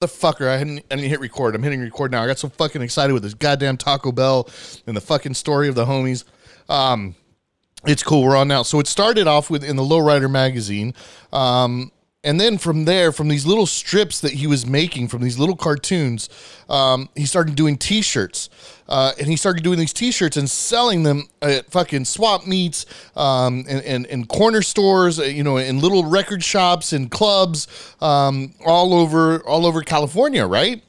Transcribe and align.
the 0.00 0.06
fucker. 0.06 0.48
I 0.48 0.56
hadn't 0.56 0.84
I 0.90 0.96
didn't 0.96 1.10
hit 1.10 1.20
record. 1.20 1.54
I'm 1.54 1.62
hitting 1.62 1.80
record 1.80 2.10
now. 2.10 2.22
I 2.22 2.26
got 2.26 2.38
so 2.38 2.48
fucking 2.48 2.82
excited 2.82 3.12
with 3.12 3.22
this 3.22 3.34
goddamn 3.34 3.76
Taco 3.76 4.12
Bell 4.12 4.48
and 4.86 4.96
the 4.96 5.00
fucking 5.00 5.34
story 5.34 5.68
of 5.68 5.74
the 5.74 5.84
homies. 5.84 6.24
Um, 6.68 7.14
it's 7.84 8.02
cool. 8.02 8.24
We're 8.24 8.36
on 8.36 8.48
now. 8.48 8.62
So 8.62 8.80
it 8.80 8.86
started 8.86 9.26
off 9.26 9.50
with 9.50 9.62
in 9.62 9.76
the 9.76 9.82
Lowrider 9.82 10.30
magazine. 10.30 10.94
Um, 11.32 11.92
and 12.22 12.38
then 12.38 12.58
from 12.58 12.84
there, 12.84 13.12
from 13.12 13.28
these 13.28 13.46
little 13.46 13.64
strips 13.64 14.20
that 14.20 14.32
he 14.32 14.46
was 14.46 14.66
making, 14.66 15.08
from 15.08 15.22
these 15.22 15.38
little 15.38 15.56
cartoons, 15.56 16.28
um, 16.68 17.08
he 17.14 17.24
started 17.24 17.54
doing 17.54 17.78
T-shirts, 17.78 18.50
uh, 18.88 19.12
and 19.18 19.26
he 19.28 19.36
started 19.36 19.64
doing 19.64 19.78
these 19.78 19.94
T-shirts 19.94 20.36
and 20.36 20.48
selling 20.48 21.02
them 21.02 21.28
at 21.40 21.70
fucking 21.70 22.04
swap 22.04 22.46
meets, 22.46 22.84
um, 23.16 23.64
and, 23.68 23.82
and, 23.84 24.06
and 24.06 24.28
corner 24.28 24.60
stores, 24.60 25.18
uh, 25.18 25.22
you 25.22 25.42
know, 25.42 25.56
in 25.56 25.80
little 25.80 26.04
record 26.04 26.44
shops 26.44 26.92
and 26.92 27.10
clubs, 27.10 27.66
um, 28.02 28.52
all 28.66 28.92
over 28.92 29.40
all 29.44 29.64
over 29.64 29.80
California, 29.80 30.46
right? 30.46 30.82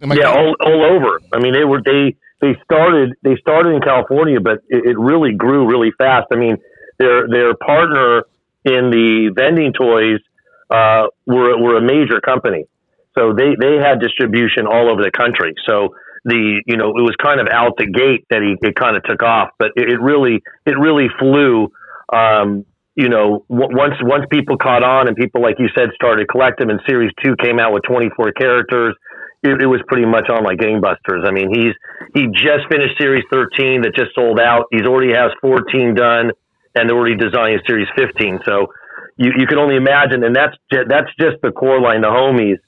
Yeah, 0.00 0.30
all, 0.30 0.56
all 0.64 0.82
over. 0.82 1.20
I 1.32 1.38
mean, 1.40 1.52
they 1.52 1.64
were 1.64 1.82
they 1.84 2.16
they 2.40 2.56
started 2.64 3.14
they 3.22 3.36
started 3.36 3.74
in 3.74 3.82
California, 3.82 4.40
but 4.40 4.60
it, 4.68 4.86
it 4.86 4.98
really 4.98 5.32
grew 5.34 5.68
really 5.68 5.92
fast. 5.98 6.28
I 6.32 6.36
mean, 6.36 6.56
their 6.98 7.28
their 7.28 7.54
partner 7.54 8.24
in 8.64 8.90
the 8.90 9.32
vending 9.34 9.72
toys 9.72 10.20
uh, 10.70 11.08
were 11.26 11.58
were 11.58 11.76
a 11.76 11.82
major 11.82 12.20
company, 12.20 12.64
so 13.18 13.32
they 13.34 13.54
they 13.60 13.76
had 13.76 14.00
distribution 14.00 14.66
all 14.66 14.90
over 14.90 15.02
the 15.02 15.10
country. 15.10 15.54
So 15.68 15.94
the 16.24 16.62
you 16.66 16.76
know 16.76 16.90
it 16.90 17.02
was 17.02 17.14
kind 17.22 17.40
of 17.40 17.48
out 17.50 17.76
the 17.76 17.86
gate 17.86 18.26
that 18.30 18.42
he 18.42 18.56
it 18.66 18.74
kind 18.76 18.96
of 18.96 19.02
took 19.04 19.22
off, 19.22 19.50
but 19.58 19.72
it, 19.76 19.90
it 19.90 20.00
really 20.00 20.42
it 20.66 20.78
really 20.78 21.08
flew. 21.18 21.70
Um, 22.12 22.64
you 22.94 23.08
know, 23.08 23.44
w- 23.48 23.72
once 23.72 23.94
once 24.02 24.24
people 24.30 24.58
caught 24.58 24.84
on 24.84 25.08
and 25.08 25.16
people 25.16 25.40
like 25.40 25.56
you 25.58 25.68
said 25.74 25.90
started 25.94 26.28
collecting, 26.28 26.70
and 26.70 26.80
Series 26.86 27.10
Two 27.24 27.34
came 27.42 27.58
out 27.58 27.72
with 27.72 27.82
24 27.88 28.32
characters. 28.32 28.94
It, 29.42 29.60
it 29.60 29.66
was 29.66 29.80
pretty 29.88 30.06
much 30.06 30.28
on 30.30 30.44
like 30.44 30.58
gangbusters. 30.58 31.26
I 31.26 31.32
mean, 31.32 31.48
he's 31.50 31.74
he 32.14 32.28
just 32.30 32.68
finished 32.70 32.94
Series 33.00 33.24
13 33.32 33.82
that 33.82 33.96
just 33.96 34.14
sold 34.14 34.38
out. 34.38 34.66
He's 34.70 34.86
already 34.86 35.12
has 35.14 35.32
14 35.40 35.94
done 35.94 36.30
and 36.74 36.88
they're 36.88 36.96
already 36.96 37.16
designing 37.16 37.60
Series 37.66 37.88
15. 37.96 38.40
So 38.46 38.68
you, 39.16 39.32
you 39.36 39.46
can 39.46 39.58
only 39.58 39.76
imagine, 39.76 40.24
and 40.24 40.34
that's 40.34 40.56
just, 40.72 40.88
that's 40.88 41.10
just 41.18 41.36
the 41.42 41.52
core 41.52 41.80
line, 41.80 42.00
the 42.02 42.08
homies. 42.08 42.58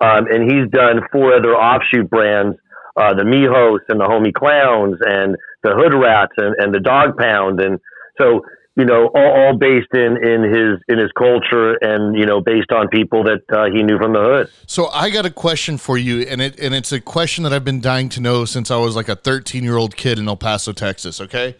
Um, 0.00 0.26
and 0.30 0.50
he's 0.50 0.68
done 0.70 1.00
four 1.12 1.34
other 1.34 1.54
offshoot 1.54 2.10
brands, 2.10 2.56
uh, 2.96 3.14
the 3.14 3.24
Mijos 3.24 3.80
and 3.88 4.00
the 4.00 4.04
Homie 4.04 4.34
Clowns 4.34 4.98
and 5.00 5.36
the 5.62 5.72
Hood 5.74 5.94
Rats 5.94 6.32
and, 6.36 6.54
and 6.58 6.74
the 6.74 6.80
Dog 6.80 7.16
Pound. 7.16 7.60
And 7.60 7.80
so, 8.20 8.42
you 8.76 8.84
know, 8.84 9.08
all, 9.14 9.32
all 9.32 9.56
based 9.56 9.94
in, 9.94 10.18
in 10.22 10.42
his 10.42 10.80
in 10.88 10.98
his 10.98 11.10
culture 11.16 11.74
and 11.80 12.18
you 12.18 12.26
know 12.26 12.40
based 12.40 12.72
on 12.72 12.88
people 12.88 13.22
that 13.22 13.42
uh, 13.56 13.66
he 13.72 13.84
knew 13.84 13.98
from 13.98 14.12
the 14.12 14.20
hood. 14.20 14.50
So 14.66 14.88
I 14.88 15.10
got 15.10 15.24
a 15.24 15.30
question 15.30 15.78
for 15.78 15.96
you, 15.96 16.22
and 16.22 16.42
it 16.42 16.58
and 16.58 16.74
it's 16.74 16.90
a 16.90 17.00
question 17.00 17.44
that 17.44 17.52
I've 17.52 17.64
been 17.64 17.80
dying 17.80 18.08
to 18.10 18.20
know 18.20 18.44
since 18.44 18.72
I 18.72 18.76
was 18.76 18.96
like 18.96 19.08
a 19.08 19.14
13 19.14 19.62
year 19.62 19.76
old 19.76 19.96
kid 19.96 20.18
in 20.18 20.26
El 20.26 20.36
Paso, 20.36 20.72
Texas. 20.72 21.20
Okay, 21.20 21.54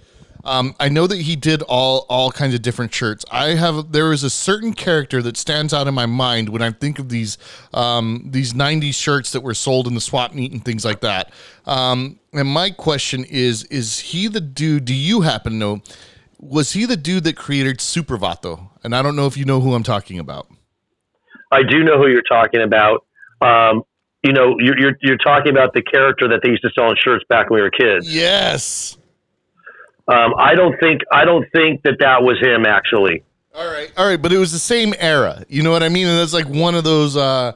um, 0.45 0.75
I 0.78 0.89
know 0.89 1.06
that 1.06 1.20
he 1.23 1.37
did 1.37 1.62
all 1.62 2.06
all 2.09 2.31
kinds 2.31 2.55
of 2.55 2.62
different 2.62 2.92
shirts. 2.92 3.25
I 3.31 3.55
have 3.55 3.92
there 3.92 4.12
is 4.12 4.23
a 4.23 4.31
certain 4.31 4.75
character 4.75 5.23
that 5.23 5.36
stands 5.36 5.73
out 5.73 5.89
in 5.89 5.95
my 5.95 6.06
mind 6.06 6.51
when 6.51 6.62
I 6.62 6.70
think 6.70 6.98
of 6.98 7.09
these 7.09 7.39
um, 7.73 8.27
these 8.31 8.53
'90s 8.53 8.95
shirts 8.95 9.33
that 9.33 9.41
were 9.41 9.55
sold 9.55 9.86
in 9.86 9.95
the 9.95 10.01
swap 10.01 10.34
meet 10.34 10.53
and 10.53 10.64
things 10.64 10.84
like 10.84 11.01
that. 11.01 11.33
Um, 11.67 12.20
and 12.33 12.48
my 12.48 12.70
question 12.70 13.25
is: 13.25 13.64
Is 13.64 13.98
he 14.01 14.28
the 14.28 14.41
dude? 14.41 14.84
Do 14.84 14.95
you 14.95 15.23
happen 15.23 15.53
to 15.53 15.59
know? 15.59 15.83
Was 16.39 16.73
he 16.73 16.84
the 16.84 16.97
dude 16.97 17.25
that 17.25 17.36
created 17.36 17.81
Super 17.81 18.19
Vato? 18.19 18.69
And 18.83 18.95
I 18.95 19.01
don't 19.01 19.17
know 19.17 19.27
if 19.27 19.36
you 19.39 19.47
know 19.47 19.61
who 19.61 19.73
I'm 19.73 19.83
talking 19.83 20.19
about. 20.19 20.47
I 21.51 21.62
do 21.62 21.83
know 21.83 21.97
who 21.97 22.08
you're 22.08 22.23
talking 22.23 22.61
about. 22.61 23.06
Um, 23.41 23.83
you 24.23 24.33
know, 24.33 24.56
you're, 24.58 24.79
you're, 24.79 24.98
you're 25.01 25.19
talking 25.19 25.53
about 25.53 25.73
the 25.73 25.83
character 25.83 26.29
that 26.29 26.41
they 26.42 26.51
used 26.51 26.62
to 26.62 26.70
sell 26.75 26.91
in 26.91 26.97
shirts 27.03 27.25
back 27.29 27.48
when 27.51 27.58
we 27.58 27.62
were 27.62 27.70
kids. 27.70 28.12
Yes. 28.12 28.98
Um, 30.07 30.35
I 30.39 30.55
don't 30.55 30.79
think 30.81 31.01
I 31.11 31.25
don't 31.25 31.47
think 31.53 31.83
that 31.85 31.97
that 32.01 32.23
was 32.23 32.39
him 32.41 32.67
actually. 32.67 33.23
All 33.55 33.67
right, 33.67 33.92
all 33.97 34.07
right, 34.07 34.20
but 34.20 34.33
it 34.33 34.39
was 34.39 34.53
the 34.53 34.59
same 34.59 34.95
era. 34.98 35.45
You 35.48 35.63
know 35.63 35.70
what 35.70 35.83
I 35.83 35.89
mean? 35.89 36.09
And 36.09 36.19
that's 36.19 36.35
like 36.35 36.48
one 36.48 36.75
of 36.75 36.85
those. 36.85 37.17
Uh, 37.17 37.53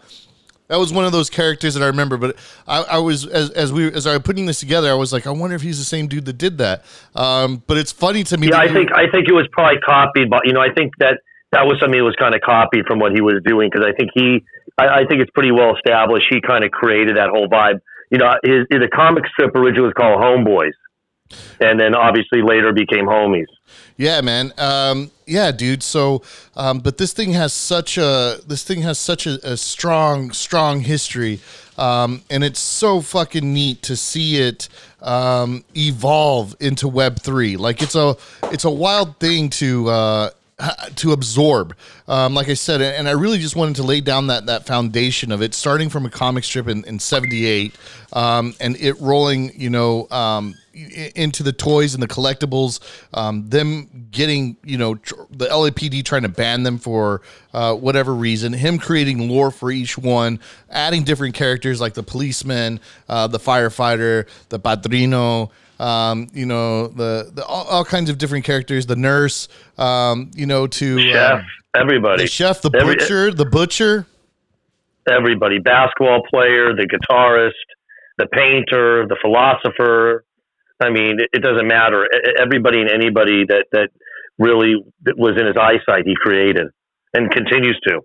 that 0.68 0.78
was 0.78 0.92
one 0.92 1.04
of 1.04 1.12
those 1.12 1.28
characters 1.28 1.74
that 1.74 1.82
I 1.82 1.86
remember. 1.86 2.16
But 2.16 2.36
I, 2.66 2.82
I 2.82 2.98
was 2.98 3.26
as, 3.26 3.50
as 3.50 3.72
we 3.72 3.92
as 3.92 4.06
I 4.06 4.12
was 4.12 4.22
putting 4.22 4.46
this 4.46 4.60
together, 4.60 4.90
I 4.90 4.94
was 4.94 5.12
like, 5.12 5.26
I 5.26 5.30
wonder 5.30 5.56
if 5.56 5.62
he's 5.62 5.78
the 5.78 5.84
same 5.84 6.06
dude 6.06 6.24
that 6.26 6.38
did 6.38 6.58
that. 6.58 6.84
Um, 7.14 7.62
but 7.66 7.76
it's 7.76 7.92
funny 7.92 8.22
to 8.24 8.38
me. 8.38 8.48
Yeah, 8.48 8.60
I 8.60 8.72
think 8.72 8.90
I 8.92 9.10
think 9.10 9.28
it 9.28 9.34
was 9.34 9.48
probably 9.52 9.80
copied, 9.80 10.30
but 10.30 10.42
you 10.44 10.52
know, 10.52 10.60
I 10.60 10.72
think 10.72 10.92
that 11.00 11.20
that 11.52 11.66
was 11.66 11.78
something 11.80 11.98
that 11.98 12.04
was 12.04 12.16
kind 12.16 12.34
of 12.34 12.40
copied 12.42 12.86
from 12.86 12.98
what 12.98 13.12
he 13.12 13.20
was 13.20 13.42
doing 13.44 13.68
because 13.72 13.86
I 13.86 13.92
think 13.92 14.10
he, 14.14 14.44
I, 14.78 15.00
I 15.00 15.04
think 15.08 15.20
it's 15.20 15.30
pretty 15.32 15.50
well 15.50 15.74
established. 15.74 16.28
He 16.30 16.40
kind 16.40 16.64
of 16.64 16.70
created 16.70 17.16
that 17.16 17.30
whole 17.30 17.48
vibe. 17.48 17.80
You 18.10 18.18
know, 18.18 18.32
his, 18.44 18.64
the 18.70 18.88
comic 18.92 19.24
strip 19.32 19.54
originally 19.54 19.88
was 19.88 19.94
called 19.96 20.20
Homeboys 20.20 20.76
and 21.60 21.78
then 21.78 21.94
obviously 21.94 22.42
later 22.42 22.72
became 22.72 23.06
homies. 23.06 23.46
Yeah, 23.96 24.20
man. 24.20 24.52
Um, 24.58 25.10
yeah, 25.26 25.50
dude. 25.50 25.82
So, 25.82 26.22
um, 26.56 26.78
but 26.78 26.98
this 26.98 27.12
thing 27.12 27.32
has 27.32 27.52
such 27.52 27.98
a 27.98 28.38
this 28.46 28.62
thing 28.62 28.82
has 28.82 28.98
such 28.98 29.26
a, 29.26 29.38
a 29.52 29.56
strong, 29.56 30.30
strong 30.30 30.80
history, 30.80 31.40
um, 31.76 32.22
and 32.30 32.44
it's 32.44 32.60
so 32.60 33.00
fucking 33.00 33.52
neat 33.52 33.82
to 33.82 33.96
see 33.96 34.36
it 34.36 34.68
um, 35.02 35.64
evolve 35.76 36.54
into 36.60 36.86
Web 36.86 37.20
three. 37.20 37.56
Like 37.56 37.82
it's 37.82 37.96
a 37.96 38.16
it's 38.44 38.64
a 38.64 38.70
wild 38.70 39.18
thing 39.18 39.50
to. 39.50 39.88
Uh, 39.88 40.30
to 40.96 41.12
absorb, 41.12 41.72
um, 42.08 42.34
like 42.34 42.48
I 42.48 42.54
said, 42.54 42.80
and 42.82 43.08
I 43.08 43.12
really 43.12 43.38
just 43.38 43.54
wanted 43.54 43.76
to 43.76 43.84
lay 43.84 44.00
down 44.00 44.26
that 44.26 44.46
that 44.46 44.66
foundation 44.66 45.30
of 45.30 45.40
it, 45.40 45.54
starting 45.54 45.88
from 45.88 46.04
a 46.04 46.10
comic 46.10 46.42
strip 46.42 46.66
in, 46.66 46.84
in 46.84 46.98
'78, 46.98 47.76
um, 48.12 48.56
and 48.58 48.74
it 48.80 49.00
rolling, 49.00 49.52
you 49.54 49.70
know, 49.70 50.08
um, 50.10 50.56
into 51.14 51.42
the 51.42 51.52
toys 51.52 51.94
and 51.94 52.02
the 52.02 52.08
collectibles, 52.08 52.80
um, 53.14 53.48
them 53.48 54.08
getting, 54.10 54.56
you 54.64 54.78
know, 54.78 54.94
tr- 54.96 55.14
the 55.30 55.46
LAPD 55.46 56.04
trying 56.04 56.22
to 56.22 56.28
ban 56.28 56.62
them 56.62 56.78
for 56.78 57.22
uh, 57.52 57.74
whatever 57.74 58.14
reason, 58.14 58.52
him 58.52 58.78
creating 58.78 59.28
lore 59.28 59.50
for 59.50 59.70
each 59.70 59.98
one, 59.98 60.38
adding 60.70 61.04
different 61.04 61.34
characters 61.34 61.80
like 61.80 61.94
the 61.94 62.02
policeman, 62.02 62.80
uh, 63.08 63.26
the 63.26 63.38
firefighter, 63.38 64.28
the 64.48 64.58
padrino, 64.58 65.50
um, 65.78 66.28
you 66.32 66.46
know, 66.46 66.88
the, 66.88 67.30
the 67.32 67.44
all, 67.44 67.64
all, 67.66 67.84
kinds 67.84 68.10
of 68.10 68.18
different 68.18 68.44
characters, 68.44 68.86
the 68.86 68.96
nurse, 68.96 69.48
um, 69.78 70.30
you 70.34 70.46
know, 70.46 70.66
to 70.66 71.00
chef, 71.00 71.40
uh, 71.40 71.80
everybody, 71.80 72.24
the 72.24 72.28
chef, 72.28 72.62
the 72.62 72.70
Every, 72.74 72.96
butcher, 72.96 73.30
the 73.32 73.44
butcher, 73.44 74.06
everybody, 75.08 75.58
basketball 75.58 76.22
player, 76.28 76.74
the 76.74 76.88
guitarist, 76.88 77.52
the 78.18 78.26
painter, 78.26 79.06
the 79.06 79.16
philosopher, 79.22 80.24
I 80.80 80.90
mean, 80.90 81.20
it, 81.20 81.30
it 81.32 81.42
doesn't 81.42 81.66
matter. 81.66 82.06
Everybody 82.40 82.80
and 82.80 82.90
anybody 82.90 83.44
that 83.48 83.66
that 83.72 83.88
really 84.38 84.76
was 85.16 85.36
in 85.38 85.46
his 85.46 85.56
eyesight, 85.56 86.04
he 86.04 86.14
created 86.14 86.68
and 87.14 87.30
continues 87.30 87.78
to. 87.86 88.00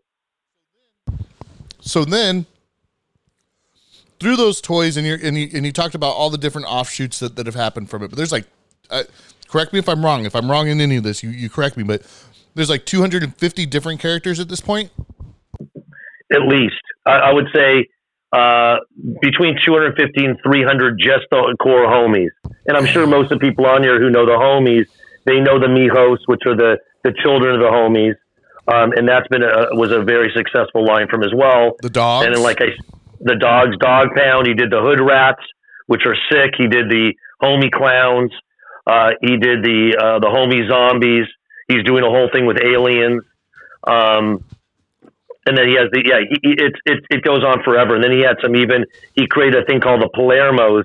So 1.81 2.05
then, 2.05 2.45
through 4.19 4.37
those 4.37 4.61
toys, 4.61 4.97
and 4.97 5.05
you 5.05 5.17
and 5.21 5.37
you, 5.37 5.49
and 5.53 5.65
you 5.65 5.71
talked 5.71 5.95
about 5.95 6.15
all 6.15 6.29
the 6.29 6.37
different 6.37 6.67
offshoots 6.67 7.19
that, 7.19 7.35
that 7.35 7.45
have 7.45 7.55
happened 7.55 7.89
from 7.89 8.03
it. 8.03 8.09
But 8.09 8.17
there's 8.17 8.31
like, 8.31 8.45
uh, 8.89 9.03
correct 9.47 9.73
me 9.73 9.79
if 9.79 9.89
I'm 9.89 10.03
wrong. 10.03 10.25
If 10.25 10.35
I'm 10.35 10.49
wrong 10.49 10.67
in 10.67 10.81
any 10.81 10.95
of 10.95 11.03
this, 11.03 11.21
you, 11.21 11.29
you 11.29 11.49
correct 11.49 11.77
me. 11.77 11.83
But 11.83 12.01
there's 12.55 12.69
like 12.69 12.85
250 12.85 13.65
different 13.65 13.99
characters 13.99 14.39
at 14.39 14.49
this 14.49 14.61
point. 14.61 14.91
At 16.31 16.41
least, 16.47 16.81
I, 17.05 17.11
I 17.11 17.33
would 17.33 17.47
say 17.53 17.87
uh, 18.33 18.77
between 19.21 19.55
250 19.63 20.25
and 20.25 20.37
300 20.43 20.97
just 20.97 21.29
the 21.29 21.55
core 21.61 21.85
homies. 21.85 22.33
And 22.65 22.75
I'm 22.75 22.85
sure 22.85 23.05
most 23.05 23.31
of 23.31 23.39
the 23.39 23.47
people 23.47 23.65
on 23.65 23.83
here 23.83 23.99
who 23.99 24.09
know 24.09 24.25
the 24.25 24.33
homies, 24.33 24.87
they 25.25 25.39
know 25.39 25.59
the 25.59 25.67
Mijos, 25.67 26.17
which 26.25 26.41
are 26.47 26.55
the, 26.55 26.77
the 27.03 27.13
children 27.21 27.55
of 27.55 27.61
the 27.61 27.69
homies. 27.69 28.15
Um, 28.65 28.93
and 28.95 29.07
that's 29.07 29.27
been 29.27 29.43
a, 29.43 29.75
was 29.75 29.91
a 29.91 30.01
very 30.01 30.31
successful 30.35 30.85
line 30.85 31.07
from 31.09 31.21
as 31.21 31.31
well. 31.35 31.75
The 31.81 31.89
dogs. 31.89 32.25
And 32.25 32.35
then, 32.35 32.41
like 32.41 32.61
I, 32.61 32.71
the 33.19 33.35
dogs, 33.35 33.77
Dog 33.77 34.09
Pound. 34.15 34.47
He 34.47 34.53
did 34.53 34.71
the 34.71 34.81
Hood 34.81 34.99
Rats, 34.99 35.43
which 35.87 36.01
are 36.05 36.15
sick. 36.31 36.55
He 36.57 36.67
did 36.67 36.89
the 36.89 37.13
Homie 37.41 37.71
Clowns. 37.71 38.31
Uh, 38.87 39.11
he 39.21 39.37
did 39.37 39.63
the 39.63 39.95
uh, 39.99 40.19
the 40.19 40.27
Homie 40.27 40.67
Zombies. 40.69 41.27
He's 41.67 41.83
doing 41.83 42.03
a 42.03 42.09
whole 42.09 42.29
thing 42.33 42.45
with 42.45 42.57
aliens. 42.61 43.21
Um, 43.85 44.43
and 45.45 45.57
then 45.57 45.67
he 45.67 45.75
has 45.75 45.91
the 45.91 46.01
yeah 46.05 46.23
he, 46.23 46.55
it, 46.55 46.73
it 46.85 46.99
it 47.09 47.21
goes 47.23 47.43
on 47.43 47.63
forever. 47.63 47.95
And 47.95 48.03
then 48.03 48.11
he 48.11 48.23
had 48.23 48.37
some 48.41 48.55
even 48.55 48.85
he 49.15 49.27
created 49.27 49.63
a 49.63 49.65
thing 49.65 49.81
called 49.81 50.01
the 50.01 50.09
Palermos 50.09 50.83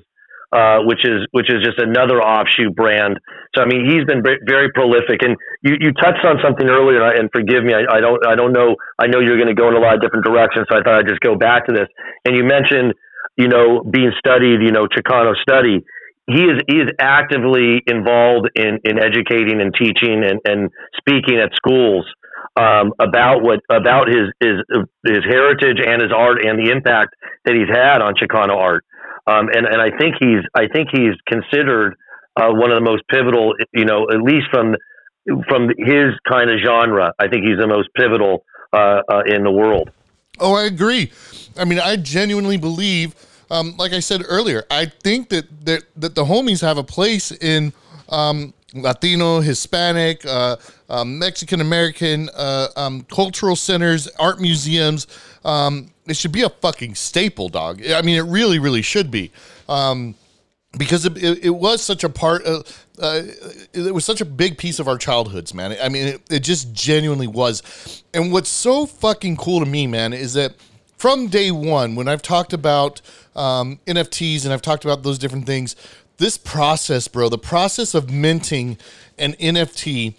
uh, 0.51 0.79
which 0.81 1.05
is 1.05 1.27
which 1.31 1.45
is 1.49 1.61
just 1.63 1.77
another 1.77 2.21
offshoot 2.21 2.75
brand. 2.75 3.19
So 3.55 3.61
I 3.61 3.65
mean 3.65 3.85
he's 3.85 4.03
been 4.05 4.23
very 4.23 4.71
prolific. 4.73 5.21
And 5.21 5.37
you, 5.61 5.77
you 5.79 5.93
touched 5.93 6.25
on 6.25 6.41
something 6.43 6.67
earlier 6.67 7.05
and 7.05 7.29
forgive 7.31 7.63
me 7.63 7.73
I, 7.73 7.85
I 7.85 7.99
don't 8.01 8.17
I 8.25 8.35
don't 8.35 8.53
know 8.53 8.75
I 8.97 9.07
know 9.07 9.19
you're 9.19 9.37
going 9.37 9.53
to 9.53 9.57
go 9.57 9.69
in 9.69 9.75
a 9.75 9.79
lot 9.79 9.95
of 9.95 10.01
different 10.01 10.25
directions 10.25 10.65
so 10.69 10.77
I 10.77 10.81
thought 10.81 10.99
I'd 10.99 11.07
just 11.07 11.21
go 11.21 11.35
back 11.35 11.67
to 11.67 11.73
this. 11.73 11.87
And 12.25 12.35
you 12.35 12.43
mentioned 12.43 12.93
you 13.37 13.47
know 13.47 13.83
being 13.85 14.11
studied 14.17 14.61
you 14.65 14.71
know 14.71 14.87
Chicano 14.87 15.35
study. 15.37 15.85
He 16.25 16.41
is 16.45 16.61
he 16.67 16.77
is 16.81 16.89
actively 16.99 17.81
involved 17.85 18.49
in 18.55 18.79
in 18.83 18.97
educating 18.97 19.61
and 19.61 19.73
teaching 19.73 20.25
and, 20.25 20.41
and 20.45 20.69
speaking 20.97 21.37
at 21.37 21.53
schools 21.53 22.05
um, 22.59 22.93
about 22.99 23.41
what 23.41 23.61
about 23.71 24.09
his 24.09 24.27
his 24.41 24.59
his 25.05 25.23
heritage 25.23 25.79
and 25.79 26.01
his 26.01 26.11
art 26.11 26.43
and 26.45 26.59
the 26.59 26.71
impact 26.71 27.15
that 27.45 27.55
he's 27.55 27.69
had 27.71 28.01
on 28.01 28.15
Chicano 28.15 28.55
art. 28.57 28.83
Um, 29.25 29.47
and 29.47 29.65
and 29.65 29.81
I 29.81 29.95
think 29.97 30.15
he's 30.19 30.43
I 30.53 30.67
think 30.67 30.89
he's 30.91 31.15
considered 31.25 31.95
uh, 32.35 32.51
one 32.51 32.71
of 32.71 32.75
the 32.75 32.83
most 32.83 33.03
pivotal. 33.07 33.53
You 33.73 33.85
know, 33.85 34.07
at 34.11 34.21
least 34.21 34.47
from 34.51 34.75
from 35.47 35.69
his 35.77 36.11
kind 36.29 36.49
of 36.49 36.59
genre, 36.65 37.13
I 37.17 37.27
think 37.29 37.45
he's 37.45 37.57
the 37.57 37.67
most 37.67 37.89
pivotal 37.95 38.43
uh, 38.73 39.01
uh, 39.07 39.21
in 39.25 39.43
the 39.43 39.51
world. 39.51 39.91
Oh, 40.39 40.55
I 40.55 40.63
agree. 40.63 41.11
I 41.57 41.65
mean, 41.65 41.79
I 41.79 41.97
genuinely 41.97 42.57
believe, 42.57 43.15
um, 43.51 43.75
like 43.77 43.93
I 43.93 43.99
said 43.99 44.23
earlier, 44.27 44.63
I 44.71 44.85
think 44.85 45.29
that 45.29 45.65
that, 45.65 45.83
that 45.95 46.15
the 46.15 46.25
homies 46.25 46.61
have 46.61 46.77
a 46.77 46.83
place 46.83 47.31
in 47.31 47.73
um, 48.09 48.53
Latino, 48.73 49.39
Hispanic, 49.39 50.25
uh, 50.25 50.57
um, 50.89 51.17
Mexican 51.17 51.61
American 51.61 52.29
uh, 52.35 52.67
um, 52.75 53.01
cultural 53.03 53.55
centers, 53.55 54.07
art 54.19 54.39
museums. 54.39 55.07
Um, 55.43 55.91
it 56.05 56.17
should 56.17 56.31
be 56.31 56.43
a 56.43 56.49
fucking 56.49 56.95
staple, 56.95 57.49
dog. 57.49 57.85
I 57.85 58.01
mean, 58.01 58.17
it 58.17 58.29
really, 58.29 58.59
really 58.59 58.81
should 58.81 59.11
be. 59.11 59.31
Um, 59.67 60.15
because 60.77 61.05
it, 61.05 61.17
it, 61.17 61.45
it, 61.45 61.49
was 61.49 61.81
such 61.81 62.03
a 62.03 62.09
part 62.09 62.43
of, 62.43 62.85
uh, 63.01 63.23
it 63.73 63.93
was 63.93 64.05
such 64.05 64.21
a 64.21 64.25
big 64.25 64.57
piece 64.57 64.79
of 64.79 64.87
our 64.87 64.97
childhoods, 64.99 65.53
man. 65.53 65.75
I 65.81 65.89
mean, 65.89 66.07
it, 66.07 66.21
it 66.29 66.39
just 66.41 66.73
genuinely 66.73 67.25
was. 67.25 68.03
And 68.13 68.31
what's 68.31 68.49
so 68.49 68.85
fucking 68.85 69.37
cool 69.37 69.61
to 69.61 69.65
me, 69.65 69.87
man, 69.87 70.13
is 70.13 70.33
that 70.35 70.53
from 70.97 71.27
day 71.27 71.49
one, 71.49 71.95
when 71.95 72.07
I've 72.07 72.21
talked 72.21 72.53
about 72.53 73.01
um, 73.35 73.79
NFTs 73.87 74.43
and 74.43 74.53
I've 74.53 74.61
talked 74.61 74.85
about 74.85 75.01
those 75.01 75.17
different 75.17 75.47
things, 75.47 75.75
this 76.19 76.37
process, 76.37 77.07
bro, 77.07 77.29
the 77.29 77.37
process 77.37 77.95
of 77.95 78.11
minting 78.11 78.77
an 79.17 79.33
NFT 79.33 80.15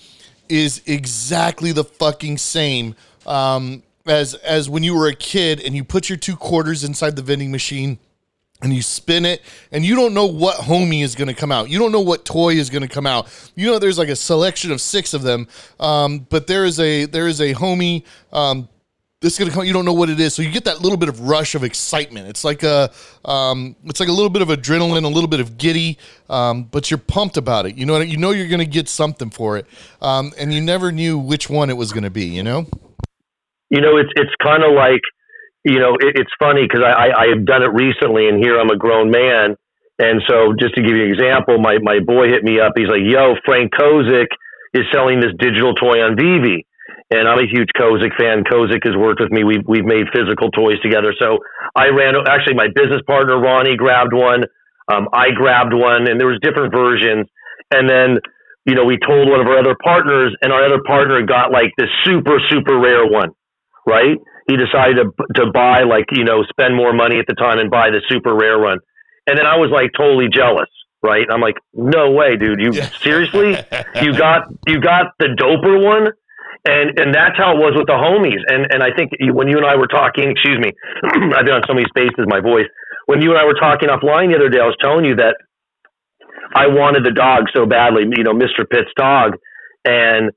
is 0.49 0.82
exactly 0.87 1.73
the 1.73 1.85
fucking 1.85 2.38
same 2.38 2.97
um, 3.26 3.82
as 4.06 4.35
as 4.35 4.69
when 4.69 4.82
you 4.82 4.97
were 4.97 5.06
a 5.06 5.14
kid 5.14 5.61
and 5.61 5.76
you 5.76 5.85
put 5.85 6.08
your 6.08 6.19
two 6.19 6.37
quarters 6.37 6.82
inside 6.82 7.17
the 7.17 7.23
vending 7.23 7.52
machine 7.52 7.99
and 8.62 8.75
you 8.75 8.82
spin 8.82 9.25
it 9.25 9.43
and 9.73 9.85
you 9.85 9.94
don't 9.94 10.12
know 10.12 10.26
what 10.26 10.56
homie 10.56 11.02
is 11.02 11.14
going 11.14 11.29
to 11.29 11.35
come 11.35 11.52
out. 11.52 11.70
You 11.70 11.79
don't 11.79 11.93
know 11.93 12.00
what 12.00 12.25
toy 12.25 12.55
is 12.55 12.69
going 12.70 12.82
to 12.82 12.88
come 12.88 13.06
out. 13.06 13.29
You 13.55 13.67
know 13.67 13.79
there's 13.79 13.99
like 13.99 14.08
a 14.08 14.17
selection 14.17 14.73
of 14.73 14.81
six 14.81 15.14
of 15.14 15.23
them 15.23 15.49
um, 15.79 16.26
but 16.31 16.47
there 16.47 16.64
is 16.64 16.81
a 16.81 17.05
there 17.05 17.29
is 17.29 17.41
a 17.41 17.55
homie 17.55 18.05
um, 18.32 18.69
this 19.20 19.34
is 19.34 19.38
gonna 19.38 19.50
come. 19.50 19.64
You 19.64 19.75
don't 19.75 19.84
know 19.84 19.93
what 19.93 20.08
it 20.08 20.19
is, 20.19 20.34
so 20.34 20.40
you 20.40 20.50
get 20.50 20.64
that 20.64 20.81
little 20.81 20.96
bit 20.96 21.11
of 21.11 21.20
rush 21.20 21.55
of 21.55 21.62
excitement. 21.62 22.26
It's 22.28 22.43
like 22.43 22.62
a, 22.62 22.90
um, 23.25 23.76
it's 23.84 24.00
like 24.00 24.08
a 24.08 24.12
little 24.12 24.31
bit 24.31 24.40
of 24.40 24.49
adrenaline, 24.49 25.05
a 25.05 25.08
little 25.08 25.28
bit 25.28 25.40
of 25.40 25.58
giddy, 25.58 25.99
um, 26.31 26.64
but 26.64 26.90
you're 26.90 26.99
pumped 26.99 27.37
about 27.37 27.67
it. 27.67 27.76
You 27.76 27.84
know, 27.84 27.99
you 28.00 28.17
know 28.17 28.31
you're 28.31 28.49
gonna 28.49 28.64
get 28.64 28.88
something 28.88 29.28
for 29.28 29.58
it, 29.58 29.67
um, 30.00 30.32
and 30.38 30.55
you 30.55 30.62
never 30.62 30.90
knew 30.90 31.19
which 31.19 31.50
one 31.50 31.69
it 31.69 31.76
was 31.76 31.93
gonna 31.93 32.11
be. 32.11 32.25
You 32.25 32.43
know. 32.43 32.67
You 33.69 33.82
know, 33.82 33.99
it's 33.99 34.11
it's 34.17 34.32
kind 34.43 34.64
of 34.64 34.72
like, 34.72 35.02
you 35.64 35.78
know, 35.78 35.96
it, 36.00 36.16
it's 36.16 36.32
funny 36.38 36.62
because 36.62 36.82
I, 36.82 36.90
I 36.90 37.23
I 37.25 37.26
have 37.37 37.44
done 37.44 37.62
it 37.62 37.73
recently, 37.75 38.26
and 38.26 38.43
here 38.43 38.58
I'm 38.58 38.70
a 38.70 38.76
grown 38.76 39.11
man, 39.11 39.55
and 39.99 40.23
so 40.26 40.55
just 40.58 40.75
to 40.76 40.82
give 40.82 40.96
you 40.96 41.05
an 41.05 41.12
example, 41.12 41.58
my 41.58 41.76
my 41.82 41.99
boy 42.00 42.28
hit 42.28 42.43
me 42.43 42.58
up. 42.58 42.73
He's 42.75 42.88
like, 42.88 43.05
"Yo, 43.05 43.34
Frank 43.44 43.70
Kozik 43.75 44.32
is 44.73 44.84
selling 44.94 45.20
this 45.20 45.32
digital 45.38 45.75
toy 45.75 46.00
on 46.00 46.16
VeVe." 46.16 46.64
And 47.11 47.27
I'm 47.27 47.39
a 47.39 47.49
huge 47.51 47.69
Kozik 47.75 48.15
fan. 48.15 48.45
Kozik 48.47 48.87
has 48.87 48.95
worked 48.95 49.21
with 49.21 49.31
me. 49.31 49.43
We've 49.43 49.67
we've 49.67 49.85
made 49.85 50.07
physical 50.15 50.51
toys 50.51 50.79
together. 50.83 51.12
So 51.19 51.39
I 51.75 51.91
ran 51.91 52.15
actually 52.27 52.55
my 52.55 52.71
business 52.71 53.03
partner 53.07 53.39
Ronnie 53.39 53.77
grabbed 53.77 54.15
one. 54.15 54.47
Um, 54.91 55.09
I 55.12 55.31
grabbed 55.35 55.75
one, 55.75 56.09
and 56.09 56.19
there 56.19 56.31
was 56.31 56.39
different 56.43 56.75
versions. 56.75 57.27
And 57.71 57.91
then 57.91 58.19
you 58.65 58.75
know 58.75 58.85
we 58.85 58.99
told 59.03 59.29
one 59.29 59.41
of 59.41 59.47
our 59.47 59.59
other 59.59 59.77
partners, 59.83 60.35
and 60.43 60.53
our 60.53 60.65
other 60.65 60.83
partner 60.87 61.27
got 61.27 61.51
like 61.51 61.75
this 61.77 61.91
super 62.05 62.39
super 62.49 62.79
rare 62.79 63.07
one, 63.07 63.31
right? 63.87 64.17
He 64.47 64.57
decided 64.57 65.03
to 65.03 65.11
to 65.43 65.51
buy 65.51 65.83
like 65.83 66.07
you 66.15 66.25
know 66.25 66.47
spend 66.47 66.77
more 66.77 66.95
money 66.95 67.19
at 67.19 67.27
the 67.27 67.35
time 67.35 67.59
and 67.59 67.71
buy 67.71 67.91
the 67.91 68.03
super 68.09 68.35
rare 68.39 68.59
one. 68.59 68.79
And 69.27 69.37
then 69.37 69.47
I 69.47 69.59
was 69.59 69.71
like 69.75 69.91
totally 69.99 70.29
jealous 70.33 70.71
right? 71.03 71.25
I'm 71.33 71.41
like, 71.41 71.57
no 71.73 72.11
way, 72.11 72.37
dude. 72.37 72.61
You 72.61 72.73
seriously? 73.01 73.57
You 74.03 74.12
got 74.17 74.53
you 74.67 74.81
got 74.83 75.17
the 75.19 75.29
doper 75.29 75.83
one? 75.83 76.12
And 76.65 76.99
and 76.99 77.15
that's 77.15 77.37
how 77.37 77.57
it 77.57 77.59
was 77.59 77.73
with 77.77 77.87
the 77.87 77.97
homies. 77.97 78.43
And 78.49 78.69
and 78.71 78.83
I 78.83 78.93
think 78.97 79.12
when 79.33 79.49
you 79.49 79.57
and 79.57 79.67
I 79.67 79.77
were 79.77 79.89
talking, 79.89 80.31
excuse 80.31 80.59
me, 80.59 80.73
I've 81.37 81.45
been 81.45 81.57
on 81.57 81.65
so 81.67 81.75
many 81.75 81.87
spaces, 81.89 82.27
my 82.29 82.41
voice. 82.41 82.69
When 83.07 83.23
you 83.23 83.31
and 83.31 83.39
I 83.39 83.45
were 83.45 83.59
talking 83.59 83.89
offline 83.89 84.31
the 84.31 84.37
other 84.37 84.49
day, 84.49 84.61
I 84.61 84.69
was 84.69 84.77
telling 84.81 85.05
you 85.05 85.17
that 85.17 85.37
I 86.55 86.67
wanted 86.67 87.05
the 87.05 87.12
dog 87.12 87.47
so 87.55 87.67
badly, 87.67 88.05
you 88.17 88.25
know, 88.25 88.33
Mr. 88.35 88.69
Pitt's 88.69 88.91
dog, 88.97 89.37
and 89.85 90.31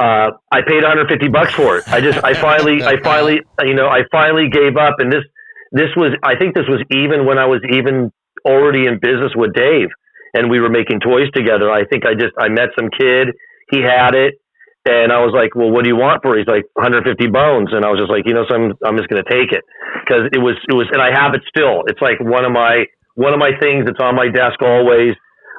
uh, 0.00 0.32
I 0.50 0.60
paid 0.66 0.82
150 0.82 1.28
bucks 1.28 1.52
for 1.52 1.78
it. 1.78 1.84
I 1.88 2.00
just, 2.00 2.24
I 2.24 2.32
finally, 2.32 2.82
I 2.82 2.96
finally, 3.02 3.40
you 3.62 3.74
know, 3.74 3.86
I 3.86 4.00
finally 4.10 4.48
gave 4.48 4.76
up. 4.76 4.96
And 4.98 5.12
this, 5.12 5.24
this 5.72 5.92
was, 5.96 6.16
I 6.24 6.36
think 6.36 6.54
this 6.54 6.64
was 6.68 6.80
even 6.90 7.26
when 7.26 7.38
I 7.38 7.44
was 7.44 7.60
even 7.70 8.10
already 8.46 8.86
in 8.86 8.98
business 9.00 9.32
with 9.36 9.52
Dave, 9.52 9.88
and 10.32 10.50
we 10.50 10.60
were 10.60 10.70
making 10.70 11.00
toys 11.00 11.30
together. 11.34 11.70
I 11.70 11.84
think 11.84 12.06
I 12.06 12.14
just, 12.14 12.32
I 12.40 12.48
met 12.48 12.72
some 12.78 12.88
kid. 12.88 13.36
He 13.70 13.82
had 13.82 14.14
it 14.14 14.40
and 14.88 15.12
I 15.12 15.20
was 15.20 15.36
like, 15.36 15.52
well, 15.52 15.68
what 15.68 15.84
do 15.84 15.92
you 15.92 16.00
want 16.00 16.24
for? 16.24 16.36
He's 16.40 16.48
like 16.48 16.64
150 16.72 17.12
bones. 17.28 17.68
And 17.76 17.84
I 17.84 17.92
was 17.92 18.00
just 18.00 18.08
like, 18.08 18.24
you 18.24 18.32
know, 18.32 18.48
so 18.48 18.56
I'm, 18.56 18.72
I'm 18.80 18.96
just 18.96 19.12
going 19.12 19.20
to 19.20 19.28
take 19.28 19.52
it 19.52 19.60
because 20.00 20.32
it 20.32 20.40
was, 20.40 20.56
it 20.68 20.72
was, 20.72 20.88
and 20.88 21.04
I 21.04 21.12
have 21.12 21.36
it 21.36 21.44
still. 21.52 21.84
It's 21.84 22.00
like 22.00 22.16
one 22.16 22.48
of 22.48 22.52
my, 22.52 22.88
one 23.12 23.36
of 23.36 23.40
my 23.40 23.52
things 23.60 23.84
that's 23.84 24.00
on 24.00 24.16
my 24.16 24.32
desk 24.32 24.56
always. 24.64 25.12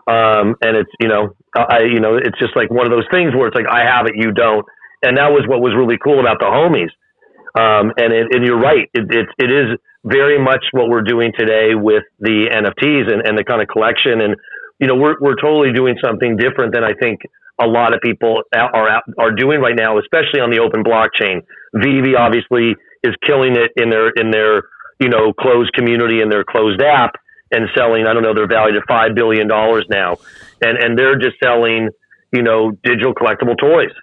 Um, 0.09 0.57
and 0.65 0.73
it's, 0.73 0.89
you 0.97 1.05
know, 1.05 1.37
I, 1.53 1.85
you 1.85 2.01
know, 2.01 2.17
it's 2.17 2.37
just 2.41 2.57
like 2.57 2.73
one 2.73 2.89
of 2.89 2.91
those 2.91 3.05
things 3.13 3.37
where 3.37 3.45
it's 3.45 3.55
like, 3.55 3.69
I 3.69 3.85
have 3.85 4.09
it, 4.09 4.17
you 4.17 4.33
don't. 4.33 4.65
And 5.05 5.21
that 5.21 5.29
was 5.29 5.45
what 5.45 5.61
was 5.61 5.77
really 5.77 6.01
cool 6.01 6.17
about 6.17 6.41
the 6.41 6.49
homies. 6.49 6.89
Um, 7.53 7.93
and 8.01 8.09
it, 8.09 8.33
and 8.33 8.41
you're 8.41 8.59
right. 8.59 8.89
It, 8.97 9.05
it, 9.05 9.27
it 9.37 9.51
is 9.53 9.77
very 10.01 10.41
much 10.41 10.65
what 10.73 10.89
we're 10.89 11.05
doing 11.05 11.29
today 11.37 11.77
with 11.77 12.09
the 12.17 12.49
NFTs 12.49 13.05
and, 13.05 13.21
and 13.21 13.37
the 13.37 13.45
kind 13.45 13.61
of 13.61 13.69
collection. 13.69 14.17
And, 14.17 14.33
you 14.81 14.87
know, 14.87 14.95
we're, 14.95 15.15
we're 15.21 15.35
totally 15.35 15.71
doing 15.71 15.95
something 16.03 16.35
different 16.35 16.73
than 16.73 16.83
I 16.83 16.93
think 16.99 17.21
a 17.61 17.67
lot 17.67 17.93
of 17.93 18.01
people 18.01 18.41
are 18.53 19.03
are 19.19 19.31
doing 19.31 19.61
right 19.61 19.75
now, 19.77 19.99
especially 19.99 20.41
on 20.41 20.49
the 20.49 20.59
open 20.59 20.83
blockchain. 20.83 21.45
VeVe 21.75 22.15
obviously 22.17 22.75
is 23.03 23.13
killing 23.23 23.55
it 23.55 23.71
in 23.77 23.91
their 23.91 24.09
in 24.09 24.31
their 24.31 24.63
you 24.99 25.09
know 25.09 25.31
closed 25.31 25.71
community 25.73 26.21
and 26.21 26.31
their 26.31 26.43
closed 26.43 26.81
app 26.81 27.15
and 27.51 27.69
selling. 27.75 28.07
I 28.07 28.13
don't 28.13 28.23
know, 28.23 28.33
they're 28.33 28.47
valued 28.47 28.77
at 28.77 28.83
five 28.87 29.13
billion 29.13 29.47
dollars 29.47 29.85
now, 29.89 30.17
and 30.61 30.77
and 30.77 30.97
they're 30.97 31.19
just 31.19 31.37
selling 31.43 31.89
you 32.33 32.41
know 32.41 32.71
digital 32.83 33.13
collectible 33.13 33.57
toys, 33.59 33.93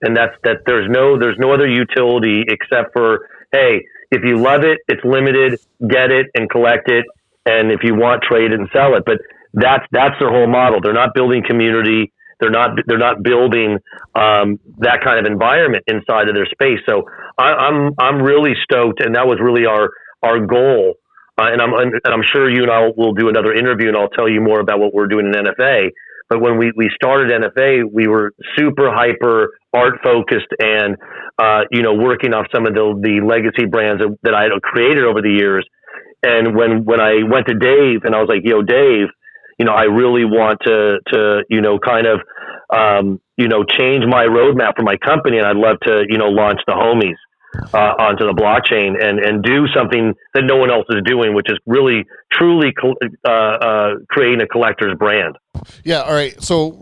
and 0.00 0.16
that's 0.16 0.34
that. 0.44 0.64
There's 0.64 0.88
no 0.88 1.18
there's 1.18 1.38
no 1.38 1.52
other 1.52 1.68
utility 1.68 2.44
except 2.48 2.94
for 2.94 3.28
hey, 3.52 3.84
if 4.10 4.22
you 4.24 4.38
love 4.38 4.62
it, 4.64 4.78
it's 4.88 5.04
limited, 5.04 5.60
get 5.86 6.10
it 6.10 6.28
and 6.34 6.48
collect 6.48 6.88
it, 6.90 7.04
and 7.44 7.70
if 7.70 7.80
you 7.82 7.94
want, 7.94 8.22
trade 8.22 8.52
it 8.52 8.58
and 8.58 8.68
sell 8.72 8.94
it. 8.96 9.04
But 9.04 9.18
that's 9.54 9.84
that's 9.90 10.14
their 10.20 10.30
whole 10.30 10.48
model. 10.48 10.80
They're 10.82 10.92
not 10.92 11.14
building 11.14 11.42
community 11.46 12.12
they're 12.40 12.50
not 12.50 12.70
they're 12.86 12.98
not 12.98 13.22
building 13.22 13.78
um, 14.14 14.58
that 14.78 15.00
kind 15.04 15.18
of 15.18 15.30
environment 15.30 15.84
inside 15.86 16.28
of 16.28 16.34
their 16.34 16.46
space. 16.46 16.80
So 16.88 17.04
I, 17.38 17.68
am 17.68 17.94
I'm, 17.98 18.18
I'm 18.18 18.22
really 18.22 18.52
stoked, 18.64 19.00
and 19.00 19.14
that 19.14 19.26
was 19.26 19.38
really 19.40 19.66
our 19.66 19.90
our 20.22 20.44
goal. 20.44 20.94
Uh, 21.38 21.50
and 21.50 21.60
I'm 21.60 21.72
and 21.72 22.00
I'm 22.04 22.22
sure 22.32 22.50
you 22.50 22.62
and 22.62 22.70
I 22.70 22.90
will 22.96 23.14
do 23.14 23.28
another 23.28 23.54
interview, 23.54 23.88
and 23.88 23.96
I'll 23.96 24.12
tell 24.12 24.28
you 24.28 24.40
more 24.40 24.60
about 24.60 24.78
what 24.78 24.92
we're 24.92 25.06
doing 25.06 25.26
in 25.26 25.32
NFA. 25.32 25.90
But 26.28 26.40
when 26.40 26.56
we, 26.56 26.72
we 26.74 26.90
started 26.94 27.30
NFA, 27.30 27.82
we 27.92 28.08
were 28.08 28.32
super 28.56 28.90
hyper 28.90 29.50
art 29.74 30.00
focused 30.02 30.48
and, 30.58 30.96
uh, 31.38 31.68
you 31.70 31.82
know, 31.82 31.92
working 31.92 32.32
off 32.32 32.46
some 32.52 32.66
of 32.66 32.72
the, 32.72 32.80
the 32.96 33.20
legacy 33.20 33.68
brands 33.68 34.00
that, 34.00 34.16
that 34.22 34.32
I 34.32 34.44
had 34.44 34.62
created 34.62 35.04
over 35.04 35.20
the 35.20 35.28
years. 35.28 35.68
And 36.22 36.56
when, 36.56 36.86
when 36.86 36.98
I 36.98 37.28
went 37.28 37.46
to 37.48 37.54
Dave 37.54 38.04
and 38.04 38.14
I 38.14 38.24
was 38.24 38.28
like, 38.32 38.40
yo, 38.42 38.62
Dave, 38.62 39.08
you 39.58 39.64
know, 39.64 39.72
I 39.72 39.84
really 39.84 40.24
want 40.24 40.60
to, 40.64 40.98
to, 41.12 41.44
you 41.48 41.60
know, 41.60 41.78
kind 41.78 42.06
of, 42.06 42.20
um, 42.74 43.20
you 43.36 43.48
know, 43.48 43.64
change 43.64 44.04
my 44.06 44.26
roadmap 44.26 44.76
for 44.76 44.82
my 44.82 44.96
company. 44.96 45.38
And 45.38 45.46
I'd 45.46 45.56
love 45.56 45.76
to, 45.86 46.04
you 46.08 46.18
know, 46.18 46.28
launch 46.28 46.60
the 46.66 46.72
homies, 46.72 47.16
uh, 47.72 47.94
onto 48.02 48.24
the 48.26 48.32
blockchain 48.32 49.00
and, 49.00 49.20
and 49.20 49.42
do 49.42 49.66
something 49.74 50.14
that 50.34 50.42
no 50.42 50.56
one 50.56 50.70
else 50.70 50.86
is 50.90 51.02
doing, 51.04 51.34
which 51.34 51.46
is 51.48 51.58
really, 51.66 52.04
truly, 52.32 52.72
uh, 53.26 53.30
uh, 53.30 53.90
creating 54.08 54.40
a 54.42 54.46
collector's 54.46 54.96
brand. 54.98 55.36
Yeah. 55.84 56.02
All 56.02 56.12
right. 56.12 56.40
So 56.42 56.78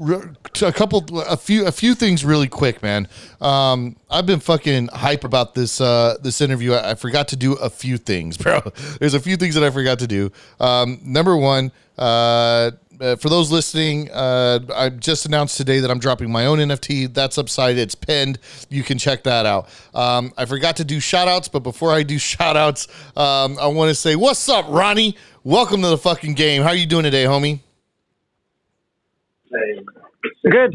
a 0.63 0.73
couple, 0.73 1.21
a 1.23 1.37
few, 1.37 1.67
a 1.67 1.73
few 1.73 1.95
things 1.95 2.25
really 2.25 2.49
quick, 2.49 2.83
man. 2.83 3.09
Um, 3.41 3.97
I've 4.11 4.27
been 4.27 4.41
fucking 4.41 4.89
hype 4.89 5.25
about 5.25 5.55
this, 5.55 5.81
uh, 5.81 6.17
this 6.23 6.41
interview. 6.41 6.73
I, 6.73 6.91
I 6.91 6.95
forgot 6.95 7.29
to 7.29 7.37
do 7.37 7.55
a 7.55 7.71
few 7.71 7.97
things, 7.97 8.37
bro. 8.39 8.61
There's 9.01 9.15
a 9.15 9.21
few 9.21 9.37
things 9.37 9.55
that 9.55 9.65
I 9.65 9.71
forgot 9.71 9.99
to 10.01 10.07
do. 10.07 10.31
Um, 10.61 11.01
number 11.05 11.37
one, 11.37 11.73
uh, 11.99 12.73
uh, 13.01 13.17
for 13.17 13.29
those 13.29 13.51
listening, 13.51 14.09
uh, 14.13 14.61
I 14.75 14.89
just 14.89 15.27
announced 15.27 15.57
today 15.57 15.81
that 15.81 15.91
I'm 15.91 15.99
dropping 15.99 16.31
my 16.31 16.47
own 16.47 16.59
NFT. 16.59 17.13
That's 17.13 17.37
Upside. 17.37 17.77
It's 17.77 17.97
pinned. 17.97 18.39
You 18.69 18.85
can 18.85 18.97
check 18.97 19.25
that 19.25 19.45
out. 19.45 19.69
Um, 19.93 20.33
I 20.37 20.45
forgot 20.45 20.77
to 20.77 20.85
do 20.85 21.01
shout 21.01 21.27
outs, 21.27 21.49
but 21.49 21.61
before 21.61 21.91
I 21.91 22.05
do 22.05 22.19
shout 22.19 22.57
outs, 22.57 22.87
um, 23.17 23.59
I 23.59 23.67
want 23.67 23.89
to 23.89 23.95
say, 23.95 24.15
what's 24.15 24.49
up, 24.49 24.67
Ronnie? 24.69 25.17
Welcome 25.43 25.83
to 25.83 25.89
the 25.89 25.99
fucking 25.99 26.35
game. 26.35 26.63
How 26.63 26.69
are 26.69 26.77
you 26.77 26.87
doing 26.87 27.03
today, 27.03 27.25
homie? 27.25 27.61
Good. 30.51 30.73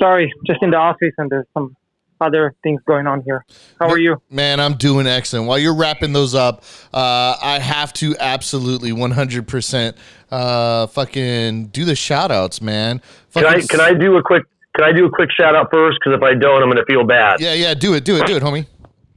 Sorry, 0.00 0.32
just 0.46 0.62
in 0.62 0.70
the 0.70 0.76
office 0.76 1.12
and 1.18 1.30
there's 1.30 1.46
some 1.54 1.76
other 2.20 2.54
things 2.62 2.80
going 2.86 3.06
on 3.06 3.22
here. 3.22 3.44
How 3.78 3.88
are 3.88 3.98
you? 3.98 4.20
Man, 4.30 4.60
I'm 4.60 4.74
doing 4.74 5.06
excellent. 5.06 5.46
While 5.46 5.58
you're 5.58 5.74
wrapping 5.74 6.12
those 6.12 6.34
up, 6.34 6.64
uh, 6.92 7.36
I 7.42 7.58
have 7.60 7.92
to 7.94 8.16
absolutely 8.18 8.92
100% 8.92 9.96
uh, 10.30 10.86
fucking 10.86 11.66
do 11.66 11.84
the 11.84 11.94
shout 11.94 12.30
outs, 12.30 12.62
man. 12.62 13.02
Fucking 13.30 13.48
can 13.48 13.60
I 13.60 13.66
can 13.66 13.80
I 13.80 13.98
do 13.98 14.16
a 14.16 14.22
quick 14.22 14.44
can 14.76 14.84
I 14.84 14.92
do 14.92 15.06
a 15.06 15.10
quick 15.10 15.30
shout 15.38 15.54
out 15.54 15.68
first? 15.72 15.98
Because 16.00 16.16
if 16.16 16.22
I 16.22 16.34
don't, 16.34 16.62
I'm 16.62 16.70
going 16.70 16.76
to 16.76 16.86
feel 16.86 17.04
bad. 17.04 17.40
Yeah, 17.40 17.54
yeah, 17.54 17.74
do 17.74 17.94
it, 17.94 18.04
do 18.04 18.16
it, 18.16 18.26
do 18.26 18.36
it, 18.36 18.42
homie. 18.42 18.66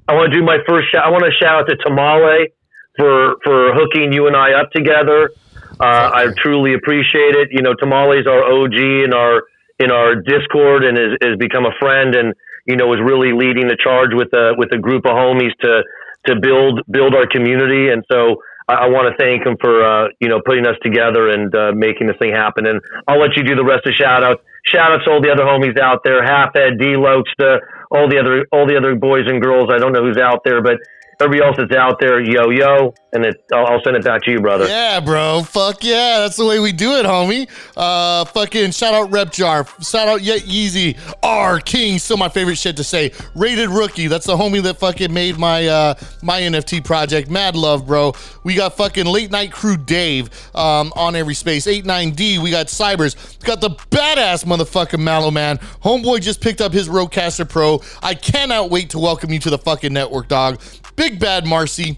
I 0.08 0.14
want 0.14 0.32
to 0.32 0.38
do 0.38 0.44
my 0.44 0.58
first 0.68 0.92
shout. 0.92 1.04
I 1.04 1.10
want 1.10 1.24
to 1.24 1.32
shout 1.32 1.62
out 1.62 1.68
to 1.70 1.76
Tamale 1.78 2.50
for 2.98 3.36
for 3.44 3.74
hooking 3.74 4.14
you 4.14 4.28
and 4.28 4.36
I 4.36 4.54
up 4.54 4.72
together. 4.72 5.32
Uh, 5.80 6.10
I 6.14 6.28
truly 6.38 6.74
appreciate 6.74 7.36
it. 7.36 7.50
You 7.52 7.62
know, 7.62 7.74
Tamale's 7.74 8.28
our 8.28 8.44
OG 8.44 8.74
in 8.74 9.14
our 9.14 9.44
in 9.80 9.92
our 9.92 10.16
Discord 10.16 10.84
and 10.84 10.98
has, 10.98 11.18
has 11.22 11.38
become 11.38 11.66
a 11.66 11.76
friend 11.80 12.16
and 12.16 12.34
you 12.66 12.76
know 12.76 12.92
is 12.94 13.00
really 13.04 13.32
leading 13.32 13.68
the 13.68 13.78
charge 13.78 14.12
with 14.14 14.34
a 14.34 14.54
with 14.58 14.74
a 14.74 14.78
group 14.78 15.06
of 15.06 15.14
homies 15.14 15.54
to 15.62 15.84
to 16.26 16.36
build 16.42 16.82
build 16.90 17.14
our 17.14 17.28
community. 17.28 17.90
And 17.90 18.04
so 18.12 18.42
I, 18.68 18.86
I 18.86 18.88
want 18.90 19.08
to 19.10 19.16
thank 19.22 19.46
him 19.46 19.56
for 19.62 19.86
uh, 19.86 20.08
you 20.20 20.30
know 20.30 20.42
putting 20.46 20.66
us 20.66 20.76
together 20.82 21.30
and 21.30 21.54
uh, 21.54 21.72
making 21.74 22.08
this 22.08 22.18
thing 22.18 22.34
happen. 22.34 22.66
And 22.66 22.82
I'll 23.08 23.20
let 23.20 23.38
you 23.38 23.44
do 23.44 23.56
the 23.56 23.66
rest 23.66 23.86
of 23.86 23.94
the 23.94 23.98
shout 23.98 24.24
outs. 24.24 24.42
Shout 24.66 24.92
outs 24.92 25.06
to 25.06 25.12
all 25.12 25.22
the 25.22 25.32
other 25.32 25.46
homies 25.46 25.80
out 25.80 26.04
there, 26.04 26.26
Half 26.26 26.58
Ed, 26.58 26.78
D 26.78 26.98
Lokes, 27.00 27.32
to 27.40 27.60
all 27.92 28.10
the 28.10 28.20
other 28.20 28.46
all 28.52 28.68
the 28.68 28.76
other 28.76 28.96
boys 28.96 29.26
and 29.28 29.42
girls. 29.42 29.70
I 29.72 29.78
don't 29.78 29.94
know 29.94 30.04
who's 30.04 30.18
out 30.18 30.42
there, 30.44 30.62
but 30.62 30.82
everybody 31.20 31.48
else 31.48 31.58
that's 31.58 31.72
out 31.74 32.00
there, 32.00 32.20
yo 32.20 32.50
yo, 32.50 32.94
and 33.14 33.26
it, 33.26 33.44
I'll, 33.54 33.66
I'll, 33.66 33.82
send 33.84 33.96
it 33.96 34.04
back 34.04 34.22
to 34.24 34.32
you, 34.32 34.40
brother. 34.40 34.68
Yeah, 34.68 35.00
bro. 35.00 35.44
Fuck 35.44 35.84
yeah, 35.84 36.20
that's 36.20 36.38
the 36.38 36.46
way 36.46 36.60
we 36.60 36.72
do 36.72 36.92
it, 36.98 37.06
homie. 37.06 37.50
Uh, 37.76 38.26
fucking 38.26 38.72
shout 38.72 38.94
out 38.94 39.12
Rep 39.12 39.32
Jar, 39.32 39.66
shout 39.82 40.08
out 40.08 40.22
Yet 40.22 40.42
Yeezy, 40.42 40.98
R 41.24 41.60
King, 41.60 42.00
still 42.00 42.18
my 42.18 42.30
favorite 42.30 42.58
shit 42.58 42.78
to 42.78 42.84
say. 42.84 43.12
Rated 43.36 43.70
Rookie, 43.70 44.08
that's 44.08 44.26
the 44.26 44.36
homie 44.36 44.62
that 44.64 44.78
fucking 44.78 45.14
made 45.14 45.38
my 45.38 45.68
uh 45.68 45.94
my 46.22 46.42
NFT 46.42 46.84
project. 46.84 47.30
Mad 47.30 47.56
love, 47.56 47.88
bro. 47.88 48.14
We 48.44 48.56
got 48.56 48.78
fucking 48.78 49.06
Late 49.06 49.32
Night 49.32 49.52
Crew 49.52 49.78
Dave 49.78 50.30
um, 50.56 50.94
on 50.96 51.16
every 51.16 51.34
space. 51.34 51.68
89D, 51.68 52.38
we 52.40 52.52
got 52.52 52.68
Cybers, 52.68 53.40
got 53.44 53.62
the 53.62 53.70
badass 53.70 54.46
motherfucking 54.46 55.00
Mallow 55.00 55.32
Man. 55.32 55.58
Homeboy 55.84 56.22
just 56.22 56.42
picked 56.42 56.62
up 56.62 56.72
his 56.74 56.88
Rodecaster 56.88 57.48
Pro. 57.48 57.82
I 58.02 58.14
cannot 58.14 58.70
wait 58.70 58.90
to 58.92 59.00
welcome 59.00 59.32
you 59.32 59.40
to 59.40 59.50
the 59.50 59.58
fucking 59.58 59.94
network, 59.94 60.28
dog. 60.28 60.62
Big 60.98 61.07
Bad 61.16 61.48
Marcy, 61.48 61.98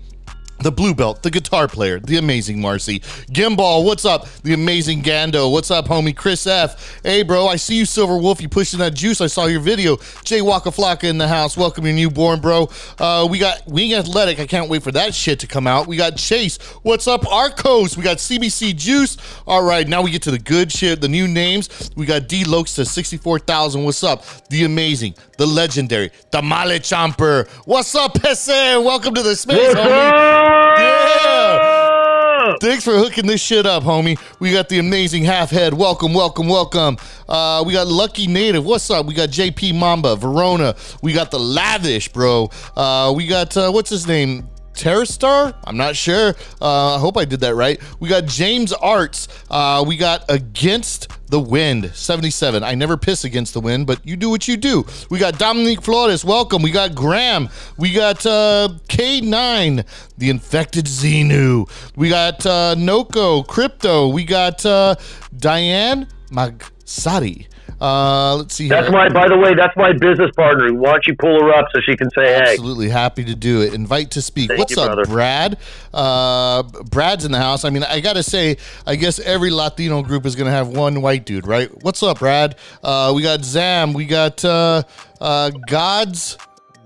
the 0.61 0.71
blue 0.71 0.93
belt, 0.93 1.23
the 1.23 1.31
guitar 1.31 1.67
player, 1.67 1.99
the 1.99 2.17
amazing 2.17 2.59
Marcy. 2.59 2.99
Gimbal, 3.31 3.85
what's 3.85 4.05
up? 4.05 4.27
The 4.43 4.53
amazing 4.53 5.01
Gando. 5.01 5.51
What's 5.51 5.71
up, 5.71 5.87
homie? 5.87 6.15
Chris 6.15 6.45
F. 6.45 7.01
Hey, 7.03 7.23
bro, 7.23 7.47
I 7.47 7.55
see 7.55 7.77
you, 7.77 7.85
Silver 7.85 8.17
Wolf. 8.17 8.41
You 8.41 8.49
pushing 8.49 8.79
that 8.79 8.93
juice. 8.93 9.21
I 9.21 9.27
saw 9.27 9.45
your 9.45 9.61
video. 9.61 9.97
Jay 10.23 10.41
Waka 10.41 10.69
Flocka 10.69 11.05
in 11.05 11.17
the 11.17 11.27
house. 11.27 11.55
Welcome 11.55 11.85
your 11.85 11.95
newborn, 11.95 12.41
bro. 12.41 12.69
Uh, 12.97 13.27
we 13.29 13.39
got 13.39 13.65
Wing 13.67 13.93
Athletic. 13.93 14.39
I 14.39 14.47
can't 14.47 14.69
wait 14.69 14.83
for 14.83 14.91
that 14.91 15.15
shit 15.15 15.39
to 15.39 15.47
come 15.47 15.65
out. 15.65 15.87
We 15.87 15.95
got 15.95 16.17
Chase. 16.17 16.57
What's 16.83 17.07
up, 17.07 17.25
Arcos? 17.31 17.95
We 17.95 18.03
got 18.03 18.17
CBC 18.17 18.75
Juice. 18.75 19.17
All 19.47 19.63
right, 19.63 19.87
now 19.87 20.01
we 20.01 20.11
get 20.11 20.23
to 20.23 20.31
the 20.31 20.39
good 20.39 20.71
shit, 20.71 20.99
the 20.99 21.07
new 21.07 21.27
names. 21.27 21.91
We 21.95 22.05
got 22.05 22.27
D 22.27 22.43
Lokes 22.43 22.75
to 22.75 22.85
64,000. 22.85 23.83
What's 23.83 24.03
up? 24.03 24.25
The 24.49 24.65
amazing, 24.65 25.15
the 25.37 25.45
legendary, 25.45 26.11
the 26.31 26.41
Male 26.41 26.79
Chomper. 26.79 27.47
What's 27.65 27.95
up, 27.95 28.21
Pese? 28.21 28.47
Welcome 28.47 29.13
to 29.13 29.23
the 29.23 29.35
space, 29.35 29.73
homie. 29.73 30.48
Yeah. 30.79 32.55
Thanks 32.61 32.83
for 32.83 32.97
hooking 32.97 33.27
this 33.27 33.41
shit 33.41 33.65
up, 33.65 33.83
homie. 33.83 34.19
We 34.39 34.51
got 34.51 34.69
the 34.69 34.79
amazing 34.79 35.23
half 35.23 35.49
head. 35.49 35.73
Welcome, 35.73 36.13
welcome, 36.13 36.47
welcome. 36.47 36.97
Uh, 37.27 37.63
we 37.65 37.73
got 37.73 37.87
Lucky 37.87 38.27
Native. 38.27 38.65
What's 38.65 38.89
up? 38.89 39.05
We 39.05 39.13
got 39.13 39.29
JP 39.29 39.77
Mamba, 39.79 40.15
Verona. 40.15 40.75
We 41.01 41.13
got 41.13 41.31
the 41.31 41.39
Lavish, 41.39 42.11
bro. 42.11 42.49
Uh, 42.75 43.13
we 43.15 43.27
got 43.27 43.55
uh, 43.55 43.71
what's 43.71 43.89
his 43.89 44.07
name? 44.07 44.49
Terrastar? 44.79 45.53
I'm 45.65 45.75
not 45.75 45.97
sure. 45.97 46.29
Uh, 46.61 46.95
I 46.95 46.99
hope 46.99 47.17
I 47.17 47.25
did 47.25 47.41
that 47.41 47.53
right. 47.53 47.81
We 47.99 48.07
got 48.07 48.25
James 48.27 48.71
Arts. 48.71 49.27
Uh, 49.51 49.83
we 49.85 49.97
got 49.97 50.23
Against 50.29 51.09
the 51.27 51.39
Wind, 51.39 51.91
77. 51.93 52.63
I 52.63 52.75
never 52.75 52.95
piss 52.95 53.25
against 53.25 53.53
the 53.53 53.59
wind, 53.59 53.87
but 53.87 53.99
you 54.07 54.15
do 54.15 54.29
what 54.29 54.47
you 54.47 54.55
do. 54.55 54.85
We 55.09 55.19
got 55.19 55.37
Dominique 55.37 55.81
Flores. 55.81 56.23
Welcome. 56.23 56.61
We 56.61 56.71
got 56.71 56.95
Graham. 56.95 57.49
We 57.77 57.91
got 57.91 58.25
uh, 58.25 58.69
K9, 58.87 59.85
the 60.17 60.29
infected 60.29 60.85
Xenu. 60.85 61.69
We 61.97 62.07
got 62.07 62.45
uh, 62.45 62.75
Noko, 62.75 63.43
Crypto. 63.43 64.07
We 64.07 64.23
got 64.23 64.65
uh, 64.65 64.95
Diane 65.37 66.07
Magsari. 66.31 67.48
Uh, 67.79 68.35
let's 68.35 68.55
see. 68.55 68.67
That's 68.67 68.87
here. 68.87 68.91
my. 68.91 69.09
By 69.09 69.27
the 69.27 69.37
way, 69.37 69.53
that's 69.55 69.75
my 69.75 69.93
business 69.93 70.31
partner. 70.35 70.73
Why 70.73 70.91
don't 70.91 71.07
you 71.07 71.15
pull 71.15 71.41
her 71.41 71.53
up 71.53 71.67
so 71.73 71.81
she 71.81 71.95
can 71.95 72.09
say 72.11 72.25
hey? 72.25 72.51
Absolutely 72.51 72.89
happy 72.89 73.23
to 73.25 73.35
do 73.35 73.61
it. 73.61 73.73
Invite 73.73 74.11
to 74.11 74.21
speak. 74.21 74.49
Thank 74.49 74.59
What's 74.59 74.75
you, 74.75 74.81
up, 74.81 74.93
brother. 74.93 75.05
Brad? 75.05 75.57
Uh, 75.93 76.63
Brad's 76.63 77.25
in 77.25 77.31
the 77.31 77.39
house. 77.39 77.65
I 77.65 77.69
mean, 77.69 77.83
I 77.83 77.99
gotta 77.99 78.23
say, 78.23 78.57
I 78.85 78.95
guess 78.95 79.19
every 79.19 79.51
Latino 79.51 80.01
group 80.01 80.25
is 80.25 80.35
gonna 80.35 80.51
have 80.51 80.69
one 80.69 81.01
white 81.01 81.25
dude, 81.25 81.47
right? 81.47 81.69
What's 81.83 82.03
up, 82.03 82.19
Brad? 82.19 82.55
Uh, 82.83 83.13
we 83.15 83.21
got 83.21 83.43
Zam. 83.43 83.93
We 83.93 84.05
got 84.05 84.43
uh, 84.45 84.83
uh, 85.21 85.51
God's 85.67 86.37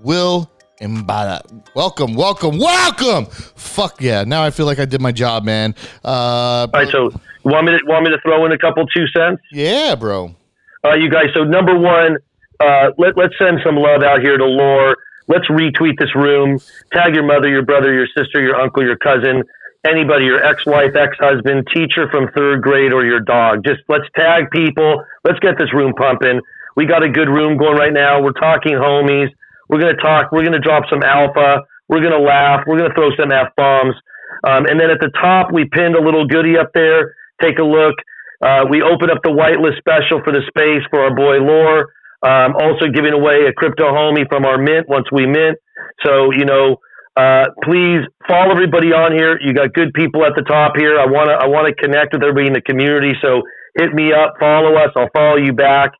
will 0.02 0.50
Imbada. 0.80 1.40
Welcome, 1.74 2.14
welcome, 2.14 2.58
welcome. 2.58 3.26
Fuck 3.26 4.00
yeah! 4.00 4.24
Now 4.24 4.42
I 4.42 4.50
feel 4.50 4.66
like 4.66 4.78
I 4.78 4.84
did 4.84 5.00
my 5.00 5.12
job, 5.12 5.44
man. 5.44 5.74
Uh, 6.04 6.08
All 6.08 6.68
right, 6.72 6.88
so 6.88 7.12
want 7.44 7.66
me 7.66 7.78
to 7.78 7.84
want 7.86 8.04
me 8.04 8.10
to 8.10 8.20
throw 8.20 8.44
in 8.44 8.52
a 8.52 8.58
couple 8.58 8.86
two 8.86 9.06
cents? 9.08 9.40
Yeah, 9.52 9.94
bro 9.94 10.34
uh, 10.84 10.94
you 10.94 11.10
guys. 11.10 11.26
So 11.34 11.44
number 11.44 11.78
one, 11.78 12.18
uh, 12.60 12.90
let 12.98 13.16
let's 13.16 13.34
send 13.38 13.60
some 13.64 13.76
love 13.76 14.02
out 14.02 14.20
here 14.20 14.36
to 14.36 14.44
Lore. 14.44 14.96
Let's 15.26 15.46
retweet 15.48 15.98
this 15.98 16.14
room. 16.14 16.58
Tag 16.92 17.14
your 17.14 17.24
mother, 17.24 17.48
your 17.48 17.64
brother, 17.64 17.92
your 17.92 18.06
sister, 18.16 18.42
your 18.42 18.60
uncle, 18.60 18.84
your 18.84 18.96
cousin, 18.98 19.42
anybody, 19.86 20.26
your 20.26 20.44
ex-wife, 20.44 20.94
ex-husband, 20.94 21.66
teacher 21.74 22.08
from 22.10 22.28
third 22.36 22.60
grade, 22.60 22.92
or 22.92 23.04
your 23.04 23.20
dog. 23.20 23.64
Just 23.64 23.80
let's 23.88 24.04
tag 24.14 24.50
people. 24.52 25.02
Let's 25.24 25.38
get 25.40 25.56
this 25.58 25.72
room 25.72 25.94
pumping. 25.96 26.40
We 26.76 26.86
got 26.86 27.02
a 27.02 27.08
good 27.08 27.28
room 27.28 27.56
going 27.56 27.76
right 27.76 27.92
now. 27.92 28.20
We're 28.20 28.32
talking 28.32 28.72
homies. 28.74 29.28
We're 29.68 29.80
gonna 29.80 29.96
talk. 29.96 30.30
We're 30.32 30.44
gonna 30.44 30.60
drop 30.60 30.84
some 30.90 31.02
alpha. 31.02 31.62
We're 31.88 32.02
gonna 32.02 32.18
laugh. 32.18 32.64
We're 32.66 32.78
gonna 32.78 32.94
throw 32.94 33.10
some 33.16 33.32
f 33.32 33.48
bombs. 33.56 33.94
Um, 34.44 34.66
and 34.66 34.78
then 34.78 34.90
at 34.90 35.00
the 35.00 35.10
top, 35.20 35.52
we 35.52 35.64
pinned 35.64 35.94
a 35.94 36.00
little 36.00 36.26
goodie 36.26 36.58
up 36.58 36.70
there. 36.74 37.14
Take 37.40 37.58
a 37.58 37.64
look. 37.64 37.94
Uh, 38.42 38.64
we 38.70 38.82
opened 38.82 39.10
up 39.10 39.22
the 39.22 39.30
whitelist 39.30 39.78
special 39.78 40.22
for 40.24 40.32
the 40.32 40.42
space 40.48 40.82
for 40.90 41.00
our 41.04 41.14
boy 41.14 41.38
Lore. 41.38 41.92
Um, 42.24 42.56
also 42.56 42.88
giving 42.88 43.12
away 43.12 43.44
a 43.46 43.52
crypto 43.52 43.92
homie 43.92 44.24
from 44.28 44.44
our 44.44 44.56
mint 44.56 44.88
once 44.88 45.06
we 45.12 45.26
mint. 45.26 45.58
So, 46.06 46.32
you 46.32 46.44
know, 46.46 46.80
uh, 47.16 47.44
please 47.62 48.00
follow 48.26 48.52
everybody 48.52 48.92
on 48.92 49.12
here. 49.12 49.38
You 49.40 49.52
got 49.52 49.72
good 49.74 49.92
people 49.92 50.24
at 50.24 50.32
the 50.34 50.42
top 50.42 50.72
here. 50.76 50.98
I 50.98 51.04
want 51.06 51.28
to, 51.28 51.34
I 51.36 51.46
want 51.46 51.68
to 51.68 51.74
connect 51.76 52.14
with 52.14 52.22
everybody 52.22 52.48
in 52.48 52.54
the 52.54 52.62
community. 52.62 53.12
So 53.20 53.42
hit 53.78 53.92
me 53.92 54.12
up, 54.12 54.34
follow 54.40 54.74
us. 54.76 54.90
I'll 54.96 55.12
follow 55.14 55.36
you 55.36 55.52
back. 55.52 55.92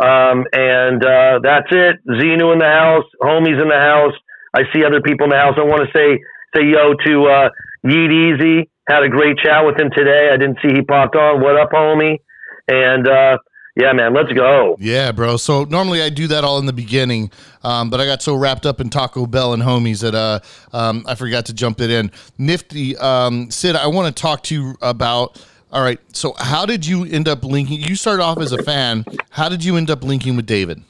Um, 0.00 0.44
and, 0.52 1.04
uh, 1.04 1.40
that's 1.42 1.68
it. 1.70 1.96
Xenu 2.08 2.52
in 2.52 2.58
the 2.58 2.72
house, 2.72 3.04
homies 3.22 3.60
in 3.60 3.68
the 3.68 3.78
house. 3.78 4.14
I 4.54 4.62
see 4.74 4.84
other 4.84 5.00
people 5.00 5.24
in 5.24 5.30
the 5.30 5.36
house. 5.36 5.54
I 5.58 5.64
want 5.64 5.84
to 5.84 5.92
say, 5.92 6.18
say 6.56 6.64
yo 6.66 6.94
to, 7.04 7.26
uh, 7.26 7.48
Yeet 7.86 8.10
Easy. 8.10 8.70
Had 8.88 9.02
a 9.02 9.08
great 9.08 9.36
chat 9.38 9.64
with 9.64 9.78
him 9.78 9.90
today. 9.94 10.30
I 10.32 10.36
didn't 10.36 10.58
see 10.62 10.72
he 10.72 10.82
popped 10.82 11.16
on. 11.16 11.40
What 11.40 11.58
up, 11.58 11.70
homie? 11.72 12.20
And 12.68 13.08
uh, 13.08 13.38
yeah, 13.76 13.92
man, 13.92 14.14
let's 14.14 14.32
go. 14.32 14.76
Yeah, 14.78 15.12
bro. 15.12 15.36
So 15.36 15.64
normally 15.64 16.02
I 16.02 16.08
do 16.08 16.28
that 16.28 16.44
all 16.44 16.58
in 16.58 16.66
the 16.66 16.72
beginning, 16.72 17.30
um, 17.64 17.90
but 17.90 18.00
I 18.00 18.06
got 18.06 18.22
so 18.22 18.34
wrapped 18.34 18.64
up 18.64 18.80
in 18.80 18.88
Taco 18.88 19.26
Bell 19.26 19.52
and 19.52 19.62
homies 19.62 20.02
that 20.02 20.14
uh, 20.14 20.40
um, 20.72 21.04
I 21.06 21.14
forgot 21.14 21.46
to 21.46 21.52
jump 21.52 21.80
it 21.80 21.90
in. 21.90 22.10
Nifty, 22.38 22.96
um, 22.96 23.50
Sid, 23.50 23.76
I 23.76 23.88
want 23.88 24.14
to 24.14 24.20
talk 24.20 24.42
to 24.44 24.54
you 24.54 24.76
about. 24.80 25.44
All 25.72 25.82
right, 25.82 26.00
so 26.16 26.32
how 26.38 26.64
did 26.64 26.86
you 26.86 27.04
end 27.04 27.28
up 27.28 27.44
linking? 27.44 27.82
You 27.82 27.96
started 27.96 28.22
off 28.22 28.38
as 28.38 28.52
a 28.52 28.62
fan. 28.62 29.04
How 29.30 29.48
did 29.48 29.64
you 29.64 29.76
end 29.76 29.90
up 29.90 30.04
linking 30.04 30.36
with 30.36 30.46
David? 30.46 30.80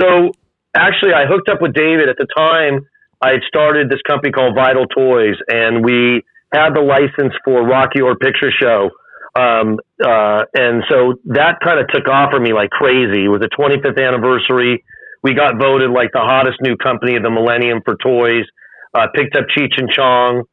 So 0.00 0.32
actually, 0.74 1.12
I 1.12 1.26
hooked 1.26 1.50
up 1.50 1.60
with 1.60 1.74
David 1.74 2.08
at 2.08 2.16
the 2.16 2.26
time. 2.34 2.88
I 3.24 3.32
had 3.32 3.42
started 3.48 3.88
this 3.88 4.04
company 4.06 4.32
called 4.32 4.54
Vital 4.54 4.84
Toys, 4.84 5.40
and 5.48 5.82
we 5.82 6.20
had 6.52 6.76
the 6.76 6.84
license 6.84 7.32
for 7.42 7.64
Rocky 7.64 8.00
Horror 8.00 8.20
Picture 8.20 8.52
Show. 8.52 8.90
Um, 9.32 9.80
uh, 10.04 10.44
and 10.52 10.84
so 10.92 11.16
that 11.32 11.56
kind 11.64 11.80
of 11.80 11.88
took 11.88 12.06
off 12.06 12.30
for 12.30 12.38
me 12.38 12.52
like 12.52 12.68
crazy. 12.68 13.24
It 13.24 13.32
was 13.32 13.40
the 13.40 13.48
25th 13.56 13.96
anniversary. 13.96 14.84
We 15.22 15.32
got 15.32 15.56
voted 15.56 15.90
like 15.90 16.12
the 16.12 16.20
hottest 16.20 16.60
new 16.60 16.76
company 16.76 17.16
of 17.16 17.22
the 17.22 17.30
millennium 17.30 17.80
for 17.82 17.96
toys. 17.96 18.44
Uh, 18.92 19.08
picked 19.14 19.36
up 19.36 19.46
Cheech 19.56 19.72
and 19.80 19.88
Chong, 19.88 20.44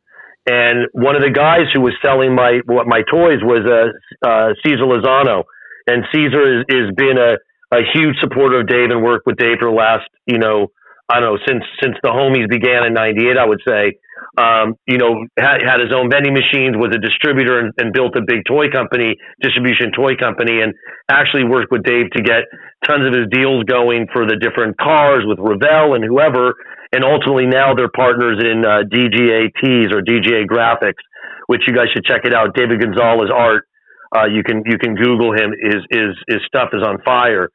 and 0.50 0.88
one 0.94 1.16
of 1.16 1.22
the 1.22 1.30
guys 1.30 1.68
who 1.76 1.82
was 1.82 1.94
selling 2.02 2.34
my 2.34 2.62
what 2.66 2.88
my 2.88 3.04
toys 3.12 3.44
was 3.44 3.68
uh, 3.68 3.92
uh, 4.26 4.56
Caesar 4.64 4.88
Lozano, 4.88 5.44
and 5.86 6.06
Caesar 6.12 6.64
has 6.66 6.90
been 6.96 7.20
a, 7.20 7.38
a 7.70 7.84
huge 7.94 8.16
supporter 8.20 8.62
of 8.62 8.68
Dave 8.68 8.90
and 8.90 9.04
worked 9.04 9.28
with 9.28 9.38
Dave 9.38 9.60
for 9.60 9.70
the 9.70 9.76
last 9.76 10.10
you 10.26 10.40
know 10.40 10.72
I 11.10 11.20
don't 11.20 11.34
know 11.34 11.40
since 11.48 11.64
since 11.82 11.96
the 12.04 12.10
homies 12.10 12.50
began 12.50 12.86
in 12.86 12.94
'98. 12.94 13.38
I 13.38 13.46
would 13.46 13.62
say. 13.68 13.98
um, 14.38 14.76
you 14.88 14.98
know, 14.98 15.26
had, 15.38 15.60
had 15.60 15.80
his 15.82 15.92
own 15.92 16.10
vending 16.10 16.34
machines, 16.34 16.78
was 16.78 16.96
a 16.96 17.02
distributor, 17.02 17.60
and, 17.60 17.74
and, 17.78 17.92
built 17.92 18.16
a 18.16 18.22
big 18.22 18.46
toy 18.48 18.70
company, 18.72 19.18
distribution 19.42 19.92
toy 19.92 20.16
company, 20.16 20.62
and 20.62 20.74
actually 21.10 21.44
worked 21.44 21.72
with 21.72 21.84
Dave 21.84 22.10
to 22.16 22.22
get 22.24 22.48
tons 22.88 23.04
of 23.04 23.12
his 23.12 23.28
deals 23.32 23.64
going 23.66 24.08
for 24.14 24.26
the 24.26 24.38
different 24.40 24.78
cars 24.78 25.24
with 25.28 25.40
Revell 25.40 25.96
and 25.96 26.04
whoever. 26.04 26.56
And 26.94 27.04
ultimately, 27.04 27.48
now 27.48 27.74
they're 27.76 27.92
partners 27.92 28.40
in 28.40 28.64
uh, 28.64 28.88
DGA 28.88 29.52
Tees 29.60 29.92
or 29.92 30.00
DGA 30.02 30.48
Graphics, 30.48 31.04
which 31.48 31.62
you 31.68 31.76
guys 31.76 31.88
should 31.94 32.06
check 32.06 32.22
it 32.24 32.34
out. 32.34 32.56
David 32.56 32.80
Gonzales 32.80 33.32
art. 33.34 33.68
Uh, 34.16 34.26
you 34.26 34.44
can 34.44 34.64
you 34.66 34.78
can 34.78 34.96
Google 34.96 35.32
him. 35.32 35.52
His 35.60 35.84
his 35.90 36.16
his 36.28 36.40
stuff 36.48 36.70
is 36.74 36.84
on 36.84 37.02
fire. 37.04 37.50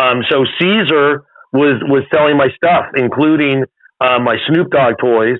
Um, 0.00 0.20
so 0.30 0.44
Caesar 0.60 1.24
was 1.52 1.82
was 1.84 2.04
selling 2.12 2.36
my 2.36 2.48
stuff, 2.56 2.86
including 2.94 3.64
uh, 4.00 4.18
my 4.18 4.36
Snoop 4.48 4.70
Dogg 4.70 4.94
toys 5.00 5.38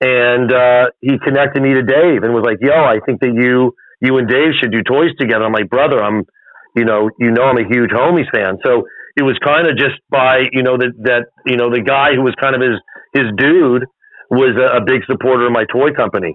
and 0.00 0.52
uh, 0.52 0.90
he 1.00 1.18
connected 1.18 1.62
me 1.62 1.74
to 1.74 1.82
Dave 1.82 2.24
and 2.24 2.32
was 2.32 2.44
like, 2.44 2.58
"Yo, 2.60 2.72
I 2.72 3.00
think 3.04 3.20
that 3.20 3.32
you 3.36 3.74
you 4.00 4.16
and 4.16 4.28
Dave 4.28 4.56
should 4.60 4.72
do 4.72 4.82
toys 4.82 5.12
together." 5.18 5.44
I'm 5.44 5.52
like, 5.52 5.68
"Brother, 5.68 6.02
I'm 6.02 6.24
you 6.74 6.84
know 6.84 7.10
you 7.18 7.30
know 7.30 7.44
I'm 7.44 7.58
a 7.58 7.68
huge 7.68 7.90
homies 7.90 8.30
fan." 8.32 8.58
So 8.64 8.84
it 9.16 9.22
was 9.22 9.36
kind 9.44 9.68
of 9.68 9.76
just 9.76 10.00
by 10.08 10.48
you 10.52 10.62
know 10.62 10.78
that 10.78 10.92
that 11.04 11.26
you 11.46 11.56
know 11.56 11.70
the 11.70 11.82
guy 11.82 12.14
who 12.14 12.22
was 12.22 12.34
kind 12.40 12.54
of 12.54 12.62
his 12.62 12.80
his 13.12 13.28
dude 13.36 13.84
was 14.30 14.56
a, 14.56 14.78
a 14.78 14.84
big 14.84 15.02
supporter 15.06 15.46
of 15.46 15.52
my 15.52 15.64
toy 15.70 15.92
company, 15.92 16.34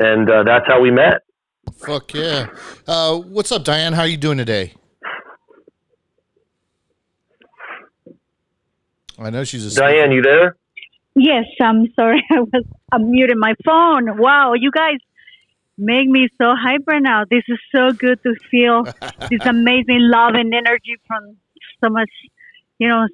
and 0.00 0.30
uh, 0.30 0.44
that's 0.44 0.64
how 0.66 0.80
we 0.80 0.90
met. 0.90 1.20
Fuck 1.76 2.14
yeah! 2.14 2.48
Uh, 2.86 3.18
what's 3.18 3.52
up, 3.52 3.64
Diane? 3.64 3.92
How 3.92 4.02
are 4.02 4.08
you 4.08 4.16
doing 4.16 4.38
today? 4.38 4.72
I 9.24 9.30
know 9.30 9.44
she's 9.44 9.76
a 9.76 9.80
Diane. 9.80 10.12
You 10.12 10.22
there? 10.22 10.56
Yes, 11.14 11.44
I'm 11.60 11.92
sorry. 11.94 12.24
I 12.30 12.40
was 12.40 12.64
I'm 12.90 13.10
my 13.38 13.54
phone. 13.64 14.18
Wow, 14.18 14.54
you 14.54 14.70
guys 14.70 14.98
make 15.78 16.08
me 16.08 16.28
so 16.40 16.54
hyper 16.54 17.00
now. 17.00 17.24
This 17.30 17.44
is 17.48 17.58
so 17.74 17.92
good 17.92 18.22
to 18.22 18.34
feel 18.50 18.84
this 19.30 19.44
amazing 19.44 20.00
love 20.00 20.34
and 20.34 20.52
energy 20.54 20.96
from 21.06 21.36
so 21.82 21.90
much, 21.90 22.10
you 22.78 22.88
know, 22.88 23.06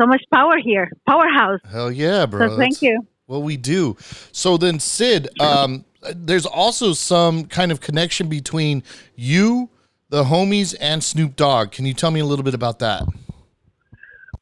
so 0.00 0.06
much 0.06 0.22
power 0.32 0.58
here. 0.58 0.90
Powerhouse. 1.06 1.60
Hell 1.70 1.92
yeah, 1.92 2.26
bro. 2.26 2.48
So 2.48 2.56
thank 2.56 2.82
you. 2.82 3.06
Well, 3.26 3.42
we 3.42 3.56
do. 3.56 3.96
So 4.32 4.56
then, 4.56 4.78
Sid, 4.78 5.28
um, 5.40 5.84
there's 6.14 6.46
also 6.46 6.92
some 6.92 7.46
kind 7.46 7.72
of 7.72 7.80
connection 7.80 8.28
between 8.28 8.84
you, 9.16 9.68
the 10.10 10.24
homies, 10.24 10.74
and 10.80 11.02
Snoop 11.02 11.34
Dogg. 11.34 11.72
Can 11.72 11.86
you 11.86 11.94
tell 11.94 12.10
me 12.10 12.20
a 12.20 12.24
little 12.24 12.44
bit 12.44 12.54
about 12.54 12.78
that? 12.78 13.02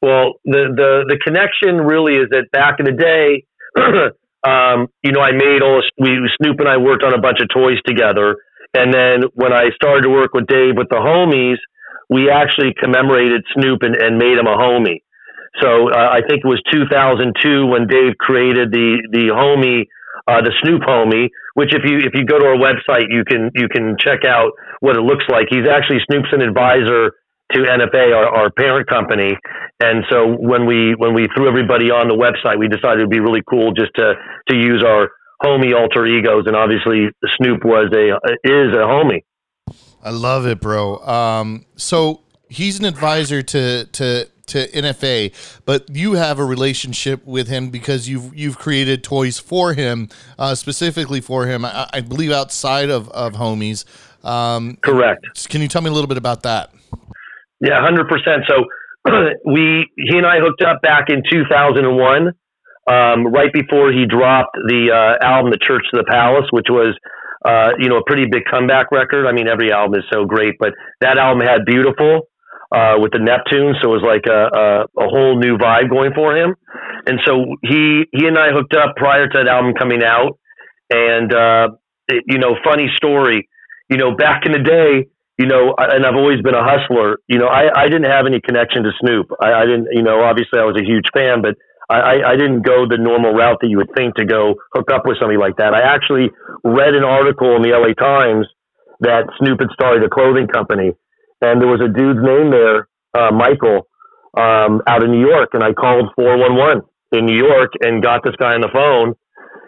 Well, 0.04 0.37
the, 0.44 0.68
the, 0.68 1.08
the 1.08 1.18
connection 1.25 1.80
really 1.80 2.20
is 2.20 2.28
that 2.28 2.52
back 2.52 2.76
in 2.76 2.84
the 2.84 2.92
day, 2.92 3.49
um, 4.44 4.92
you 5.00 5.16
know, 5.16 5.25
I 5.25 5.32
made 5.32 5.64
all 5.64 5.80
we 5.96 6.20
Snoop 6.37 6.61
and 6.61 6.68
I 6.68 6.76
worked 6.76 7.00
on 7.08 7.16
a 7.16 7.23
bunch 7.25 7.40
of 7.40 7.49
toys 7.49 7.80
together, 7.88 8.37
and 8.76 8.92
then 8.92 9.32
when 9.32 9.56
I 9.56 9.73
started 9.73 10.04
to 10.04 10.12
work 10.12 10.37
with 10.37 10.44
Dave 10.44 10.76
with 10.76 10.92
the 10.92 11.00
homies, 11.00 11.56
we 12.12 12.28
actually 12.28 12.76
commemorated 12.76 13.49
Snoop 13.56 13.80
and, 13.80 13.96
and 13.96 14.20
made 14.20 14.37
him 14.37 14.44
a 14.44 14.52
homie. 14.61 15.00
So 15.64 15.88
uh, 15.88 16.12
I 16.12 16.20
think 16.20 16.44
it 16.44 16.50
was 16.52 16.61
2002 16.68 17.64
when 17.64 17.88
Dave 17.88 18.20
created 18.20 18.76
the 18.76 19.08
the 19.08 19.32
homie, 19.32 19.88
uh, 20.28 20.44
the 20.44 20.52
Snoop 20.61 20.84
homie. 20.84 21.32
Which 21.56 21.73
if 21.73 21.80
you 21.88 22.04
if 22.04 22.12
you 22.12 22.28
go 22.28 22.37
to 22.37 22.52
our 22.52 22.61
website, 22.61 23.08
you 23.08 23.25
can 23.25 23.49
you 23.56 23.73
can 23.73 23.96
check 23.96 24.28
out 24.28 24.52
what 24.84 25.00
it 25.00 25.02
looks 25.06 25.25
like. 25.32 25.49
He's 25.49 25.64
actually 25.64 26.04
Snoop's 26.04 26.28
an 26.37 26.44
advisor 26.44 27.16
to 27.52 27.58
NFA, 27.60 28.14
our, 28.14 28.26
our 28.26 28.50
parent 28.50 28.88
company. 28.88 29.36
And 29.80 30.04
so 30.10 30.34
when 30.38 30.66
we 30.66 30.94
when 30.96 31.14
we 31.14 31.28
threw 31.36 31.48
everybody 31.48 31.90
on 31.90 32.08
the 32.08 32.14
website, 32.14 32.58
we 32.58 32.68
decided 32.68 33.00
it'd 33.00 33.10
be 33.10 33.20
really 33.20 33.42
cool 33.48 33.72
just 33.72 33.92
to 33.96 34.14
to 34.48 34.56
use 34.56 34.82
our 34.86 35.10
homie 35.42 35.74
alter 35.78 36.06
egos, 36.06 36.44
and 36.46 36.56
obviously 36.56 37.08
Snoop 37.36 37.64
was 37.64 37.90
a 37.92 38.14
is 38.44 38.72
a 38.72 38.86
homie. 38.86 39.22
I 40.02 40.10
love 40.10 40.46
it, 40.46 40.60
bro. 40.60 40.98
Um, 40.98 41.64
so 41.76 42.22
he's 42.48 42.78
an 42.78 42.84
advisor 42.84 43.42
to 43.42 43.84
to 43.86 44.28
to 44.46 44.68
NFA, 44.68 45.32
but 45.64 45.88
you 45.90 46.12
have 46.12 46.38
a 46.38 46.44
relationship 46.44 47.24
with 47.24 47.48
him 47.48 47.70
because 47.70 48.08
you've 48.08 48.34
you've 48.34 48.58
created 48.58 49.02
toys 49.02 49.38
for 49.38 49.72
him, 49.72 50.08
uh, 50.38 50.54
specifically 50.54 51.20
for 51.20 51.46
him. 51.46 51.64
I, 51.64 51.88
I, 51.92 52.00
believe 52.02 52.30
outside 52.30 52.90
of 52.90 53.08
of 53.10 53.34
homies. 53.34 53.84
Um, 54.22 54.78
Correct. 54.83 55.48
Can 55.48 55.62
you 55.62 55.68
tell 55.68 55.83
me 55.83 55.88
a 55.88 55.92
little 55.92 56.09
bit 56.09 56.18
about 56.18 56.42
that? 56.42 56.70
Yeah, 57.64 57.81
hundred 57.81 58.09
percent. 58.09 58.44
So 58.48 58.64
we 59.46 59.88
he 59.96 60.18
and 60.18 60.27
I 60.27 60.38
hooked 60.40 60.62
up 60.62 60.83
back 60.83 61.09
in 61.09 61.22
2001, 61.31 62.29
um, 62.90 63.27
right 63.33 63.53
before 63.53 63.92
he 63.92 64.07
dropped 64.07 64.57
the 64.68 64.92
uh, 64.92 65.24
album 65.24 65.50
"The 65.53 65.59
Church 65.62 65.85
to 65.92 65.98
the 65.98 66.05
Palace," 66.09 66.46
which 66.53 66.68
was 66.68 66.96
uh, 67.44 67.70
you 67.79 67.88
know 67.88 67.98
a 67.98 68.05
pretty 68.07 68.27
big 68.31 68.44
comeback 68.50 68.92
record. 68.92 69.27
I 69.27 69.33
mean, 69.33 69.48
every 69.48 69.72
album 69.72 69.98
is 69.98 70.05
so 70.12 70.27
great, 70.27 70.55
but 70.61 70.72
that 71.00 71.18
album 71.18 71.40
had 71.46 71.64
"Beautiful" 71.64 72.29
uh, 72.74 72.96
with 73.00 73.12
the 73.12 73.18
Neptunes, 73.24 73.81
so 73.83 73.92
it 73.92 74.03
was 74.03 74.05
like 74.05 74.27
a, 74.29 74.40
a, 74.53 74.66
a 75.05 75.09
whole 75.09 75.38
new 75.38 75.57
vibe 75.57 75.88
going 75.90 76.12
for 76.14 76.37
him. 76.37 76.55
And 77.07 77.20
so 77.27 77.44
he 77.62 78.05
he 78.12 78.27
and 78.27 78.38
I 78.38 78.50
hooked 78.53 78.74
up 78.74 78.96
prior 78.96 79.29
to 79.29 79.38
that 79.38 79.48
album 79.48 79.74
coming 79.74 80.03
out, 80.05 80.38
and 80.90 81.33
uh, 81.33 81.68
it, 82.09 82.24
you 82.29 82.38
know, 82.38 82.57
funny 82.64 82.88
story. 82.96 83.48
You 83.88 83.98
know, 83.98 84.16
back 84.16 84.46
in 84.46 84.53
the 84.53 84.59
day, 84.64 85.09
you 85.38 85.47
know, 85.47 85.75
and 85.77 86.07
I've 86.07 86.14
always 86.14 86.40
been 86.42 86.55
a 86.55 86.62
hustler. 86.62 87.18
You 87.27 87.38
know, 87.38 87.47
I, 87.49 87.66
I 87.75 87.87
didn't 87.87 88.11
have 88.11 88.27
any 88.27 88.40
connection 88.40 88.85
to 88.85 88.90
Snoop. 89.01 89.27
I, 89.42 89.53
I 89.53 89.64
didn't, 89.66 89.88
you 89.90 90.03
know, 90.03 90.23
obviously 90.23 90.61
I 90.61 90.64
was 90.64 90.79
a 90.79 90.87
huge 90.87 91.11
fan, 91.12 91.42
but 91.42 91.59
I, 91.90 92.23
I 92.25 92.37
didn't 92.37 92.62
go 92.62 92.87
the 92.88 92.97
normal 92.97 93.33
route 93.33 93.59
that 93.61 93.68
you 93.68 93.77
would 93.77 93.92
think 93.94 94.14
to 94.16 94.25
go 94.25 94.55
hook 94.73 94.88
up 94.90 95.05
with 95.05 95.18
somebody 95.20 95.38
like 95.38 95.57
that. 95.59 95.75
I 95.75 95.83
actually 95.83 96.31
read 96.64 96.94
an 96.94 97.05
article 97.05 97.57
in 97.57 97.62
the 97.62 97.77
LA 97.77 97.92
Times 97.92 98.47
that 99.01 99.29
Snoop 99.38 99.61
had 99.61 99.68
started 99.75 100.03
a 100.03 100.09
clothing 100.09 100.47
company, 100.49 100.92
and 101.42 101.61
there 101.61 101.68
was 101.68 101.83
a 101.85 101.92
dude's 101.92 102.25
name 102.25 102.49
there, 102.51 102.88
uh, 103.12 103.35
Michael, 103.35 103.87
um, 104.38 104.81
out 104.88 105.05
in 105.05 105.12
New 105.12 105.20
York, 105.20 105.51
and 105.53 105.62
I 105.62 105.75
called 105.75 106.09
411 106.16 106.83
in 107.12 107.27
New 107.27 107.37
York 107.37 107.73
and 107.83 108.03
got 108.03 108.25
this 108.25 108.35
guy 108.38 108.55
on 108.55 108.62
the 108.62 108.73
phone 108.73 109.14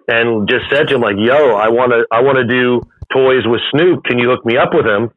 and 0.08 0.48
just 0.48 0.70
said 0.72 0.88
to 0.88 0.94
him 0.96 1.02
like, 1.02 1.16
"Yo, 1.18 1.54
I 1.54 1.68
want 1.68 1.92
to, 1.92 2.06
I 2.10 2.22
want 2.22 2.38
to 2.38 2.46
do 2.46 2.80
toys 3.12 3.44
with 3.44 3.60
Snoop. 3.70 4.04
Can 4.04 4.18
you 4.18 4.30
hook 4.30 4.46
me 4.46 4.56
up 4.56 4.72
with 4.72 4.86
him?" 4.86 5.10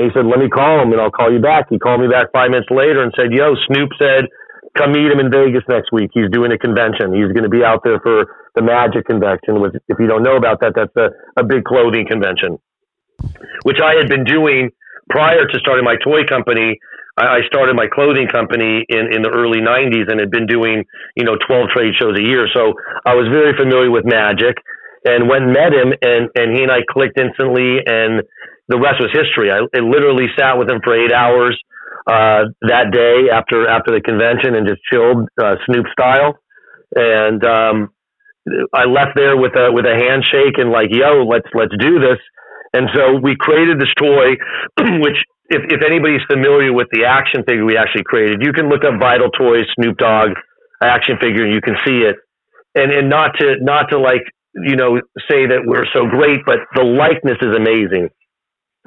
He 0.00 0.08
said, 0.14 0.24
let 0.24 0.38
me 0.38 0.48
call 0.48 0.80
him 0.80 0.92
and 0.92 1.00
I'll 1.00 1.12
call 1.12 1.32
you 1.32 1.40
back. 1.40 1.66
He 1.68 1.78
called 1.78 2.00
me 2.00 2.08
back 2.08 2.32
five 2.32 2.50
minutes 2.50 2.70
later 2.70 3.02
and 3.02 3.12
said, 3.16 3.32
yo, 3.32 3.54
Snoop 3.68 3.90
said, 3.98 4.24
come 4.76 4.92
meet 4.92 5.10
him 5.10 5.20
in 5.20 5.30
Vegas 5.30 5.62
next 5.68 5.92
week. 5.92 6.10
He's 6.14 6.30
doing 6.32 6.52
a 6.52 6.58
convention. 6.58 7.12
He's 7.12 7.32
going 7.32 7.44
to 7.44 7.52
be 7.52 7.64
out 7.64 7.84
there 7.84 8.00
for 8.00 8.24
the 8.54 8.62
Magic 8.62 9.04
Convention. 9.06 9.60
Which, 9.60 9.74
if 9.88 9.98
you 10.00 10.06
don't 10.06 10.22
know 10.22 10.36
about 10.36 10.60
that, 10.60 10.72
that's 10.74 10.94
a, 10.96 11.12
a 11.36 11.44
big 11.44 11.64
clothing 11.64 12.06
convention, 12.08 12.58
which 13.64 13.78
I 13.84 13.94
had 14.00 14.08
been 14.08 14.24
doing 14.24 14.70
prior 15.10 15.46
to 15.46 15.58
starting 15.58 15.84
my 15.84 15.96
toy 16.02 16.24
company. 16.24 16.78
I 17.18 17.44
started 17.46 17.76
my 17.76 17.92
clothing 17.92 18.26
company 18.26 18.86
in, 18.88 19.12
in 19.12 19.20
the 19.20 19.28
early 19.28 19.60
90s 19.60 20.08
and 20.08 20.18
had 20.18 20.30
been 20.30 20.46
doing, 20.46 20.84
you 21.14 21.24
know, 21.24 21.36
12 21.36 21.68
trade 21.68 21.92
shows 22.00 22.16
a 22.16 22.24
year. 22.24 22.48
So 22.56 22.72
I 23.04 23.12
was 23.12 23.28
very 23.28 23.52
familiar 23.52 23.90
with 23.90 24.06
Magic 24.06 24.56
and 25.04 25.28
and 25.28 25.52
met 25.52 25.72
him 25.74 25.92
and, 26.00 26.30
and 26.34 26.56
he 26.56 26.62
and 26.62 26.72
I 26.72 26.80
clicked 26.88 27.18
instantly 27.18 27.84
and 27.84 28.22
the 28.72 28.80
rest 28.80 28.96
was 29.04 29.12
history. 29.12 29.52
I, 29.52 29.60
I 29.60 29.80
literally 29.84 30.32
sat 30.38 30.56
with 30.56 30.70
him 30.70 30.80
for 30.82 30.96
eight 30.96 31.12
hours 31.12 31.60
uh, 32.08 32.48
that 32.64 32.90
day 32.90 33.28
after 33.28 33.68
after 33.68 33.92
the 33.92 34.00
convention 34.00 34.56
and 34.56 34.66
just 34.66 34.80
chilled 34.90 35.28
uh, 35.36 35.56
Snoop 35.68 35.86
style. 35.92 36.40
And 36.96 37.44
um, 37.44 37.92
I 38.74 38.84
left 38.88 39.12
there 39.14 39.36
with 39.36 39.52
a 39.56 39.70
with 39.72 39.84
a 39.84 39.94
handshake 39.94 40.56
and 40.58 40.72
like, 40.72 40.88
yo, 40.90 41.24
let's 41.28 41.48
let's 41.54 41.74
do 41.78 42.00
this. 42.00 42.18
And 42.72 42.88
so 42.94 43.20
we 43.22 43.36
created 43.38 43.78
this 43.78 43.92
toy, 44.00 44.40
which 45.04 45.20
if, 45.52 45.62
if 45.68 45.80
anybody's 45.84 46.24
familiar 46.30 46.72
with 46.72 46.88
the 46.92 47.04
action 47.04 47.44
figure 47.46 47.64
we 47.64 47.76
actually 47.76 48.04
created, 48.04 48.40
you 48.42 48.52
can 48.52 48.68
look 48.68 48.84
up 48.84 48.98
Vital 48.98 49.28
Toys 49.30 49.68
Snoop 49.76 49.98
Dogg 49.98 50.30
action 50.82 51.16
figure 51.20 51.44
and 51.44 51.54
you 51.54 51.60
can 51.60 51.76
see 51.86 52.02
it. 52.08 52.16
And 52.74 52.90
and 52.90 53.08
not 53.10 53.36
to 53.38 53.56
not 53.60 53.90
to 53.90 53.98
like 53.98 54.24
you 54.54 54.76
know 54.76 54.96
say 55.30 55.46
that 55.46 55.62
we're 55.64 55.86
so 55.94 56.06
great, 56.08 56.40
but 56.46 56.58
the 56.74 56.82
likeness 56.82 57.38
is 57.42 57.54
amazing. 57.54 58.08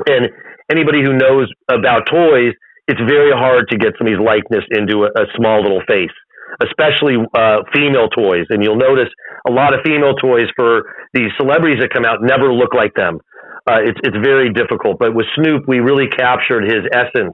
And 0.07 0.29
anybody 0.69 1.03
who 1.03 1.13
knows 1.13 1.51
about 1.69 2.05
toys, 2.11 2.53
it's 2.87 3.01
very 3.07 3.31
hard 3.31 3.67
to 3.69 3.77
get 3.77 3.93
somebody's 3.97 4.21
likeness 4.21 4.63
into 4.71 5.05
a, 5.05 5.09
a 5.17 5.25
small 5.35 5.61
little 5.61 5.81
face, 5.87 6.13
especially 6.61 7.17
uh, 7.33 7.63
female 7.73 8.09
toys. 8.09 8.45
And 8.49 8.63
you'll 8.63 8.77
notice 8.77 9.09
a 9.47 9.51
lot 9.51 9.73
of 9.73 9.81
female 9.85 10.13
toys 10.15 10.47
for 10.55 10.83
these 11.13 11.31
celebrities 11.37 11.79
that 11.81 11.89
come 11.91 12.05
out 12.05 12.21
never 12.21 12.53
look 12.53 12.73
like 12.73 12.93
them. 12.93 13.19
Uh, 13.67 13.81
it's 13.81 13.99
it's 14.03 14.17
very 14.21 14.53
difficult. 14.53 14.99
But 14.99 15.15
with 15.15 15.25
Snoop, 15.35 15.63
we 15.67 15.79
really 15.79 16.07
captured 16.07 16.65
his 16.65 16.85
essence 16.93 17.33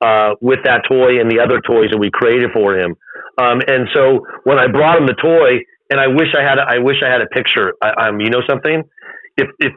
uh, 0.00 0.34
with 0.40 0.60
that 0.64 0.82
toy 0.88 1.20
and 1.20 1.30
the 1.30 1.40
other 1.40 1.60
toys 1.60 1.90
that 1.92 1.98
we 1.98 2.10
created 2.10 2.50
for 2.52 2.78
him. 2.78 2.96
Um, 3.36 3.60
and 3.66 3.88
so 3.94 4.24
when 4.44 4.58
I 4.58 4.68
brought 4.68 4.96
him 4.96 5.06
the 5.06 5.18
toy, 5.20 5.60
and 5.90 6.00
I 6.00 6.08
wish 6.08 6.32
I 6.36 6.42
had 6.42 6.58
a, 6.58 6.64
I 6.66 6.78
wish 6.78 6.96
I 7.04 7.10
had 7.12 7.20
a 7.20 7.26
picture. 7.26 7.74
I, 7.82 8.08
um, 8.08 8.20
you 8.20 8.30
know 8.30 8.42
something? 8.48 8.82
If 9.36 9.48
if 9.60 9.72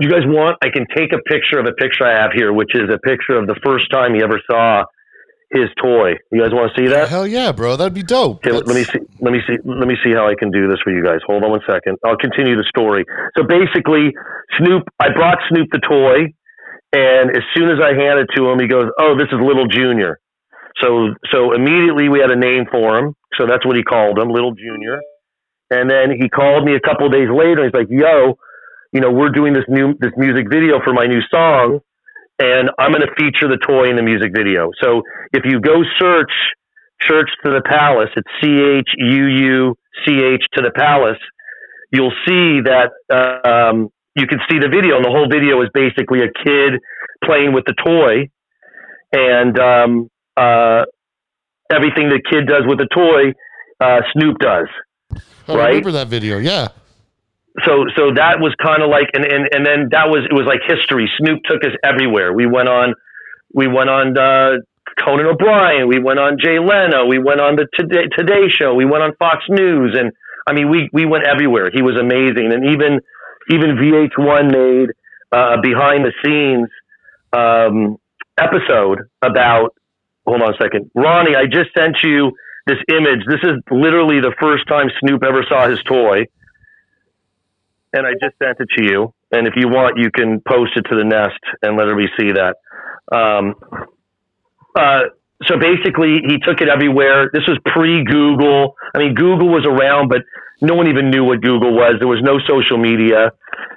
you 0.00 0.10
guys 0.10 0.26
want, 0.26 0.58
I 0.62 0.68
can 0.70 0.86
take 0.96 1.12
a 1.12 1.22
picture 1.28 1.58
of 1.58 1.66
a 1.66 1.72
picture 1.72 2.04
I 2.06 2.20
have 2.22 2.32
here, 2.34 2.52
which 2.52 2.74
is 2.74 2.88
a 2.92 2.98
picture 2.98 3.36
of 3.38 3.46
the 3.46 3.58
first 3.64 3.90
time 3.90 4.14
he 4.14 4.22
ever 4.22 4.40
saw 4.50 4.84
his 5.54 5.70
toy. 5.80 6.18
You 6.32 6.42
guys 6.42 6.50
want 6.50 6.72
to 6.74 6.74
see 6.74 6.88
that? 6.90 7.08
Hell 7.08 7.26
yeah, 7.26 7.52
bro. 7.52 7.76
That'd 7.76 7.94
be 7.94 8.02
dope. 8.02 8.44
Okay, 8.44 8.50
let 8.50 8.66
me 8.66 8.82
see. 8.82 8.98
Let 9.20 9.32
me 9.32 9.40
see. 9.46 9.56
Let 9.64 9.86
me 9.86 9.94
see 10.02 10.10
how 10.12 10.26
I 10.26 10.34
can 10.34 10.50
do 10.50 10.66
this 10.66 10.82
for 10.82 10.90
you 10.90 11.02
guys. 11.04 11.22
Hold 11.26 11.44
on 11.44 11.50
one 11.50 11.62
second. 11.68 11.96
I'll 12.04 12.18
continue 12.18 12.56
the 12.56 12.66
story. 12.68 13.04
So 13.38 13.46
basically, 13.46 14.10
Snoop. 14.58 14.82
I 14.98 15.14
brought 15.14 15.38
Snoop 15.48 15.68
the 15.70 15.80
toy, 15.86 16.34
and 16.92 17.30
as 17.30 17.44
soon 17.54 17.70
as 17.70 17.78
I 17.78 17.94
handed 17.94 18.26
it 18.26 18.34
to 18.34 18.50
him, 18.50 18.58
he 18.58 18.66
goes, 18.66 18.90
"Oh, 18.98 19.14
this 19.16 19.28
is 19.30 19.38
Little 19.38 19.68
Junior." 19.68 20.18
So 20.82 21.14
so 21.32 21.54
immediately 21.54 22.08
we 22.08 22.18
had 22.18 22.30
a 22.30 22.38
name 22.38 22.66
for 22.70 22.98
him. 22.98 23.14
So 23.38 23.46
that's 23.46 23.64
what 23.64 23.76
he 23.76 23.82
called 23.82 24.18
him, 24.18 24.28
Little 24.30 24.54
Junior. 24.54 24.98
And 25.70 25.88
then 25.88 26.10
he 26.18 26.28
called 26.28 26.64
me 26.64 26.74
a 26.74 26.80
couple 26.80 27.08
days 27.08 27.28
later. 27.30 27.62
He's 27.62 27.74
like, 27.74 27.88
"Yo, 27.90 28.34
you 28.94 29.00
know, 29.00 29.10
we're 29.10 29.28
doing 29.28 29.52
this 29.52 29.64
new 29.68 29.92
this 30.00 30.12
music 30.16 30.46
video 30.48 30.80
for 30.82 30.94
my 30.94 31.04
new 31.04 31.20
song." 31.30 31.80
and 32.38 32.68
I'm 32.78 32.90
going 32.90 33.06
to 33.06 33.14
feature 33.14 33.46
the 33.46 33.62
toy 33.64 33.88
in 33.90 33.94
the 33.94 34.02
music 34.02 34.32
video. 34.34 34.70
So 34.82 35.02
if 35.32 35.44
you 35.44 35.60
go 35.60 35.84
search 36.00 36.32
Church 37.00 37.28
to 37.44 37.50
the 37.50 37.62
Palace, 37.62 38.08
it's 38.16 38.28
C 38.40 38.48
H 38.48 38.88
U 38.96 39.26
U 39.26 39.74
C 40.04 40.12
H 40.18 40.42
to 40.54 40.62
the 40.62 40.70
Palace, 40.74 41.18
you'll 41.92 42.14
see 42.26 42.60
that 42.64 42.90
um, 43.44 43.88
you 44.16 44.26
can 44.26 44.38
see 44.50 44.58
the 44.58 44.68
video, 44.68 44.96
and 44.96 45.04
the 45.04 45.10
whole 45.10 45.28
video 45.30 45.60
is 45.62 45.68
basically 45.74 46.20
a 46.20 46.32
kid 46.44 46.80
playing 47.24 47.52
with 47.52 47.64
the 47.66 47.74
toy, 47.84 48.30
and 49.12 49.58
um, 49.58 50.08
uh, 50.36 50.84
everything 51.70 52.08
the 52.08 52.22
kid 52.30 52.46
does 52.46 52.62
with 52.66 52.78
the 52.78 52.88
toy, 52.94 53.32
uh, 53.84 54.00
Snoop 54.12 54.38
does. 54.38 54.68
I 55.46 55.54
right? 55.54 55.68
remember 55.68 55.92
that 55.92 56.08
video. 56.08 56.38
Yeah. 56.38 56.68
So 57.62 57.86
so 57.94 58.10
that 58.18 58.42
was 58.42 58.52
kind 58.58 58.82
of 58.82 58.90
like 58.90 59.14
and, 59.14 59.24
and 59.24 59.46
and 59.54 59.62
then 59.64 59.88
that 59.94 60.10
was 60.10 60.26
it 60.26 60.34
was 60.34 60.42
like 60.42 60.58
history. 60.66 61.06
Snoop 61.18 61.38
took 61.46 61.62
us 61.62 61.70
everywhere. 61.84 62.32
We 62.32 62.46
went 62.46 62.68
on 62.68 62.94
we 63.54 63.68
went 63.68 63.88
on 63.88 64.18
uh 64.18 64.58
conan 64.98 65.26
o'brien 65.26 65.88
we 65.88 65.98
went 65.98 66.18
on 66.18 66.36
jay 66.38 66.58
leno 66.58 67.06
we 67.06 67.18
went 67.18 67.40
on 67.40 67.56
the 67.56 67.66
today, 67.74 68.06
today 68.16 68.46
show 68.48 68.74
we 68.74 68.84
went 68.84 69.02
on 69.02 69.12
fox 69.18 69.42
news 69.48 69.96
and 69.98 70.12
i 70.46 70.52
mean 70.52 70.70
we 70.70 70.88
we 70.92 71.04
went 71.04 71.26
everywhere. 71.26 71.70
He 71.72 71.82
was 71.82 71.96
amazing. 71.96 72.52
And 72.52 72.66
even 72.66 73.00
even 73.50 73.76
vh1 73.76 74.50
made 74.50 74.90
uh, 75.30 75.60
behind 75.62 76.04
the 76.04 76.12
scenes 76.24 76.68
um 77.32 77.96
episode 78.36 79.06
about 79.22 79.74
hold 80.26 80.42
on 80.42 80.54
a 80.54 80.56
second. 80.60 80.90
Ronnie 80.94 81.36
i 81.36 81.46
just 81.46 81.70
sent 81.78 81.98
you 82.02 82.32
this 82.66 82.78
image. 82.88 83.22
This 83.28 83.40
is 83.44 83.62
literally 83.70 84.20
the 84.20 84.34
first 84.40 84.66
time 84.66 84.90
snoop 84.98 85.22
ever 85.22 85.44
saw 85.48 85.68
his 85.68 85.82
toy 85.84 86.26
and 87.94 88.06
I 88.06 88.12
just 88.20 88.36
sent 88.42 88.58
it 88.60 88.68
to 88.76 88.82
you. 88.84 89.14
And 89.32 89.46
if 89.46 89.54
you 89.56 89.68
want, 89.68 89.98
you 89.98 90.10
can 90.10 90.42
post 90.46 90.72
it 90.76 90.82
to 90.90 90.96
the 90.96 91.04
nest 91.04 91.38
and 91.62 91.76
let 91.78 91.88
everybody 91.88 92.10
see 92.18 92.32
that. 92.34 92.54
Um, 93.14 93.54
uh, 94.76 95.14
so 95.46 95.58
basically, 95.58 96.18
he 96.26 96.38
took 96.38 96.60
it 96.60 96.68
everywhere. 96.68 97.30
This 97.32 97.42
was 97.46 97.58
pre 97.66 98.04
Google. 98.04 98.74
I 98.94 98.98
mean, 98.98 99.14
Google 99.14 99.48
was 99.48 99.64
around, 99.66 100.08
but 100.08 100.22
no 100.60 100.74
one 100.74 100.88
even 100.88 101.10
knew 101.10 101.24
what 101.24 101.40
Google 101.42 101.74
was. 101.74 101.96
There 101.98 102.08
was 102.08 102.22
no 102.22 102.38
social 102.48 102.78
media, 102.78 103.30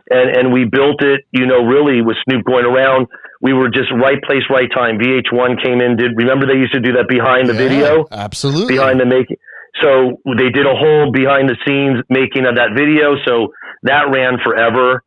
and 0.10 0.28
and 0.38 0.54
we 0.54 0.66
built 0.66 1.02
it. 1.04 1.22
You 1.32 1.46
know, 1.46 1.66
really 1.66 2.02
with 2.02 2.18
Snoop 2.28 2.46
going 2.46 2.66
around. 2.66 3.08
We 3.40 3.54
were 3.54 3.70
just 3.70 3.92
right 3.94 4.18
place, 4.24 4.42
right 4.50 4.70
time. 4.74 4.98
VH1 4.98 5.62
came 5.64 5.80
in. 5.80 5.96
Did 5.96 6.18
remember 6.18 6.48
they 6.48 6.58
used 6.58 6.74
to 6.74 6.80
do 6.80 6.94
that 6.94 7.08
behind 7.08 7.48
the 7.48 7.54
Yeah, 7.54 7.70
video? 7.70 8.08
Absolutely. 8.12 8.74
behind 8.78 9.00
the 9.00 9.06
making. 9.06 9.38
So 9.82 10.22
they 10.26 10.50
did 10.50 10.66
a 10.66 10.76
whole 10.76 11.12
behind 11.12 11.50
the 11.50 11.58
scenes 11.66 12.04
making 12.10 12.46
of 12.46 12.56
that 12.56 12.74
video. 12.76 13.16
So 13.28 13.54
that 13.84 14.10
ran 14.14 14.40
forever, 14.44 15.04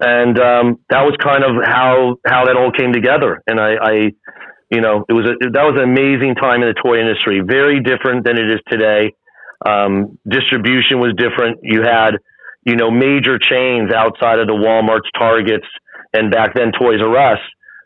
and 0.00 0.38
um, 0.38 0.80
that 0.90 1.02
was 1.02 1.16
kind 1.22 1.44
of 1.44 1.62
how 1.64 2.16
how 2.26 2.44
that 2.46 2.56
all 2.56 2.72
came 2.72 2.92
together. 2.92 3.42
And 3.46 3.60
I, 3.60 3.76
I 3.76 3.94
you 4.70 4.80
know, 4.80 5.04
it 5.08 5.12
was 5.12 5.26
a, 5.28 5.34
that 5.52 5.64
was 5.64 5.76
an 5.76 5.84
amazing 5.84 6.34
time 6.34 6.62
in 6.62 6.68
the 6.72 6.78
toy 6.80 6.98
industry. 6.98 7.40
Very 7.44 7.80
different 7.80 8.24
than 8.24 8.38
it 8.38 8.48
is 8.48 8.60
today. 8.70 9.12
Um, 9.64 10.18
distribution 10.28 11.00
was 11.00 11.12
different. 11.16 11.60
You 11.62 11.82
had 11.82 12.16
you 12.64 12.76
know 12.76 12.90
major 12.90 13.38
chains 13.38 13.92
outside 13.92 14.40
of 14.40 14.46
the 14.46 14.56
WalMarts, 14.56 15.08
Targets, 15.18 15.68
and 16.12 16.30
back 16.30 16.54
then 16.54 16.72
Toys 16.72 17.00
R 17.02 17.32
Us 17.32 17.40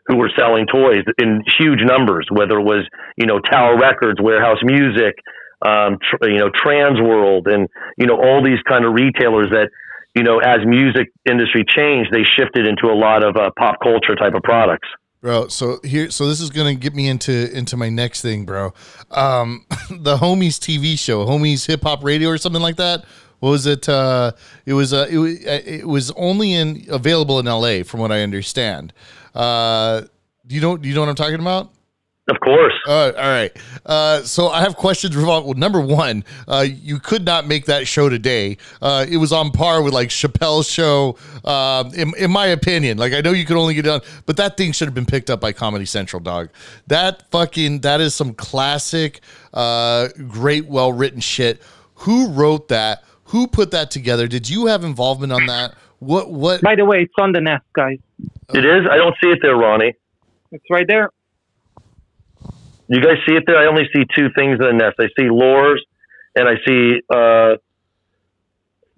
who 0.07 0.17
were 0.17 0.31
selling 0.37 0.65
toys 0.67 1.05
in 1.19 1.41
huge 1.59 1.79
numbers, 1.83 2.27
whether 2.31 2.59
it 2.59 2.63
was, 2.63 2.83
you 3.17 3.25
know, 3.25 3.39
Tower 3.39 3.77
Records, 3.77 4.19
Warehouse 4.21 4.57
Music, 4.63 5.15
um, 5.61 5.97
tr- 6.01 6.27
you 6.29 6.37
know, 6.39 6.49
Trans 6.53 6.99
World, 6.99 7.47
and, 7.47 7.67
you 7.97 8.05
know, 8.07 8.15
all 8.19 8.43
these 8.43 8.59
kind 8.67 8.85
of 8.85 8.93
retailers 8.93 9.49
that, 9.51 9.69
you 10.15 10.23
know, 10.23 10.39
as 10.39 10.59
music 10.65 11.07
industry 11.29 11.63
changed, 11.67 12.11
they 12.11 12.23
shifted 12.23 12.65
into 12.67 12.87
a 12.87 12.95
lot 12.97 13.23
of 13.23 13.37
uh, 13.37 13.49
pop 13.57 13.75
culture 13.81 14.15
type 14.15 14.33
of 14.33 14.43
products. 14.43 14.87
bro 15.21 15.47
so 15.47 15.79
here 15.83 16.09
so 16.09 16.27
this 16.27 16.41
is 16.41 16.49
gonna 16.49 16.73
get 16.73 16.93
me 16.95 17.07
into 17.07 17.55
into 17.55 17.77
my 17.77 17.89
next 17.89 18.21
thing 18.23 18.43
bro. 18.43 18.73
Um 19.11 19.65
the 19.89 20.17
homies 20.17 20.57
tv 20.59 20.97
show 20.97 21.25
homies 21.25 21.67
hip 21.67 21.83
hop 21.83 22.03
radio 22.03 22.29
or 22.29 22.37
something 22.39 22.61
like 22.61 22.77
that? 22.77 23.05
What 23.39 23.51
was 23.51 23.65
it 23.67 23.87
uh 23.87 24.31
it 24.65 24.73
was 24.73 24.91
uh 24.93 25.07
it, 25.09 25.17
wa- 25.19 25.27
it 25.81 25.87
was 25.87 26.09
only 26.11 26.53
in 26.53 26.85
available 26.89 27.37
in 27.39 27.45
la 27.45 27.83
from 27.83 27.99
what 27.99 28.11
i 28.11 28.21
understand. 28.23 28.93
Uh 29.35 30.01
you 30.49 30.59
know 30.59 30.75
do 30.75 30.89
you 30.89 30.95
know 30.95 31.01
what 31.01 31.09
i'm 31.09 31.15
talking 31.15 31.39
about 31.39 31.71
Of 32.31 32.39
course. 32.39 32.73
uh, 32.87 33.11
all 33.17 33.29
right. 33.29 33.51
Uh, 33.85 34.21
so 34.23 34.47
I 34.47 34.61
have 34.61 34.77
questions 34.77 35.17
revolving. 35.17 35.49
Well, 35.49 35.57
number 35.57 35.81
one, 35.81 36.23
uh, 36.47 36.65
you 36.65 36.97
could 36.97 37.25
not 37.25 37.45
make 37.45 37.65
that 37.65 37.87
show 37.87 38.07
today. 38.07 38.55
Uh, 38.81 39.05
it 39.09 39.17
was 39.17 39.33
on 39.33 39.51
par 39.51 39.83
with 39.83 39.93
like 39.93 40.07
Chappelle's 40.07 40.69
show, 40.69 41.17
um, 41.43 41.93
in, 41.93 42.13
in 42.17 42.31
my 42.31 42.47
opinion. 42.47 42.97
Like 42.97 43.11
I 43.11 43.19
know 43.19 43.31
you 43.31 43.45
could 43.45 43.57
only 43.57 43.73
get 43.73 43.85
on, 43.85 43.99
but 44.25 44.37
that 44.37 44.55
thing 44.55 44.71
should 44.71 44.87
have 44.87 44.95
been 44.95 45.05
picked 45.05 45.29
up 45.29 45.41
by 45.41 45.51
Comedy 45.51 45.83
Central, 45.85 46.21
dog. 46.21 46.49
That 46.87 47.29
fucking 47.31 47.81
that 47.81 47.99
is 47.99 48.15
some 48.15 48.33
classic, 48.33 49.19
uh, 49.53 50.07
great, 50.29 50.67
well 50.67 50.93
written 50.93 51.19
shit. 51.19 51.61
Who 51.95 52.29
wrote 52.29 52.69
that? 52.69 53.03
Who 53.25 53.45
put 53.47 53.71
that 53.71 53.91
together? 53.91 54.29
Did 54.29 54.49
you 54.49 54.67
have 54.67 54.85
involvement 54.85 55.33
on 55.33 55.47
that? 55.47 55.73
What 55.99 56.31
what? 56.31 56.61
By 56.61 56.75
the 56.75 56.85
way, 56.85 57.01
it's 57.01 57.13
on 57.19 57.33
the 57.33 57.41
nest, 57.41 57.65
guys. 57.73 57.97
It 58.53 58.63
is? 58.63 58.87
I 58.89 58.95
don't 58.95 59.15
see 59.21 59.31
it 59.31 59.39
there, 59.41 59.57
Ronnie. 59.57 59.95
It's 60.53 60.65
right 60.69 60.87
there. 60.87 61.09
You 62.91 63.01
guys 63.01 63.17
see 63.27 63.35
it 63.35 63.43
there? 63.47 63.57
I 63.57 63.67
only 63.67 63.83
see 63.95 64.03
two 64.15 64.27
things 64.35 64.59
in 64.59 64.65
the 64.65 64.73
nest. 64.73 64.95
I 64.99 65.05
see 65.17 65.29
Lore's 65.29 65.83
and 66.35 66.47
I 66.47 66.55
see 66.67 66.99
uh, 67.09 67.55
the 67.55 67.59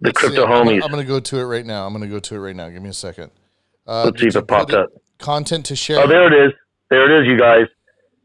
Let's 0.01 0.19
see. 0.21 0.27
crypto 0.27 0.45
I'm 0.45 0.49
gonna- 0.65 0.71
homies. 0.71 0.83
I'm 0.83 0.89
gonna 0.91 1.03
go 1.03 1.19
to 1.19 1.39
it 1.39 1.43
right 1.43 1.65
now. 1.65 1.85
I'm 1.85 1.93
gonna 1.93 2.07
go 2.07 2.19
to 2.19 2.35
it 2.35 2.39
right 2.39 2.55
now. 2.55 2.69
Give 2.69 2.81
me 2.81 2.89
a 2.89 2.93
second. 2.93 3.31
Uh, 3.87 4.05
Let's 4.05 4.19
see 4.21 4.27
if 4.27 4.35
it 4.35 4.47
popped 4.47 4.73
up. 4.73 4.89
Content 5.19 5.65
to 5.67 5.75
share. 5.75 5.99
Oh, 5.99 6.07
there 6.07 6.25
it 6.27 6.47
is. 6.47 6.53
There 6.89 7.05
it 7.09 7.21
is, 7.23 7.31
you 7.31 7.37
guys. 7.37 7.65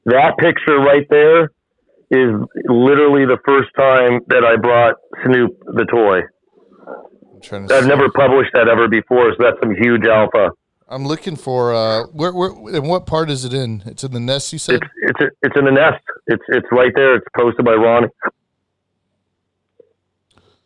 That 0.06 0.36
picture 0.38 0.78
right 0.78 1.06
there 1.10 1.44
is 2.10 2.32
literally 2.64 3.26
the 3.26 3.38
first 3.46 3.68
time 3.76 4.20
that 4.28 4.44
I 4.44 4.56
brought 4.56 4.94
Snoop 5.24 5.50
the 5.66 5.84
toy. 5.84 6.20
I'm 7.52 7.68
to 7.68 7.74
I've 7.74 7.82
see. 7.82 7.88
never 7.88 8.08
published 8.10 8.50
that 8.54 8.68
ever 8.68 8.88
before, 8.88 9.30
so 9.32 9.36
that's 9.38 9.58
some 9.62 9.74
huge 9.76 10.06
alpha. 10.06 10.50
I'm 10.90 11.06
looking 11.06 11.36
for 11.36 11.74
uh, 11.74 12.06
where 12.06 12.32
where 12.32 12.50
and 12.50 12.88
what 12.88 13.06
part 13.06 13.30
is 13.30 13.44
it 13.44 13.52
in? 13.52 13.82
It's 13.84 14.04
in 14.04 14.12
the 14.12 14.20
nest. 14.20 14.52
You 14.52 14.58
said. 14.58 14.76
It's 14.76 14.86
it's 15.20 15.36
it's 15.42 15.56
in 15.56 15.66
the 15.66 15.72
nest. 15.72 16.02
It's 16.26 16.42
it's 16.48 16.66
right 16.72 16.92
there. 16.94 17.16
It's 17.16 17.26
posted 17.36 17.64
by 17.64 17.74
Ronnie. 17.74 18.08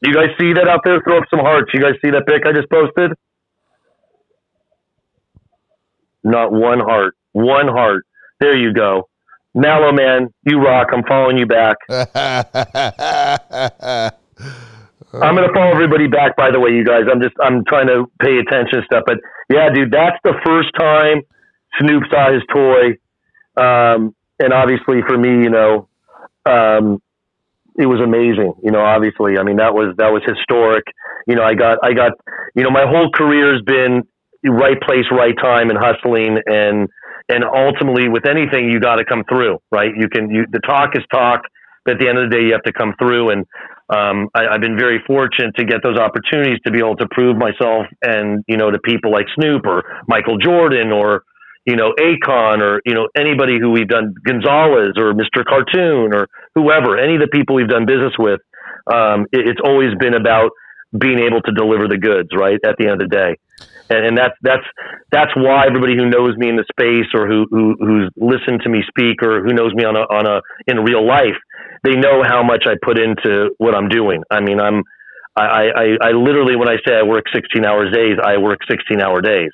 You 0.00 0.14
guys 0.14 0.28
see 0.40 0.52
that 0.52 0.68
out 0.68 0.80
there? 0.84 1.00
Throw 1.00 1.18
up 1.18 1.24
some 1.30 1.40
hearts. 1.40 1.70
You 1.74 1.80
guys 1.80 1.94
see 2.04 2.10
that 2.10 2.26
pic 2.26 2.46
I 2.46 2.52
just 2.52 2.70
posted? 2.70 3.12
Not 6.24 6.52
one 6.52 6.80
heart. 6.80 7.16
One 7.32 7.68
heart. 7.68 8.04
There 8.40 8.56
you 8.56 8.72
go. 8.72 9.08
Mallow 9.54 9.92
man, 9.92 10.32
you 10.44 10.58
rock. 10.58 10.88
I'm 10.92 11.04
following 11.04 11.38
you 11.38 11.46
back. 11.46 11.76
I'm 15.20 15.34
gonna 15.34 15.52
follow 15.52 15.72
everybody 15.72 16.08
back. 16.08 16.36
By 16.36 16.50
the 16.50 16.60
way, 16.60 16.70
you 16.70 16.84
guys, 16.84 17.04
I'm 17.10 17.20
just 17.20 17.34
I'm 17.40 17.64
trying 17.64 17.86
to 17.88 18.06
pay 18.20 18.38
attention 18.38 18.80
to 18.80 18.84
stuff. 18.84 19.04
But 19.06 19.18
yeah, 19.50 19.68
dude, 19.72 19.92
that's 19.92 20.16
the 20.24 20.34
first 20.44 20.70
time 20.78 21.20
Snoop 21.80 22.04
saw 22.10 22.32
his 22.32 22.42
toy, 22.52 22.96
um, 23.60 24.14
and 24.38 24.52
obviously 24.52 25.02
for 25.06 25.18
me, 25.18 25.44
you 25.44 25.50
know, 25.50 25.88
um, 26.46 27.02
it 27.76 27.86
was 27.86 28.00
amazing. 28.00 28.54
You 28.62 28.72
know, 28.72 28.80
obviously, 28.80 29.36
I 29.36 29.42
mean 29.42 29.56
that 29.56 29.74
was 29.74 29.94
that 29.98 30.12
was 30.12 30.22
historic. 30.24 30.84
You 31.26 31.36
know, 31.36 31.44
I 31.44 31.54
got 31.54 31.78
I 31.82 31.92
got 31.92 32.12
you 32.54 32.62
know 32.62 32.70
my 32.70 32.86
whole 32.88 33.10
career 33.12 33.52
has 33.52 33.62
been 33.62 34.02
right 34.48 34.80
place, 34.80 35.04
right 35.12 35.36
time, 35.36 35.68
and 35.68 35.78
hustling, 35.78 36.38
and 36.46 36.88
and 37.28 37.44
ultimately 37.44 38.08
with 38.08 38.26
anything 38.26 38.70
you 38.70 38.80
got 38.80 38.96
to 38.96 39.04
come 39.04 39.24
through, 39.28 39.58
right? 39.70 39.92
You 39.94 40.08
can 40.08 40.30
you 40.30 40.46
the 40.50 40.60
talk 40.60 40.96
is 40.96 41.04
talk, 41.12 41.42
but 41.84 41.94
at 41.94 42.00
the 42.00 42.08
end 42.08 42.18
of 42.18 42.30
the 42.30 42.36
day, 42.36 42.44
you 42.44 42.52
have 42.52 42.64
to 42.64 42.72
come 42.72 42.94
through 42.98 43.30
and 43.30 43.44
um, 43.92 44.28
I, 44.34 44.46
I've 44.46 44.60
been 44.60 44.76
very 44.76 45.02
fortunate 45.06 45.54
to 45.56 45.64
get 45.64 45.82
those 45.82 45.98
opportunities 45.98 46.58
to 46.64 46.72
be 46.72 46.78
able 46.78 46.96
to 46.96 47.06
prove 47.10 47.36
myself 47.36 47.86
and, 48.02 48.42
you 48.48 48.56
know, 48.56 48.70
to 48.70 48.78
people 48.78 49.12
like 49.12 49.26
Snoop 49.34 49.66
or 49.66 49.82
Michael 50.08 50.38
Jordan 50.38 50.92
or, 50.92 51.24
you 51.66 51.76
know, 51.76 51.92
Akon 52.00 52.62
or, 52.62 52.80
you 52.86 52.94
know, 52.94 53.08
anybody 53.16 53.58
who 53.60 53.70
we've 53.70 53.88
done 53.88 54.14
Gonzales 54.26 54.96
or 54.96 55.12
Mr. 55.12 55.44
Cartoon 55.44 56.14
or 56.14 56.28
whoever, 56.54 56.98
any 56.98 57.16
of 57.16 57.20
the 57.20 57.28
people 57.30 57.54
we've 57.54 57.68
done 57.68 57.84
business 57.84 58.14
with. 58.18 58.40
Um, 58.92 59.26
it, 59.30 59.46
it's 59.46 59.60
always 59.62 59.94
been 60.00 60.14
about 60.14 60.50
being 60.98 61.18
able 61.18 61.42
to 61.42 61.52
deliver 61.52 61.86
the 61.86 61.98
goods, 61.98 62.30
right? 62.34 62.58
At 62.64 62.76
the 62.78 62.88
end 62.88 63.02
of 63.02 63.10
the 63.10 63.16
day. 63.16 63.66
And, 63.92 64.06
and 64.06 64.18
that's 64.18 64.34
that's 64.42 64.66
that's 65.10 65.30
why 65.36 65.66
everybody 65.66 65.94
who 65.96 66.08
knows 66.08 66.36
me 66.36 66.48
in 66.48 66.56
the 66.56 66.64
space 66.72 67.08
or 67.14 67.28
who, 67.28 67.46
who 67.50 67.76
who's 67.78 68.10
listened 68.16 68.62
to 68.64 68.68
me 68.68 68.82
speak 68.88 69.22
or 69.22 69.42
who 69.44 69.52
knows 69.52 69.72
me 69.74 69.84
on 69.84 69.96
a 69.96 70.04
on 70.08 70.26
a 70.26 70.40
in 70.66 70.80
real 70.80 71.06
life, 71.06 71.36
they 71.84 71.94
know 71.94 72.22
how 72.24 72.42
much 72.42 72.64
I 72.66 72.74
put 72.82 72.98
into 72.98 73.50
what 73.58 73.74
I'm 73.74 73.88
doing. 73.88 74.22
I 74.30 74.40
mean, 74.40 74.60
I'm 74.60 74.82
I 75.36 75.68
I, 75.68 75.84
I 76.00 76.10
literally 76.12 76.56
when 76.56 76.68
I 76.68 76.76
say 76.86 76.94
I 76.94 77.02
work 77.02 77.24
16 77.32 77.64
hours 77.64 77.92
days, 77.92 78.16
I 78.22 78.38
work 78.38 78.60
16 78.68 79.00
hour 79.00 79.20
days, 79.20 79.50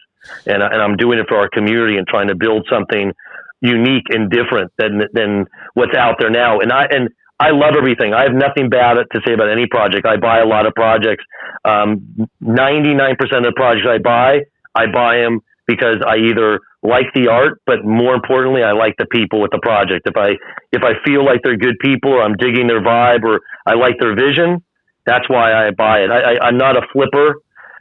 and 0.46 0.62
and 0.62 0.80
I'm 0.80 0.96
doing 0.96 1.18
it 1.18 1.26
for 1.28 1.36
our 1.36 1.48
community 1.48 1.96
and 1.96 2.06
trying 2.06 2.28
to 2.28 2.34
build 2.34 2.66
something 2.70 3.12
unique 3.60 4.06
and 4.10 4.30
different 4.30 4.72
than 4.78 5.02
than 5.12 5.46
what's 5.74 5.96
out 5.96 6.16
there 6.18 6.30
now. 6.30 6.60
And 6.60 6.72
I 6.72 6.86
and 6.90 7.10
I 7.40 7.50
love 7.50 7.74
everything. 7.76 8.14
I 8.14 8.22
have 8.24 8.34
nothing 8.34 8.68
bad 8.68 8.94
to 8.94 9.20
say 9.26 9.32
about 9.34 9.50
any 9.50 9.66
project. 9.66 10.06
I 10.06 10.16
buy 10.16 10.40
a 10.40 10.46
lot 10.46 10.66
of 10.66 10.74
projects. 10.74 11.24
Um, 11.64 12.28
99% 12.42 13.12
of 13.12 13.44
the 13.44 13.52
projects 13.54 13.86
I 13.88 13.98
buy, 13.98 14.40
I 14.74 14.86
buy 14.92 15.18
them 15.18 15.40
because 15.66 15.96
I 16.06 16.16
either 16.16 16.60
like 16.82 17.06
the 17.14 17.28
art, 17.28 17.60
but 17.66 17.84
more 17.84 18.14
importantly, 18.14 18.62
I 18.62 18.72
like 18.72 18.94
the 18.98 19.06
people 19.06 19.40
with 19.40 19.50
the 19.50 19.58
project. 19.62 20.06
If 20.06 20.16
I 20.16 20.30
if 20.72 20.82
I 20.82 20.94
feel 21.04 21.24
like 21.24 21.40
they're 21.44 21.56
good 21.56 21.78
people, 21.80 22.12
or 22.12 22.22
I'm 22.22 22.34
digging 22.38 22.66
their 22.66 22.82
vibe, 22.82 23.24
or 23.24 23.40
I 23.66 23.74
like 23.74 23.94
their 24.00 24.14
vision, 24.14 24.62
that's 25.06 25.28
why 25.28 25.52
I 25.52 25.70
buy 25.70 26.00
it. 26.00 26.10
I, 26.10 26.34
I, 26.34 26.46
I'm 26.46 26.56
not 26.56 26.76
a 26.76 26.82
flipper, 26.92 27.36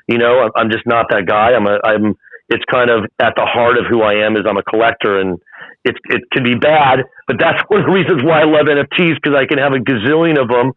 you 0.07 0.17
know. 0.17 0.49
I'm 0.55 0.69
just 0.71 0.85
not 0.87 1.07
that 1.09 1.25
guy. 1.27 1.53
I'm 1.53 1.67
a 1.67 1.79
I'm. 1.83 2.15
It's 2.49 2.63
kind 2.71 2.89
of 2.89 3.03
at 3.19 3.33
the 3.35 3.45
heart 3.45 3.77
of 3.77 3.85
who 3.89 4.01
I 4.01 4.25
am. 4.25 4.35
Is 4.35 4.43
I'm 4.47 4.57
a 4.57 4.63
collector, 4.63 5.19
and 5.19 5.37
it, 5.83 5.95
it 6.09 6.21
can 6.31 6.43
be 6.43 6.55
bad, 6.55 7.03
but 7.27 7.37
that's 7.39 7.61
one 7.67 7.81
of 7.81 7.85
the 7.87 7.91
reasons 7.91 8.23
why 8.23 8.41
I 8.41 8.45
love 8.45 8.65
NFTs 8.65 9.15
because 9.21 9.37
I 9.37 9.45
can 9.45 9.57
have 9.57 9.73
a 9.73 9.79
gazillion 9.79 10.41
of 10.41 10.47
them 10.47 10.73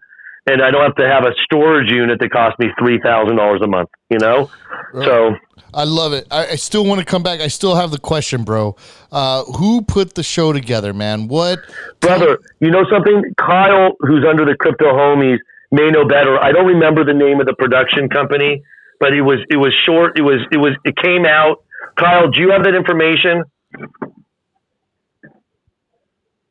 and 0.47 0.63
I 0.63 0.71
don't 0.71 0.83
have 0.83 0.97
to 0.97 1.09
have 1.09 1.25
a 1.25 1.33
storage 1.45 1.93
unit 1.93 2.19
that 2.21 2.31
costs 2.31 2.59
me 2.59 2.69
$3,000 2.81 3.63
a 3.63 3.67
month, 3.67 3.91
you 4.09 4.19
know? 4.19 4.51
Right. 4.93 5.07
So 5.07 5.37
I 5.75 5.85
love 5.85 6.13
it. 6.13 6.27
I, 6.31 6.49
I, 6.49 6.57
still 6.57 6.85
want 6.85 6.99
to 7.01 7.05
come 7.05 7.23
back. 7.23 7.41
I 7.41 7.49
still 7.49 7.77
have 7.77 7.91
the 7.91 7.99
question, 7.99 8.43
bro. 8.43 8.75
Uh, 9.13 9.45
who 9.45 9.83
put 9.83 10.15
the 10.15 10.23
show 10.23 10.53
together, 10.53 10.93
man? 10.93 11.29
What? 11.29 11.61
Brother, 12.01 12.39
you 12.61 12.71
know 12.71 12.85
something? 12.91 13.23
Kyle, 13.39 13.93
who's 14.01 14.25
under 14.29 14.45
the 14.45 14.57
crypto 14.59 14.87
homies, 14.87 15.39
may 15.71 15.91
know 15.91 16.09
better. 16.09 16.43
I 16.43 16.53
don't 16.53 16.67
remember 16.67 17.05
the 17.05 17.15
name 17.15 17.41
of 17.41 17.47
the 17.47 17.55
production 17.55 18.09
company, 18.09 18.63
but 18.99 19.13
it 19.13 19.23
was, 19.23 19.39
it 19.51 19.57
was 19.57 19.73
short. 19.87 20.19
It 20.19 20.23
was, 20.23 20.41
it 20.51 20.57
was, 20.57 20.75
it 20.85 20.97
came 20.97 21.25
out. 21.25 21.63
Kyle, 21.97 22.31
do 22.31 22.41
you 22.41 22.51
have 22.51 22.65
that 22.65 22.75
information? 22.75 23.45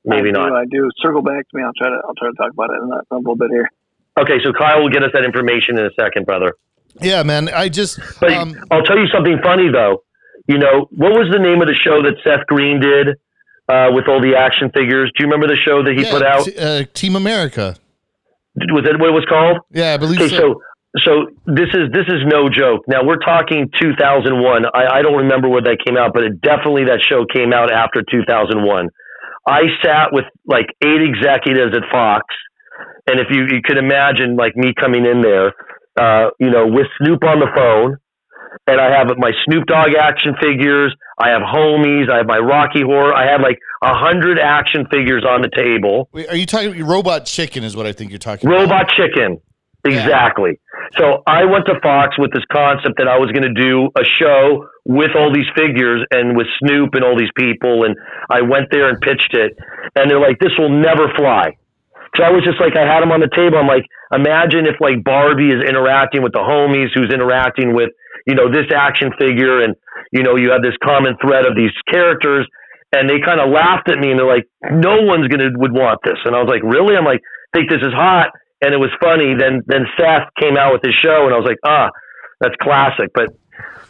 Maybe 0.09 0.29
I 0.29 0.31
not. 0.31 0.49
Do, 0.49 0.55
I 0.55 0.65
do. 0.65 0.89
Circle 0.97 1.21
back 1.21 1.47
to 1.49 1.57
me. 1.57 1.63
I'll 1.63 1.73
try 1.77 1.89
to. 1.89 2.01
I'll 2.07 2.15
try 2.15 2.29
to 2.29 2.35
talk 2.35 2.51
about 2.51 2.69
it 2.71 2.81
in 2.81 2.89
a, 2.91 3.15
a 3.15 3.17
little 3.17 3.35
bit 3.35 3.49
here. 3.51 3.69
Okay, 4.17 4.41
so 4.43 4.51
Kyle 4.51 4.81
will 4.81 4.89
get 4.89 5.03
us 5.03 5.11
that 5.13 5.23
information 5.23 5.77
in 5.77 5.85
a 5.85 5.93
second, 5.99 6.25
brother. 6.25 6.55
Yeah, 7.01 7.23
man. 7.23 7.49
I 7.49 7.69
just. 7.69 7.99
But 8.19 8.33
um, 8.33 8.55
I'll 8.71 8.83
tell 8.83 8.97
you 8.97 9.07
something 9.13 9.37
funny 9.43 9.69
though. 9.71 10.03
You 10.47 10.57
know 10.57 10.87
what 10.91 11.11
was 11.11 11.29
the 11.31 11.39
name 11.39 11.61
of 11.61 11.67
the 11.67 11.75
show 11.75 12.01
that 12.01 12.17
Seth 12.23 12.45
Green 12.47 12.79
did 12.79 13.09
uh, 13.69 13.93
with 13.93 14.07
all 14.07 14.19
the 14.19 14.35
action 14.35 14.71
figures? 14.71 15.11
Do 15.15 15.23
you 15.23 15.29
remember 15.29 15.47
the 15.47 15.61
show 15.61 15.83
that 15.83 15.93
he 15.93 16.03
yeah, 16.03 16.11
put 16.11 16.23
out? 16.23 16.45
T- 16.45 16.57
uh, 16.57 16.83
Team 16.93 17.15
America. 17.15 17.75
Was 18.55 18.83
that 18.83 18.99
what 18.99 19.09
it 19.09 19.13
was 19.13 19.25
called? 19.29 19.59
Yeah, 19.71 19.93
I 19.93 19.97
believe 19.97 20.19
okay, 20.19 20.29
so. 20.29 20.37
so. 20.37 20.61
So 21.05 21.11
this 21.45 21.69
is 21.77 21.93
this 21.93 22.07
is 22.07 22.25
no 22.25 22.49
joke. 22.49 22.81
Now 22.87 23.05
we're 23.05 23.21
talking 23.21 23.69
2001. 23.79 24.65
I, 24.73 24.97
I 24.97 25.01
don't 25.03 25.17
remember 25.17 25.47
where 25.47 25.61
that 25.61 25.77
came 25.85 25.97
out, 25.97 26.13
but 26.15 26.23
it 26.23 26.41
definitely 26.41 26.85
that 26.85 26.97
show 27.07 27.29
came 27.31 27.53
out 27.53 27.71
after 27.71 28.01
2001. 28.01 28.89
I 29.47 29.61
sat 29.83 30.09
with 30.11 30.25
like 30.45 30.67
eight 30.83 31.01
executives 31.01 31.75
at 31.75 31.83
Fox, 31.91 32.25
and 33.07 33.19
if 33.19 33.27
you, 33.29 33.43
you 33.49 33.61
could 33.63 33.77
imagine 33.77 34.35
like 34.35 34.55
me 34.55 34.73
coming 34.79 35.05
in 35.05 35.21
there, 35.21 35.53
uh, 35.99 36.29
you 36.39 36.49
know, 36.49 36.67
with 36.67 36.87
Snoop 36.97 37.23
on 37.23 37.39
the 37.39 37.49
phone, 37.55 37.97
and 38.67 38.79
I 38.79 38.95
have 38.95 39.07
my 39.17 39.31
Snoop 39.45 39.65
Dogg 39.65 39.95
action 39.99 40.35
figures, 40.41 40.95
I 41.19 41.29
have 41.29 41.41
homies, 41.41 42.11
I 42.11 42.17
have 42.17 42.27
my 42.27 42.37
Rocky 42.37 42.81
Horror, 42.81 43.13
I 43.13 43.29
have 43.31 43.41
like 43.41 43.57
a 43.81 43.93
hundred 43.93 44.39
action 44.39 44.85
figures 44.91 45.25
on 45.27 45.41
the 45.41 45.49
table. 45.55 46.09
Wait, 46.11 46.29
are 46.29 46.35
you 46.35 46.45
talking 46.45 46.83
Robot 46.85 47.25
Chicken? 47.25 47.63
Is 47.63 47.75
what 47.75 47.85
I 47.85 47.91
think 47.91 48.11
you're 48.11 48.19
talking. 48.19 48.49
Robot 48.49 48.65
about. 48.65 48.91
Chicken. 48.91 49.39
Exactly. 49.85 50.59
So 50.97 51.23
I 51.27 51.45
went 51.45 51.65
to 51.67 51.79
Fox 51.81 52.17
with 52.17 52.31
this 52.33 52.43
concept 52.51 52.97
that 52.97 53.07
I 53.07 53.17
was 53.17 53.31
going 53.31 53.47
to 53.47 53.55
do 53.55 53.87
a 53.95 54.03
show 54.19 54.67
with 54.83 55.15
all 55.15 55.31
these 55.31 55.47
figures 55.55 56.03
and 56.11 56.35
with 56.35 56.47
Snoop 56.59 56.95
and 56.95 57.03
all 57.03 57.15
these 57.15 57.31
people. 57.37 57.85
And 57.85 57.95
I 58.29 58.41
went 58.41 58.67
there 58.71 58.89
and 58.89 58.99
pitched 58.99 59.33
it. 59.33 59.55
And 59.95 60.11
they're 60.11 60.19
like, 60.19 60.39
this 60.39 60.51
will 60.57 60.73
never 60.73 61.07
fly. 61.15 61.55
So 62.17 62.23
I 62.23 62.31
was 62.31 62.43
just 62.43 62.59
like, 62.59 62.75
I 62.75 62.83
had 62.83 63.05
them 63.05 63.13
on 63.13 63.21
the 63.21 63.31
table. 63.31 63.55
I'm 63.61 63.69
like, 63.69 63.85
imagine 64.11 64.65
if 64.65 64.81
like 64.81 65.03
Barbie 65.05 65.53
is 65.53 65.61
interacting 65.63 66.25
with 66.25 66.33
the 66.33 66.43
homies 66.43 66.89
who's 66.91 67.13
interacting 67.13 67.71
with, 67.71 67.93
you 68.27 68.35
know, 68.35 68.51
this 68.51 68.67
action 68.75 69.13
figure. 69.15 69.63
And, 69.63 69.75
you 70.11 70.23
know, 70.23 70.35
you 70.35 70.51
have 70.51 70.65
this 70.65 70.75
common 70.83 71.15
thread 71.21 71.45
of 71.45 71.55
these 71.55 71.71
characters. 71.87 72.49
And 72.91 73.07
they 73.07 73.21
kind 73.21 73.39
of 73.39 73.53
laughed 73.53 73.87
at 73.87 74.01
me 74.01 74.09
and 74.09 74.17
they're 74.17 74.27
like, 74.27 74.49
no 74.65 75.05
one's 75.05 75.29
going 75.29 75.45
to, 75.45 75.53
would 75.55 75.71
want 75.71 76.01
this. 76.03 76.17
And 76.25 76.35
I 76.35 76.41
was 76.41 76.49
like, 76.49 76.65
really? 76.65 76.97
I'm 76.97 77.05
like, 77.05 77.21
think 77.53 77.69
this 77.69 77.85
is 77.85 77.93
hot 77.93 78.33
and 78.61 78.73
it 78.73 78.77
was 78.77 78.91
funny. 79.01 79.35
Then 79.35 79.63
then 79.67 79.85
Seth 79.97 80.29
came 80.39 80.57
out 80.57 80.73
with 80.73 80.81
his 80.83 80.95
show, 81.01 81.25
and 81.25 81.33
I 81.33 81.37
was 81.37 81.45
like, 81.45 81.59
ah, 81.65 81.89
that's 82.39 82.55
classic. 82.61 83.11
But 83.13 83.35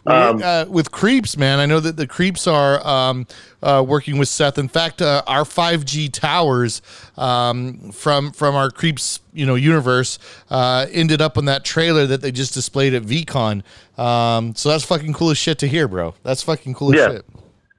um, 0.05 0.41
uh, 0.43 0.65
with 0.67 0.91
creeps, 0.91 1.37
man, 1.37 1.59
I 1.59 1.65
know 1.65 1.79
that 1.79 1.97
the 1.97 2.07
creeps 2.07 2.47
are 2.47 2.85
um, 2.85 3.27
uh, 3.61 3.83
working 3.85 4.17
with 4.17 4.27
Seth. 4.27 4.57
In 4.57 4.67
fact, 4.67 5.01
uh, 5.01 5.21
our 5.27 5.43
5G 5.43 6.11
towers 6.11 6.81
um, 7.17 7.91
from 7.91 8.31
from 8.31 8.55
our 8.55 8.69
creeps, 8.69 9.19
you 9.33 9.45
know, 9.45 9.55
universe 9.55 10.17
uh, 10.49 10.87
ended 10.91 11.21
up 11.21 11.37
on 11.37 11.45
that 11.45 11.63
trailer 11.63 12.05
that 12.07 12.21
they 12.21 12.31
just 12.31 12.53
displayed 12.53 12.93
at 12.93 13.03
VeeCon. 13.03 13.63
Um, 13.97 14.55
so 14.55 14.69
that's 14.69 14.85
fucking 14.85 15.13
cool 15.13 15.31
as 15.31 15.37
shit 15.37 15.59
to 15.59 15.67
hear, 15.67 15.87
bro. 15.87 16.15
That's 16.23 16.43
fucking 16.43 16.73
cool 16.73 16.95
yeah. 16.95 17.07
as 17.07 17.11
shit. 17.13 17.25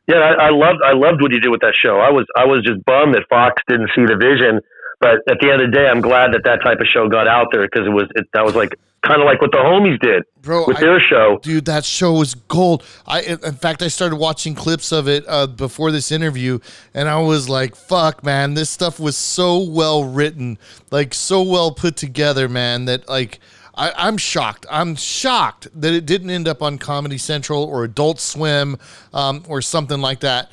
Yeah, 0.09 0.16
I, 0.16 0.46
I 0.46 0.50
loved 0.50 0.81
I 0.85 0.92
loved 0.92 1.22
what 1.22 1.33
you 1.33 1.40
did 1.40 1.50
with 1.50 1.61
that 1.61 1.74
show. 1.74 1.98
I 2.00 2.11
was 2.11 2.26
I 2.37 2.44
was 2.44 2.62
just 2.64 2.85
bummed 2.85 3.14
that 3.14 3.24
Fox 3.29 3.62
didn't 3.68 3.90
see 3.94 4.05
the 4.05 4.16
vision 4.16 4.61
but 5.01 5.17
at 5.29 5.39
the 5.41 5.51
end 5.51 5.63
of 5.63 5.71
the 5.71 5.77
day, 5.77 5.89
I'm 5.89 6.03
glad 6.03 6.35
that 6.35 6.45
that 6.45 6.63
type 6.63 6.79
of 6.79 6.87
show 6.87 7.09
got 7.09 7.27
out 7.27 7.49
there 7.53 7.67
because 7.67 7.87
it 7.87 7.91
was 7.91 8.09
it, 8.15 8.27
that 8.35 8.45
was 8.45 8.55
like 8.55 8.75
kind 9.03 9.21
of 9.21 9.25
like 9.25 9.41
what 9.41 9.51
the 9.51 9.57
homies 9.57 9.99
did 10.01 10.25
Bro, 10.43 10.67
with 10.67 10.77
I, 10.77 10.81
their 10.81 11.01
show. 11.01 11.39
Dude, 11.43 11.65
that 11.65 11.87
show 11.87 12.13
was 12.13 12.35
gold. 12.35 12.85
I 13.07 13.23
in 13.23 13.55
fact 13.55 13.83
I 13.83 13.89
started 13.89 14.17
watching 14.17 14.55
clips 14.55 14.93
of 14.93 15.09
it 15.09 15.25
uh, 15.27 15.47
before 15.47 15.91
this 15.91 16.13
interview, 16.13 16.59
and 16.93 17.09
I 17.09 17.19
was 17.21 17.49
like, 17.49 17.77
"Fuck, 17.77 18.23
man, 18.23 18.55
this 18.55 18.69
stuff 18.69 19.01
was 19.01 19.17
so 19.17 19.59
well 19.59 20.05
written, 20.05 20.59
like 20.91 21.15
so 21.15 21.43
well 21.43 21.73
put 21.73 21.97
together, 21.97 22.49
man. 22.49 22.85
That 22.85 23.09
like." 23.09 23.41
I, 23.73 24.09
am 24.09 24.19
shocked. 24.19 24.67
I'm 24.71 24.95
shocked 24.95 25.69
that 25.81 25.95
it 25.95 26.05
didn't 26.05 26.29
end 26.29 26.47
up 26.47 26.61
on 26.61 26.77
Comedy 26.77 27.17
Central 27.17 27.65
or 27.65 27.83
Adult 27.85 28.21
Swim 28.21 28.77
um, 29.15 29.43
or 29.49 29.63
something 29.63 30.03
like 30.03 30.21
that. 30.21 30.51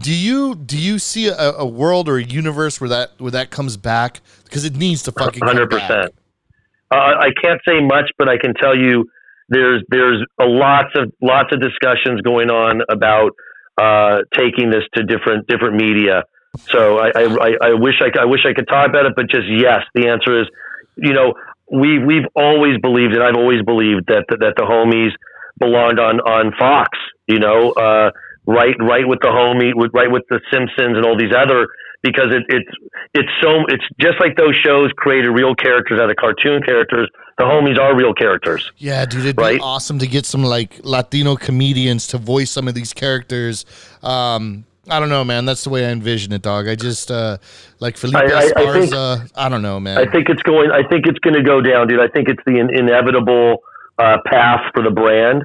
Do 0.00 0.14
you 0.14 0.54
do 0.54 0.78
you 0.78 0.98
see 0.98 1.28
a, 1.28 1.52
a, 1.52 1.66
world 1.66 2.08
or 2.08 2.18
a 2.18 2.22
universe 2.22 2.80
where 2.80 2.88
that 2.88 3.12
where 3.18 3.32
that 3.32 3.50
comes 3.50 3.76
back 3.76 4.20
because 4.44 4.64
it 4.64 4.76
needs 4.76 5.02
to 5.04 5.12
fucking 5.12 5.42
hundred 5.44 5.70
percent. 5.70 6.14
Uh, 6.90 6.94
I 6.94 7.30
can't 7.42 7.60
say 7.66 7.80
much, 7.80 8.10
but 8.16 8.28
I 8.28 8.38
can 8.38 8.54
tell 8.54 8.76
you 8.76 9.06
there's 9.48 9.82
there's 9.88 10.24
a 10.40 10.44
lots 10.44 10.90
of 10.94 11.12
lots 11.20 11.52
of 11.52 11.60
discussions 11.60 12.20
going 12.20 12.50
on 12.50 12.82
about 12.88 13.32
uh, 13.76 14.18
taking 14.36 14.70
this 14.70 14.84
to 14.94 15.02
different 15.02 15.46
different 15.48 15.74
media. 15.76 16.22
So 16.70 16.98
I, 16.98 17.10
I, 17.14 17.50
I 17.60 17.72
wish 17.74 17.94
I, 18.00 18.22
I 18.22 18.24
wish 18.24 18.46
I 18.46 18.54
could 18.54 18.68
talk 18.68 18.88
about 18.88 19.04
it, 19.06 19.12
but 19.14 19.28
just 19.28 19.46
yes, 19.48 19.82
the 19.94 20.08
answer 20.08 20.40
is, 20.40 20.46
you 20.96 21.12
know, 21.12 21.34
we 21.70 21.98
we've 21.98 22.26
always 22.34 22.78
believed, 22.80 23.14
and 23.14 23.22
I've 23.22 23.36
always 23.36 23.62
believed 23.62 24.06
that 24.06 24.24
that 24.28 24.54
the 24.56 24.62
homies 24.62 25.10
belonged 25.58 25.98
on 25.98 26.20
on 26.20 26.52
Fox. 26.58 26.96
You 27.26 27.40
know, 27.40 27.72
uh, 27.72 28.10
right 28.46 28.76
right 28.80 29.06
with 29.06 29.20
the 29.20 29.28
homie 29.28 29.74
with 29.74 29.90
right 29.92 30.10
with 30.10 30.22
the 30.30 30.40
Simpsons 30.52 30.96
and 30.96 31.04
all 31.04 31.18
these 31.18 31.34
other 31.36 31.66
because 32.02 32.30
it, 32.30 32.44
it's 32.48 32.70
it's 33.14 33.28
so 33.42 33.64
it's 33.68 33.84
just 34.00 34.20
like 34.20 34.36
those 34.36 34.54
shows 34.56 34.90
created 34.96 35.30
real 35.30 35.54
characters 35.54 36.00
out 36.00 36.10
of 36.10 36.16
cartoon 36.16 36.62
characters. 36.62 37.10
The 37.38 37.44
homies 37.44 37.78
are 37.78 37.94
real 37.96 38.14
characters. 38.14 38.72
Yeah, 38.78 39.04
dude, 39.04 39.20
it'd 39.20 39.38
right? 39.38 39.56
be 39.56 39.60
awesome 39.60 39.98
to 39.98 40.06
get 40.06 40.24
some 40.24 40.42
like 40.42 40.80
Latino 40.84 41.36
comedians 41.36 42.06
to 42.08 42.18
voice 42.18 42.50
some 42.50 42.68
of 42.68 42.74
these 42.74 42.92
characters. 42.92 43.66
Um, 44.02 44.64
I 44.88 45.00
don't 45.00 45.08
know, 45.08 45.24
man. 45.24 45.44
That's 45.44 45.64
the 45.64 45.70
way 45.70 45.84
I 45.84 45.90
envision 45.90 46.32
it, 46.32 46.42
dog. 46.42 46.68
I 46.68 46.76
just 46.76 47.10
uh, 47.10 47.38
like 47.80 47.96
Felipe 47.96 48.16
I, 48.16 48.22
I, 48.22 48.52
I, 48.56 48.80
think, 48.80 48.94
I 49.34 49.48
don't 49.48 49.62
know, 49.62 49.80
man. 49.80 49.98
I 49.98 50.10
think 50.10 50.28
it's 50.28 50.42
going. 50.42 50.70
I 50.70 50.86
think 50.88 51.06
it's 51.06 51.18
going 51.18 51.34
to 51.34 51.42
go 51.42 51.60
down, 51.60 51.88
dude. 51.88 52.00
I 52.00 52.08
think 52.08 52.28
it's 52.28 52.42
the 52.46 52.58
in, 52.58 52.72
inevitable 52.72 53.64
uh, 53.98 54.18
path 54.26 54.70
for 54.72 54.82
the 54.82 54.90
brand 54.90 55.44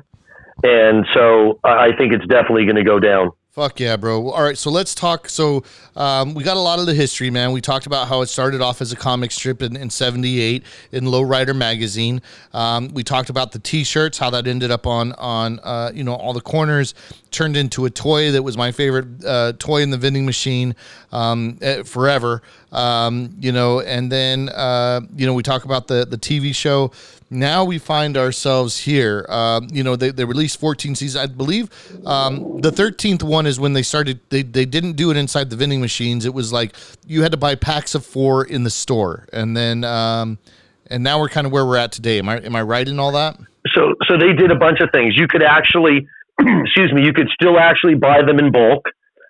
and 0.63 1.06
so 1.13 1.60
I 1.63 1.95
think 1.97 2.13
it's 2.13 2.26
definitely 2.28 2.65
going 2.65 2.76
to 2.76 2.84
go 2.84 3.00
down. 3.00 3.32
Fuck 3.52 3.82
yeah, 3.82 3.97
bro. 3.97 4.30
All 4.30 4.43
right, 4.43 4.58
so 4.58 4.71
let's 4.71 4.95
talk. 4.95 5.28
So 5.28 5.63
um, 5.97 6.36
we 6.36 6.41
got 6.41 6.56
a 6.56 6.62
lot 6.62 6.80
of 6.80 6.86
the 6.86 6.93
history, 6.93 7.30
man. 7.30 7.52
We 7.52 7.60
talked 7.60 7.86
about 7.86 8.08
how 8.08 8.21
it 8.21 8.28
started 8.28 8.62
off 8.62 8.80
as 8.80 8.93
a 8.93 8.95
comic 8.95 9.30
strip 9.32 9.62
in, 9.62 9.76
in 9.76 9.89
78 9.89 10.63
in 10.93 11.04
Lowrider 11.04 11.54
magazine. 11.54 12.21
Um, 12.54 12.93
we 12.93 13.04
talked 13.04 13.30
about 13.30 13.52
the 13.52 13.60
t-shirts, 13.60 14.17
how 14.17 14.30
that 14.30 14.47
ended 14.47 14.71
up 14.71 14.88
on, 14.88 15.12
on 15.13 15.60
uh, 15.63 15.91
you 15.93 16.06
know, 16.06 16.15
all 16.15 16.32
the 16.32 16.39
corners, 16.39 16.93
turned 17.32 17.58
into 17.58 17.84
a 17.84 17.89
toy 17.89 18.32
that 18.32 18.41
was 18.41 18.56
my 18.56 18.71
favorite 18.71 19.26
uh, 19.26 19.52
toy 19.60 19.82
in 19.82 19.89
the 19.89 19.97
vending 19.97 20.26
machine 20.26 20.74
um, 21.12 21.58
eh, 21.62 21.84
forever. 21.84 22.41
Um, 22.71 23.36
you 23.38 23.52
know, 23.52 23.82
and 23.82 24.10
then, 24.10 24.47
uh, 24.47 25.02
you 25.17 25.26
know, 25.26 25.34
we 25.34 25.43
talk 25.43 25.65
about 25.65 25.89
the, 25.89 26.06
the 26.06 26.17
TV 26.17 26.56
show 26.56 26.93
now 27.31 27.63
we 27.63 27.77
find 27.77 28.17
ourselves 28.17 28.77
here. 28.77 29.25
Um, 29.29 29.67
you 29.71 29.83
know, 29.83 29.95
they, 29.95 30.11
they 30.11 30.25
released 30.25 30.59
14 30.59 30.95
seasons. 30.95 31.23
I 31.23 31.27
believe 31.33 31.69
um, 32.05 32.59
the 32.59 32.71
13th 32.71 33.23
one 33.23 33.47
is 33.47 33.57
when 33.57 33.71
they 33.71 33.83
started. 33.83 34.19
They, 34.29 34.43
they 34.43 34.65
didn't 34.65 34.93
do 34.93 35.09
it 35.11 35.17
inside 35.17 35.49
the 35.49 35.55
vending 35.55 35.79
machines. 35.79 36.25
It 36.25 36.33
was 36.33 36.51
like 36.51 36.75
you 37.07 37.23
had 37.23 37.31
to 37.31 37.37
buy 37.37 37.55
packs 37.55 37.95
of 37.95 38.05
four 38.05 38.43
in 38.43 38.63
the 38.63 38.69
store, 38.69 39.27
and 39.31 39.55
then 39.55 39.85
um, 39.85 40.39
and 40.87 41.03
now 41.03 41.19
we're 41.19 41.29
kind 41.29 41.47
of 41.47 41.53
where 41.53 41.65
we're 41.65 41.77
at 41.77 41.93
today. 41.93 42.19
Am 42.19 42.27
I 42.27 42.39
am 42.39 42.55
I 42.55 42.61
right 42.63 42.87
in 42.87 42.99
all 42.99 43.13
that? 43.13 43.39
So 43.73 43.93
so 44.09 44.17
they 44.17 44.33
did 44.33 44.51
a 44.51 44.59
bunch 44.59 44.81
of 44.81 44.89
things. 44.91 45.15
You 45.15 45.27
could 45.27 45.41
actually, 45.41 46.07
excuse 46.39 46.91
me, 46.93 47.05
you 47.05 47.13
could 47.13 47.29
still 47.33 47.57
actually 47.57 47.95
buy 47.95 48.19
them 48.27 48.39
in 48.39 48.51
bulk. 48.51 48.89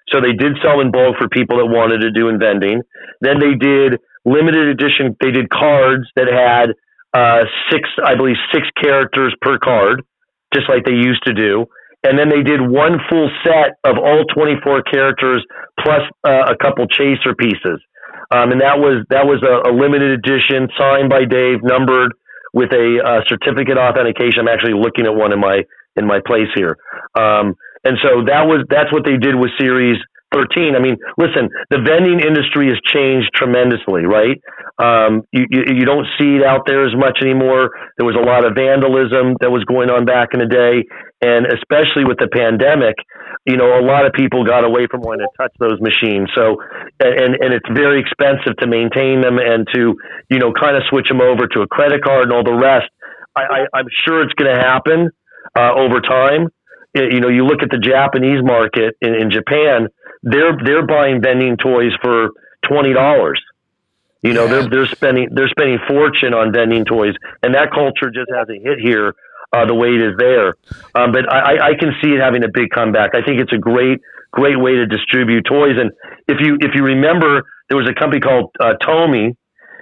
So 0.09 0.19
they 0.19 0.33
did 0.33 0.57
sell 0.61 0.81
in 0.81 0.91
bulk 0.91 1.17
for 1.17 1.29
people 1.29 1.57
that 1.57 1.67
wanted 1.67 2.01
to 2.01 2.11
do 2.11 2.27
in 2.27 2.39
vending. 2.39 2.81
Then 3.21 3.39
they 3.39 3.53
did 3.53 4.01
limited 4.25 4.67
edition. 4.67 5.15
They 5.21 5.31
did 5.31 5.49
cards 5.49 6.09
that 6.15 6.27
had 6.27 6.73
uh, 7.13 7.43
six, 7.69 7.89
I 8.03 8.15
believe, 8.15 8.35
six 8.53 8.67
characters 8.81 9.35
per 9.41 9.57
card, 9.57 10.03
just 10.53 10.69
like 10.69 10.85
they 10.85 10.93
used 10.93 11.23
to 11.25 11.33
do. 11.33 11.65
And 12.03 12.17
then 12.17 12.29
they 12.29 12.41
did 12.41 12.61
one 12.61 12.97
full 13.09 13.29
set 13.43 13.77
of 13.83 13.97
all 13.97 14.25
24 14.33 14.83
characters 14.83 15.45
plus 15.79 16.01
uh, 16.25 16.49
a 16.49 16.55
couple 16.57 16.87
chaser 16.87 17.35
pieces. 17.37 17.79
Um, 18.31 18.51
and 18.51 18.61
that 18.61 18.79
was 18.79 19.03
that 19.09 19.27
was 19.27 19.43
a, 19.43 19.69
a, 19.69 19.71
limited 19.75 20.15
edition, 20.15 20.69
signed 20.79 21.09
by 21.09 21.25
Dave, 21.25 21.59
numbered 21.63 22.13
with 22.53 22.71
a 22.71 23.03
uh, 23.03 23.19
certificate 23.27 23.77
authentication. 23.77 24.39
I'm 24.39 24.47
actually 24.47 24.79
looking 24.79 25.05
at 25.05 25.13
one 25.13 25.33
in 25.33 25.39
my 25.39 25.63
in 25.95 26.07
my 26.07 26.21
place 26.25 26.47
here. 26.55 26.77
Um, 27.13 27.59
and 27.83 27.99
so 28.01 28.23
that 28.31 28.47
was 28.47 28.63
that's 28.69 28.91
what 28.93 29.03
they 29.03 29.17
did 29.17 29.35
with 29.35 29.51
series 29.59 29.99
13. 30.31 30.75
I 30.75 30.79
mean, 30.79 30.97
listen, 31.17 31.51
the 31.69 31.79
vending 31.83 32.19
industry 32.19 32.67
has 32.71 32.79
changed 32.87 33.29
tremendously, 33.35 34.07
right? 34.07 34.39
Um, 34.79 35.27
you, 35.31 35.45
you, 35.51 35.83
you 35.83 35.85
don't 35.85 36.07
see 36.17 36.39
it 36.39 36.43
out 36.43 36.63
there 36.65 36.87
as 36.87 36.95
much 36.95 37.19
anymore. 37.21 37.69
There 37.97 38.07
was 38.07 38.15
a 38.15 38.23
lot 38.23 38.47
of 38.47 38.55
vandalism 38.55 39.37
that 39.43 39.51
was 39.51 39.63
going 39.67 39.91
on 39.91 40.05
back 40.05 40.33
in 40.33 40.39
the 40.39 40.49
day, 40.49 40.87
and 41.21 41.45
especially 41.45 42.07
with 42.07 42.17
the 42.17 42.31
pandemic, 42.31 42.95
you 43.45 43.57
know, 43.57 43.77
a 43.77 43.83
lot 43.83 44.07
of 44.07 44.13
people 44.13 44.43
got 44.47 44.63
away 44.63 44.87
from 44.89 45.01
wanting 45.01 45.27
to 45.27 45.33
touch 45.37 45.53
those 45.59 45.77
machines. 45.83 46.31
So, 46.33 46.57
and 46.99 47.35
and 47.37 47.53
it's 47.53 47.67
very 47.73 47.99
expensive 47.99 48.55
to 48.63 48.67
maintain 48.67 49.21
them 49.21 49.37
and 49.37 49.67
to 49.75 49.93
you 50.29 50.39
know 50.39 50.53
kind 50.55 50.77
of 50.77 50.83
switch 50.89 51.07
them 51.09 51.21
over 51.21 51.45
to 51.45 51.61
a 51.61 51.67
credit 51.67 52.03
card 52.03 52.29
and 52.29 52.33
all 52.33 52.43
the 52.43 52.57
rest. 52.57 52.89
I, 53.35 53.41
I, 53.41 53.59
I'm 53.79 53.87
sure 54.05 54.23
it's 54.23 54.33
going 54.33 54.51
to 54.51 54.59
happen 54.59 55.09
uh, 55.55 55.71
over 55.75 56.01
time 56.01 56.49
you 56.93 57.21
know, 57.21 57.29
you 57.29 57.45
look 57.45 57.63
at 57.63 57.69
the 57.69 57.79
Japanese 57.79 58.43
market 58.43 58.95
in, 59.01 59.15
in 59.15 59.31
Japan, 59.31 59.87
they're 60.23 60.57
they're 60.63 60.85
buying 60.85 61.21
vending 61.21 61.57
toys 61.57 61.91
for 62.01 62.29
twenty 62.67 62.93
dollars. 62.93 63.41
You 64.21 64.33
know, 64.33 64.45
yeah. 64.45 64.51
they're 64.51 64.69
they're 64.69 64.85
spending 64.85 65.29
they're 65.31 65.49
spending 65.49 65.79
fortune 65.87 66.33
on 66.33 66.53
vending 66.53 66.85
toys, 66.85 67.15
and 67.41 67.55
that 67.55 67.71
culture 67.71 68.11
just 68.13 68.29
hasn't 68.31 68.61
hit 68.63 68.79
here 68.79 69.15
uh, 69.53 69.65
the 69.65 69.75
way 69.75 69.89
it 69.89 70.01
is 70.01 70.13
there. 70.17 70.55
Um, 70.95 71.11
but 71.11 71.31
I, 71.31 71.71
I 71.71 71.73
can 71.79 71.91
see 72.01 72.09
it 72.09 72.21
having 72.21 72.43
a 72.43 72.49
big 72.53 72.69
comeback. 72.69 73.11
I 73.15 73.21
think 73.25 73.41
it's 73.41 73.53
a 73.53 73.57
great 73.57 73.99
great 74.31 74.59
way 74.59 74.75
to 74.75 74.85
distribute 74.85 75.45
toys. 75.45 75.75
And 75.77 75.91
if 76.27 76.37
you 76.39 76.57
if 76.61 76.71
you 76.75 76.83
remember, 76.83 77.43
there 77.69 77.77
was 77.77 77.89
a 77.89 77.99
company 77.99 78.21
called 78.21 78.51
uh, 78.59 78.73
Tomy, 78.81 79.35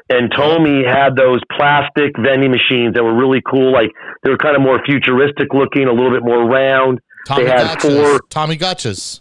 and 0.09 0.31
Tomy 0.31 0.83
had 0.85 1.15
those 1.15 1.41
plastic 1.55 2.17
vending 2.17 2.51
machines 2.51 2.95
that 2.95 3.03
were 3.03 3.15
really 3.15 3.41
cool. 3.45 3.71
Like 3.71 3.91
they 4.23 4.29
were 4.29 4.37
kind 4.37 4.55
of 4.55 4.61
more 4.61 4.81
futuristic 4.85 5.53
looking, 5.53 5.87
a 5.87 5.93
little 5.93 6.11
bit 6.11 6.23
more 6.23 6.45
round. 6.45 6.99
Tomy 7.27 7.43
they 7.43 7.49
had 7.49 7.77
gotchas. 7.77 7.81
four 7.81 8.19
Tomy 8.29 8.57
Gotchas, 8.57 9.19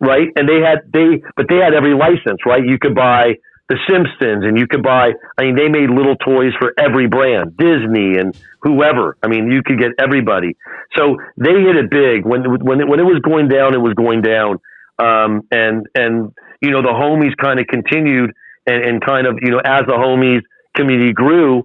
right? 0.00 0.28
And 0.36 0.48
they 0.48 0.60
had 0.60 0.90
they, 0.92 1.22
but 1.36 1.46
they 1.48 1.56
had 1.56 1.74
every 1.74 1.94
license, 1.94 2.40
right? 2.46 2.62
You 2.64 2.78
could 2.78 2.94
buy 2.94 3.34
the 3.68 3.76
Simpsons, 3.88 4.44
and 4.44 4.58
you 4.58 4.66
could 4.66 4.82
buy. 4.82 5.12
I 5.36 5.42
mean, 5.44 5.56
they 5.56 5.68
made 5.68 5.90
little 5.90 6.16
toys 6.16 6.52
for 6.58 6.72
every 6.78 7.06
brand, 7.06 7.56
Disney 7.56 8.16
and 8.16 8.36
whoever. 8.62 9.16
I 9.22 9.28
mean, 9.28 9.50
you 9.50 9.62
could 9.62 9.78
get 9.78 9.92
everybody. 9.98 10.56
So 10.96 11.16
they 11.36 11.52
hit 11.52 11.76
it 11.76 11.90
big 11.90 12.24
when 12.24 12.44
when 12.64 12.80
it, 12.80 12.88
when 12.88 12.98
it 12.98 13.04
was 13.04 13.20
going 13.22 13.48
down. 13.48 13.74
It 13.74 13.82
was 13.84 13.94
going 13.94 14.22
down, 14.22 14.58
um, 14.98 15.42
and 15.50 15.86
and 15.94 16.32
you 16.62 16.70
know 16.70 16.82
the 16.82 16.96
homies 16.96 17.36
kind 17.36 17.60
of 17.60 17.66
continued 17.66 18.32
and, 18.66 18.84
and 18.84 19.04
kind 19.04 19.26
of 19.26 19.38
you 19.42 19.50
know 19.50 19.60
as 19.64 19.82
the 19.86 19.94
homies 20.00 20.40
community 20.74 21.12
grew, 21.12 21.64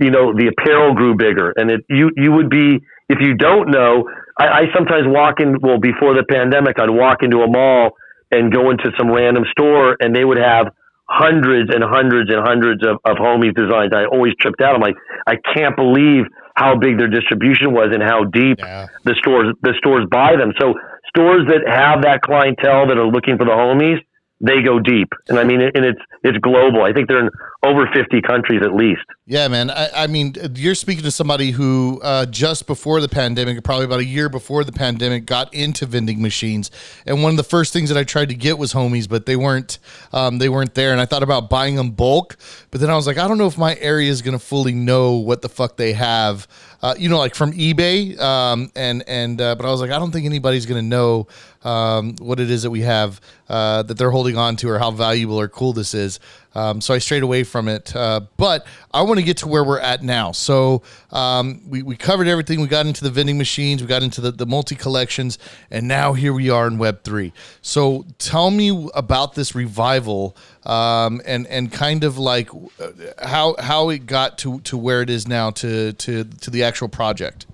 you 0.00 0.10
know 0.10 0.34
the 0.34 0.50
apparel 0.50 0.94
grew 0.94 1.14
bigger, 1.14 1.52
and 1.56 1.70
it 1.70 1.84
you 1.88 2.10
you 2.16 2.32
would 2.32 2.50
be 2.50 2.80
if 3.08 3.18
you 3.20 3.34
don't 3.34 3.70
know, 3.70 4.08
I, 4.38 4.46
I 4.46 4.62
sometimes 4.74 5.06
walk 5.06 5.40
in. 5.40 5.58
Well, 5.60 5.78
before 5.78 6.14
the 6.14 6.24
pandemic, 6.24 6.78
I'd 6.78 6.90
walk 6.90 7.22
into 7.22 7.38
a 7.38 7.48
mall 7.48 7.92
and 8.30 8.52
go 8.52 8.70
into 8.70 8.90
some 8.98 9.10
random 9.10 9.44
store, 9.50 9.96
and 10.00 10.14
they 10.14 10.24
would 10.24 10.38
have 10.38 10.68
hundreds 11.08 11.70
and 11.74 11.84
hundreds 11.84 12.32
and 12.32 12.40
hundreds 12.42 12.82
of, 12.86 12.96
of 13.04 13.16
homies 13.16 13.54
designs. 13.54 13.92
I 13.94 14.06
always 14.06 14.32
tripped 14.40 14.60
out. 14.60 14.74
I'm 14.74 14.80
like, 14.80 14.96
I 15.26 15.36
can't 15.54 15.76
believe 15.76 16.24
how 16.54 16.78
big 16.78 16.98
their 16.98 17.08
distribution 17.08 17.72
was 17.72 17.90
and 17.92 18.02
how 18.02 18.24
deep 18.24 18.58
yeah. 18.58 18.86
the 19.04 19.14
stores 19.18 19.54
the 19.62 19.74
stores 19.78 20.06
buy 20.10 20.36
them. 20.36 20.52
So 20.58 20.74
stores 21.08 21.46
that 21.48 21.68
have 21.68 22.02
that 22.02 22.22
clientele 22.22 22.88
that 22.88 22.98
are 22.98 23.06
looking 23.06 23.36
for 23.36 23.44
the 23.44 23.52
homies, 23.52 23.98
they 24.40 24.62
go 24.62 24.78
deep, 24.78 25.08
and 25.28 25.38
I 25.38 25.44
mean, 25.44 25.60
and 25.62 25.84
it's 25.84 26.00
it's 26.22 26.38
global. 26.38 26.82
I 26.82 26.92
think 26.92 27.08
they're 27.08 27.20
in 27.20 27.30
over 27.64 27.88
fifty 27.92 28.20
countries 28.20 28.62
at 28.62 28.74
least. 28.74 29.02
Yeah, 29.26 29.48
man. 29.48 29.70
I, 29.70 30.04
I 30.04 30.06
mean, 30.06 30.34
you're 30.54 30.74
speaking 30.74 31.02
to 31.04 31.10
somebody 31.10 31.50
who 31.50 31.98
uh, 32.02 32.26
just 32.26 32.66
before 32.66 33.00
the 33.00 33.08
pandemic, 33.08 33.62
probably 33.64 33.86
about 33.86 34.00
a 34.00 34.04
year 34.04 34.28
before 34.28 34.64
the 34.64 34.72
pandemic, 34.72 35.24
got 35.24 35.52
into 35.54 35.86
vending 35.86 36.20
machines, 36.20 36.70
and 37.06 37.22
one 37.22 37.30
of 37.30 37.36
the 37.38 37.44
first 37.44 37.72
things 37.72 37.88
that 37.88 37.96
I 37.96 38.04
tried 38.04 38.28
to 38.28 38.34
get 38.34 38.58
was 38.58 38.74
homies, 38.74 39.08
but 39.08 39.24
they 39.24 39.36
weren't 39.36 39.78
um, 40.12 40.38
they 40.38 40.48
weren't 40.48 40.74
there, 40.74 40.92
and 40.92 41.00
I 41.00 41.06
thought 41.06 41.22
about 41.22 41.48
buying 41.48 41.76
them 41.76 41.92
bulk, 41.92 42.36
but 42.70 42.80
then 42.80 42.90
I 42.90 42.96
was 42.96 43.06
like, 43.06 43.18
I 43.18 43.26
don't 43.26 43.38
know 43.38 43.46
if 43.46 43.56
my 43.56 43.76
area 43.76 44.10
is 44.10 44.20
gonna 44.20 44.38
fully 44.38 44.74
know 44.74 45.12
what 45.12 45.40
the 45.40 45.48
fuck 45.48 45.76
they 45.76 45.94
have. 45.94 46.46
Uh, 46.82 46.94
you 46.98 47.08
know, 47.08 47.16
like 47.16 47.34
from 47.34 47.52
eBay, 47.52 48.18
um, 48.20 48.70
and 48.76 49.02
and 49.08 49.40
uh, 49.40 49.54
but 49.54 49.64
I 49.64 49.70
was 49.70 49.80
like, 49.80 49.90
I 49.90 49.98
don't 49.98 50.10
think 50.10 50.26
anybody's 50.26 50.66
gonna 50.66 50.82
know 50.82 51.28
um, 51.64 52.16
what 52.16 52.38
it 52.40 52.50
is 52.50 52.62
that 52.62 52.70
we 52.70 52.82
have 52.82 53.20
uh, 53.48 53.82
that 53.82 53.98
they're 53.98 54.10
holding 54.10 54.36
on 54.36 54.56
to 54.56 54.68
or 54.68 54.78
how 54.78 54.90
valuable 54.90 55.38
or 55.38 55.48
cool 55.48 55.72
this 55.72 55.94
is. 55.94 56.20
Um, 56.54 56.80
so 56.80 56.94
I 56.94 56.98
strayed 56.98 57.22
away 57.22 57.42
from 57.42 57.68
it. 57.68 57.94
Uh, 57.94 58.20
but 58.36 58.66
I 58.92 59.02
want 59.02 59.18
to 59.18 59.24
get 59.24 59.38
to 59.38 59.48
where 59.48 59.64
we're 59.64 59.80
at 59.80 60.02
now. 60.02 60.32
So 60.32 60.82
um, 61.10 61.60
we, 61.68 61.82
we 61.82 61.96
covered 61.96 62.28
everything. 62.28 62.60
We 62.60 62.68
got 62.68 62.86
into 62.86 63.02
the 63.02 63.10
vending 63.10 63.38
machines, 63.38 63.82
we 63.82 63.88
got 63.88 64.02
into 64.02 64.20
the, 64.20 64.30
the 64.30 64.46
multi 64.46 64.74
collections, 64.76 65.38
and 65.70 65.88
now 65.88 66.12
here 66.12 66.32
we 66.32 66.50
are 66.50 66.66
in 66.66 66.78
Web3. 66.78 67.32
So 67.60 68.04
tell 68.18 68.50
me 68.50 68.88
about 68.94 69.34
this 69.34 69.54
revival 69.54 70.36
um, 70.64 71.20
and, 71.26 71.46
and 71.48 71.72
kind 71.72 72.04
of 72.04 72.18
like 72.18 72.48
uh, 72.54 72.90
how, 73.22 73.56
how 73.58 73.88
it 73.88 74.06
got 74.06 74.38
to, 74.38 74.60
to 74.60 74.76
where 74.76 75.02
it 75.02 75.10
is 75.10 75.26
now 75.26 75.50
to, 75.50 75.92
to, 75.92 76.24
to 76.24 76.50
the 76.50 76.62
actual 76.62 76.88
project. 76.88 77.46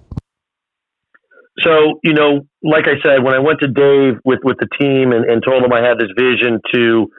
So, 1.62 2.00
you 2.02 2.14
know, 2.14 2.46
like 2.62 2.84
I 2.86 3.00
said, 3.04 3.22
when 3.22 3.34
I 3.34 3.38
went 3.38 3.60
to 3.60 3.68
Dave 3.68 4.20
with, 4.24 4.40
with 4.44 4.56
the 4.58 4.68
team 4.80 5.12
and, 5.12 5.24
and 5.24 5.42
told 5.42 5.64
him 5.64 5.72
I 5.72 5.86
had 5.86 5.98
this 5.98 6.10
vision 6.16 6.60
to, 6.74 7.10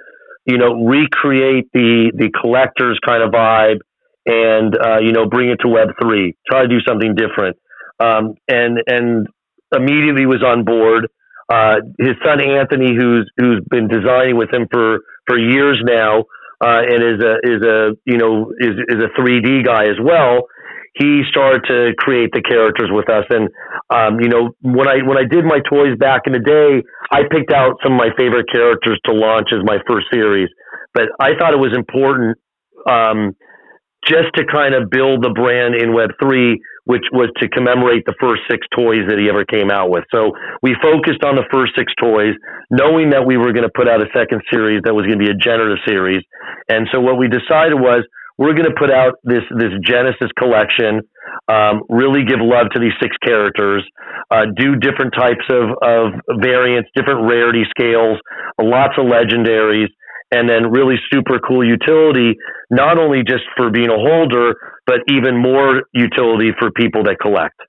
you 0.46 0.58
know, 0.58 0.86
recreate 0.86 1.70
the, 1.74 2.12
the 2.16 2.32
collector's 2.40 3.00
kind 3.06 3.22
of 3.24 3.32
vibe 3.32 3.80
and, 4.26 4.76
uh, 4.76 5.00
you 5.00 5.12
know, 5.12 5.28
bring 5.28 5.50
it 5.50 5.60
to 5.62 5.68
Web3, 5.68 6.36
try 6.50 6.62
to 6.64 6.68
do 6.68 6.80
something 6.88 7.16
different. 7.16 7.58
Um, 8.00 8.36
and, 8.48 8.80
and 8.88 9.28
immediately 9.76 10.26
was 10.26 10.44
on 10.44 10.64
board. 10.64 11.08
Uh, 11.52 11.82
his 12.00 12.16
son 12.26 12.42
Anthony, 12.42 12.96
who's, 12.98 13.30
who's 13.38 13.62
been 13.70 13.88
designing 13.88 14.38
with 14.38 14.54
him 14.54 14.68
for, 14.72 15.00
for 15.28 15.38
years 15.38 15.82
now, 15.86 16.26
uh, 16.64 16.82
and 16.88 17.04
is 17.04 17.20
a, 17.22 17.34
is 17.44 17.62
a, 17.64 17.92
you 18.06 18.18
know, 18.18 18.54
is, 18.60 18.76
is 18.88 19.04
a 19.04 19.20
3D 19.20 19.66
guy 19.66 19.86
as 19.86 19.98
well 20.02 20.48
he 20.94 21.24
started 21.30 21.64
to 21.68 21.94
create 21.98 22.32
the 22.34 22.42
characters 22.42 22.90
with 22.92 23.10
us. 23.10 23.24
And 23.30 23.48
um, 23.90 24.20
you 24.20 24.28
know, 24.28 24.52
when 24.62 24.88
I 24.88 25.00
when 25.06 25.18
I 25.18 25.24
did 25.24 25.46
my 25.46 25.60
toys 25.70 25.96
back 25.98 26.24
in 26.26 26.34
the 26.34 26.44
day, 26.44 26.84
I 27.12 27.24
picked 27.32 27.52
out 27.52 27.80
some 27.84 27.94
of 27.94 27.98
my 27.98 28.10
favorite 28.18 28.48
characters 28.52 29.00
to 29.06 29.14
launch 29.14 29.50
as 29.54 29.64
my 29.64 29.78
first 29.88 30.08
series. 30.12 30.50
But 30.94 31.06
I 31.20 31.36
thought 31.40 31.54
it 31.54 31.64
was 31.64 31.72
important 31.76 32.38
um, 32.90 33.32
just 34.04 34.36
to 34.36 34.44
kind 34.52 34.76
of 34.76 34.90
build 34.90 35.24
the 35.24 35.32
brand 35.32 35.76
in 35.76 35.94
Web 35.94 36.12
three, 36.20 36.60
which 36.84 37.06
was 37.14 37.32
to 37.40 37.48
commemorate 37.48 38.04
the 38.06 38.16
first 38.20 38.42
six 38.52 38.68
toys 38.76 39.08
that 39.08 39.16
he 39.16 39.30
ever 39.30 39.46
came 39.46 39.72
out 39.72 39.90
with. 39.90 40.04
So 40.12 40.34
we 40.62 40.76
focused 40.84 41.24
on 41.24 41.40
the 41.40 41.48
first 41.54 41.72
six 41.78 41.94
toys, 41.96 42.36
knowing 42.70 43.12
that 43.12 43.24
we 43.26 43.38
were 43.38 43.54
going 43.54 43.64
to 43.64 43.72
put 43.74 43.88
out 43.88 44.02
a 44.02 44.10
second 44.12 44.42
series 44.52 44.82
that 44.84 44.94
was 44.94 45.06
going 45.06 45.20
to 45.20 45.24
be 45.24 45.32
a 45.32 45.38
generative 45.40 45.80
series. 45.88 46.20
And 46.68 46.90
so 46.92 47.00
what 47.00 47.16
we 47.16 47.30
decided 47.32 47.80
was 47.80 48.04
we're 48.42 48.54
going 48.54 48.66
to 48.66 48.74
put 48.74 48.90
out 48.90 49.22
this 49.24 49.46
this 49.52 49.70
Genesis 49.86 50.34
collection. 50.36 51.02
Um, 51.48 51.84
really 51.90 52.26
give 52.26 52.42
love 52.42 52.74
to 52.74 52.80
these 52.80 52.98
six 53.00 53.16
characters. 53.24 53.86
Uh, 54.32 54.46
do 54.58 54.76
different 54.78 55.14
types 55.14 55.46
of 55.52 55.78
of 55.84 56.42
variants, 56.42 56.90
different 56.96 57.30
rarity 57.30 57.64
scales, 57.70 58.18
lots 58.60 58.98
of 58.98 59.06
legendaries, 59.06 59.94
and 60.32 60.50
then 60.50 60.72
really 60.72 60.96
super 61.14 61.38
cool 61.38 61.64
utility. 61.64 62.36
Not 62.72 62.98
only 62.98 63.20
just 63.20 63.44
for 63.56 63.70
being 63.70 63.90
a 63.90 63.98
holder, 63.98 64.56
but 64.88 65.02
even 65.08 65.38
more 65.38 65.84
utility 65.94 66.50
for 66.58 66.72
people 66.72 67.04
that 67.04 67.18
collect. 67.22 67.62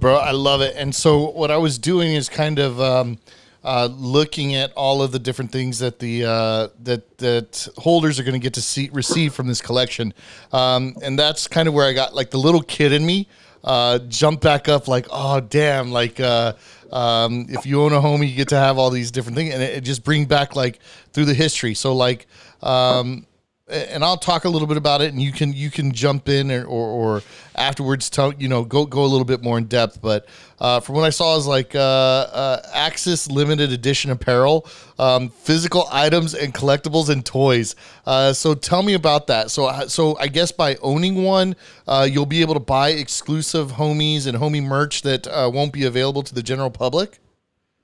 Bro, 0.00 0.16
I 0.16 0.32
love 0.32 0.60
it. 0.60 0.74
And 0.76 0.92
so 0.92 1.30
what 1.30 1.52
I 1.52 1.56
was 1.56 1.78
doing 1.78 2.14
is 2.14 2.28
kind 2.28 2.58
of. 2.58 2.80
Um, 2.80 3.18
uh, 3.64 3.88
looking 3.92 4.54
at 4.54 4.72
all 4.72 5.02
of 5.02 5.12
the 5.12 5.18
different 5.18 5.52
things 5.52 5.78
that 5.78 5.98
the 5.98 6.24
uh, 6.24 6.68
that 6.82 7.18
that 7.18 7.68
holders 7.78 8.18
are 8.18 8.24
going 8.24 8.34
to 8.34 8.40
get 8.40 8.54
to 8.54 8.62
see 8.62 8.90
receive 8.92 9.34
from 9.34 9.46
this 9.46 9.60
collection, 9.60 10.12
um, 10.52 10.96
and 11.02 11.18
that's 11.18 11.46
kind 11.48 11.68
of 11.68 11.74
where 11.74 11.88
I 11.88 11.92
got 11.92 12.14
like 12.14 12.30
the 12.30 12.38
little 12.38 12.62
kid 12.62 12.92
in 12.92 13.04
me 13.04 13.28
uh, 13.64 13.98
jump 14.08 14.40
back 14.40 14.68
up, 14.68 14.88
like 14.88 15.06
oh 15.10 15.40
damn, 15.40 15.92
like. 15.92 16.20
Uh, 16.20 16.54
um, 16.92 17.46
if 17.48 17.64
you 17.64 17.82
own 17.82 17.94
a 17.94 18.02
home, 18.02 18.22
you 18.22 18.36
get 18.36 18.48
to 18.48 18.56
have 18.56 18.76
all 18.76 18.90
these 18.90 19.10
different 19.10 19.34
things, 19.34 19.54
and 19.54 19.62
it, 19.62 19.78
it 19.78 19.80
just 19.80 20.04
bring 20.04 20.26
back 20.26 20.54
like 20.54 20.78
through 21.14 21.24
the 21.24 21.32
history. 21.32 21.72
So 21.72 21.96
like, 21.96 22.26
um, 22.62 23.26
and 23.72 24.04
I'll 24.04 24.16
talk 24.16 24.44
a 24.44 24.48
little 24.48 24.68
bit 24.68 24.76
about 24.76 25.00
it, 25.00 25.12
and 25.12 25.20
you 25.20 25.32
can 25.32 25.52
you 25.52 25.70
can 25.70 25.92
jump 25.92 26.28
in 26.28 26.50
or, 26.50 26.64
or, 26.64 27.16
or 27.16 27.22
afterwards 27.56 28.10
tell 28.10 28.32
you 28.34 28.48
know 28.48 28.64
go 28.64 28.86
go 28.86 29.04
a 29.04 29.06
little 29.06 29.24
bit 29.24 29.42
more 29.42 29.58
in 29.58 29.64
depth. 29.64 30.00
But 30.00 30.26
uh, 30.60 30.80
from 30.80 30.96
what 30.96 31.04
I 31.04 31.10
saw 31.10 31.36
is 31.36 31.46
like 31.46 31.74
uh, 31.74 31.78
uh, 31.78 32.62
Axis 32.72 33.30
limited 33.30 33.72
edition 33.72 34.10
apparel, 34.10 34.66
um, 34.98 35.30
physical 35.30 35.88
items 35.90 36.34
and 36.34 36.52
collectibles 36.54 37.08
and 37.08 37.24
toys. 37.24 37.74
Uh, 38.06 38.32
so 38.32 38.54
tell 38.54 38.82
me 38.82 38.94
about 38.94 39.26
that. 39.28 39.50
So 39.50 39.66
uh, 39.66 39.88
so 39.88 40.16
I 40.18 40.28
guess 40.28 40.52
by 40.52 40.76
owning 40.76 41.22
one, 41.22 41.56
uh, 41.86 42.06
you'll 42.10 42.26
be 42.26 42.42
able 42.42 42.54
to 42.54 42.60
buy 42.60 42.90
exclusive 42.90 43.72
homies 43.72 44.26
and 44.26 44.36
homie 44.38 44.62
merch 44.62 45.02
that 45.02 45.26
won't 45.52 45.72
be 45.72 45.84
available 45.84 46.22
to 46.22 46.34
the 46.34 46.42
general 46.42 46.70
public. 46.70 47.18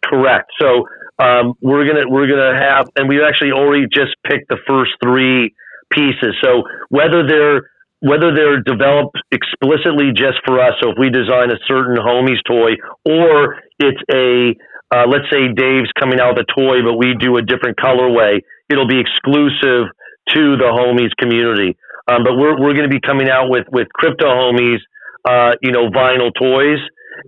Correct. 0.05 0.51
So 0.61 0.86
um, 1.18 1.55
we're 1.61 1.84
gonna 1.84 2.09
we're 2.09 2.28
gonna 2.28 2.57
have, 2.57 2.89
and 2.97 3.09
we 3.09 3.22
actually 3.22 3.51
already 3.51 3.86
just 3.93 4.14
picked 4.24 4.49
the 4.49 4.59
first 4.66 4.93
three 5.03 5.55
pieces. 5.93 6.36
So 6.43 6.62
whether 6.89 7.26
they're 7.26 7.70
whether 8.01 8.30
they're 8.30 8.62
developed 8.62 9.18
explicitly 9.32 10.14
just 10.14 10.39
for 10.47 10.62
us, 10.62 10.78
so 10.80 10.91
if 10.91 10.97
we 10.99 11.11
design 11.11 11.51
a 11.51 11.59
certain 11.66 11.97
homies 11.99 12.39
toy, 12.47 12.78
or 13.05 13.59
it's 13.78 14.03
a 14.14 14.55
uh, 14.95 15.05
let's 15.07 15.28
say 15.30 15.53
Dave's 15.53 15.91
coming 15.99 16.20
out 16.20 16.36
with 16.36 16.47
a 16.47 16.53
toy, 16.55 16.80
but 16.80 16.97
we 16.97 17.14
do 17.18 17.36
a 17.36 17.43
different 17.43 17.76
colorway, 17.76 18.41
it'll 18.70 18.89
be 18.89 19.01
exclusive 19.01 19.93
to 20.34 20.57
the 20.57 20.70
homies 20.70 21.12
community. 21.18 21.76
Um, 22.09 22.24
but 22.24 22.36
we're 22.36 22.57
we're 22.57 22.72
going 22.72 22.89
to 22.89 22.95
be 22.95 23.01
coming 23.01 23.28
out 23.28 23.51
with 23.51 23.66
with 23.70 23.89
crypto 23.93 24.26
homies, 24.26 24.80
uh, 25.28 25.53
you 25.61 25.72
know, 25.72 25.91
vinyl 25.91 26.32
toys, 26.32 26.80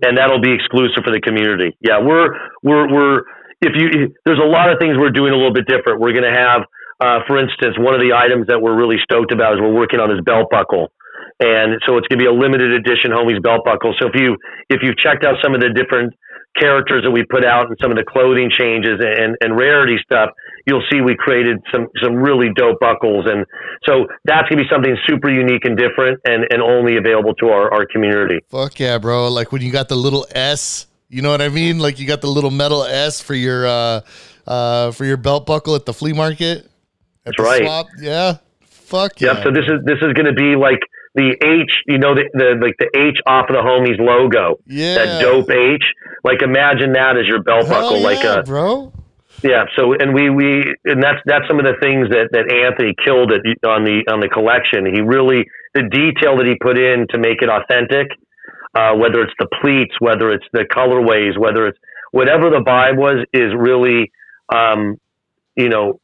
and 0.02 0.16
that'll 0.16 0.40
be 0.40 0.52
exclusive 0.52 1.04
for 1.04 1.12
the 1.12 1.20
community. 1.20 1.76
Yeah, 1.80 2.00
we're 2.00 2.32
we're 2.62 2.88
we're 2.88 3.18
if 3.60 3.76
you 3.76 4.14
there's 4.24 4.40
a 4.40 4.48
lot 4.48 4.72
of 4.72 4.78
things 4.80 4.96
we're 4.96 5.12
doing 5.12 5.32
a 5.32 5.36
little 5.36 5.52
bit 5.52 5.66
different. 5.66 6.00
We're 6.00 6.16
going 6.16 6.28
to 6.28 6.36
have 6.36 6.62
uh, 7.00 7.24
for 7.26 7.38
instance, 7.40 7.80
one 7.80 7.94
of 7.94 8.00
the 8.00 8.12
items 8.12 8.46
that 8.48 8.60
we're 8.60 8.76
really 8.76 9.00
stoked 9.02 9.32
about 9.32 9.54
is 9.54 9.60
we're 9.60 9.72
working 9.72 10.00
on 10.00 10.12
this 10.12 10.20
belt 10.20 10.52
buckle. 10.52 10.92
And 11.40 11.80
so 11.88 11.96
it's 11.96 12.06
going 12.08 12.20
to 12.20 12.24
be 12.24 12.28
a 12.28 12.36
limited 12.36 12.76
edition 12.76 13.16
homies 13.16 13.40
belt 13.42 13.64
buckle. 13.64 13.96
So 13.98 14.08
if 14.08 14.14
you 14.14 14.36
if 14.68 14.84
you've 14.84 14.96
checked 15.00 15.24
out 15.24 15.40
some 15.42 15.54
of 15.54 15.60
the 15.60 15.72
different 15.72 16.12
characters 16.58 17.02
that 17.04 17.10
we 17.10 17.24
put 17.24 17.44
out 17.44 17.68
and 17.68 17.76
some 17.80 17.90
of 17.90 17.96
the 17.96 18.04
clothing 18.04 18.50
changes 18.52 19.00
and, 19.00 19.36
and 19.40 19.56
rarity 19.56 19.96
stuff, 20.04 20.30
you'll 20.66 20.84
see 20.92 21.00
we 21.00 21.16
created 21.16 21.56
some 21.72 21.88
some 22.02 22.16
really 22.16 22.48
dope 22.54 22.78
buckles. 22.80 23.24
And 23.24 23.46
so 23.88 24.04
that's 24.24 24.48
gonna 24.48 24.62
be 24.62 24.68
something 24.70 24.96
super 25.08 25.30
unique 25.30 25.64
and 25.64 25.78
different 25.78 26.20
and, 26.24 26.44
and 26.50 26.60
only 26.60 26.96
available 26.96 27.32
to 27.40 27.48
our, 27.48 27.72
our 27.72 27.86
community. 27.86 28.40
Fuck 28.50 28.78
yeah, 28.78 28.98
bro. 28.98 29.28
Like 29.28 29.52
when 29.52 29.62
you 29.62 29.72
got 29.72 29.88
the 29.88 29.96
little 29.96 30.26
S, 30.34 30.86
you 31.08 31.22
know 31.22 31.30
what 31.30 31.40
I 31.40 31.48
mean? 31.48 31.78
Like 31.78 31.98
you 31.98 32.06
got 32.06 32.20
the 32.20 32.28
little 32.28 32.50
metal 32.50 32.84
S 32.84 33.20
for 33.20 33.34
your 33.34 33.66
uh 33.66 34.00
uh 34.46 34.90
for 34.92 35.04
your 35.04 35.16
belt 35.16 35.46
buckle 35.46 35.74
at 35.74 35.86
the 35.86 35.94
flea 35.94 36.12
market. 36.12 36.69
That's 37.24 37.38
right. 37.38 37.62
Swap. 37.62 37.86
Yeah. 37.98 38.38
Fuck 38.62 39.20
yeah. 39.20 39.42
So 39.44 39.50
this 39.50 39.64
is 39.66 39.84
this 39.84 39.98
is 40.02 40.12
going 40.14 40.26
to 40.26 40.32
be 40.32 40.56
like 40.56 40.80
the 41.14 41.36
H, 41.42 41.70
you 41.86 41.98
know, 41.98 42.14
the, 42.14 42.28
the 42.34 42.58
like 42.60 42.74
the 42.78 42.90
H 42.96 43.18
off 43.26 43.46
of 43.48 43.54
the 43.54 43.62
homies 43.62 43.98
logo. 43.98 44.58
Yeah. 44.66 44.94
That 44.94 45.20
dope 45.20 45.50
H. 45.50 45.84
Like 46.24 46.42
imagine 46.42 46.92
that 46.94 47.16
as 47.16 47.26
your 47.26 47.42
belt 47.42 47.66
Hell 47.66 47.82
buckle, 47.82 47.98
yeah, 47.98 48.06
like 48.06 48.24
a 48.24 48.42
bro. 48.42 48.92
Yeah. 49.42 49.64
So 49.76 49.94
and 49.94 50.14
we 50.14 50.30
we 50.30 50.74
and 50.84 51.02
that's 51.02 51.18
that's 51.24 51.46
some 51.46 51.58
of 51.58 51.64
the 51.64 51.78
things 51.80 52.08
that 52.10 52.30
that 52.32 52.50
Anthony 52.50 52.94
killed 53.04 53.32
it 53.32 53.42
on 53.64 53.84
the 53.84 54.02
on 54.10 54.20
the 54.20 54.28
collection. 54.28 54.86
He 54.86 55.00
really 55.00 55.46
the 55.74 55.82
detail 55.86 56.36
that 56.38 56.46
he 56.46 56.56
put 56.60 56.78
in 56.78 57.06
to 57.10 57.18
make 57.18 57.42
it 57.42 57.48
authentic. 57.48 58.08
Uh, 58.72 58.94
whether 58.94 59.20
it's 59.22 59.34
the 59.40 59.48
pleats, 59.60 59.94
whether 59.98 60.30
it's 60.30 60.46
the 60.52 60.64
colorways, 60.70 61.36
whether 61.36 61.66
it's 61.66 61.78
whatever 62.12 62.50
the 62.50 62.62
vibe 62.64 62.96
was, 62.96 63.26
is 63.32 63.52
really, 63.56 64.12
um, 64.54 64.96
you 65.56 65.68
know, 65.68 66.00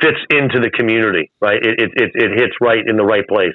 fits 0.00 0.18
into 0.30 0.60
the 0.60 0.70
community, 0.70 1.30
right? 1.40 1.62
It, 1.62 1.80
it, 1.80 1.90
it, 1.96 2.10
it 2.14 2.30
hits 2.38 2.54
right 2.60 2.86
in 2.86 2.96
the 2.96 3.04
right 3.04 3.26
place. 3.26 3.54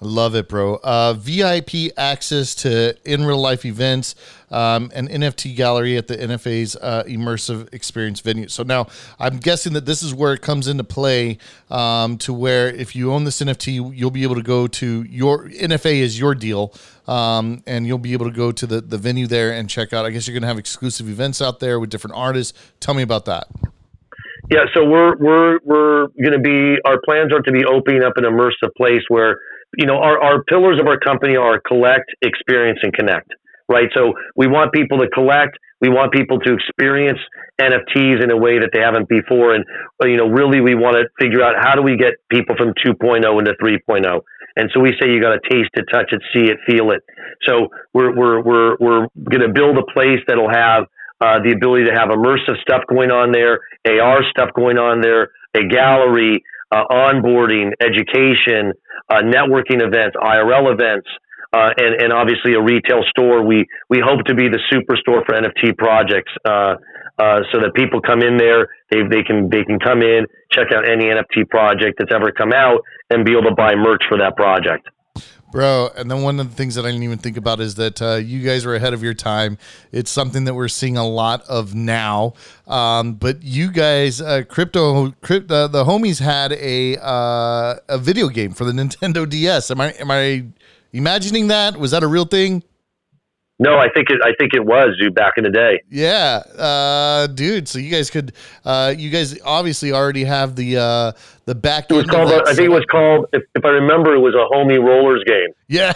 Love 0.00 0.34
it, 0.34 0.46
bro. 0.46 0.78
Uh, 0.84 1.14
VIP 1.14 1.90
access 1.96 2.54
to 2.56 2.94
in 3.10 3.24
real 3.24 3.40
life 3.40 3.64
events, 3.64 4.14
um, 4.50 4.90
an 4.94 5.08
NFT 5.08 5.56
gallery 5.56 5.96
at 5.96 6.06
the 6.06 6.18
NFA's 6.18 6.76
uh, 6.76 7.04
immersive 7.06 7.72
experience 7.72 8.20
venue. 8.20 8.46
So 8.48 8.62
now 8.62 8.88
I'm 9.18 9.38
guessing 9.38 9.72
that 9.72 9.86
this 9.86 10.02
is 10.02 10.12
where 10.12 10.34
it 10.34 10.42
comes 10.42 10.68
into 10.68 10.84
play 10.84 11.38
um, 11.70 12.18
to 12.18 12.34
where 12.34 12.68
if 12.68 12.94
you 12.94 13.10
own 13.10 13.24
this 13.24 13.40
NFT, 13.40 13.96
you'll 13.96 14.10
be 14.10 14.22
able 14.22 14.34
to 14.34 14.42
go 14.42 14.66
to 14.66 15.02
your 15.04 15.48
NFA 15.48 15.94
is 15.94 16.18
your 16.18 16.34
deal. 16.34 16.74
Um, 17.08 17.62
and 17.66 17.86
you'll 17.86 17.98
be 17.98 18.12
able 18.12 18.26
to 18.26 18.36
go 18.36 18.50
to 18.50 18.66
the, 18.66 18.80
the 18.80 18.98
venue 18.98 19.28
there 19.28 19.52
and 19.52 19.70
check 19.70 19.92
out. 19.92 20.04
I 20.04 20.10
guess 20.10 20.26
you're 20.26 20.34
going 20.34 20.42
to 20.42 20.48
have 20.48 20.58
exclusive 20.58 21.08
events 21.08 21.40
out 21.40 21.60
there 21.60 21.78
with 21.78 21.88
different 21.88 22.16
artists. 22.16 22.52
Tell 22.80 22.94
me 22.94 23.02
about 23.02 23.26
that. 23.26 23.46
Yeah, 24.50 24.66
so 24.74 24.84
we're 24.84 25.16
we're 25.18 25.58
we're 25.64 26.06
going 26.22 26.38
to 26.38 26.42
be 26.42 26.78
our 26.86 27.00
plans 27.04 27.32
are 27.32 27.40
to 27.42 27.52
be 27.52 27.64
opening 27.64 28.02
up 28.04 28.12
an 28.16 28.24
immersive 28.24 28.70
place 28.76 29.02
where 29.08 29.38
you 29.76 29.86
know 29.86 29.96
our 29.96 30.22
our 30.22 30.44
pillars 30.44 30.78
of 30.80 30.86
our 30.86 30.98
company 30.98 31.36
are 31.36 31.60
collect, 31.60 32.06
experience, 32.22 32.78
and 32.82 32.92
connect. 32.92 33.32
Right. 33.68 33.88
So 33.94 34.12
we 34.36 34.46
want 34.46 34.72
people 34.72 34.98
to 34.98 35.08
collect. 35.08 35.58
We 35.80 35.88
want 35.88 36.12
people 36.12 36.38
to 36.38 36.54
experience 36.54 37.18
NFTs 37.60 38.22
in 38.22 38.30
a 38.30 38.36
way 38.36 38.58
that 38.60 38.70
they 38.72 38.80
haven't 38.80 39.08
before, 39.08 39.54
and 39.54 39.64
uh, 40.02 40.06
you 40.06 40.16
know, 40.16 40.28
really, 40.28 40.60
we 40.60 40.74
want 40.76 40.94
to 40.96 41.04
figure 41.20 41.42
out 41.42 41.56
how 41.58 41.74
do 41.74 41.82
we 41.82 41.96
get 41.96 42.14
people 42.30 42.54
from 42.56 42.72
2.0 42.86 43.18
into 43.38 43.52
3.0. 43.60 44.20
And 44.56 44.70
so 44.72 44.80
we 44.80 44.96
say 45.00 45.10
you 45.10 45.20
got 45.20 45.36
to 45.36 45.42
taste 45.50 45.70
it, 45.74 45.84
touch 45.92 46.12
it, 46.12 46.22
see 46.32 46.48
it, 46.50 46.56
feel 46.66 46.92
it. 46.92 47.02
So 47.46 47.68
we're 47.92 48.14
we're 48.14 48.40
we're 48.40 48.76
we're 48.78 49.06
going 49.28 49.42
to 49.42 49.52
build 49.52 49.76
a 49.76 49.84
place 49.92 50.20
that'll 50.26 50.48
have 50.48 50.86
uh, 51.20 51.40
the 51.42 51.52
ability 51.52 51.84
to 51.86 51.94
have 51.94 52.08
immersive 52.08 52.60
stuff 52.60 52.82
going 52.88 53.10
on 53.10 53.32
there, 53.32 53.60
AR 53.86 54.22
stuff 54.30 54.50
going 54.54 54.78
on 54.78 55.00
there, 55.00 55.30
a 55.54 55.66
gallery, 55.68 56.42
uh, 56.72 56.84
onboarding, 56.90 57.72
education, 57.80 58.72
uh, 59.08 59.22
networking 59.22 59.80
events, 59.80 60.16
IRL 60.20 60.72
events, 60.72 61.08
uh, 61.52 61.70
and, 61.78 62.02
and 62.02 62.12
obviously 62.12 62.54
a 62.54 62.60
retail 62.60 63.02
store. 63.08 63.46
We 63.46 63.64
we 63.88 64.02
hope 64.04 64.24
to 64.26 64.34
be 64.34 64.48
the 64.48 64.60
superstore 64.72 65.24
for 65.24 65.34
NFT 65.34 65.78
projects, 65.78 66.32
uh, 66.44 66.74
uh, 67.18 67.40
so 67.52 67.60
that 67.60 67.72
people 67.74 68.00
come 68.00 68.20
in 68.20 68.36
there, 68.36 68.68
they 68.90 69.00
they 69.08 69.22
can 69.22 69.48
they 69.48 69.64
can 69.64 69.78
come 69.78 70.02
in, 70.02 70.26
check 70.52 70.68
out 70.74 70.88
any 70.88 71.06
NFT 71.06 71.48
project 71.48 71.96
that's 71.98 72.12
ever 72.12 72.30
come 72.32 72.52
out, 72.52 72.82
and 73.10 73.24
be 73.24 73.32
able 73.32 73.48
to 73.48 73.54
buy 73.54 73.74
merch 73.74 74.02
for 74.08 74.18
that 74.18 74.36
project. 74.36 74.88
Bro, 75.52 75.90
and 75.96 76.10
then 76.10 76.22
one 76.22 76.40
of 76.40 76.50
the 76.50 76.56
things 76.56 76.74
that 76.74 76.84
I 76.84 76.88
didn't 76.88 77.04
even 77.04 77.18
think 77.18 77.36
about 77.36 77.60
is 77.60 77.76
that 77.76 78.02
uh, 78.02 78.14
you 78.16 78.42
guys 78.42 78.66
were 78.66 78.74
ahead 78.74 78.92
of 78.92 79.02
your 79.02 79.14
time. 79.14 79.58
It's 79.92 80.10
something 80.10 80.44
that 80.44 80.54
we're 80.54 80.68
seeing 80.68 80.96
a 80.96 81.06
lot 81.06 81.42
of 81.48 81.74
now. 81.74 82.34
Um, 82.66 83.14
but 83.14 83.42
you 83.42 83.70
guys, 83.70 84.20
uh, 84.20 84.42
crypto, 84.48 85.12
crypto, 85.22 85.54
uh, 85.54 85.66
the 85.68 85.84
homies 85.84 86.20
had 86.20 86.52
a 86.52 86.96
uh, 87.00 87.76
a 87.88 87.98
video 87.98 88.28
game 88.28 88.52
for 88.52 88.64
the 88.64 88.72
Nintendo 88.72 89.28
DS. 89.28 89.70
Am 89.70 89.80
I 89.80 89.92
am 89.92 90.10
I 90.10 90.44
imagining 90.92 91.46
that? 91.48 91.76
Was 91.76 91.92
that 91.92 92.02
a 92.02 92.08
real 92.08 92.24
thing? 92.24 92.62
No, 93.58 93.78
I 93.78 93.88
think 93.94 94.10
it. 94.10 94.20
I 94.22 94.32
think 94.38 94.52
it 94.52 94.64
was 94.64 94.96
dude 95.00 95.14
back 95.14 95.34
in 95.38 95.44
the 95.44 95.50
day. 95.50 95.80
Yeah, 95.88 96.42
uh, 96.58 97.26
dude. 97.26 97.68
So 97.68 97.78
you 97.78 97.90
guys 97.90 98.10
could, 98.10 98.34
uh, 98.66 98.94
you 98.96 99.08
guys 99.08 99.38
obviously 99.42 99.92
already 99.92 100.24
have 100.24 100.56
the 100.56 100.76
uh, 100.76 101.12
the 101.46 101.54
back. 101.54 101.90
It 101.90 101.94
was 101.94 102.06
called. 102.06 102.32
I 102.32 102.52
think 102.52 102.66
it 102.66 102.70
was 102.70 102.84
called. 102.90 103.26
If, 103.32 103.44
if 103.54 103.64
I 103.64 103.68
remember, 103.68 104.14
it 104.14 104.20
was 104.20 104.34
a 104.34 104.44
homie 104.54 104.78
rollers 104.78 105.24
game. 105.24 105.48
Yeah. 105.68 105.94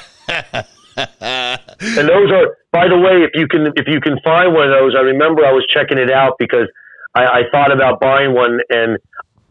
and 1.21 2.09
those 2.09 2.33
are, 2.33 2.57
by 2.73 2.89
the 2.89 2.97
way, 2.97 3.25
if 3.25 3.31
you 3.35 3.47
can 3.47 3.67
if 3.77 3.87
you 3.87 4.01
can 4.01 4.19
find 4.25 4.55
one 4.55 4.71
of 4.71 4.73
those, 4.73 4.95
I 4.97 5.03
remember 5.03 5.45
I 5.45 5.53
was 5.53 5.67
checking 5.69 5.99
it 5.99 6.11
out 6.11 6.37
because 6.39 6.69
I, 7.15 7.25
I 7.25 7.43
thought 7.53 7.73
about 7.73 8.01
buying 8.01 8.35
one, 8.35 8.61
and 8.71 8.99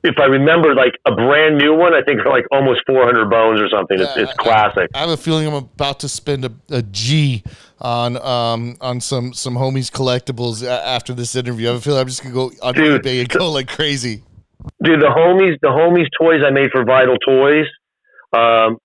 if 0.04 0.16
I 0.20 0.26
remember, 0.26 0.74
like 0.76 0.94
a 1.06 1.14
brand 1.14 1.58
new 1.58 1.76
one, 1.76 1.94
I 1.94 2.02
think 2.02 2.22
for 2.22 2.30
like 2.30 2.46
almost 2.52 2.82
400 2.88 3.30
bones 3.30 3.60
or 3.60 3.70
something. 3.70 4.00
It's, 4.00 4.16
it's 4.16 4.34
classic. 4.34 4.90
I, 4.94 4.98
I, 4.98 5.02
have 5.02 5.10
a 5.10 5.18
feeling 5.18 5.48
I'm 5.48 5.54
about 5.54 6.00
to 6.02 6.10
spend 6.10 6.46
a, 6.46 6.52
a 6.70 6.82
G 6.82 7.44
on 7.82 8.18
um 8.18 8.76
on 8.82 9.00
some 9.00 9.34
some 9.34 9.56
homies 9.56 9.92
collectibles 9.92 10.66
after 10.66 11.14
this 11.14 11.36
interview. 11.36 11.68
I 11.68 11.72
have 11.72 11.80
a 11.80 11.82
feeling 11.82 12.00
I'm 12.00 12.08
just 12.08 12.24
gonna 12.24 12.36
go 12.36 12.52
on 12.62 12.74
dude, 12.74 13.04
eBay 13.04 13.20
and 13.20 13.30
go 13.30 13.52
like 13.52 13.68
crazy. 13.68 14.24
Dude, 14.84 15.02
the 15.02 15.08
homies 15.08 15.56
the 15.62 15.70
homies 15.70 16.08
toys 16.20 16.42
I 16.46 16.52
made 16.52 16.72
for 16.72 16.86
Vital 16.86 17.18
Toys, 17.18 17.66
um, 18.34 18.78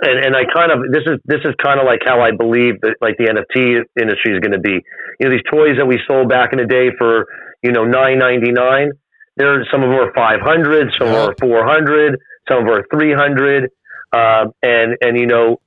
and 0.00 0.24
and 0.24 0.36
I 0.36 0.44
kind 0.52 0.70
of 0.70 0.92
this 0.92 1.02
is 1.06 1.18
this 1.24 1.40
is 1.44 1.54
kind 1.62 1.80
of 1.80 1.86
like 1.86 2.00
how 2.04 2.20
I 2.20 2.30
believe 2.30 2.80
that 2.82 2.96
like 3.00 3.16
the 3.18 3.26
NFT 3.26 3.82
industry 4.00 4.34
is 4.34 4.40
going 4.40 4.52
to 4.52 4.60
be. 4.60 4.78
You 5.18 5.28
know, 5.28 5.30
these 5.30 5.44
toys 5.50 5.76
that 5.78 5.86
we 5.86 6.00
sold 6.06 6.28
back 6.28 6.52
in 6.52 6.58
the 6.58 6.66
day 6.66 6.90
for 6.96 7.26
you 7.62 7.72
know 7.72 7.84
nine 7.84 8.18
ninety 8.18 8.52
nine 8.52 8.92
there, 9.40 9.64
some 9.70 9.82
of 9.82 9.90
them 9.90 9.98
are 9.98 10.12
500, 10.12 10.92
some 10.98 11.08
yeah. 11.08 11.26
are 11.26 11.34
400, 11.40 12.20
some 12.48 12.58
of 12.58 12.64
them 12.64 12.74
are 12.74 12.86
300, 12.92 13.70
uh, 14.12 14.46
and 14.62 14.96
and 15.00 15.16
you 15.16 15.26
know, 15.26 15.60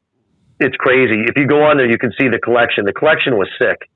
it's 0.60 0.76
crazy. 0.78 1.24
If 1.28 1.38
you 1.38 1.48
go 1.48 1.64
on 1.64 1.78
there, 1.78 1.90
you 1.90 1.98
can 1.98 2.14
see 2.20 2.28
the 2.28 2.40
collection. 2.40 2.86
The 2.86 2.94
collection 2.94 3.38
was 3.38 3.50
sick. 3.60 3.90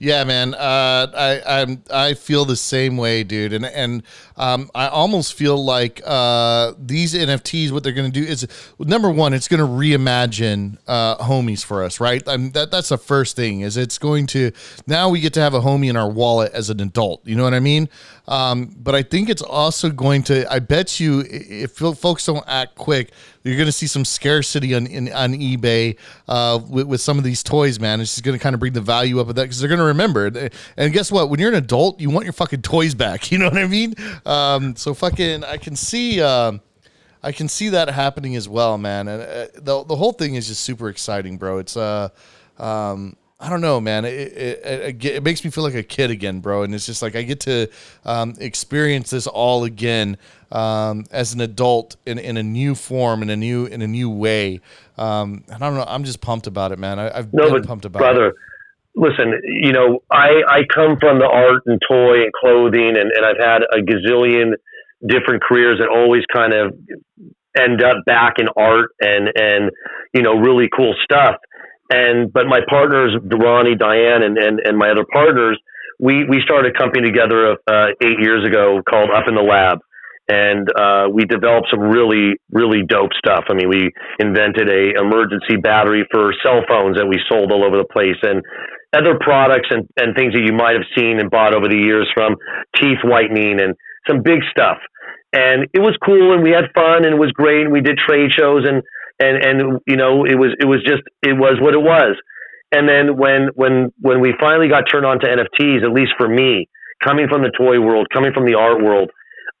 Yeah, 0.00 0.22
man. 0.22 0.54
Uh, 0.54 1.08
I 1.14 1.42
I'm, 1.44 1.82
I 1.92 2.14
feel 2.14 2.44
the 2.44 2.56
same 2.56 2.96
way, 2.96 3.24
dude. 3.24 3.52
And 3.52 3.66
and 3.66 4.04
um, 4.36 4.70
I 4.74 4.86
almost 4.86 5.34
feel 5.34 5.62
like 5.62 6.00
uh, 6.04 6.74
these 6.78 7.14
NFTs, 7.14 7.72
what 7.72 7.82
they're 7.82 7.92
going 7.92 8.10
to 8.10 8.20
do 8.20 8.24
is 8.24 8.46
number 8.78 9.10
one, 9.10 9.34
it's 9.34 9.48
going 9.48 9.60
to 9.60 9.66
reimagine 9.66 10.78
uh, 10.86 11.16
homies 11.16 11.64
for 11.64 11.82
us, 11.82 11.98
right? 11.98 12.22
I 12.28 12.36
mean, 12.36 12.52
that 12.52 12.70
that's 12.70 12.90
the 12.90 12.98
first 12.98 13.34
thing. 13.34 13.62
Is 13.62 13.76
it's 13.76 13.98
going 13.98 14.28
to 14.28 14.52
now 14.86 15.08
we 15.08 15.20
get 15.20 15.34
to 15.34 15.40
have 15.40 15.54
a 15.54 15.60
homie 15.60 15.90
in 15.90 15.96
our 15.96 16.08
wallet 16.08 16.52
as 16.52 16.70
an 16.70 16.80
adult. 16.80 17.26
You 17.26 17.34
know 17.34 17.44
what 17.44 17.54
I 17.54 17.60
mean? 17.60 17.88
Um, 18.28 18.76
but 18.78 18.94
I 18.94 19.02
think 19.02 19.30
it's 19.30 19.42
also 19.42 19.90
going 19.90 20.22
to. 20.24 20.50
I 20.52 20.58
bet 20.58 21.00
you, 21.00 21.24
if 21.26 21.72
folks 21.72 22.26
don't 22.26 22.44
act 22.46 22.74
quick, 22.74 23.10
you're 23.42 23.56
going 23.56 23.66
to 23.66 23.72
see 23.72 23.86
some 23.86 24.04
scarcity 24.04 24.74
on 24.74 24.86
in, 24.86 25.10
on 25.12 25.32
eBay 25.32 25.96
uh, 26.28 26.60
with, 26.68 26.86
with 26.86 27.00
some 27.00 27.16
of 27.16 27.24
these 27.24 27.42
toys, 27.42 27.80
man. 27.80 28.02
It's 28.02 28.14
just 28.14 28.24
going 28.24 28.38
to 28.38 28.42
kind 28.42 28.52
of 28.52 28.60
bring 28.60 28.74
the 28.74 28.82
value 28.82 29.18
up 29.18 29.30
of 29.30 29.34
that 29.36 29.44
because 29.44 29.58
they're 29.58 29.68
going 29.68 29.78
to 29.78 29.84
remember. 29.86 30.50
And 30.76 30.92
guess 30.92 31.10
what? 31.10 31.30
When 31.30 31.40
you're 31.40 31.48
an 31.48 31.56
adult, 31.56 32.00
you 32.00 32.10
want 32.10 32.26
your 32.26 32.34
fucking 32.34 32.62
toys 32.62 32.94
back. 32.94 33.32
You 33.38 33.38
know 33.38 33.50
what 33.50 33.58
I 33.58 33.66
mean? 33.66 33.94
Um, 34.24 34.74
so 34.74 34.94
fucking, 34.94 35.44
I 35.44 35.58
can 35.58 35.76
see. 35.76 36.20
Um, 36.20 36.60
I 37.22 37.32
can 37.32 37.48
see 37.48 37.68
that 37.70 37.88
happening 37.90 38.36
as 38.36 38.48
well, 38.48 38.78
man. 38.78 39.08
And 39.08 39.22
uh, 39.22 39.46
the 39.54 39.84
the 39.84 39.96
whole 39.96 40.12
thing 40.12 40.34
is 40.34 40.46
just 40.48 40.62
super 40.62 40.88
exciting, 40.88 41.36
bro. 41.36 41.58
It's 41.58 41.76
uh, 41.76 42.08
um, 42.58 43.16
I 43.40 43.50
don't 43.50 43.60
know, 43.60 43.80
man. 43.80 44.04
It, 44.04 44.10
it, 44.10 44.60
it, 44.64 45.04
it, 45.04 45.22
makes 45.22 45.44
me 45.44 45.50
feel 45.50 45.62
like 45.62 45.74
a 45.74 45.82
kid 45.84 46.10
again, 46.10 46.40
bro. 46.40 46.64
And 46.64 46.74
it's 46.74 46.86
just 46.86 47.02
like 47.02 47.14
I 47.14 47.22
get 47.22 47.38
to 47.40 47.68
um, 48.04 48.34
experience 48.40 49.10
this 49.10 49.28
all 49.28 49.62
again 49.62 50.18
um, 50.50 51.04
as 51.12 51.34
an 51.34 51.40
adult 51.40 51.96
in, 52.04 52.18
in 52.18 52.36
a 52.36 52.42
new 52.42 52.74
form, 52.74 53.22
in 53.22 53.30
a 53.30 53.36
new 53.36 53.66
in 53.66 53.80
a 53.80 53.86
new 53.86 54.10
way. 54.10 54.60
Um, 54.96 55.44
and 55.48 55.62
I 55.62 55.68
don't 55.68 55.76
know. 55.76 55.86
I'm 55.86 56.02
just 56.02 56.20
pumped 56.20 56.48
about 56.48 56.72
it, 56.72 56.80
man. 56.80 56.98
I, 56.98 57.14
have 57.14 57.32
no, 57.32 57.52
been 57.52 57.62
pumped 57.62 57.84
about 57.84 58.00
brother, 58.00 58.28
it. 58.28 58.34
Listen, 58.96 59.32
you 59.44 59.72
know, 59.72 60.02
I, 60.10 60.42
I 60.48 60.60
come 60.74 60.96
from 60.98 61.20
the 61.20 61.28
art 61.32 61.62
and 61.66 61.80
toy 61.88 62.24
and 62.24 62.32
clothing, 62.32 62.96
and, 62.96 63.12
and 63.14 63.24
I've 63.24 63.38
had 63.38 63.62
a 63.62 63.80
gazillion 63.80 64.54
different 65.06 65.44
careers 65.44 65.78
that 65.78 65.88
always 65.88 66.24
kind 66.34 66.52
of 66.52 66.74
end 67.56 67.82
up 67.82 68.04
back 68.04 68.34
in 68.38 68.46
art 68.56 68.90
and 69.00 69.28
and 69.36 69.70
you 70.12 70.22
know 70.22 70.34
really 70.34 70.68
cool 70.74 70.94
stuff 71.02 71.36
and 71.90 72.32
but 72.32 72.46
my 72.46 72.60
partners, 72.68 73.16
Ronnie, 73.22 73.76
Diane, 73.76 74.22
and, 74.22 74.36
and, 74.36 74.60
and 74.64 74.76
my 74.76 74.90
other 74.90 75.04
partners, 75.12 75.58
we 75.98 76.24
we 76.28 76.40
started 76.44 76.74
a 76.74 76.78
company 76.78 77.08
together 77.08 77.56
uh, 77.66 77.88
eight 78.02 78.20
years 78.20 78.46
ago 78.46 78.80
called 78.88 79.10
Up 79.10 79.24
in 79.26 79.34
the 79.34 79.42
Lab, 79.42 79.78
and 80.28 80.68
uh, 80.76 81.08
we 81.12 81.24
developed 81.24 81.68
some 81.70 81.80
really 81.80 82.34
really 82.52 82.82
dope 82.86 83.12
stuff. 83.18 83.44
I 83.48 83.54
mean, 83.54 83.68
we 83.68 83.90
invented 84.18 84.68
a 84.68 85.00
emergency 85.00 85.56
battery 85.56 86.06
for 86.12 86.32
cell 86.42 86.62
phones 86.68 86.96
that 86.96 87.06
we 87.06 87.18
sold 87.28 87.50
all 87.50 87.64
over 87.64 87.76
the 87.76 87.88
place, 87.88 88.18
and 88.22 88.42
other 88.96 89.18
products 89.20 89.68
and, 89.70 89.86
and 89.96 90.16
things 90.16 90.32
that 90.32 90.44
you 90.44 90.52
might 90.52 90.72
have 90.72 90.88
seen 90.96 91.20
and 91.20 91.30
bought 91.30 91.54
over 91.54 91.68
the 91.68 91.76
years 91.76 92.08
from 92.14 92.36
teeth 92.76 93.00
whitening 93.04 93.60
and 93.60 93.74
some 94.06 94.22
big 94.22 94.40
stuff. 94.50 94.78
And 95.32 95.68
it 95.74 95.80
was 95.80 95.92
cool, 96.04 96.32
and 96.32 96.42
we 96.42 96.56
had 96.56 96.72
fun, 96.74 97.04
and 97.04 97.12
it 97.12 97.20
was 97.20 97.32
great, 97.32 97.68
and 97.68 97.72
we 97.72 97.82
did 97.82 97.98
trade 97.98 98.32
shows 98.32 98.64
and 98.64 98.82
and 99.20 99.42
and 99.42 99.80
you 99.86 99.96
know 99.96 100.24
it 100.24 100.38
was 100.38 100.54
it 100.60 100.66
was 100.66 100.82
just 100.86 101.02
it 101.22 101.36
was 101.36 101.58
what 101.60 101.74
it 101.74 101.82
was. 101.82 102.16
And 102.70 102.88
then 102.88 103.16
when 103.16 103.48
when 103.54 103.92
when 104.00 104.20
we 104.20 104.34
finally 104.38 104.68
got 104.68 104.84
turned 104.90 105.06
on 105.06 105.20
to 105.20 105.26
NFTs, 105.26 105.82
at 105.82 105.92
least 105.92 106.12
for 106.18 106.28
me, 106.28 106.68
coming 107.02 107.26
from 107.28 107.42
the 107.42 107.52
toy 107.56 107.80
world, 107.80 108.08
coming 108.12 108.32
from 108.32 108.44
the 108.44 108.54
art 108.54 108.82
world, 108.82 109.10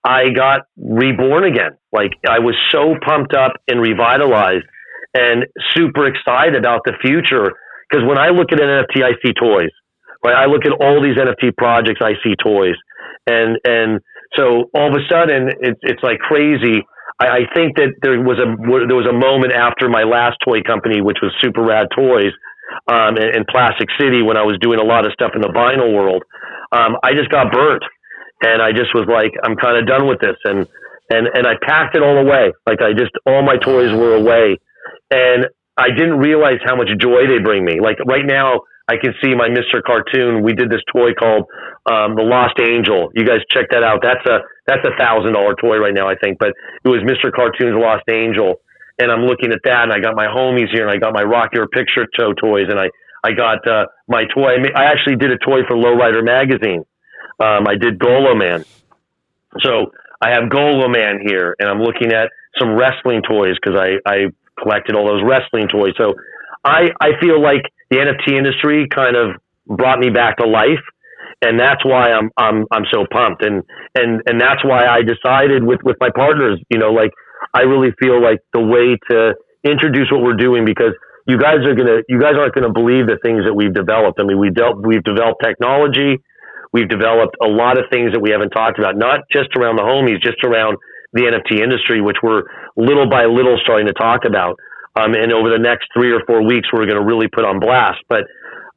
I 0.04 0.30
got 0.34 0.68
reborn 0.76 1.44
again. 1.44 1.78
Like 1.92 2.12
I 2.28 2.38
was 2.38 2.54
so 2.70 2.94
pumped 3.04 3.34
up 3.34 3.52
and 3.66 3.80
revitalized 3.80 4.66
and 5.14 5.46
super 5.74 6.06
excited 6.06 6.54
about 6.54 6.82
the 6.84 6.92
future. 7.00 7.56
Because 7.88 8.04
when 8.06 8.18
I 8.18 8.28
look 8.28 8.52
at 8.52 8.60
an 8.60 8.68
NFT, 8.68 9.02
I 9.02 9.16
see 9.24 9.32
toys. 9.32 9.72
Right? 10.24 10.36
I 10.36 10.46
look 10.46 10.66
at 10.66 10.72
all 10.72 11.00
these 11.02 11.16
NFT 11.16 11.56
projects, 11.56 12.00
I 12.02 12.12
see 12.22 12.34
toys. 12.44 12.76
And 13.26 13.56
and 13.64 14.00
so 14.36 14.68
all 14.74 14.92
of 14.92 14.94
a 14.94 15.04
sudden, 15.08 15.48
it's 15.60 15.80
it's 15.82 16.02
like 16.02 16.18
crazy 16.18 16.84
I, 17.20 17.26
I 17.26 17.54
think 17.54 17.76
that 17.76 17.94
there 18.02 18.20
was 18.20 18.38
a 18.38 18.48
there 18.86 18.96
was 18.98 19.08
a 19.10 19.16
moment 19.16 19.52
after 19.52 19.88
my 19.88 20.04
last 20.04 20.38
toy 20.44 20.62
company, 20.62 21.00
which 21.00 21.18
was 21.22 21.32
Super 21.40 21.62
Rad 21.62 21.88
Toys, 21.94 22.32
um, 22.88 23.16
in, 23.18 23.42
in 23.42 23.44
Plastic 23.50 23.88
City, 23.98 24.22
when 24.22 24.36
I 24.36 24.42
was 24.42 24.58
doing 24.60 24.78
a 24.80 24.84
lot 24.84 25.06
of 25.06 25.12
stuff 25.12 25.32
in 25.34 25.40
the 25.42 25.52
vinyl 25.52 25.94
world. 25.94 26.22
Um, 26.72 26.96
I 27.02 27.14
just 27.14 27.30
got 27.30 27.52
burnt, 27.52 27.82
and 28.42 28.62
I 28.62 28.72
just 28.72 28.94
was 28.94 29.08
like, 29.08 29.32
I'm 29.44 29.56
kind 29.56 29.78
of 29.78 29.86
done 29.86 30.06
with 30.06 30.20
this, 30.20 30.36
and 30.44 30.66
and 31.10 31.26
and 31.32 31.46
I 31.46 31.54
packed 31.62 31.96
it 31.96 32.02
all 32.02 32.18
away. 32.18 32.52
Like 32.66 32.80
I 32.82 32.92
just 32.92 33.12
all 33.26 33.42
my 33.42 33.56
toys 33.56 33.92
were 33.92 34.14
away, 34.14 34.58
and 35.10 35.46
I 35.76 35.90
didn't 35.90 36.18
realize 36.18 36.58
how 36.64 36.76
much 36.76 36.88
joy 37.00 37.26
they 37.26 37.42
bring 37.42 37.64
me. 37.64 37.80
Like 37.80 37.98
right 38.06 38.26
now, 38.26 38.62
I 38.88 38.96
can 38.96 39.12
see 39.22 39.34
my 39.34 39.48
Mr. 39.48 39.82
Cartoon. 39.84 40.42
We 40.42 40.54
did 40.54 40.70
this 40.70 40.80
toy 40.90 41.12
called 41.12 41.44
um, 41.84 42.16
the 42.16 42.24
Lost 42.24 42.56
Angel. 42.58 43.12
You 43.14 43.24
guys 43.24 43.44
check 43.52 43.68
that 43.70 43.84
out. 43.84 44.00
That's 44.02 44.24
a 44.24 44.40
that's 44.66 44.80
a 44.84 44.96
thousand 44.96 45.34
dollar 45.34 45.54
toy 45.60 45.76
right 45.76 45.92
now, 45.92 46.08
I 46.08 46.16
think. 46.16 46.38
But 46.38 46.56
it 46.84 46.88
was 46.88 47.04
Mr. 47.04 47.30
Cartoon's 47.30 47.76
Lost 47.76 48.08
Angel, 48.08 48.56
and 48.98 49.12
I'm 49.12 49.28
looking 49.28 49.52
at 49.52 49.60
that, 49.64 49.84
and 49.84 49.92
I 49.92 50.00
got 50.00 50.16
my 50.16 50.26
homies 50.26 50.72
here, 50.72 50.88
and 50.88 50.90
I 50.90 50.96
got 50.96 51.12
my 51.12 51.22
Rock 51.22 51.50
Your 51.52 51.68
Picture 51.68 52.08
Show 52.18 52.32
toys, 52.32 52.66
and 52.70 52.80
I 52.80 52.88
I 53.22 53.32
got 53.32 53.60
uh, 53.68 53.86
my 54.08 54.24
toy. 54.34 54.56
I, 54.56 54.58
I 54.74 54.84
actually 54.88 55.16
did 55.16 55.32
a 55.32 55.38
toy 55.38 55.68
for 55.68 55.76
Lowrider 55.76 56.24
magazine. 56.24 56.84
Um, 57.40 57.68
I 57.68 57.76
did 57.76 57.98
Golo 57.98 58.34
Man. 58.34 58.64
So 59.60 59.92
I 60.20 60.30
have 60.30 60.48
Golo 60.48 60.88
Man 60.88 61.20
here, 61.24 61.54
and 61.58 61.68
I'm 61.68 61.80
looking 61.80 62.12
at 62.12 62.30
some 62.58 62.74
wrestling 62.74 63.20
toys 63.28 63.56
because 63.60 63.78
I 63.78 64.00
I 64.08 64.32
collected 64.62 64.96
all 64.96 65.06
those 65.06 65.22
wrestling 65.22 65.68
toys. 65.68 65.92
So 65.98 66.14
I 66.64 66.88
I 67.00 67.20
feel 67.20 67.40
like 67.40 67.62
the 67.90 67.96
NFT 67.96 68.36
industry 68.36 68.88
kind 68.94 69.16
of 69.16 69.36
brought 69.66 69.98
me 69.98 70.10
back 70.10 70.38
to 70.38 70.46
life. 70.46 70.82
And 71.40 71.58
that's 71.58 71.84
why 71.84 72.10
I'm, 72.10 72.30
I'm, 72.36 72.66
I'm 72.72 72.84
so 72.92 73.06
pumped. 73.10 73.44
And, 73.44 73.62
and, 73.94 74.22
and 74.26 74.40
that's 74.40 74.64
why 74.64 74.86
I 74.86 75.02
decided 75.02 75.62
with, 75.62 75.80
with 75.84 75.96
my 76.00 76.10
partners, 76.14 76.60
you 76.68 76.78
know, 76.78 76.90
like 76.90 77.12
I 77.54 77.62
really 77.62 77.94
feel 78.00 78.20
like 78.20 78.40
the 78.52 78.60
way 78.60 78.98
to 79.10 79.34
introduce 79.62 80.10
what 80.10 80.22
we're 80.22 80.36
doing 80.36 80.64
because 80.64 80.94
you 81.28 81.38
guys 81.38 81.62
are 81.62 81.74
going 81.74 81.86
to, 81.86 82.02
you 82.08 82.18
guys 82.18 82.34
aren't 82.34 82.54
going 82.54 82.66
to 82.66 82.72
believe 82.72 83.06
the 83.06 83.18
things 83.22 83.44
that 83.44 83.54
we've 83.54 83.72
developed. 83.72 84.18
I 84.18 84.24
mean, 84.24 84.40
we 84.40 84.50
dealt, 84.50 84.84
we've 84.84 85.04
developed 85.04 85.44
technology. 85.44 86.18
We've 86.72 86.88
developed 86.88 87.36
a 87.40 87.48
lot 87.48 87.78
of 87.78 87.84
things 87.92 88.12
that 88.12 88.20
we 88.20 88.30
haven't 88.30 88.50
talked 88.50 88.78
about, 88.78 88.96
not 88.96 89.20
just 89.30 89.54
around 89.56 89.76
the 89.76 89.86
homies, 89.86 90.20
just 90.20 90.44
around 90.44 90.76
the 91.12 91.22
NFT 91.24 91.62
industry, 91.62 92.00
which 92.00 92.18
we're 92.22 92.42
little 92.76 93.08
by 93.08 93.24
little 93.24 93.56
starting 93.62 93.86
to 93.86 93.94
talk 93.94 94.24
about. 94.26 94.58
Um, 94.98 95.14
and 95.14 95.32
over 95.32 95.50
the 95.50 95.62
next 95.62 95.86
three 95.94 96.10
or 96.10 96.20
four 96.26 96.44
weeks, 96.44 96.68
we're 96.72 96.86
going 96.86 96.98
to 96.98 97.04
really 97.04 97.28
put 97.28 97.44
on 97.44 97.60
blast. 97.60 98.02
But 98.08 98.26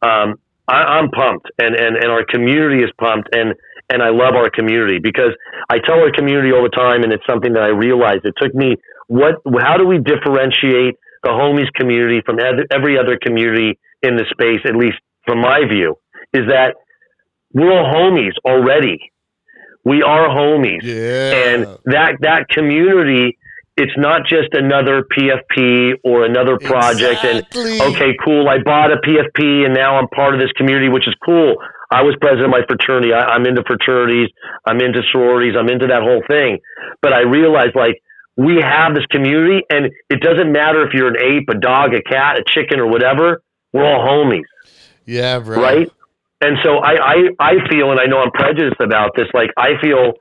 um, 0.06 0.36
I, 0.68 1.00
am 1.00 1.10
pumped, 1.10 1.50
and, 1.58 1.76
and 1.76 1.98
and 1.98 2.12
our 2.12 2.26
community 2.26 2.84
is 2.84 2.92
pumped, 3.00 3.30
and 3.34 3.56
and 3.90 4.02
I 4.02 4.10
love 4.10 4.36
our 4.36 4.50
community 4.50 5.00
because 5.02 5.34
I 5.70 5.80
tell 5.80 6.00
our 6.00 6.12
community 6.12 6.52
all 6.52 6.64
the 6.64 6.70
time, 6.70 7.04
and 7.04 7.12
it's 7.12 7.26
something 7.28 7.54
that 7.54 7.64
I 7.64 7.70
realized. 7.70 8.26
It 8.26 8.36
took 8.42 8.54
me 8.54 8.76
what? 9.08 9.36
How 9.60 9.78
do 9.78 9.86
we 9.86 9.98
differentiate 9.98 10.96
the 11.24 11.30
homies 11.30 11.72
community 11.74 12.22
from 12.26 12.38
every 12.72 12.98
other 12.98 13.18
community 13.22 13.80
in 14.02 14.16
the 14.16 14.26
space? 14.32 14.62
At 14.66 14.76
least 14.76 14.98
from 15.26 15.42
my 15.42 15.62
view, 15.70 15.98
is 16.34 16.48
that 16.48 16.76
we're 17.54 17.72
all 17.72 17.92
homies 17.94 18.34
already. 18.46 19.12
We 19.84 20.04
are 20.04 20.30
homies, 20.30 20.84
yeah. 20.84 21.54
and 21.54 21.66
that 21.86 22.18
that 22.22 22.48
community 22.50 23.38
it's 23.82 23.98
not 23.98 24.22
just 24.30 24.54
another 24.54 25.02
PFP 25.02 26.02
or 26.04 26.24
another 26.24 26.58
project. 26.60 27.26
Exactly. 27.26 27.80
And 27.80 27.96
okay, 27.96 28.14
cool. 28.24 28.48
I 28.48 28.62
bought 28.64 28.92
a 28.94 28.98
PFP 28.98 29.66
and 29.66 29.74
now 29.74 29.98
I'm 29.98 30.08
part 30.10 30.36
of 30.36 30.40
this 30.40 30.52
community, 30.54 30.88
which 30.88 31.08
is 31.08 31.16
cool. 31.26 31.56
I 31.90 32.04
was 32.04 32.16
president 32.22 32.46
of 32.46 32.52
my 32.52 32.62
fraternity. 32.68 33.12
I, 33.12 33.34
I'm 33.34 33.46
into 33.48 33.64
fraternities. 33.66 34.30
I'm 34.66 34.80
into 34.82 35.02
sororities. 35.12 35.56
I'm 35.58 35.68
into 35.68 35.88
that 35.88 36.04
whole 36.04 36.22
thing. 36.30 36.60
But 37.02 37.14
I 37.14 37.22
realized 37.22 37.76
like 37.76 37.98
we 38.38 38.62
have 38.62 38.94
this 38.94 39.06
community 39.10 39.66
and 39.70 39.90
it 40.10 40.22
doesn't 40.22 40.52
matter 40.52 40.86
if 40.86 40.94
you're 40.94 41.10
an 41.10 41.18
ape, 41.18 41.50
a 41.50 41.58
dog, 41.58 41.96
a 41.96 42.04
cat, 42.04 42.38
a 42.38 42.44
chicken 42.46 42.80
or 42.80 42.88
whatever. 42.88 43.42
We're 43.74 43.84
all 43.84 44.06
homies. 44.06 44.46
Yeah, 45.06 45.40
bro. 45.40 45.60
Right. 45.60 45.92
And 46.42 46.58
so 46.64 46.78
I, 46.78 46.94
I, 46.94 47.16
I 47.40 47.54
feel, 47.70 47.90
and 47.92 48.00
I 48.00 48.06
know 48.06 48.20
I'm 48.20 48.32
prejudiced 48.32 48.82
about 48.82 49.12
this. 49.16 49.28
Like 49.34 49.50
I 49.58 49.82
feel, 49.82 50.14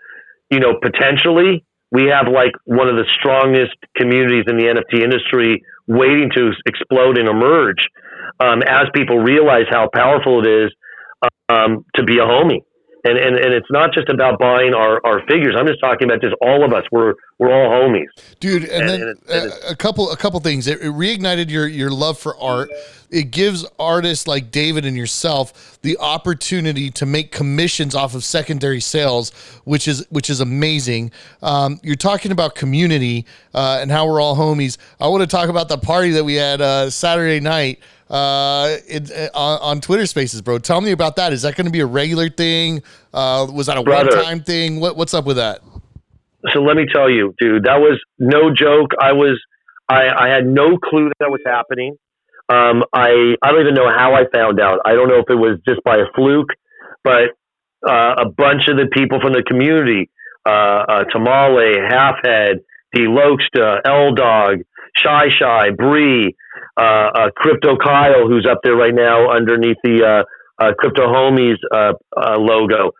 you 0.50 0.60
know, 0.60 0.80
potentially 0.80 1.64
we 1.90 2.06
have 2.06 2.26
like 2.32 2.52
one 2.64 2.88
of 2.88 2.96
the 2.96 3.06
strongest 3.18 3.74
communities 3.96 4.44
in 4.46 4.56
the 4.56 4.64
NFT 4.64 5.02
industry 5.02 5.62
waiting 5.86 6.30
to 6.36 6.52
explode 6.66 7.18
and 7.18 7.28
emerge 7.28 7.82
um, 8.38 8.62
as 8.62 8.86
people 8.94 9.18
realize 9.18 9.66
how 9.70 9.88
powerful 9.92 10.44
it 10.44 10.48
is 10.48 10.70
um, 11.48 11.84
to 11.96 12.04
be 12.04 12.18
a 12.18 12.24
homie. 12.24 12.62
And, 13.02 13.16
and, 13.16 13.36
and 13.36 13.54
it's 13.54 13.70
not 13.70 13.94
just 13.94 14.08
about 14.10 14.38
buying 14.38 14.74
our, 14.74 15.00
our 15.06 15.20
figures. 15.26 15.54
I'm 15.56 15.66
just 15.66 15.80
talking 15.80 16.08
about 16.08 16.20
just 16.20 16.34
all 16.42 16.64
of 16.64 16.72
us. 16.72 16.84
We're 16.92 17.14
we're 17.38 17.50
all 17.50 17.70
homies, 17.70 18.08
dude. 18.40 18.64
And, 18.64 18.82
and 18.82 18.88
then 18.88 19.00
and 19.00 19.18
it, 19.28 19.52
a, 19.64 19.70
a 19.70 19.76
couple 19.76 20.10
a 20.10 20.16
couple 20.16 20.38
things. 20.40 20.66
It, 20.66 20.80
it 20.80 20.92
reignited 20.92 21.48
your 21.50 21.66
your 21.66 21.90
love 21.90 22.18
for 22.18 22.36
art. 22.38 22.68
It 23.10 23.30
gives 23.30 23.64
artists 23.78 24.28
like 24.28 24.50
David 24.50 24.84
and 24.84 24.96
yourself 24.96 25.78
the 25.82 25.96
opportunity 25.98 26.90
to 26.90 27.06
make 27.06 27.32
commissions 27.32 27.94
off 27.94 28.14
of 28.14 28.22
secondary 28.22 28.80
sales, 28.80 29.30
which 29.64 29.88
is 29.88 30.06
which 30.10 30.28
is 30.28 30.40
amazing. 30.40 31.10
Um, 31.42 31.80
you're 31.82 31.96
talking 31.96 32.32
about 32.32 32.54
community 32.54 33.24
uh, 33.54 33.78
and 33.80 33.90
how 33.90 34.06
we're 34.06 34.20
all 34.20 34.36
homies. 34.36 34.76
I 35.00 35.08
want 35.08 35.22
to 35.22 35.26
talk 35.26 35.48
about 35.48 35.68
the 35.68 35.78
party 35.78 36.10
that 36.10 36.24
we 36.24 36.34
had 36.34 36.60
uh, 36.60 36.90
Saturday 36.90 37.40
night. 37.40 37.80
Uh, 38.10 38.76
it, 38.88 39.10
uh, 39.34 39.58
on, 39.62 39.80
Twitter 39.80 40.04
Spaces, 40.04 40.42
bro. 40.42 40.58
Tell 40.58 40.80
me 40.80 40.90
about 40.90 41.16
that. 41.16 41.32
Is 41.32 41.42
that 41.42 41.54
going 41.54 41.66
to 41.66 41.72
be 41.72 41.80
a 41.80 41.86
regular 41.86 42.28
thing? 42.28 42.82
Uh, 43.14 43.46
was 43.52 43.66
that 43.66 43.76
a 43.76 43.82
one-time 43.82 44.42
thing? 44.42 44.80
What, 44.80 44.96
what's 44.96 45.14
up 45.14 45.24
with 45.24 45.36
that? 45.36 45.60
So 46.52 46.60
let 46.60 46.76
me 46.76 46.86
tell 46.92 47.08
you, 47.08 47.34
dude, 47.38 47.64
that 47.64 47.78
was 47.78 48.00
no 48.18 48.52
joke. 48.52 48.90
I 49.00 49.12
was, 49.12 49.40
I, 49.88 50.08
I 50.08 50.28
had 50.28 50.46
no 50.46 50.76
clue 50.76 51.10
that 51.20 51.30
was 51.30 51.40
happening. 51.46 51.96
Um, 52.48 52.82
I, 52.92 53.36
I 53.42 53.52
don't 53.52 53.60
even 53.60 53.74
know 53.74 53.88
how 53.88 54.14
I 54.14 54.24
found 54.32 54.58
out. 54.58 54.80
I 54.84 54.94
don't 54.94 55.08
know 55.08 55.18
if 55.18 55.30
it 55.30 55.36
was 55.36 55.60
just 55.68 55.82
by 55.84 55.96
a 55.96 56.10
fluke, 56.16 56.48
but 57.04 57.36
uh, 57.86 58.14
a 58.18 58.28
bunch 58.28 58.62
of 58.68 58.76
the 58.76 58.88
people 58.92 59.20
from 59.20 59.34
the 59.34 59.44
community, 59.46 60.10
uh, 60.44 60.50
uh, 60.50 61.04
Tamale, 61.12 61.76
Halfhead, 61.78 62.60
D. 62.92 63.02
Loksta, 63.02 63.80
L 63.86 64.14
Dog, 64.14 64.62
Shy 64.96 65.28
Shy, 65.38 65.70
Bree, 65.76 66.34
uh, 66.76 67.10
uh, 67.14 67.30
Crypto 67.36 67.76
Kyle, 67.76 68.26
who's 68.26 68.46
up 68.50 68.60
there 68.62 68.76
right 68.76 68.94
now 68.94 69.30
underneath 69.30 69.76
the 69.82 70.04
uh, 70.04 70.64
uh, 70.64 70.72
Crypto 70.78 71.06
Homies 71.06 71.56
uh, 71.72 71.92
uh, 72.16 72.36
logo. 72.38 72.92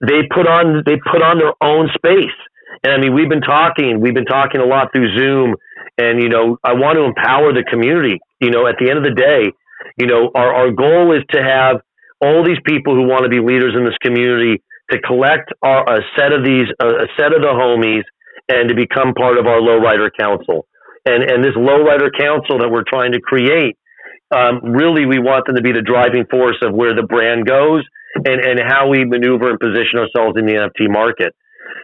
They 0.00 0.22
put 0.32 0.46
on 0.46 0.82
they 0.86 0.96
put 1.10 1.22
on 1.22 1.38
their 1.38 1.52
own 1.60 1.88
space, 1.94 2.36
and 2.84 2.92
I 2.92 2.98
mean 2.98 3.14
we've 3.14 3.28
been 3.28 3.42
talking 3.42 4.00
we've 4.00 4.14
been 4.14 4.24
talking 4.24 4.60
a 4.60 4.64
lot 4.64 4.88
through 4.92 5.16
Zoom, 5.18 5.54
and 5.98 6.22
you 6.22 6.28
know 6.28 6.56
I 6.64 6.72
want 6.72 6.96
to 6.96 7.04
empower 7.04 7.52
the 7.52 7.64
community. 7.68 8.18
You 8.40 8.50
know, 8.50 8.66
at 8.66 8.76
the 8.80 8.88
end 8.88 8.98
of 8.98 9.04
the 9.04 9.14
day, 9.14 9.52
you 9.98 10.06
know 10.06 10.30
our 10.34 10.54
our 10.54 10.70
goal 10.70 11.12
is 11.12 11.22
to 11.32 11.42
have 11.42 11.82
all 12.22 12.44
these 12.44 12.60
people 12.64 12.94
who 12.94 13.06
want 13.08 13.24
to 13.24 13.28
be 13.30 13.40
leaders 13.40 13.74
in 13.76 13.84
this 13.84 13.96
community 14.02 14.62
to 14.90 15.00
collect 15.02 15.52
our, 15.62 15.84
a 15.84 16.00
set 16.16 16.32
of 16.32 16.44
these 16.44 16.66
a 16.80 17.06
set 17.18 17.32
of 17.32 17.42
the 17.42 17.52
homies 17.52 18.04
and 18.48 18.68
to 18.68 18.74
become 18.74 19.14
part 19.14 19.38
of 19.38 19.46
our 19.46 19.60
lowrider 19.60 20.08
council 20.18 20.66
and 21.10 21.26
and 21.26 21.44
this 21.44 21.54
lowrider 21.58 22.08
council 22.16 22.58
that 22.58 22.70
we're 22.70 22.86
trying 22.86 23.12
to 23.12 23.20
create 23.20 23.76
um, 24.30 24.62
really 24.62 25.06
we 25.06 25.18
want 25.18 25.46
them 25.46 25.56
to 25.56 25.62
be 25.62 25.72
the 25.72 25.82
driving 25.82 26.24
force 26.30 26.56
of 26.62 26.72
where 26.72 26.94
the 26.94 27.02
brand 27.02 27.46
goes 27.46 27.82
and 28.14 28.40
and 28.40 28.60
how 28.62 28.88
we 28.88 29.04
maneuver 29.04 29.50
and 29.50 29.58
position 29.58 29.98
ourselves 29.98 30.38
in 30.38 30.46
the 30.46 30.54
NFT 30.54 30.90
market. 30.90 31.34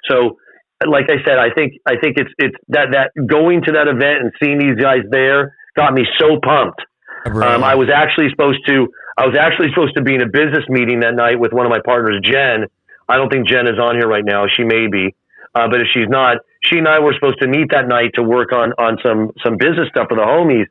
So, 0.09 0.39
like 0.87 1.07
I 1.11 1.19
said, 1.27 1.39
I 1.39 1.51
think 1.55 1.75
I 1.87 1.99
think 1.99 2.19
it's 2.19 2.31
it's 2.39 2.57
that 2.69 2.95
that 2.95 3.11
going 3.27 3.63
to 3.67 3.73
that 3.73 3.89
event 3.89 4.23
and 4.23 4.33
seeing 4.43 4.59
these 4.59 4.79
guys 4.79 5.03
there 5.11 5.57
got 5.77 5.93
me 5.93 6.07
so 6.19 6.39
pumped. 6.43 6.81
Um, 7.27 7.65
I 7.65 7.75
was 7.75 7.91
actually 7.91 8.31
supposed 8.31 8.63
to 8.69 8.87
I 9.19 9.27
was 9.27 9.35
actually 9.35 9.69
supposed 9.75 9.97
to 9.97 10.03
be 10.03 10.15
in 10.15 10.23
a 10.23 10.31
business 10.31 10.63
meeting 10.69 11.01
that 11.01 11.15
night 11.15 11.41
with 11.41 11.53
one 11.53 11.67
of 11.67 11.71
my 11.71 11.83
partners, 11.85 12.21
Jen. 12.23 12.71
I 13.09 13.17
don't 13.17 13.31
think 13.31 13.49
Jen 13.49 13.67
is 13.67 13.79
on 13.79 13.97
here 13.97 14.07
right 14.07 14.25
now. 14.25 14.47
She 14.47 14.63
may 14.63 14.87
be, 14.91 15.15
uh, 15.57 15.69
but 15.71 15.81
if 15.81 15.89
she's 15.95 16.09
not, 16.09 16.37
she 16.63 16.77
and 16.77 16.87
I 16.87 16.99
were 16.99 17.15
supposed 17.15 17.41
to 17.41 17.49
meet 17.49 17.71
that 17.73 17.89
night 17.89 18.13
to 18.15 18.23
work 18.23 18.53
on 18.53 18.73
on 18.77 18.99
some 19.03 19.33
some 19.43 19.57
business 19.57 19.89
stuff 19.89 20.09
for 20.09 20.17
the 20.17 20.29
homies. 20.29 20.69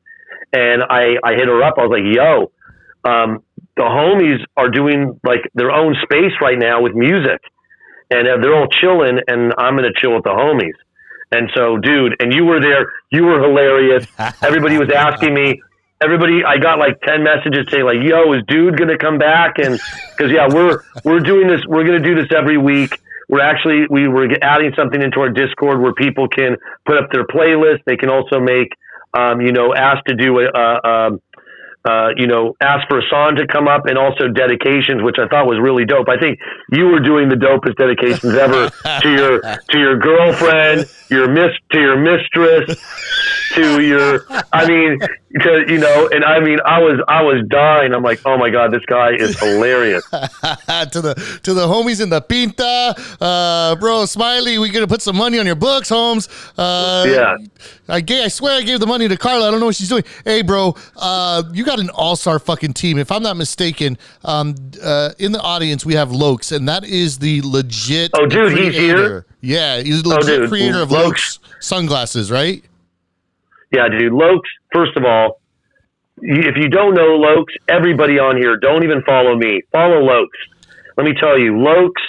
And 0.54 0.84
I 0.84 1.18
I 1.26 1.34
hit 1.34 1.48
her 1.48 1.64
up. 1.64 1.76
I 1.80 1.82
was 1.82 1.94
like, 1.98 2.06
"Yo, 2.06 2.54
um, 3.04 3.42
the 3.76 3.84
homies 3.84 4.46
are 4.56 4.70
doing 4.70 5.20
like 5.24 5.42
their 5.56 5.72
own 5.72 5.96
space 6.04 6.38
right 6.40 6.58
now 6.58 6.82
with 6.82 6.94
music, 6.94 7.42
and 8.12 8.28
uh, 8.28 8.38
they're 8.42 8.54
all 8.54 8.70
chilling, 8.70 9.18
and 9.28 9.54
I'm 9.58 9.76
gonna 9.76 9.96
chill 9.98 10.14
with 10.14 10.24
the 10.24 10.38
homies." 10.38 10.78
And 11.32 11.50
so, 11.56 11.78
dude, 11.78 12.22
and 12.22 12.32
you 12.32 12.46
were 12.46 12.62
there. 12.62 12.94
You 13.10 13.26
were 13.26 13.42
hilarious. 13.42 14.06
Everybody 14.44 14.78
was 14.78 14.92
asking 14.94 15.34
me. 15.34 15.64
Everybody, 16.04 16.44
I 16.46 16.58
got 16.60 16.78
like 16.78 17.02
ten 17.02 17.24
messages 17.24 17.66
saying 17.72 17.86
like, 17.86 18.04
"Yo, 18.04 18.34
is 18.34 18.44
dude 18.48 18.78
gonna 18.78 19.00
come 19.00 19.18
back?" 19.18 19.58
And 19.58 19.80
because 20.12 20.32
yeah, 20.32 20.46
we're 20.48 20.84
we're 21.04 21.22
doing 21.22 21.48
this. 21.48 21.66
We're 21.66 21.86
gonna 21.86 22.06
do 22.06 22.14
this 22.14 22.30
every 22.38 22.60
week 22.60 23.02
we're 23.30 23.42
actually 23.42 23.86
we 23.90 24.08
were 24.08 24.28
adding 24.42 24.72
something 24.78 25.02
into 25.02 25.20
our 25.20 25.30
Discord 25.30 25.82
where 25.82 25.94
people 25.94 26.28
can 26.28 26.58
put 26.86 26.98
up 26.98 27.12
their 27.12 27.26
playlist. 27.26 27.80
They 27.86 27.98
can 27.98 28.10
also 28.10 28.40
make, 28.40 28.70
um, 29.14 29.42
you 29.42 29.52
know, 29.52 29.74
ask 29.74 30.04
to 30.06 30.16
do 30.16 30.40
a, 30.40 30.46
a, 30.54 30.80
a 30.84 31.12
uh, 31.86 32.10
you 32.18 32.26
know, 32.26 32.56
ask 32.62 32.88
for 32.88 33.00
a 33.00 33.08
song 33.10 33.36
to 33.36 33.46
come 33.46 33.68
up 33.68 33.86
and 33.86 33.98
also 33.98 34.28
dedications, 34.28 35.04
which 35.04 35.18
I 35.20 35.28
thought 35.28 35.46
was 35.46 35.60
really 35.62 35.86
dope. 35.86 36.10
I 36.10 36.18
think 36.18 36.40
you 36.72 36.88
were 36.88 37.00
doing 37.00 37.30
the 37.30 37.36
dopest 37.36 37.78
dedications 37.78 38.34
ever 38.34 38.70
to 39.02 39.10
your 39.12 39.42
to 39.42 39.80
your 39.80 39.98
girlfriend, 40.00 40.90
your 41.10 41.30
miss 41.30 41.52
to 41.72 41.80
your 41.80 41.98
mistress, 41.98 42.76
to 43.54 43.82
your. 43.82 44.26
I 44.52 44.68
mean, 44.68 45.00
to 45.42 45.66
you 45.68 45.78
know, 45.78 46.10
and 46.12 46.24
I 46.24 46.40
mean, 46.40 46.60
I 46.66 46.80
was 46.80 47.04
I 47.08 47.22
was 47.22 47.46
dying. 47.50 47.94
I'm 47.94 48.04
like, 48.04 48.22
oh 48.26 48.38
my 48.38 48.50
god, 48.50 48.72
this 48.72 48.86
guy 48.86 49.12
is 49.14 49.38
hilarious. 49.40 50.04
to 50.10 51.02
the 51.02 51.40
to 51.44 51.54
the 51.54 51.68
homies 51.68 52.02
in 52.02 52.10
the 52.10 52.22
pinta, 52.22 52.96
uh, 53.20 53.76
bro, 53.76 54.06
Smiley, 54.06 54.58
we 54.58 54.70
gonna 54.70 54.88
put 54.88 55.02
some 55.02 55.18
money 55.18 55.40
on 55.40 55.46
your 55.46 55.56
books, 55.56 55.90
Holmes. 55.90 56.30
Uh, 56.58 57.06
yeah, 57.08 57.36
I 57.90 58.02
gave, 58.02 58.26
I 58.26 58.28
swear 58.30 58.58
I 58.58 58.62
gave 58.62 58.80
the 58.80 58.88
money 58.88 59.08
to 59.08 59.18
Carla. 59.18 59.48
I 59.48 59.52
don't 59.52 59.60
know 59.60 59.68
what 59.68 59.76
she's 59.76 59.90
doing. 59.90 60.04
Hey, 60.24 60.42
bro, 60.42 60.76
uh, 60.96 61.44
you 61.54 61.66
got 61.66 61.75
an 61.80 61.90
all 61.90 62.16
star 62.16 62.40
fucking 62.40 62.74
team. 62.74 62.98
If 62.98 63.12
I'm 63.12 63.24
not 63.24 63.38
mistaken, 63.38 63.98
um, 64.24 64.56
uh, 64.82 65.12
in 65.20 65.32
the 65.32 65.42
audience 65.42 65.86
we 65.86 65.94
have 65.96 66.12
Locs, 66.12 66.52
and 66.52 66.68
that 66.68 66.84
is 66.84 67.20
the 67.20 67.42
legit. 67.44 68.12
Oh, 68.14 68.26
dude, 68.26 68.58
he's 68.58 68.76
here. 68.76 69.26
Yeah, 69.42 69.82
he's 69.82 70.04
the 70.04 70.10
legit 70.10 70.42
oh, 70.42 70.48
creator 70.48 70.82
of 70.82 70.92
Locs 70.92 71.40
sunglasses, 71.60 72.32
right? 72.32 72.64
Yeah, 73.72 73.88
dude. 73.90 74.14
Locs, 74.14 74.50
first 74.74 74.96
of 74.96 75.04
all, 75.04 75.42
if 76.22 76.56
you 76.58 76.70
don't 76.70 76.94
know 76.94 77.16
Locs, 77.16 77.54
everybody 77.68 78.20
on 78.20 78.38
here, 78.38 78.58
don't 78.58 78.84
even 78.84 79.02
follow 79.04 79.36
me. 79.36 79.62
Follow 79.72 80.00
Locs. 80.00 80.38
Let 80.98 81.06
me 81.06 81.14
tell 81.20 81.38
you, 81.38 81.60
Locs 81.60 82.02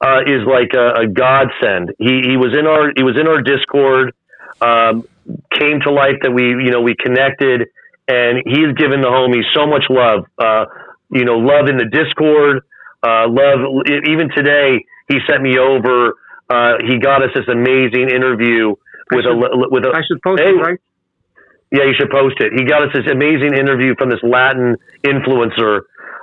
uh, 0.00 0.20
is 0.26 0.46
like 0.46 0.72
a, 0.74 1.02
a, 1.02 1.06
godsend. 1.08 1.92
He 1.98 2.22
he 2.22 2.36
was 2.36 2.56
in 2.56 2.66
our 2.66 2.92
he 2.94 3.02
was 3.02 3.16
in 3.16 3.26
our 3.26 3.42
Discord, 3.42 4.14
um, 4.60 5.08
came 5.52 5.80
to 5.80 5.90
life 5.90 6.16
that 6.22 6.30
we 6.30 6.48
you 6.50 6.70
know 6.70 6.80
we 6.80 6.94
connected, 6.94 7.68
and 8.08 8.42
he's 8.44 8.72
given 8.76 9.00
the 9.00 9.08
homies 9.08 9.44
so 9.54 9.66
much 9.66 9.84
love. 9.88 10.24
Uh, 10.38 10.64
you 11.10 11.24
know, 11.24 11.36
love 11.36 11.68
in 11.68 11.76
the 11.76 11.86
Discord, 11.86 12.64
uh, 13.04 13.28
love 13.28 13.84
even 14.08 14.28
today. 14.34 14.84
He 15.08 15.18
sent 15.28 15.42
me 15.42 15.58
over. 15.58 16.16
Uh, 16.50 16.80
he 16.86 16.98
got 16.98 17.22
us 17.22 17.30
this 17.34 17.46
amazing 17.48 18.08
interview 18.08 18.74
with 19.12 19.24
should, 19.24 19.32
a 19.32 19.68
with 19.70 19.84
a. 19.84 19.92
I 19.94 20.02
should 20.08 20.20
post 20.22 20.42
hey, 20.42 20.50
it, 20.50 20.60
right? 20.60 20.80
Yeah, 21.70 21.84
you 21.84 21.94
should 21.98 22.10
post 22.10 22.40
it. 22.40 22.52
He 22.56 22.64
got 22.64 22.82
us 22.82 22.88
this 22.94 23.06
amazing 23.12 23.52
interview 23.52 23.94
from 23.96 24.08
this 24.08 24.20
Latin 24.22 24.76
influencer. 25.04 25.82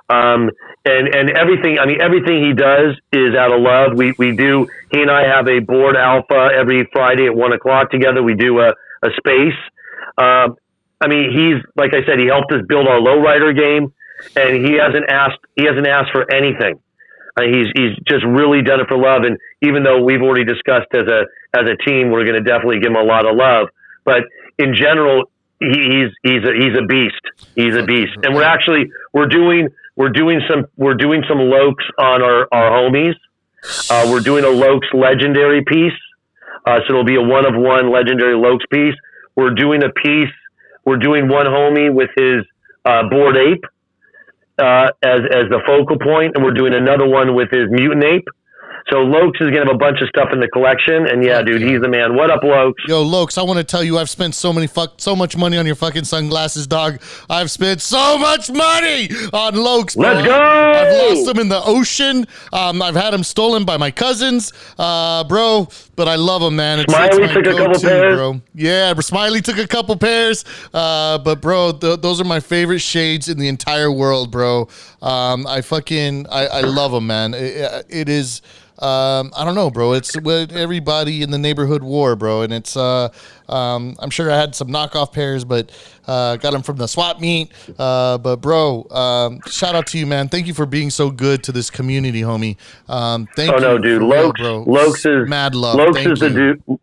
Um, 0.10 0.50
and, 0.86 1.16
and 1.16 1.32
everything, 1.38 1.78
I 1.80 1.86
mean, 1.86 2.02
everything 2.02 2.44
he 2.44 2.54
does 2.54 2.96
is 3.12 3.36
out 3.36 3.52
of 3.52 3.62
love. 3.62 3.98
We, 3.98 4.14
we 4.18 4.36
do, 4.36 4.68
he 4.92 5.02
and 5.02 5.10
I 5.10 5.26
have 5.28 5.48
a 5.48 5.60
board 5.60 5.96
alpha 5.96 6.50
every 6.54 6.88
Friday 6.94 7.26
at 7.26 7.36
one 7.36 7.54
o'clock 7.54 7.90
together. 7.90 8.22
We 8.22 8.36
do 8.36 8.60
a, 8.60 8.74
a 9.02 9.10
space. 9.18 9.58
Um, 10.18 10.58
I 11.02 11.08
mean, 11.08 11.32
he's, 11.32 11.64
like 11.76 11.94
I 11.94 12.06
said, 12.06 12.20
he 12.20 12.28
helped 12.28 12.52
us 12.52 12.62
build 12.68 12.88
our 12.88 13.00
lowrider 13.00 13.56
game 13.56 13.94
and 14.36 14.66
he 14.66 14.80
hasn't 14.80 15.10
asked, 15.10 15.40
he 15.56 15.66
hasn't 15.66 15.88
asked 15.88 16.12
for 16.12 16.30
anything. 16.32 16.80
Uh, 17.38 17.44
he's, 17.44 17.68
he's 17.76 17.96
just 18.08 18.24
really 18.26 18.62
done 18.62 18.80
it 18.80 18.88
for 18.88 18.98
love. 18.98 19.24
And 19.24 19.38
even 19.62 19.84
though 19.84 20.02
we've 20.02 20.22
already 20.22 20.46
discussed 20.46 20.88
as 20.94 21.08
a, 21.08 21.28
as 21.54 21.68
a 21.68 21.76
team, 21.84 22.12
we're 22.12 22.24
going 22.24 22.42
to 22.42 22.48
definitely 22.48 22.80
give 22.80 22.92
him 22.92 22.98
a 22.98 23.04
lot 23.04 23.28
of 23.28 23.36
love. 23.36 23.68
But 24.06 24.24
in 24.58 24.74
general, 24.74 25.30
he's 25.60 26.12
he's 26.24 26.44
a, 26.44 26.54
he's 26.54 26.78
a 26.78 26.86
beast. 26.88 27.22
He's 27.56 27.76
a 27.76 27.84
beast, 27.84 28.14
and 28.24 28.36
we're 28.36 28.44
actually 28.44 28.92
we're 29.14 29.28
doing 29.28 29.70
we're 29.96 30.10
doing 30.10 30.42
some 30.50 30.66
we're 30.78 30.96
doing 30.96 31.24
some 31.28 31.40
Locs 31.40 31.86
on 31.98 32.22
our 32.22 32.48
our 32.52 32.72
homies. 32.72 33.16
Uh, 33.90 34.10
we're 34.12 34.20
doing 34.22 34.44
a 34.44 34.50
Locs 34.50 34.88
legendary 34.94 35.64
piece, 35.64 35.98
uh, 36.66 36.80
so 36.86 36.94
it'll 36.94 37.06
be 37.06 37.16
a 37.16 37.22
one 37.22 37.46
of 37.46 37.54
one 37.56 37.92
legendary 37.92 38.36
Locs 38.36 38.66
piece. 38.72 38.96
We're 39.36 39.54
doing 39.54 39.84
a 39.84 39.90
piece. 39.90 40.34
We're 40.86 40.98
doing 40.98 41.28
one 41.28 41.46
homie 41.48 41.94
with 41.94 42.10
his 42.16 42.46
uh, 42.86 43.10
bored 43.10 43.38
ape 43.38 43.64
uh, 44.60 44.88
as 45.04 45.22
as 45.34 45.50
the 45.50 45.62
focal 45.66 45.98
point, 46.00 46.34
and 46.36 46.44
we're 46.44 46.54
doing 46.54 46.74
another 46.74 47.08
one 47.08 47.36
with 47.36 47.50
his 47.52 47.70
mutant 47.70 48.04
ape. 48.04 48.28
So 48.92 49.00
Locs 49.00 49.42
is 49.42 49.48
gonna 49.48 49.66
have 49.66 49.74
a 49.74 49.78
bunch 49.78 50.00
of 50.02 50.08
stuff 50.10 50.30
in 50.32 50.40
the 50.40 50.48
collection, 50.48 51.08
and 51.08 51.24
yeah, 51.26 51.42
dude, 51.42 51.64
he's 51.64 51.82
the 51.82 51.90
man. 51.90 52.16
What 52.16 52.30
up, 52.30 52.44
Locs? 52.44 52.84
Yo, 52.88 53.02
Locs, 53.02 53.36
I 53.40 53.42
want 53.42 53.58
to 53.58 53.64
tell 53.64 53.84
you, 53.84 53.98
I've 53.98 54.12
spent 54.12 54.36
so 54.36 54.54
many 54.54 54.68
fuck, 54.68 54.94
so 54.98 55.16
much 55.16 55.36
money 55.36 55.58
on 55.58 55.66
your 55.66 55.74
fucking 55.74 56.04
sunglasses, 56.04 56.68
dog. 56.68 57.02
I've 57.28 57.50
spent 57.50 57.82
so 57.82 58.20
much 58.20 58.52
money 58.52 59.10
on 59.34 59.56
Locs. 59.56 59.96
Bro. 59.96 60.14
Let's 60.14 60.28
go. 60.28 60.40
I've 60.40 61.10
lost 61.10 61.26
them 61.26 61.40
in 61.40 61.50
the 61.50 61.64
ocean. 61.66 62.28
Um, 62.54 62.80
I've 62.80 62.96
had 62.96 63.12
them 63.12 63.24
stolen 63.24 63.66
by 63.66 63.78
my 63.78 63.90
cousins, 63.90 64.54
uh, 64.78 65.24
bro. 65.24 65.68
But 65.96 66.08
I 66.08 66.16
love 66.16 66.42
them, 66.42 66.56
man. 66.56 66.80
It's, 66.80 66.94
Smiley 66.94 67.24
it's 67.24 67.34
took 67.34 67.46
a 67.46 67.54
couple 67.54 67.82
pairs, 67.82 68.16
bro. 68.16 68.42
Yeah, 68.54 68.94
Smiley 68.96 69.42
took 69.42 69.58
a 69.58 69.68
couple 69.68 69.96
pairs. 69.96 70.44
Uh, 70.74 71.18
but 71.20 71.42
bro, 71.42 71.72
th- 71.72 72.02
those 72.02 72.20
are 72.20 72.26
my 72.26 72.40
favorite 72.40 72.80
shades 72.80 73.30
in 73.30 73.38
the 73.38 73.48
entire 73.48 73.92
world, 73.92 74.32
bro. 74.32 74.68
Um, 75.02 75.48
I 75.48 75.62
fucking, 75.62 76.28
I, 76.28 76.48
I 76.48 76.62
love 76.62 76.92
them, 76.92 77.08
man. 77.08 77.34
it, 77.34 77.86
it 77.90 78.10
is 78.10 78.42
um, 78.80 79.32
I 79.38 79.46
don't 79.46 79.56
know, 79.56 79.70
bro. 79.70 79.94
It's 79.94 80.16
what 80.20 80.52
everybody 80.52 81.22
in 81.22 81.32
the 81.32 81.38
neighborhood 81.38 81.82
wore, 81.82 82.18
bro. 82.18 82.42
And 82.42 82.52
it's, 82.52 82.76
uh, 82.76 83.08
um, 83.50 83.96
I'm 84.00 84.10
sure 84.10 84.32
I 84.32 84.38
had 84.38 84.56
some 84.56 84.70
knockoff 84.70 85.14
pairs, 85.14 85.46
but 85.46 85.72
uh, 86.08 86.38
got 86.38 86.52
them 86.52 86.64
from 86.64 86.78
the 86.78 86.88
swap 86.88 87.20
meet. 87.20 87.52
Uh, 87.78 88.18
but, 88.18 88.38
bro, 88.38 88.88
um, 88.92 89.40
shout 89.48 89.76
out 89.76 89.88
to 89.88 89.98
you, 89.98 90.06
man. 90.06 90.28
Thank 90.28 90.48
you 90.48 90.54
for 90.54 90.66
being 90.66 90.90
so 90.90 91.10
good 91.10 91.44
to 91.44 91.52
this 91.52 91.70
community, 91.70 92.22
homie. 92.22 92.58
Um, 92.88 93.28
thank 93.36 93.52
oh, 93.52 93.56
you. 93.56 93.62
no, 93.62 93.78
dude. 93.78 94.02
Locs, 94.02 94.40
real, 94.40 94.64
Locs 94.66 95.06
is 95.06 95.30
mad 95.30 95.56
love. 95.56 95.76
Locs 95.76 95.96
thank 95.96 96.10
is 96.10 96.22
you. 96.22 96.30
the 96.30 96.36
dude. 96.36 96.80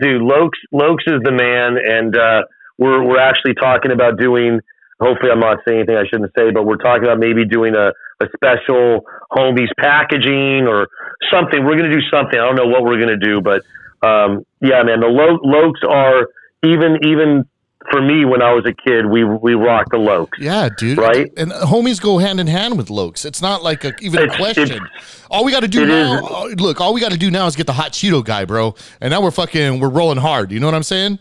Dude, 0.00 0.22
Locs, 0.22 0.58
Locs 0.72 1.04
is 1.06 1.20
the 1.22 1.32
man. 1.32 1.78
And 1.84 2.16
uh, 2.16 2.42
we're, 2.78 3.02
we're 3.04 3.20
actually 3.20 3.54
talking 3.54 3.92
about 3.92 4.18
doing 4.18 4.60
hopefully 5.00 5.30
I'm 5.30 5.40
not 5.40 5.58
saying 5.66 5.80
anything 5.80 5.96
I 5.96 6.04
shouldn't 6.06 6.32
say, 6.36 6.50
but 6.50 6.64
we're 6.64 6.76
talking 6.76 7.04
about 7.04 7.18
maybe 7.18 7.44
doing 7.44 7.74
a, 7.74 7.92
a 8.22 8.26
special 8.34 9.04
homies 9.30 9.70
packaging 9.78 10.66
or 10.66 10.88
something. 11.32 11.64
We're 11.64 11.76
going 11.76 11.90
to 11.90 11.96
do 11.96 12.04
something. 12.12 12.38
I 12.38 12.44
don't 12.44 12.56
know 12.56 12.66
what 12.66 12.84
we're 12.84 12.96
going 12.96 13.08
to 13.08 13.16
do, 13.16 13.40
but 13.40 13.62
um, 14.04 14.44
yeah, 14.60 14.82
man, 14.82 15.00
the 15.00 15.08
Lo- 15.08 15.40
Locs 15.42 15.80
are 15.88 16.28
even 16.64 16.98
even 17.06 17.44
for 17.90 18.00
me 18.00 18.24
when 18.24 18.40
I 18.40 18.52
was 18.54 18.64
a 18.66 18.72
kid, 18.72 19.06
we 19.06 19.24
we 19.24 19.54
rocked 19.54 19.90
the 19.92 19.98
Locs. 19.98 20.38
Yeah, 20.40 20.68
dude. 20.78 20.96
Right? 20.98 21.30
And 21.36 21.52
homies 21.52 22.00
go 22.00 22.16
hand 22.18 22.40
in 22.40 22.46
hand 22.46 22.78
with 22.78 22.88
Locs. 22.88 23.24
It's 23.24 23.42
not 23.42 23.62
like 23.62 23.84
a, 23.84 23.92
even 24.00 24.28
a 24.28 24.36
question. 24.36 24.80
all 25.30 25.44
we 25.44 25.52
got 25.52 25.60
to 25.60 25.68
do 25.68 25.84
now, 25.84 26.14
is. 26.16 26.22
uh, 26.22 26.62
look, 26.62 26.80
all 26.80 26.94
we 26.94 27.00
got 27.00 27.12
to 27.12 27.18
do 27.18 27.30
now 27.30 27.46
is 27.46 27.56
get 27.56 27.66
the 27.66 27.74
hot 27.74 27.92
Cheeto 27.92 28.24
guy, 28.24 28.44
bro. 28.46 28.74
And 29.02 29.10
now 29.10 29.20
we're 29.20 29.30
fucking, 29.30 29.80
we're 29.80 29.90
rolling 29.90 30.18
hard. 30.18 30.50
You 30.50 30.60
know 30.60 30.66
what 30.66 30.74
I'm 30.74 30.82
saying? 30.82 31.18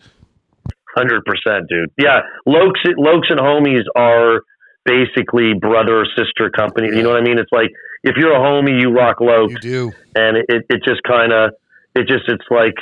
Hundred 0.96 1.26
percent, 1.26 1.68
dude. 1.70 1.90
Yeah, 1.98 2.22
Locs, 2.46 2.80
Locs 2.98 3.28
and 3.30 3.40
homies 3.40 3.84
are 3.96 4.42
basically 4.86 5.54
brother 5.60 6.02
or 6.02 6.06
sister 6.16 6.50
company. 6.50 6.96
You 6.96 7.04
know 7.04 7.10
what 7.10 7.20
I 7.20 7.24
mean? 7.24 7.40
It's 7.40 7.52
like 7.52 7.72
if 8.04 8.16
you're 8.16 8.34
a 8.34 8.40
homie, 8.40 8.80
you 8.80 8.92
rock 8.92 9.20
Locs, 9.20 9.54
You 9.54 9.60
do. 9.60 9.92
and 10.16 10.38
it, 10.38 10.66
it 10.70 10.82
just 10.86 11.02
kind 11.04 11.34
of, 11.34 11.52
it 11.96 12.08
just, 12.08 12.28
it's 12.28 12.46
like, 12.50 12.76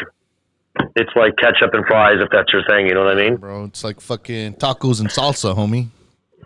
it's 0.95 1.11
like 1.15 1.35
ketchup 1.37 1.73
and 1.73 1.85
fries 1.85 2.17
if 2.21 2.29
that's 2.31 2.51
your 2.53 2.63
thing. 2.65 2.87
You 2.87 2.93
know 2.93 3.03
what 3.03 3.17
I 3.17 3.29
mean? 3.29 3.35
Bro, 3.37 3.65
it's 3.65 3.83
like 3.83 3.99
fucking 3.99 4.55
tacos 4.55 4.99
and 4.99 5.09
salsa, 5.09 5.55
homie. 5.55 5.87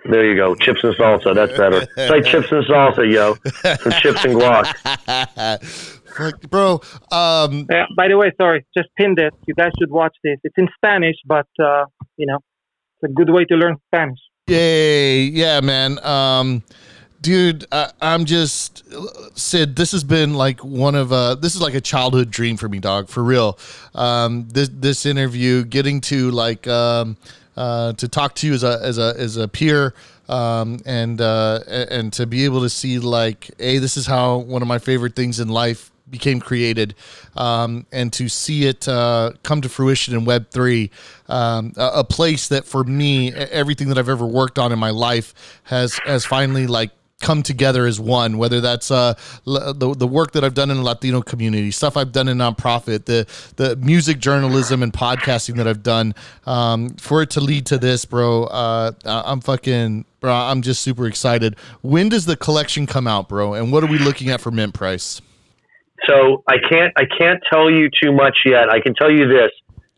There 0.10 0.26
you 0.26 0.36
go, 0.36 0.54
chips 0.56 0.84
and 0.84 0.96
salsa. 0.96 1.34
That's 1.34 1.58
better. 1.58 1.88
It's 1.98 2.12
like 2.12 2.26
chips 2.26 2.52
and 2.52 2.64
salsa, 2.66 3.12
yo. 3.12 3.36
Some 3.78 3.92
chips 4.02 4.24
and 4.26 4.36
guac. 4.36 5.96
Fuck, 6.16 6.42
bro, 6.50 6.80
um, 7.12 7.66
Yeah, 7.70 7.86
by 7.98 8.08
the 8.08 8.18
way, 8.18 8.32
sorry, 8.40 8.66
just 8.78 8.88
pinned 8.98 9.20
it. 9.20 9.34
You 9.48 9.54
guys 9.54 9.72
should 9.80 9.92
watch 9.92 10.16
this. 10.24 10.38
It's 10.44 10.56
in 10.58 10.70
Spanish, 10.78 11.16
but 11.26 11.48
uh, 11.60 11.86
you 12.18 12.26
know, 12.26 12.38
it's 13.02 13.12
a 13.12 13.14
good 13.14 13.30
way 13.30 13.46
to 13.46 13.56
learn 13.56 13.76
Spanish. 13.88 14.20
Yay! 14.48 15.24
Yeah, 15.24 15.60
man. 15.62 16.00
Um, 16.06 16.64
dude, 17.26 17.66
I, 17.72 17.92
I'm 18.02 18.26
just 18.26 18.84
Sid. 19.36 19.76
This 19.76 19.92
has 19.94 20.04
been 20.04 20.36
like 20.36 20.64
one 20.64 20.94
of 20.94 21.12
uh, 21.12 21.34
this 21.34 21.56
is 21.56 21.62
like 21.62 21.74
a 21.74 21.82
childhood 21.82 22.30
dream 22.30 22.56
for 22.56 22.70
me, 22.70 22.78
dog. 22.78 23.10
For 23.10 23.24
real. 23.24 23.58
Um, 23.96 24.48
this 24.50 24.70
this 24.72 25.08
interview, 25.08 25.66
getting 25.66 26.02
to 26.02 26.30
like 26.30 26.68
um, 26.68 27.18
uh, 27.58 27.94
to 27.94 28.08
talk 28.08 28.36
to 28.36 28.48
you 28.48 28.54
as 28.54 28.64
a 28.64 28.80
as 28.82 29.00
a 29.00 29.16
as 29.18 29.38
a 29.38 29.48
peer. 29.48 29.96
Um, 30.30 30.80
and 30.86 31.20
uh, 31.20 31.62
and 31.68 32.14
to 32.14 32.28
be 32.28 32.46
able 32.46 32.62
to 32.62 32.70
see 32.70 33.00
like, 33.00 33.50
hey, 33.58 33.80
this 33.80 33.98
is 33.98 34.06
how 34.06 34.38
one 34.38 34.62
of 34.62 34.68
my 34.68 34.78
favorite 34.78 35.16
things 35.16 35.40
in 35.40 35.48
life 35.48 35.92
became 36.08 36.40
created, 36.40 36.94
um, 37.36 37.88
and 37.92 38.14
to 38.14 38.30
see 38.30 38.66
it 38.66 38.88
uh, 38.88 39.32
come 39.42 39.62
to 39.62 39.70
fruition 39.70 40.16
in 40.16 40.26
Web 40.26 40.52
three, 40.52 40.92
um, 41.28 41.74
a, 41.76 41.92
a 41.96 42.04
place 42.04 42.48
that 42.50 42.66
for 42.66 42.84
me, 42.84 43.34
everything 43.34 43.88
that 43.90 43.98
I've 43.98 44.10
ever 44.10 44.26
worked 44.26 44.60
on 44.60 44.72
in 44.72 44.80
my 44.80 44.92
life 44.92 45.34
has 45.64 46.00
has 46.06 46.26
finally 46.26 46.68
like 46.68 46.92
come 47.22 47.44
together 47.44 47.86
as 47.86 48.00
one. 48.00 48.38
Whether 48.38 48.62
that's 48.62 48.92
uh, 48.92 49.14
the 49.46 49.96
the 49.98 50.08
work 50.08 50.32
that 50.34 50.44
I've 50.44 50.54
done 50.54 50.70
in 50.70 50.78
the 50.78 50.84
Latino 50.84 51.22
community, 51.22 51.72
stuff 51.72 51.98
I've 51.98 52.12
done 52.12 52.28
in 52.28 52.38
nonprofit, 52.38 53.06
the 53.06 53.28
the 53.56 53.76
music 53.78 54.20
journalism 54.20 54.84
and 54.84 54.92
podcasting 54.92 55.56
that 55.56 55.68
I've 55.68 55.84
done, 55.84 56.14
um, 56.46 56.90
for 56.96 57.22
it 57.22 57.30
to 57.32 57.42
lead 57.42 57.66
to 57.68 57.78
this, 57.78 58.06
bro. 58.06 58.46
Uh, 58.46 58.92
I'm 59.06 59.42
fucking. 59.42 60.06
Bro, 60.20 60.34
I'm 60.34 60.64
just 60.64 60.82
super 60.82 61.06
excited. 61.06 61.56
When 61.82 62.10
does 62.10 62.26
the 62.26 62.36
collection 62.36 62.88
come 62.88 63.06
out, 63.06 63.30
bro? 63.30 63.54
And 63.54 63.72
what 63.72 63.84
are 63.84 63.88
we 63.88 64.00
looking 64.00 64.30
at 64.30 64.42
for 64.42 64.50
mint 64.50 64.74
price? 64.74 65.22
So 66.08 66.44
I 66.48 66.56
can't 66.58 66.94
I 66.98 67.04
can't 67.06 67.42
tell 67.52 67.70
you 67.70 67.90
too 68.02 68.12
much 68.12 68.40
yet. 68.46 68.70
I 68.70 68.80
can 68.80 68.94
tell 68.96 69.12
you 69.12 69.28
this: 69.28 69.52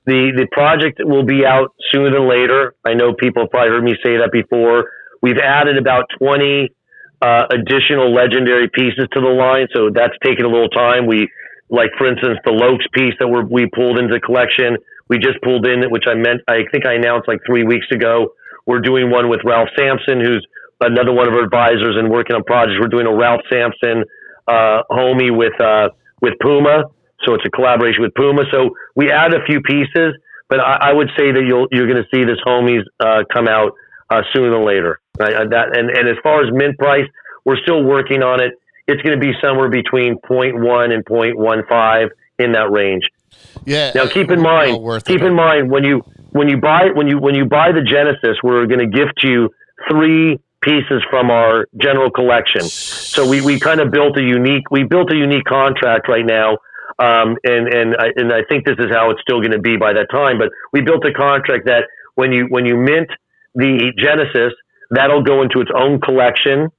the 0.06 0.32
the 0.36 0.48
project 0.52 1.00
will 1.04 1.24
be 1.24 1.46
out 1.46 1.74
sooner 1.92 2.12
than 2.12 2.28
later. 2.28 2.76
I 2.86 2.94
know 2.94 3.14
people 3.14 3.44
have 3.44 3.52
probably 3.52 3.70
heard 3.70 3.84
me 3.84 3.96
say 4.04 4.18
that 4.18 4.32
before. 4.32 4.90
We've 5.22 5.38
added 5.38 5.78
about 5.78 6.06
twenty 6.20 6.72
uh, 7.22 7.46
additional 7.50 8.14
legendary 8.14 8.70
pieces 8.70 9.08
to 9.14 9.20
the 9.22 9.34
line, 9.34 9.68
so 9.74 9.90
that's 9.94 10.14
taken 10.24 10.46
a 10.46 10.50
little 10.50 10.70
time. 10.70 11.08
We 11.08 11.28
like, 11.70 11.90
for 11.98 12.08
instance, 12.08 12.40
the 12.46 12.54
Locs 12.54 12.86
piece 12.94 13.14
that 13.20 13.28
we're, 13.28 13.44
we 13.44 13.68
pulled 13.74 14.00
into 14.00 14.20
collection. 14.20 14.78
We 15.10 15.18
just 15.18 15.42
pulled 15.44 15.66
in, 15.66 15.84
which 15.90 16.06
I 16.08 16.16
meant 16.16 16.42
I 16.48 16.64
think 16.72 16.86
I 16.86 16.94
announced 16.94 17.28
like 17.28 17.40
three 17.46 17.64
weeks 17.64 17.88
ago. 17.92 18.34
We're 18.66 18.82
doing 18.82 19.10
one 19.10 19.30
with 19.30 19.42
Ralph 19.46 19.70
Sampson, 19.78 20.20
who's 20.20 20.46
another 20.82 21.14
one 21.14 21.28
of 21.28 21.34
our 21.34 21.44
advisors 21.44 21.96
and 21.98 22.10
working 22.10 22.36
on 22.36 22.44
projects. 22.44 22.78
We're 22.80 22.92
doing 22.92 23.08
a 23.08 23.16
Ralph 23.16 23.42
Sampson 23.52 24.04
uh, 24.48 24.84
homie 24.92 25.36
with 25.36 25.56
uh, 25.62 25.90
with 26.22 26.34
Puma, 26.42 26.84
so 27.26 27.34
it's 27.34 27.46
a 27.46 27.50
collaboration 27.50 28.04
with 28.04 28.14
Puma. 28.16 28.44
So 28.52 28.72
we 28.96 29.12
add 29.12 29.34
a 29.34 29.44
few 29.46 29.62
pieces, 29.62 30.14
but 30.50 30.60
I, 30.60 30.92
I 30.92 30.94
would 30.94 31.10
say 31.18 31.32
that 31.32 31.44
you'll 31.48 31.68
you're 31.72 31.88
going 31.88 32.04
to 32.04 32.10
see 32.14 32.24
this 32.24 32.40
homies 32.46 32.84
uh, 33.00 33.24
come 33.34 33.48
out 33.48 33.74
uh, 34.10 34.22
sooner 34.34 34.52
than 34.52 34.66
later. 34.66 35.00
Right? 35.20 35.50
That 35.50 35.78
and 35.78 35.90
and 35.90 36.08
as 36.10 36.18
far 36.24 36.44
as 36.44 36.52
mint 36.54 36.78
price, 36.78 37.08
we're 37.46 37.58
still 37.58 37.84
working 37.84 38.24
on 38.24 38.42
it. 38.42 38.54
It's 38.88 39.02
going 39.02 39.20
to 39.20 39.26
be 39.26 39.34
somewhere 39.42 39.70
between 39.70 40.18
0.1 40.20 40.94
and 40.94 41.04
0.15 41.06 42.10
in 42.40 42.52
that 42.54 42.72
range. 42.72 43.04
Yeah. 43.66 43.92
Now 43.94 44.08
keep 44.08 44.32
in 44.32 44.42
mind, 44.42 44.78
keep 45.06 45.22
it. 45.22 45.28
in 45.28 45.36
mind 45.36 45.70
when 45.70 45.84
you 45.84 46.04
when 46.32 46.48
you 46.48 46.58
buy 46.58 46.90
when 46.94 47.08
you 47.08 47.18
when 47.18 47.36
you 47.36 47.46
buy 47.46 47.72
the 47.72 47.82
Genesis, 47.82 48.38
we're 48.44 48.66
going 48.66 48.80
to 48.80 48.88
gift 48.88 49.24
you 49.24 49.50
three 49.90 50.40
pieces 50.62 51.04
from 51.10 51.30
our 51.30 51.68
general 51.80 52.10
collection. 52.12 52.62
So 52.62 53.28
we, 53.28 53.42
we 53.42 53.60
kind 53.60 53.80
of 53.80 53.92
built 53.92 54.18
a 54.18 54.22
unique 54.22 54.70
we 54.72 54.84
built 54.84 55.12
a 55.12 55.16
unique 55.16 55.46
contract 55.46 56.08
right 56.08 56.26
now, 56.26 56.58
um, 57.00 57.38
and 57.44 57.68
and 57.74 57.96
I, 57.98 58.08
and 58.16 58.34
I 58.34 58.44
think 58.50 58.66
this 58.66 58.78
is 58.80 58.88
how 58.92 59.12
it's 59.12 59.22
still 59.22 59.40
going 59.40 59.52
to 59.52 59.60
be 59.60 59.78
by 59.78 59.94
that 59.94 60.08
time. 60.12 60.38
But 60.38 60.50
we 60.72 60.82
built 60.82 61.06
a 61.06 61.14
contract 61.14 61.66
that 61.66 61.86
when 62.16 62.32
you 62.32 62.48
when 62.50 62.66
you 62.66 62.78
mint 62.78 63.10
the 63.56 63.92
Genesis, 63.98 64.54
that'll 64.90 65.24
go 65.24 65.42
into 65.42 65.60
its 65.60 65.72
own 65.76 66.00
collection, 66.00 66.70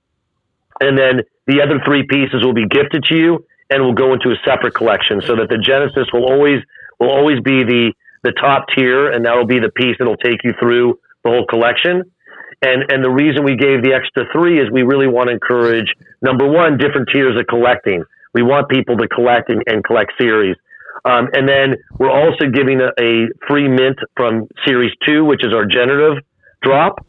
and 0.80 0.98
then 0.98 1.22
the 1.46 1.62
other 1.62 1.80
three 1.84 2.06
pieces 2.06 2.44
will 2.44 2.54
be 2.54 2.66
gifted 2.66 3.04
to 3.04 3.16
you 3.16 3.44
and 3.70 3.82
will 3.82 3.94
go 3.94 4.12
into 4.12 4.30
a 4.30 4.36
separate 4.44 4.74
collection 4.74 5.20
so 5.20 5.36
that 5.36 5.48
the 5.48 5.58
Genesis 5.58 6.08
will 6.12 6.24
always 6.24 6.60
will 7.00 7.10
always 7.10 7.40
be 7.40 7.64
the 7.64 7.92
the 8.22 8.32
top 8.32 8.66
tier 8.74 9.10
and 9.10 9.24
that'll 9.24 9.46
be 9.46 9.60
the 9.60 9.70
piece 9.70 9.96
that'll 9.98 10.16
take 10.16 10.42
you 10.42 10.52
through 10.58 10.98
the 11.24 11.30
whole 11.30 11.46
collection. 11.46 12.02
And 12.62 12.90
and 12.90 13.04
the 13.04 13.10
reason 13.10 13.44
we 13.44 13.56
gave 13.56 13.82
the 13.82 13.94
extra 13.94 14.24
three 14.32 14.60
is 14.60 14.70
we 14.70 14.82
really 14.82 15.06
want 15.06 15.28
to 15.28 15.34
encourage 15.34 15.92
number 16.22 16.48
one, 16.48 16.76
different 16.78 17.08
tiers 17.12 17.38
of 17.38 17.46
collecting. 17.46 18.04
We 18.34 18.42
want 18.42 18.68
people 18.68 18.96
to 18.96 19.08
collect 19.08 19.48
and, 19.48 19.62
and 19.66 19.84
collect 19.84 20.12
series. 20.18 20.56
Um, 21.04 21.28
and 21.32 21.48
then 21.48 21.76
we're 21.98 22.10
also 22.10 22.50
giving 22.52 22.80
a, 22.80 22.90
a 23.00 23.28
free 23.46 23.68
mint 23.68 23.98
from 24.16 24.48
series 24.66 24.92
two, 25.06 25.24
which 25.24 25.46
is 25.46 25.54
our 25.54 25.64
generative 25.64 26.22
drop 26.62 27.06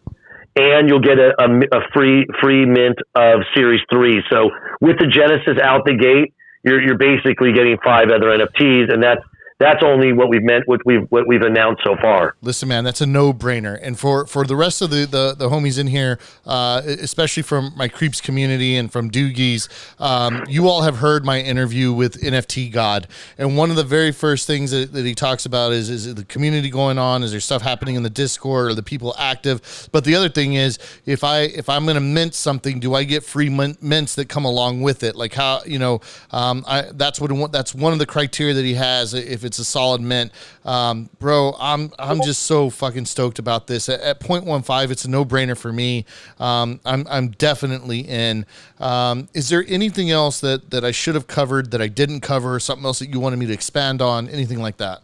and 0.55 0.89
you'll 0.89 1.01
get 1.01 1.19
a, 1.19 1.33
a, 1.39 1.47
a 1.77 1.81
free 1.93 2.25
free 2.41 2.65
mint 2.65 2.97
of 3.15 3.41
Series 3.55 3.81
Three. 3.91 4.23
So 4.29 4.49
with 4.81 4.97
the 4.99 5.07
Genesis 5.07 5.61
out 5.63 5.85
the 5.85 5.95
gate, 5.95 6.33
you're 6.63 6.81
you're 6.81 6.97
basically 6.97 7.53
getting 7.53 7.77
five 7.83 8.09
other 8.09 8.27
NFTs, 8.27 8.93
and 8.93 9.01
that's 9.01 9.21
that's 9.59 9.83
only 9.83 10.13
what 10.13 10.29
we've 10.29 10.41
meant 10.41 10.67
what 10.67 10.79
we've 10.85 11.05
what 11.09 11.27
we've 11.27 11.41
announced 11.41 11.83
so 11.85 11.95
far. 12.01 12.35
Listen, 12.41 12.69
man, 12.69 12.85
that's 12.85 13.01
a 13.01 13.05
no-brainer. 13.05 13.77
And 13.81 13.99
for 13.99 14.25
for 14.25 14.45
the 14.45 14.55
rest 14.55 14.81
of 14.81 14.89
the 14.89 15.05
the, 15.05 15.35
the 15.37 15.49
homies 15.49 15.77
in 15.77 15.87
here, 15.87 16.17
uh, 16.45 16.81
especially 16.85 17.43
from 17.43 17.73
my 17.75 17.89
creeps 17.89 18.21
community 18.21 18.77
and 18.77 18.89
from 18.89 19.11
Doogies, 19.11 19.67
um, 19.99 20.45
you 20.47 20.69
all 20.69 20.83
have 20.83 20.97
heard 20.97 21.25
my 21.25 21.41
interview 21.41 21.91
with 21.91 22.21
NFT 22.21 22.71
God. 22.71 23.07
And 23.37 23.57
one 23.57 23.69
of 23.69 23.75
the 23.75 23.83
very 23.83 24.13
first 24.13 24.47
things 24.47 24.71
that, 24.71 24.93
that 24.93 25.05
he 25.05 25.13
talks 25.13 25.45
about 25.45 25.73
is 25.73 25.89
is 25.89 26.15
the 26.15 26.23
community 26.23 26.69
going 26.69 26.97
on? 26.97 27.21
Is 27.21 27.31
there 27.31 27.41
stuff 27.41 27.61
happening 27.61 27.95
in 27.95 28.03
the 28.03 28.09
Discord? 28.09 28.71
Are 28.71 28.73
the 28.73 28.83
people 28.83 29.13
active? 29.19 29.89
But 29.91 30.05
the 30.05 30.15
other 30.15 30.29
thing 30.29 30.53
is, 30.53 30.79
if 31.05 31.21
I 31.21 31.41
if 31.41 31.67
I'm 31.67 31.83
going 31.83 31.95
to 31.95 32.01
mint 32.01 32.33
something, 32.33 32.79
do 32.79 32.93
I 32.93 33.03
get 33.03 33.25
free 33.25 33.49
min- 33.49 33.77
mints 33.81 34.15
that 34.15 34.29
come 34.29 34.45
along 34.45 34.83
with 34.83 35.03
it? 35.03 35.17
Like 35.17 35.33
how 35.33 35.59
you 35.65 35.79
know, 35.79 35.99
um, 36.31 36.63
I 36.65 36.83
that's 36.93 37.19
what 37.19 37.51
that's 37.51 37.75
one 37.75 37.91
of 37.91 37.99
the 37.99 38.05
criteria 38.05 38.53
that 38.53 38.63
he 38.63 38.75
has. 38.75 39.13
If 39.13 39.48
it's 39.49 39.59
a 39.59 39.65
solid 39.65 39.99
mint, 39.99 40.31
um, 40.63 41.09
bro, 41.19 41.55
I'm 41.59 41.91
I'm 41.99 42.21
just 42.21 42.43
so 42.43 42.69
fucking 42.69 43.05
stoked 43.05 43.39
about 43.39 43.67
this. 43.67 43.89
At, 43.89 43.99
at 44.01 44.19
0.15, 44.19 44.91
it's 44.91 45.03
a 45.03 45.09
no 45.09 45.25
brainer 45.25 45.57
for 45.57 45.73
me. 45.73 46.05
Um, 46.39 46.79
I'm 46.85 47.05
I'm 47.09 47.29
definitely 47.31 48.01
in. 48.01 48.45
Um, 48.79 49.27
is 49.33 49.49
there 49.49 49.65
anything 49.67 50.11
else 50.11 50.39
that 50.39 50.69
that 50.69 50.85
I 50.85 50.91
should 50.91 51.15
have 51.15 51.27
covered 51.27 51.71
that 51.71 51.81
I 51.81 51.87
didn't 51.87 52.21
cover? 52.21 52.59
Something 52.59 52.85
else 52.85 52.99
that 52.99 53.09
you 53.09 53.19
wanted 53.19 53.39
me 53.39 53.47
to 53.47 53.53
expand 53.53 54.01
on? 54.01 54.29
Anything 54.29 54.61
like 54.61 54.77
that? 54.77 55.01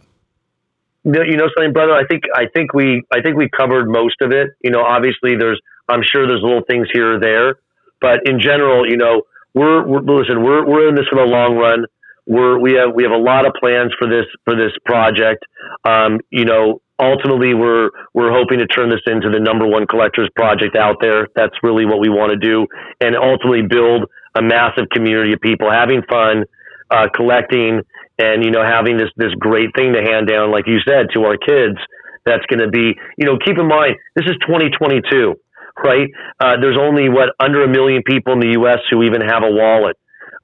You 1.04 1.38
know 1.38 1.50
something, 1.56 1.74
brother? 1.74 1.94
I 1.94 2.06
think 2.06 2.24
I 2.36 2.46
think 2.54 2.74
we 2.74 3.04
I 3.12 3.22
think 3.22 3.36
we 3.38 3.50
covered 3.50 3.90
most 3.90 4.16
of 4.22 4.32
it. 4.32 4.52
You 4.64 4.72
know, 4.72 4.84
obviously 4.84 5.36
there's 5.36 5.60
I'm 5.90 6.02
sure 6.04 6.28
there's 6.28 6.42
little 6.42 6.64
things 6.70 6.88
here 6.94 7.16
or 7.16 7.20
there, 7.20 7.60
but 8.02 8.28
in 8.28 8.40
general, 8.40 8.90
you 8.90 8.98
know, 8.98 9.24
we're, 9.54 9.86
we're 9.86 10.02
listen, 10.02 10.44
we're 10.44 10.66
we're 10.66 10.90
in 10.90 10.96
this 10.96 11.06
for 11.08 11.18
the 11.18 11.26
long 11.26 11.56
run. 11.56 11.86
We're 12.28 12.60
we 12.60 12.74
have 12.74 12.94
we 12.94 13.04
have 13.04 13.12
a 13.12 13.18
lot 13.18 13.46
of 13.46 13.54
plans 13.60 13.94
for 14.00 14.08
this 14.08 14.26
for 14.46 14.56
this 14.56 14.72
project. 14.86 15.46
Um, 15.88 16.20
you 16.32 16.46
know, 16.46 16.82
ultimately 17.00 17.54
we're 17.54 17.92
we're 18.14 18.32
hoping 18.32 18.60
to 18.60 18.68
turn 18.68 18.90
this 18.90 19.02
into 19.08 19.30
the 19.30 19.40
number 19.40 19.68
one 19.68 19.86
collectors 19.88 20.30
project 20.36 20.76
out 20.76 20.98
there. 21.02 21.28
That's 21.36 21.56
really 21.64 21.86
what 21.86 22.00
we 22.00 22.10
want 22.10 22.32
to 22.32 22.38
do, 22.38 22.68
and 23.02 23.16
ultimately 23.16 23.64
build 23.68 24.10
a 24.36 24.42
massive 24.42 24.86
community 24.92 25.34
of 25.34 25.42
people 25.42 25.72
having 25.72 26.02
fun, 26.10 26.46
uh, 26.92 27.08
collecting, 27.16 27.82
and 28.18 28.44
you 28.44 28.52
know 28.52 28.64
having 28.66 28.98
this 28.98 29.10
this 29.18 29.34
great 29.40 29.70
thing 29.76 29.94
to 29.94 30.02
hand 30.02 30.28
down, 30.28 30.52
like 30.52 30.68
you 30.68 30.80
said, 30.88 31.08
to 31.14 31.24
our 31.26 31.38
kids. 31.38 31.78
That's 32.26 32.46
going 32.48 32.60
to 32.60 32.70
be, 32.70 32.96
you 33.18 33.26
know, 33.28 33.38
keep 33.38 33.58
in 33.60 33.68
mind 33.68 33.98
this 34.16 34.26
is 34.26 34.36
2022. 34.48 35.36
right? 35.84 36.10
Uh, 36.40 36.58
there's 36.60 36.78
only 36.80 37.10
what 37.10 37.30
under 37.40 37.64
a 37.64 37.70
million 37.70 38.02
people 38.06 38.34
in 38.34 38.40
the 38.40 38.54
U.S. 38.60 38.80
who 38.90 39.04
even 39.04 39.22
have 39.22 39.44
a 39.44 39.52
wallet. 39.52 39.96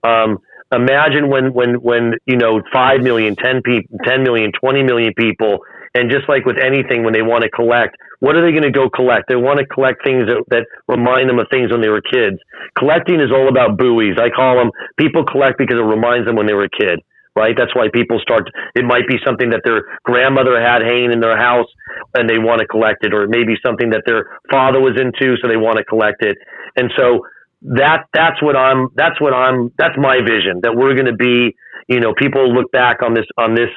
Um, 0.04 0.38
imagine 0.72 1.30
when 1.30 1.54
when 1.54 1.76
when 1.82 2.14
you 2.26 2.38
know 2.38 2.62
five 2.74 3.02
million, 3.02 3.36
ten 3.36 3.62
people, 3.62 3.98
ten 4.04 4.24
million, 4.24 4.52
twenty 4.60 4.84
million 4.84 5.14
people, 5.18 5.60
and 5.94 6.10
just 6.10 6.28
like 6.30 6.46
with 6.46 6.58
anything, 6.58 7.04
when 7.04 7.14
they 7.14 7.22
want 7.22 7.44
to 7.44 7.50
collect, 7.50 7.96
what 8.20 8.36
are 8.36 8.42
they 8.46 8.52
going 8.52 8.64
to 8.64 8.72
go 8.72 8.90
collect? 8.90 9.28
They 9.28 9.36
want 9.36 9.60
to 9.60 9.66
collect 9.66 10.04
things 10.04 10.28
that, 10.28 10.44
that 10.50 10.66
remind 10.88 11.30
them 11.30 11.40
of 11.40 11.48
things 11.52 11.72
when 11.72 11.82
they 11.82 11.90
were 11.90 12.02
kids. 12.02 12.38
Collecting 12.78 13.20
is 13.20 13.32
all 13.32 13.50
about 13.50 13.78
buoys. 13.78 14.16
I 14.18 14.30
call 14.30 14.56
them 14.58 14.72
people 14.98 15.26
collect 15.26 15.58
because 15.58 15.78
it 15.78 15.84
reminds 15.84 16.26
them 16.28 16.36
when 16.36 16.48
they 16.48 16.54
were 16.54 16.70
a 16.72 16.78
kid 16.80 17.02
right? 17.36 17.56
That's 17.58 17.74
why 17.76 17.88
people 17.94 18.20
start. 18.20 18.44
It 18.76 18.84
might 18.84 19.08
be 19.08 19.16
something 19.26 19.50
that 19.52 19.62
their 19.64 19.84
grandmother 20.04 20.60
had 20.60 20.82
hanging 20.82 21.12
in 21.14 21.20
their 21.22 21.38
house 21.38 21.68
and 22.14 22.30
they 22.30 22.38
want 22.38 22.60
to 22.60 22.68
collect 22.68 23.06
it, 23.06 23.14
or 23.14 23.24
it 23.24 23.30
may 23.30 23.44
be 23.44 23.56
something 23.66 23.90
that 23.92 24.04
their 24.06 24.28
father 24.52 24.80
was 24.80 25.00
into, 25.00 25.36
so 25.40 25.48
they 25.48 25.56
want 25.56 25.78
to 25.78 25.86
collect 25.86 26.24
it. 26.24 26.38
And 26.76 26.92
so 26.98 27.24
that 27.62 28.06
that's 28.14 28.42
what 28.42 28.56
I'm. 28.56 28.90
That's 28.96 29.20
what 29.22 29.34
I'm. 29.34 29.72
That's 29.78 29.96
my 29.98 30.20
vision. 30.26 30.62
That 30.64 30.76
we're 30.76 30.94
going 30.94 31.06
to 31.06 31.16
be. 31.16 31.56
You 31.88 32.00
know, 32.00 32.14
people 32.14 32.54
look 32.54 32.72
back 32.72 33.02
on 33.04 33.14
this 33.14 33.26
on 33.38 33.56
this. 33.56 33.70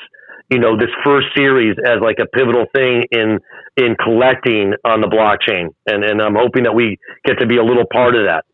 You 0.50 0.58
know, 0.58 0.76
this 0.76 0.90
first 1.02 1.28
series 1.34 1.76
as 1.84 2.00
like 2.00 2.18
a 2.20 2.26
pivotal 2.26 2.66
thing 2.74 3.04
in 3.10 3.38
in 3.76 3.96
collecting 4.02 4.74
on 4.84 5.00
the 5.00 5.08
blockchain, 5.08 5.68
and 5.86 6.04
and 6.04 6.20
I'm 6.20 6.34
hoping 6.34 6.64
that 6.64 6.74
we 6.74 6.98
get 7.24 7.38
to 7.40 7.46
be 7.46 7.56
a 7.56 7.64
little 7.64 7.86
part 7.90 8.14
of 8.14 8.22
that. 8.26 8.44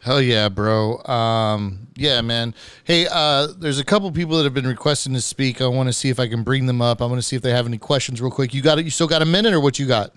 Hell 0.00 0.20
yeah, 0.20 0.48
bro. 0.48 1.02
Um, 1.04 1.88
yeah, 1.96 2.20
man. 2.20 2.54
Hey, 2.84 3.08
uh, 3.10 3.48
there's 3.58 3.78
a 3.78 3.84
couple 3.84 4.10
people 4.12 4.36
that 4.36 4.44
have 4.44 4.54
been 4.54 4.66
requesting 4.66 5.14
to 5.14 5.20
speak. 5.20 5.60
I 5.60 5.66
want 5.66 5.88
to 5.88 5.92
see 5.92 6.10
if 6.10 6.20
I 6.20 6.28
can 6.28 6.42
bring 6.42 6.66
them 6.66 6.80
up. 6.80 7.02
I 7.02 7.06
want 7.06 7.18
to 7.18 7.22
see 7.22 7.34
if 7.34 7.42
they 7.42 7.50
have 7.50 7.66
any 7.66 7.78
questions 7.78 8.20
real 8.20 8.30
quick. 8.30 8.54
You 8.54 8.62
got 8.62 8.78
it? 8.78 8.84
You 8.84 8.90
still 8.90 9.08
got 9.08 9.22
a 9.22 9.26
minute 9.26 9.52
or 9.52 9.60
what 9.60 9.78
you 9.78 9.86
got? 9.86 10.12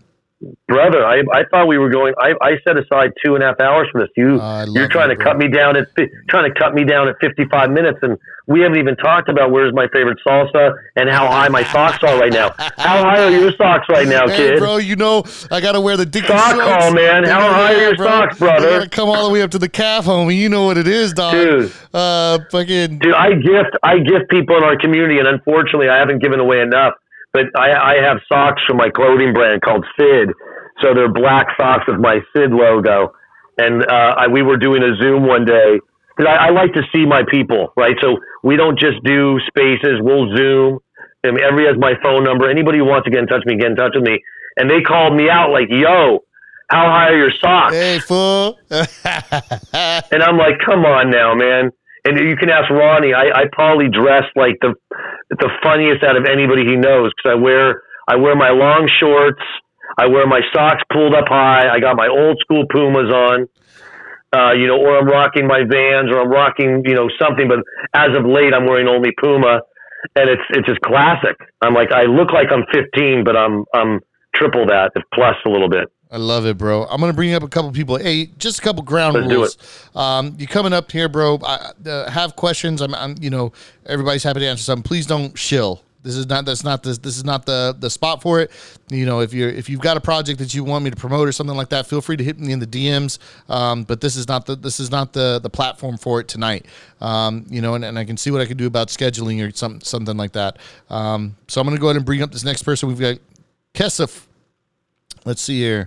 Brother, 0.69 1.05
I, 1.05 1.19
I 1.33 1.43
thought 1.51 1.67
we 1.67 1.77
were 1.77 1.89
going. 1.89 2.13
I, 2.17 2.31
I 2.41 2.51
set 2.65 2.77
aside 2.77 3.11
two 3.25 3.35
and 3.35 3.43
a 3.43 3.47
half 3.47 3.59
hours 3.59 3.89
for 3.91 3.99
this. 3.99 4.09
You 4.15 4.39
uh, 4.39 4.65
you're 4.71 4.87
trying 4.87 5.09
to 5.09 5.15
bro. 5.15 5.25
cut 5.25 5.37
me 5.37 5.49
down 5.49 5.75
at 5.75 5.87
trying 6.29 6.49
to 6.49 6.57
cut 6.57 6.73
me 6.73 6.85
down 6.85 7.09
at 7.09 7.15
55 7.19 7.69
minutes, 7.71 7.99
and 8.03 8.17
we 8.47 8.61
haven't 8.61 8.79
even 8.79 8.95
talked 8.95 9.27
about 9.27 9.51
where's 9.51 9.73
my 9.73 9.87
favorite 9.91 10.17
salsa 10.25 10.71
and 10.95 11.09
how 11.09 11.27
high 11.27 11.49
my 11.49 11.63
socks 11.63 12.01
are 12.03 12.17
right 12.17 12.31
now. 12.31 12.53
How 12.77 13.03
high 13.03 13.23
are 13.23 13.31
your 13.31 13.51
socks 13.57 13.87
right 13.89 14.07
now, 14.07 14.29
hey, 14.29 14.37
kid? 14.37 14.59
Bro, 14.59 14.77
you 14.77 14.95
know 14.95 15.25
I 15.51 15.59
gotta 15.59 15.81
wear 15.81 15.97
the 15.97 16.05
Dickie 16.05 16.27
sock 16.27 16.55
call, 16.55 16.93
man. 16.93 17.25
How 17.25 17.41
high 17.51 17.73
are 17.73 17.81
your 17.81 17.95
bro. 17.97 18.07
socks, 18.07 18.39
brother? 18.39 18.87
come 18.87 19.09
all 19.09 19.27
the 19.27 19.33
way 19.33 19.41
up 19.41 19.51
to 19.51 19.59
the 19.59 19.69
calf, 19.69 20.05
homie. 20.05 20.37
You 20.37 20.47
know 20.47 20.63
what 20.63 20.77
it 20.77 20.87
is, 20.87 21.11
dog. 21.11 21.33
Dude, 21.33 21.73
uh, 21.93 22.39
fucking. 22.49 22.99
Dude, 22.99 23.13
I 23.13 23.33
gift 23.33 23.75
I 23.83 23.97
gift 23.97 24.29
people 24.29 24.55
in 24.55 24.63
our 24.63 24.77
community, 24.77 25.19
and 25.19 25.27
unfortunately, 25.27 25.89
I 25.89 25.97
haven't 25.97 26.21
given 26.21 26.39
away 26.39 26.61
enough. 26.61 26.93
But 27.31 27.45
I, 27.55 27.71
I 27.73 27.95
have 28.07 28.17
socks 28.27 28.61
from 28.67 28.77
my 28.77 28.89
clothing 28.89 29.33
brand 29.33 29.61
called 29.61 29.85
Sid 29.99 30.29
so 30.81 30.93
they're 30.93 31.11
black 31.11 31.47
socks 31.59 31.83
with 31.87 31.99
my 31.99 32.19
Sid 32.35 32.51
logo. 32.51 33.13
And 33.57 33.83
uh, 33.83 34.15
I, 34.17 34.27
we 34.27 34.41
were 34.41 34.57
doing 34.57 34.81
a 34.83 34.95
Zoom 35.01 35.27
one 35.27 35.45
day 35.45 35.79
because 36.15 36.31
I, 36.31 36.47
I 36.47 36.49
like 36.51 36.73
to 36.73 36.83
see 36.93 37.05
my 37.05 37.23
people, 37.29 37.73
right? 37.75 37.95
So 38.01 38.17
we 38.43 38.55
don't 38.55 38.79
just 38.79 39.03
do 39.03 39.39
spaces. 39.47 39.99
We'll 39.99 40.35
Zoom. 40.35 40.79
And 41.23 41.39
everybody 41.41 41.67
has 41.67 41.77
my 41.77 41.93
phone 42.01 42.23
number. 42.23 42.49
Anybody 42.49 42.77
who 42.77 42.85
wants 42.85 43.05
to 43.05 43.11
get 43.11 43.19
in 43.19 43.27
touch 43.27 43.43
with 43.45 43.53
me, 43.53 43.59
get 43.59 43.71
in 43.71 43.75
touch 43.75 43.91
with 43.93 44.05
me. 44.05 44.23
And 44.55 44.69
they 44.69 44.81
called 44.81 45.15
me 45.15 45.29
out 45.29 45.51
like, 45.51 45.67
"Yo, 45.69 46.23
how 46.69 46.85
high 46.87 47.09
are 47.09 47.17
your 47.17 47.31
socks?" 47.41 47.73
Hey, 47.73 47.99
fool. 47.99 48.57
and 48.71 50.23
I'm 50.23 50.37
like, 50.37 50.59
"Come 50.65 50.85
on 50.85 51.09
now, 51.09 51.35
man." 51.35 51.71
And 52.05 52.17
you 52.17 52.35
can 52.37 52.49
ask 52.49 52.69
Ronnie. 52.69 53.13
I, 53.13 53.43
I 53.43 53.43
probably 53.51 53.89
dress 53.89 54.23
like 54.35 54.55
the 54.61 54.73
the 55.29 55.49
funniest 55.63 56.03
out 56.03 56.17
of 56.17 56.25
anybody 56.25 56.65
he 56.65 56.75
knows 56.75 57.11
because 57.15 57.31
I 57.31 57.35
wear 57.35 57.83
I 58.07 58.15
wear 58.15 58.35
my 58.35 58.49
long 58.49 58.89
shorts. 58.99 59.41
I 59.97 60.07
wear 60.07 60.25
my 60.27 60.41
socks 60.53 60.81
pulled 60.91 61.13
up 61.13 61.27
high. 61.27 61.67
I 61.69 61.79
got 61.79 61.97
my 61.97 62.07
old 62.07 62.39
school 62.39 62.65
Pumas 62.71 63.11
on. 63.11 63.47
Uh, 64.31 64.53
you 64.53 64.67
know, 64.67 64.77
or 64.77 64.99
I'm 64.99 65.07
rocking 65.07 65.47
my 65.47 65.65
Vans, 65.65 66.11
or 66.11 66.21
I'm 66.21 66.29
rocking, 66.29 66.83
you 66.85 66.93
know, 66.93 67.09
something. 67.19 67.47
But 67.47 67.59
as 67.93 68.15
of 68.15 68.25
late, 68.25 68.53
I'm 68.53 68.67
wearing 68.67 68.87
only 68.87 69.09
Puma, 69.19 69.61
and 70.15 70.29
it's 70.29 70.43
it's 70.51 70.67
just 70.67 70.81
classic. 70.81 71.35
I'm 71.61 71.73
like, 71.73 71.91
I 71.91 72.03
look 72.03 72.31
like 72.31 72.47
I'm 72.51 72.63
15, 72.71 73.23
but 73.23 73.35
I'm 73.35 73.65
I'm 73.73 73.99
triple 74.35 74.67
that, 74.67 74.91
plus 75.13 75.35
a 75.45 75.49
little 75.49 75.69
bit. 75.69 75.91
I 76.11 76.17
love 76.17 76.45
it, 76.47 76.57
bro. 76.57 76.85
I'm 76.85 76.99
gonna 76.99 77.13
bring 77.13 77.33
up 77.35 77.43
a 77.43 77.47
couple 77.47 77.71
people. 77.71 77.97
Hey, 77.97 78.31
just 78.39 78.59
a 78.59 78.61
couple 78.63 78.81
ground 78.81 79.15
Let's 79.15 79.27
rules. 79.31 79.57
Um, 79.95 80.35
you 80.39 80.47
coming 80.47 80.73
up 80.73 80.91
here, 80.91 81.07
bro? 81.07 81.39
I, 81.45 81.71
uh, 81.85 82.09
have 82.09 82.35
questions. 82.35 82.81
I'm, 82.81 82.95
I'm, 82.95 83.15
you 83.21 83.29
know, 83.29 83.53
everybody's 83.85 84.23
happy 84.23 84.39
to 84.39 84.47
answer 84.47 84.63
something. 84.63 84.83
Please 84.83 85.05
don't 85.05 85.37
shill. 85.37 85.83
This 86.01 86.15
is 86.15 86.27
not 86.27 86.45
that's 86.45 86.63
not 86.63 86.81
this 86.81 86.97
this 86.97 87.17
is 87.17 87.25
not 87.25 87.45
the 87.45 87.75
the 87.77 87.89
spot 87.89 88.21
for 88.21 88.39
it. 88.39 88.51
You 88.89 89.05
know, 89.05 89.19
if 89.19 89.33
you're 89.33 89.49
if 89.49 89.69
you've 89.69 89.81
got 89.81 89.97
a 89.97 90.01
project 90.01 90.39
that 90.39 90.53
you 90.53 90.63
want 90.63 90.83
me 90.83 90.89
to 90.89 90.95
promote 90.95 91.27
or 91.27 91.31
something 91.31 91.57
like 91.57 91.69
that, 91.69 91.87
feel 91.87 92.01
free 92.01 92.15
to 92.15 92.23
hit 92.23 92.39
me 92.39 92.53
in 92.53 92.59
the 92.59 92.65
DMs. 92.65 93.19
Um, 93.49 93.83
but 93.83 93.99
this 93.99 94.15
is 94.15 94.27
not 94.27 94.45
the 94.45 94.55
this 94.55 94.79
is 94.79 94.89
not 94.89 95.11
the 95.11 95.39
the 95.43 95.49
platform 95.49 95.97
for 95.97 96.21
it 96.21 96.29
tonight. 96.29 96.65
Um, 97.01 97.45
you 97.49 97.61
know, 97.61 97.75
and, 97.75 97.83
and 97.83 97.99
I 97.99 98.05
can 98.05 98.15
see 98.15 98.31
what 98.31 98.39
I 98.39 98.45
can 98.45 98.55
do 98.55 98.65
about 98.65 98.87
scheduling 98.87 99.45
or 99.45 99.53
some 99.53 99.81
something 99.81 100.15
like 100.15 100.31
that. 100.31 100.57
Um, 100.89 101.35
so 101.49 101.59
I'm 101.59 101.67
gonna 101.67 101.79
go 101.79 101.87
ahead 101.87 101.97
and 101.97 102.05
bring 102.05 102.21
up 102.21 102.31
this 102.31 102.45
next 102.45 102.63
person. 102.63 102.87
We've 102.87 102.99
got 102.99 103.17
Kesef. 103.73 104.25
Let's 105.25 105.41
see 105.41 105.59
here. 105.59 105.85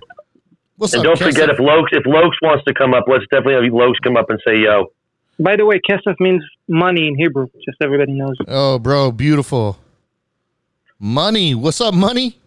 What's 0.76 0.94
and 0.94 1.00
up, 1.00 1.04
don't 1.04 1.18
Kesef? 1.18 1.32
forget 1.32 1.50
if 1.50 1.58
Locs 1.58 1.90
if 1.92 2.04
Locs 2.06 2.36
wants 2.42 2.64
to 2.64 2.74
come 2.74 2.94
up, 2.94 3.04
let's 3.06 3.24
definitely 3.30 3.64
have 3.64 3.72
Locs 3.72 3.98
come 4.00 4.16
up 4.16 4.30
and 4.30 4.40
say 4.46 4.58
yo. 4.58 4.86
By 5.38 5.56
the 5.56 5.64
way, 5.66 5.80
kesef 5.80 6.14
means 6.20 6.44
money 6.68 7.08
in 7.08 7.16
Hebrew. 7.16 7.46
Just 7.64 7.78
everybody 7.80 8.12
knows. 8.12 8.36
Oh, 8.46 8.78
bro, 8.78 9.10
beautiful. 9.10 9.78
Money. 10.98 11.54
What's 11.54 11.80
up, 11.80 11.94
money? 11.94 12.38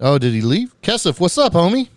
Oh, 0.00 0.18
did 0.18 0.32
he 0.32 0.40
leave? 0.40 0.74
Kesef, 0.82 1.20
what's 1.20 1.36
up, 1.38 1.52
homie? 1.52 1.88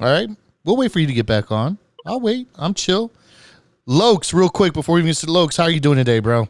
All 0.00 0.06
right. 0.06 0.28
We'll 0.64 0.76
wait 0.76 0.92
for 0.92 1.00
you 1.00 1.06
to 1.06 1.12
get 1.12 1.26
back 1.26 1.50
on. 1.50 1.76
I'll 2.06 2.20
wait. 2.20 2.48
I'm 2.56 2.72
chill. 2.72 3.10
Locs, 3.84 4.32
real 4.32 4.48
quick 4.48 4.72
before 4.72 4.94
we 4.94 5.00
even 5.00 5.12
get 5.12 5.28
Locs, 5.28 5.56
how 5.56 5.64
are 5.64 5.70
you 5.70 5.80
doing 5.80 5.98
today, 5.98 6.20
bro? 6.20 6.48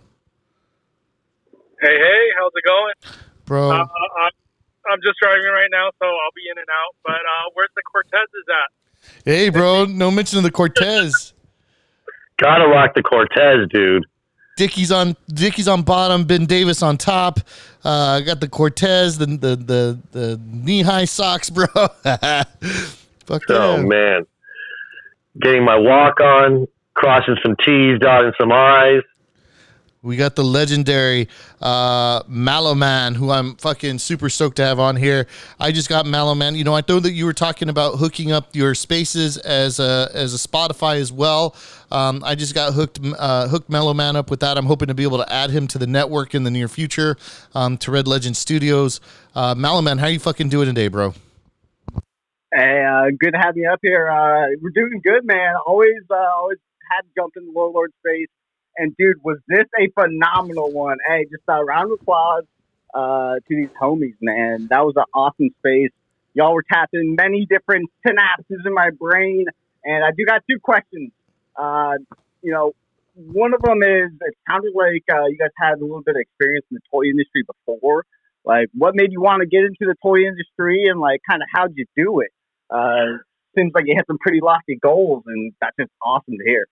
Hey, 1.82 1.98
hey, 1.98 2.24
how's 2.38 2.52
it 2.54 2.62
going? 2.64 2.94
Bro. 3.44 3.70
Uh, 3.72 3.84
I'm 4.86 5.00
just 5.02 5.18
driving 5.20 5.50
right 5.50 5.68
now, 5.72 5.90
so 6.00 6.06
I'll 6.06 6.34
be 6.36 6.42
in 6.48 6.56
and 6.56 6.68
out. 6.68 6.94
But 7.02 7.10
uh, 7.10 7.50
where's 7.54 7.70
the 7.74 7.82
Cortez 7.90 8.28
is 8.34 8.44
at? 8.48 9.24
Hey, 9.24 9.48
bro, 9.48 9.86
no 9.86 10.12
mention 10.12 10.38
of 10.38 10.44
the 10.44 10.52
Cortez. 10.52 11.34
Gotta 12.36 12.68
rock 12.68 12.94
the 12.94 13.02
Cortez, 13.02 13.68
dude. 13.70 14.04
Dickies 14.56 14.92
on 14.92 15.16
Dickies 15.28 15.66
on 15.66 15.82
bottom, 15.82 16.22
Ben 16.22 16.46
Davis 16.46 16.84
on 16.84 16.98
top. 16.98 17.40
Uh, 17.84 18.20
I 18.20 18.20
got 18.20 18.40
the 18.40 18.48
Cortez, 18.48 19.18
the 19.18 19.26
the 19.26 19.56
the, 19.56 19.98
the 20.12 20.40
knee 20.44 20.82
high 20.82 21.06
socks, 21.06 21.50
bro. 21.50 21.66
Fuck 21.74 21.96
that. 22.04 22.46
oh 23.50 23.78
yeah. 23.78 23.82
man, 23.82 24.26
getting 25.40 25.64
my 25.64 25.76
walk 25.76 26.20
on, 26.20 26.68
crossing 26.94 27.36
some 27.42 27.56
T's, 27.64 27.98
dotting 27.98 28.34
some 28.38 28.52
I's. 28.52 29.02
We 30.04 30.16
got 30.16 30.34
the 30.34 30.42
legendary 30.42 31.28
uh, 31.60 32.24
Mallow 32.26 32.74
Man, 32.74 33.14
who 33.14 33.30
I'm 33.30 33.54
fucking 33.54 34.00
super 34.00 34.28
stoked 34.28 34.56
to 34.56 34.64
have 34.64 34.80
on 34.80 34.96
here. 34.96 35.28
I 35.60 35.70
just 35.70 35.88
got 35.88 36.06
Mallow 36.06 36.34
Man. 36.34 36.56
You 36.56 36.64
know, 36.64 36.74
I 36.74 36.82
know 36.88 36.98
that 36.98 37.12
you 37.12 37.24
were 37.24 37.32
talking 37.32 37.68
about 37.68 38.00
hooking 38.00 38.32
up 38.32 38.48
your 38.52 38.74
spaces 38.74 39.36
as 39.38 39.78
a 39.78 40.10
as 40.12 40.34
a 40.34 40.48
Spotify 40.48 40.96
as 40.96 41.12
well. 41.12 41.54
Um, 41.92 42.24
I 42.24 42.34
just 42.34 42.52
got 42.52 42.72
hooked 42.72 42.98
uh, 43.16 43.46
hooked 43.46 43.70
Mellow 43.70 43.94
Man 43.94 44.16
up 44.16 44.28
with 44.28 44.40
that. 44.40 44.58
I'm 44.58 44.66
hoping 44.66 44.88
to 44.88 44.94
be 44.94 45.04
able 45.04 45.18
to 45.18 45.32
add 45.32 45.50
him 45.50 45.68
to 45.68 45.78
the 45.78 45.86
network 45.86 46.34
in 46.34 46.42
the 46.42 46.50
near 46.50 46.66
future 46.66 47.16
um, 47.54 47.78
to 47.78 47.92
Red 47.92 48.08
Legend 48.08 48.36
Studios. 48.36 49.00
Uh, 49.36 49.54
Mallow 49.54 49.82
Man, 49.82 49.98
how 49.98 50.08
you 50.08 50.18
fucking 50.18 50.48
doing 50.48 50.66
today, 50.66 50.88
bro? 50.88 51.14
Hey, 52.52 52.84
uh, 52.84 53.12
good 53.20 53.34
to 53.34 53.38
have 53.38 53.56
you 53.56 53.70
up 53.72 53.78
here. 53.82 54.10
Uh, 54.10 54.48
we're 54.60 54.70
doing 54.74 55.00
good, 55.04 55.24
man. 55.24 55.54
Always, 55.64 56.02
uh, 56.10 56.16
always 56.38 56.58
had 56.90 57.02
to 57.02 57.08
jump 57.16 57.34
in 57.36 57.46
the 57.46 57.52
Lore 57.52 57.70
Lord 57.70 57.92
space 58.00 58.28
and 58.76 58.96
dude, 58.96 59.22
was 59.22 59.38
this 59.48 59.66
a 59.78 59.90
phenomenal 59.90 60.70
one? 60.72 60.98
Hey, 61.06 61.24
just 61.30 61.42
a 61.48 61.64
round 61.64 61.92
of 61.92 61.98
applause 62.00 62.44
uh, 62.94 63.34
to 63.36 63.56
these 63.56 63.68
homies, 63.80 64.16
man. 64.20 64.68
That 64.70 64.84
was 64.84 64.94
an 64.96 65.04
awesome 65.14 65.50
space. 65.58 65.90
Y'all 66.34 66.54
were 66.54 66.64
tapping 66.70 67.14
many 67.14 67.46
different 67.46 67.90
synapses 68.06 68.64
in 68.64 68.72
my 68.74 68.90
brain, 68.90 69.46
and 69.84 70.04
I 70.04 70.10
do 70.16 70.24
got 70.24 70.42
two 70.48 70.58
questions. 70.58 71.10
Uh, 71.56 71.94
you 72.42 72.52
know, 72.52 72.72
one 73.14 73.52
of 73.52 73.60
them 73.60 73.82
is 73.82 74.10
it 74.20 74.34
sounded 74.48 74.72
like 74.74 75.04
uh, 75.12 75.26
you 75.26 75.36
guys 75.36 75.50
had 75.58 75.74
a 75.78 75.82
little 75.82 76.02
bit 76.02 76.16
of 76.16 76.20
experience 76.20 76.64
in 76.70 76.76
the 76.76 76.80
toy 76.90 77.04
industry 77.04 77.44
before. 77.44 78.04
Like, 78.44 78.68
what 78.74 78.94
made 78.94 79.12
you 79.12 79.20
want 79.20 79.40
to 79.40 79.46
get 79.46 79.60
into 79.60 79.80
the 79.80 79.94
toy 80.02 80.20
industry, 80.20 80.86
and 80.88 80.98
like, 80.98 81.20
kind 81.28 81.42
of 81.42 81.48
how'd 81.52 81.74
you 81.76 81.84
do 81.94 82.20
it? 82.20 82.30
Uh, 82.70 83.18
seems 83.56 83.72
like 83.74 83.84
you 83.86 83.94
had 83.94 84.06
some 84.06 84.18
pretty 84.18 84.40
lofty 84.42 84.78
goals, 84.82 85.24
and 85.26 85.52
that's 85.60 85.76
just 85.78 85.90
awesome 86.02 86.38
to 86.38 86.44
hear 86.44 86.66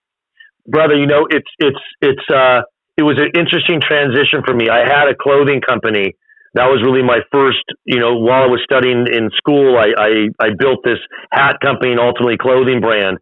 brother, 0.67 0.95
you 0.95 1.07
know, 1.07 1.27
it's 1.29 1.49
it's 1.59 1.83
it's 2.01 2.27
uh 2.33 2.61
it 2.97 3.03
was 3.03 3.17
an 3.19 3.31
interesting 3.35 3.81
transition 3.81 4.43
for 4.45 4.53
me. 4.53 4.69
I 4.69 4.85
had 4.85 5.07
a 5.09 5.15
clothing 5.15 5.61
company. 5.61 6.13
That 6.55 6.67
was 6.67 6.83
really 6.83 7.03
my 7.03 7.19
first, 7.31 7.63
you 7.85 7.99
know, 7.99 8.17
while 8.17 8.43
I 8.43 8.47
was 8.47 8.61
studying 8.63 9.07
in 9.07 9.29
school, 9.37 9.77
I, 9.79 9.93
I, 9.97 10.11
I 10.39 10.49
built 10.57 10.79
this 10.83 10.99
hat 11.31 11.57
company 11.61 11.91
and 11.91 11.99
ultimately 11.99 12.37
clothing 12.37 12.81
brand. 12.81 13.17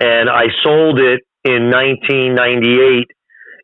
And 0.00 0.30
I 0.30 0.46
sold 0.64 0.98
it 0.98 1.20
in 1.44 1.70
1998 1.70 3.08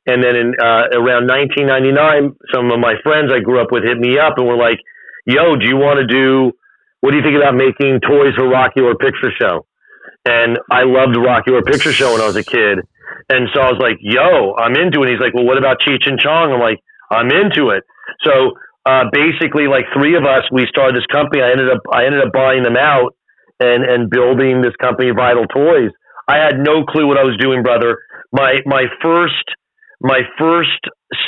And 0.06 0.22
then 0.22 0.36
in 0.36 0.54
uh, 0.60 0.86
around 0.94 1.26
1999, 1.26 2.36
some 2.54 2.70
of 2.70 2.78
my 2.78 2.94
friends 3.02 3.32
I 3.34 3.40
grew 3.40 3.60
up 3.60 3.72
with 3.72 3.84
hit 3.84 3.98
me 3.98 4.18
up 4.18 4.34
and 4.38 4.46
were 4.46 4.56
like, 4.56 4.78
"Yo, 5.26 5.56
do 5.56 5.66
you 5.66 5.76
want 5.76 5.98
to 5.98 6.06
do? 6.06 6.52
What 7.00 7.10
do 7.12 7.16
you 7.18 7.24
think 7.24 7.36
about 7.36 7.54
making 7.54 8.00
toys 8.00 8.34
for 8.36 8.48
Rocky 8.48 8.80
Horror 8.80 8.96
Picture 8.96 9.32
Show?" 9.40 9.66
And 10.26 10.58
I 10.70 10.84
loved 10.84 11.16
Rocky 11.16 11.50
Horror 11.52 11.62
Picture 11.62 11.92
Show 11.92 12.12
when 12.12 12.22
I 12.22 12.26
was 12.26 12.36
a 12.36 12.44
kid, 12.44 12.80
and 13.28 13.48
so 13.54 13.61
I 13.62 13.70
was 13.72 13.80
like, 13.80 13.98
"Yo, 14.00 14.54
I'm 14.59 14.76
into 14.76 15.02
it." 15.02 15.11
And 15.11 15.12
He's 15.16 15.20
like, 15.22 15.34
"Well, 15.34 15.46
what 15.46 15.59
about 15.59 15.78
Cheech 15.80 16.07
and 16.07 16.18
Chong?" 16.18 16.52
I'm 16.52 16.61
like, 16.61 16.80
"I'm 17.11 17.30
into 17.30 17.70
it." 17.70 17.84
So 18.24 18.52
uh, 18.86 19.04
basically, 19.12 19.66
like 19.66 19.84
three 19.94 20.16
of 20.16 20.24
us, 20.24 20.44
we 20.52 20.66
started 20.70 20.96
this 20.96 21.07
company. 21.12 21.42
I 21.42 21.50
ended 21.50 21.70
up 21.70 21.82
I 21.92 22.07
ended 22.07 22.22
up 22.26 22.32
buying 22.32 22.62
them 22.62 22.76
out 22.76 23.14
and 23.61 23.84
and 23.84 24.11
building 24.11 24.62
this 24.62 24.76
company, 24.80 25.11
Vital 25.14 25.46
Toys. 25.46 25.90
I 26.28 26.38
had 26.38 26.59
no 26.59 26.84
clue 26.84 27.07
what 27.07 27.18
I 27.18 27.24
was 27.24 27.36
doing, 27.40 27.62
brother. 27.62 27.98
My 28.32 28.61
my 28.66 28.84
first 29.02 29.44
my 30.00 30.20
first 30.38 30.80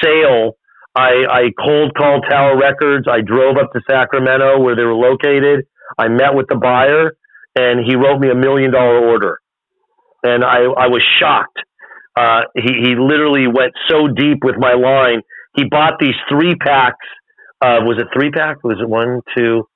sale, 0.03 0.53
I, 0.95 1.25
I 1.31 1.43
cold 1.65 1.93
called 1.97 2.25
Tower 2.29 2.59
Records. 2.59 3.07
I 3.11 3.21
drove 3.23 3.57
up 3.57 3.73
to 3.73 3.81
Sacramento 3.91 4.61
where 4.61 4.77
they 4.77 4.85
were 4.85 4.95
located. 4.95 5.67
I 5.99 6.09
met 6.09 6.35
with 6.35 6.47
the 6.49 6.57
buyer, 6.57 7.17
and 7.57 7.81
he 7.87 7.97
wrote 7.97 8.21
me 8.21 8.31
a 8.31 8.35
million 8.35 8.71
dollar 8.73 8.99
order, 9.09 9.39
and 10.23 10.45
I 10.45 10.59
I 10.65 10.89
was 10.89 11.03
shocked. 11.21 11.59
Uh, 12.17 12.43
he 12.55 12.73
he 12.83 12.95
literally 12.97 13.47
went 13.47 13.73
so 13.89 14.09
deep 14.09 14.39
with 14.43 14.57
my 14.59 14.75
line. 14.75 15.21
He 15.57 15.65
bought 15.65 15.95
these 16.01 16.17
three 16.29 16.55
packs. 16.57 17.07
Uh, 17.61 17.83
was 17.83 17.99
it 17.99 18.07
three 18.13 18.31
pack? 18.31 18.63
Was 18.65 18.79
it 18.81 18.89
one, 18.89 19.21
two? 19.37 19.69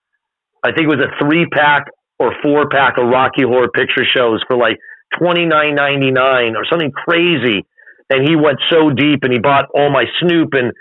I 0.65 0.73
think 0.73 0.91
it 0.91 0.97
was 0.97 1.01
a 1.01 1.25
three 1.25 1.47
pack 1.47 1.87
or 2.19 2.33
four 2.43 2.69
pack 2.69 2.99
of 2.99 3.09
Rocky 3.09 3.43
Horror 3.43 3.69
Picture 3.69 4.05
Shows 4.05 4.43
for 4.47 4.57
like 4.57 4.77
twenty 5.19 5.47
nine 5.47 5.75
ninety 5.75 6.11
nine 6.11 6.57
or 6.57 6.65
something 6.69 6.93
crazy 6.93 7.67
and 8.13 8.29
he 8.29 8.37
went 8.37 8.59
so 8.71 8.91
deep 8.91 9.25
and 9.25 9.33
he 9.33 9.39
bought 9.39 9.69
all 9.75 9.91
my 9.91 10.05
Snoop 10.21 10.53
and 10.53 10.73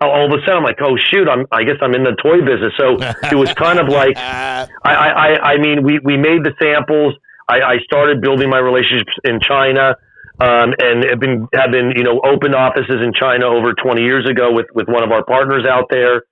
all 0.00 0.26
of 0.26 0.32
a 0.32 0.40
sudden 0.42 0.58
I'm 0.58 0.64
like, 0.64 0.80
oh 0.82 0.96
shoot, 0.96 1.28
I'm 1.28 1.46
I 1.52 1.62
guess 1.62 1.76
I'm 1.80 1.94
in 1.94 2.02
the 2.02 2.16
toy 2.22 2.40
business. 2.40 2.72
So 2.76 2.96
it 3.30 3.36
was 3.36 3.52
kind 3.54 3.78
of 3.78 3.88
like 3.88 4.16
I 4.18 4.66
I 4.84 5.54
I 5.54 5.58
mean 5.58 5.84
we 5.84 6.00
we 6.02 6.16
made 6.16 6.42
the 6.42 6.52
samples. 6.60 7.14
I, 7.48 7.60
I 7.62 7.76
started 7.84 8.20
building 8.20 8.48
my 8.48 8.58
relationships 8.58 9.12
in 9.24 9.40
China. 9.40 9.96
Um, 10.40 10.72
and 10.80 11.04
have 11.10 11.20
been 11.20 11.48
have 11.52 11.70
been 11.70 11.92
you 11.96 12.02
know 12.02 12.20
opened 12.24 12.54
offices 12.54 12.96
in 13.04 13.12
China 13.12 13.46
over 13.46 13.74
20 13.74 14.02
years 14.02 14.28
ago 14.28 14.52
with 14.52 14.66
with 14.74 14.88
one 14.88 15.02
of 15.02 15.12
our 15.12 15.24
partners 15.24 15.64
out 15.68 15.86
there, 15.90 16.22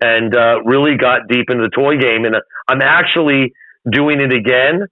and 0.00 0.34
uh, 0.34 0.62
really 0.64 0.96
got 0.96 1.28
deep 1.28 1.50
into 1.50 1.64
the 1.64 1.74
toy 1.74 1.98
game. 1.98 2.24
And 2.24 2.36
I'm 2.68 2.82
actually 2.82 3.52
doing 3.90 4.20
it 4.20 4.32
again 4.32 4.88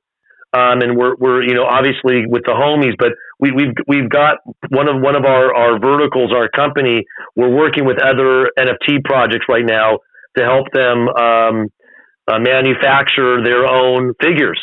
um, 0.57 0.81
and 0.81 0.97
we're, 0.97 1.17
we're, 1.17 1.43
you 1.43 1.55
know, 1.55 1.65
obviously 1.65 2.25
with 2.27 2.45
the 2.45 2.53
homies, 2.53 2.95
but 2.99 3.13
we, 3.39 3.53
we've, 3.53 3.75
we've 3.87 4.09
got 4.09 4.39
one 4.71 4.89
of, 4.89 5.03
one 5.03 5.15
of 5.15 5.25
our, 5.25 5.55
our 5.55 5.79
verticals, 5.79 6.33
our 6.33 6.49
company, 6.49 7.05
we're 7.35 7.55
working 7.55 7.85
with 7.85 7.99
other 8.01 8.51
NFT 8.59 9.05
projects 9.05 9.47
right 9.51 9.67
now 9.67 9.99
to 10.39 10.45
help 10.45 10.69
them, 10.73 11.09
um, 11.09 11.69
uh, 12.29 12.39
manufacture 12.39 13.43
their 13.45 13.67
own 13.67 14.15
figures. 14.23 14.59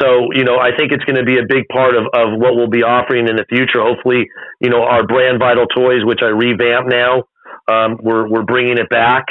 So, 0.00 0.28
you 0.32 0.44
know, 0.44 0.58
I 0.58 0.76
think 0.76 0.92
it's 0.92 1.04
going 1.04 1.16
to 1.16 1.24
be 1.24 1.38
a 1.38 1.46
big 1.48 1.68
part 1.72 1.96
of, 1.96 2.04
of 2.12 2.38
what 2.38 2.54
we'll 2.54 2.68
be 2.68 2.82
offering 2.82 3.28
in 3.28 3.36
the 3.36 3.46
future. 3.48 3.80
Hopefully, 3.80 4.28
you 4.60 4.68
know, 4.68 4.82
our 4.82 5.06
brand 5.06 5.38
Vital 5.38 5.66
Toys, 5.66 6.04
which 6.04 6.20
I 6.22 6.28
revamp 6.28 6.88
now, 6.88 7.24
um, 7.68 7.98
we're, 8.02 8.28
we're 8.28 8.44
bringing 8.44 8.78
it 8.78 8.90
back. 8.90 9.24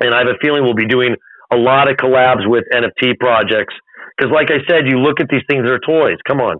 And 0.00 0.14
I 0.14 0.18
have 0.18 0.28
a 0.28 0.38
feeling 0.40 0.62
we'll 0.62 0.74
be 0.74 0.86
doing 0.86 1.16
a 1.52 1.56
lot 1.56 1.90
of 1.90 1.96
collabs 1.96 2.48
with 2.48 2.64
NFT 2.72 3.18
projects 3.18 3.74
because, 4.16 4.32
like 4.32 4.50
I 4.50 4.64
said, 4.68 4.86
you 4.86 4.98
look 4.98 5.20
at 5.20 5.26
these 5.30 5.42
things 5.48 5.64
that 5.64 5.72
are 5.72 5.80
toys. 5.80 6.18
Come 6.26 6.40
on, 6.40 6.56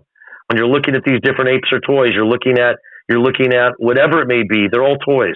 when 0.47 0.57
you're 0.57 0.67
looking 0.67 0.95
at 0.95 1.03
these 1.03 1.19
different 1.23 1.49
apes 1.49 1.69
or 1.71 1.79
toys, 1.79 2.11
you're 2.13 2.27
looking 2.27 2.59
at 2.59 2.77
you're 3.09 3.19
looking 3.19 3.53
at 3.53 3.73
whatever 3.77 4.21
it 4.21 4.27
may 4.27 4.43
be. 4.47 4.67
They're 4.71 4.83
all 4.83 4.97
toys. 4.97 5.35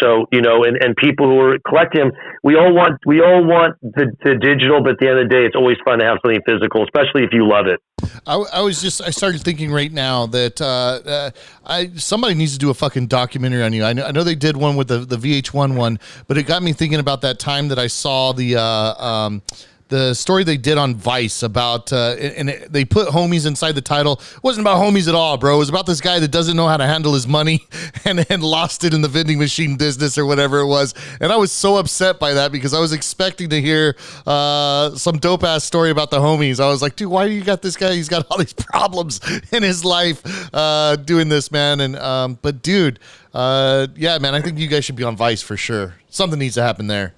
So 0.00 0.26
you 0.32 0.40
know, 0.42 0.64
and, 0.64 0.76
and 0.82 0.94
people 0.96 1.26
who 1.26 1.40
are 1.40 1.58
collecting 1.66 2.10
we 2.42 2.54
all 2.54 2.72
want 2.74 2.98
we 3.06 3.20
all 3.20 3.44
want 3.44 3.76
the, 3.82 4.12
the 4.24 4.34
digital, 4.34 4.82
but 4.82 4.92
at 4.92 4.98
the 5.00 5.08
end 5.08 5.18
of 5.18 5.28
the 5.28 5.34
day, 5.34 5.44
it's 5.46 5.56
always 5.56 5.76
fun 5.84 5.98
to 6.00 6.04
have 6.04 6.18
something 6.24 6.40
physical, 6.46 6.84
especially 6.84 7.24
if 7.24 7.30
you 7.32 7.48
love 7.48 7.66
it. 7.66 7.80
I, 8.26 8.34
I 8.34 8.60
was 8.60 8.82
just 8.82 9.00
I 9.00 9.10
started 9.10 9.42
thinking 9.42 9.72
right 9.72 9.92
now 9.92 10.26
that 10.26 10.60
uh, 10.60 10.64
uh, 10.64 11.30
I 11.64 11.90
somebody 11.96 12.34
needs 12.34 12.52
to 12.52 12.58
do 12.58 12.70
a 12.70 12.74
fucking 12.74 13.06
documentary 13.06 13.62
on 13.62 13.72
you. 13.72 13.84
I 13.84 13.92
know, 13.92 14.04
I 14.04 14.12
know 14.12 14.22
they 14.22 14.34
did 14.34 14.56
one 14.56 14.76
with 14.76 14.88
the 14.88 14.98
the 14.98 15.16
VH1 15.16 15.76
one, 15.76 15.98
but 16.26 16.36
it 16.36 16.44
got 16.44 16.62
me 16.62 16.72
thinking 16.72 17.00
about 17.00 17.22
that 17.22 17.38
time 17.38 17.68
that 17.68 17.78
I 17.78 17.86
saw 17.86 18.32
the. 18.32 18.56
Uh, 18.56 18.62
um, 19.02 19.42
the 19.88 20.14
story 20.14 20.42
they 20.42 20.56
did 20.56 20.78
on 20.78 20.94
Vice 20.94 21.42
about, 21.42 21.92
uh, 21.92 22.16
and 22.18 22.50
it, 22.50 22.72
they 22.72 22.84
put 22.84 23.08
homies 23.08 23.46
inside 23.46 23.72
the 23.72 23.80
title. 23.80 24.14
It 24.14 24.42
wasn't 24.42 24.64
about 24.66 24.82
homies 24.82 25.08
at 25.08 25.14
all, 25.14 25.36
bro. 25.36 25.56
It 25.56 25.58
was 25.58 25.68
about 25.68 25.86
this 25.86 26.00
guy 26.00 26.18
that 26.18 26.30
doesn't 26.30 26.56
know 26.56 26.66
how 26.66 26.76
to 26.76 26.86
handle 26.86 27.14
his 27.14 27.28
money 27.28 27.66
and, 28.04 28.26
lost 28.36 28.84
it 28.84 28.92
in 28.92 29.00
the 29.00 29.08
vending 29.08 29.38
machine 29.38 29.76
business 29.76 30.18
or 30.18 30.26
whatever 30.26 30.60
it 30.60 30.66
was. 30.66 30.94
And 31.20 31.32
I 31.32 31.36
was 31.36 31.50
so 31.50 31.76
upset 31.76 32.18
by 32.20 32.34
that 32.34 32.52
because 32.52 32.74
I 32.74 32.80
was 32.80 32.92
expecting 32.92 33.48
to 33.50 33.60
hear 33.60 33.96
uh, 34.26 34.90
some 34.90 35.18
dope 35.18 35.42
ass 35.42 35.64
story 35.64 35.90
about 35.90 36.10
the 36.10 36.18
homies. 36.18 36.60
I 36.60 36.68
was 36.68 36.82
like, 36.82 36.96
dude, 36.96 37.10
why 37.10 37.26
do 37.26 37.32
you 37.32 37.42
got 37.42 37.62
this 37.62 37.76
guy? 37.76 37.94
He's 37.94 38.08
got 38.08 38.26
all 38.30 38.38
these 38.38 38.52
problems 38.52 39.20
in 39.52 39.62
his 39.62 39.84
life 39.84 40.22
uh, 40.52 40.96
doing 40.96 41.28
this, 41.28 41.50
man. 41.50 41.80
And 41.80 41.96
um, 41.96 42.38
but 42.42 42.62
dude, 42.62 42.98
uh, 43.34 43.86
yeah, 43.96 44.18
man, 44.18 44.34
I 44.34 44.40
think 44.40 44.58
you 44.58 44.68
guys 44.68 44.84
should 44.84 44.96
be 44.96 45.04
on 45.04 45.16
Vice 45.16 45.42
for 45.42 45.56
sure. 45.56 45.94
Something 46.08 46.38
needs 46.38 46.54
to 46.54 46.62
happen 46.62 46.86
there. 46.86 47.14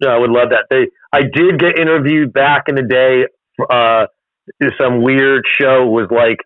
Yeah, 0.00 0.10
I 0.10 0.18
would 0.18 0.30
love 0.30 0.50
that. 0.50 0.66
They 0.70 0.88
I 1.12 1.22
did 1.22 1.58
get 1.58 1.78
interviewed 1.78 2.32
back 2.32 2.64
in 2.68 2.74
the 2.74 2.82
day. 2.82 3.24
Uh, 3.68 4.06
some 4.80 5.02
weird 5.02 5.44
show 5.60 5.86
was 5.86 6.08
like 6.10 6.38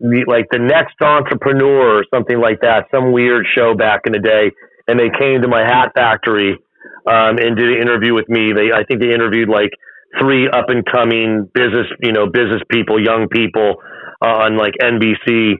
like 0.00 0.46
the 0.50 0.58
next 0.58 0.96
entrepreneur 1.02 2.00
or 2.00 2.04
something 2.12 2.40
like 2.40 2.60
that. 2.62 2.86
Some 2.90 3.12
weird 3.12 3.46
show 3.54 3.74
back 3.74 4.02
in 4.06 4.12
the 4.12 4.18
day, 4.18 4.50
and 4.88 4.98
they 4.98 5.10
came 5.18 5.42
to 5.42 5.48
my 5.48 5.60
hat 5.60 5.92
factory 5.94 6.56
um, 7.06 7.38
and 7.38 7.56
did 7.56 7.68
an 7.68 7.80
interview 7.80 8.14
with 8.14 8.28
me. 8.28 8.52
They 8.52 8.72
I 8.72 8.84
think 8.84 9.00
they 9.00 9.12
interviewed 9.12 9.48
like 9.48 9.70
three 10.18 10.48
up 10.48 10.68
and 10.68 10.84
coming 10.86 11.48
business 11.54 11.86
you 12.02 12.12
know 12.12 12.26
business 12.26 12.62
people, 12.70 13.02
young 13.02 13.28
people 13.28 13.76
uh, 14.24 14.48
on 14.48 14.56
like 14.56 14.74
NBC, 14.82 15.54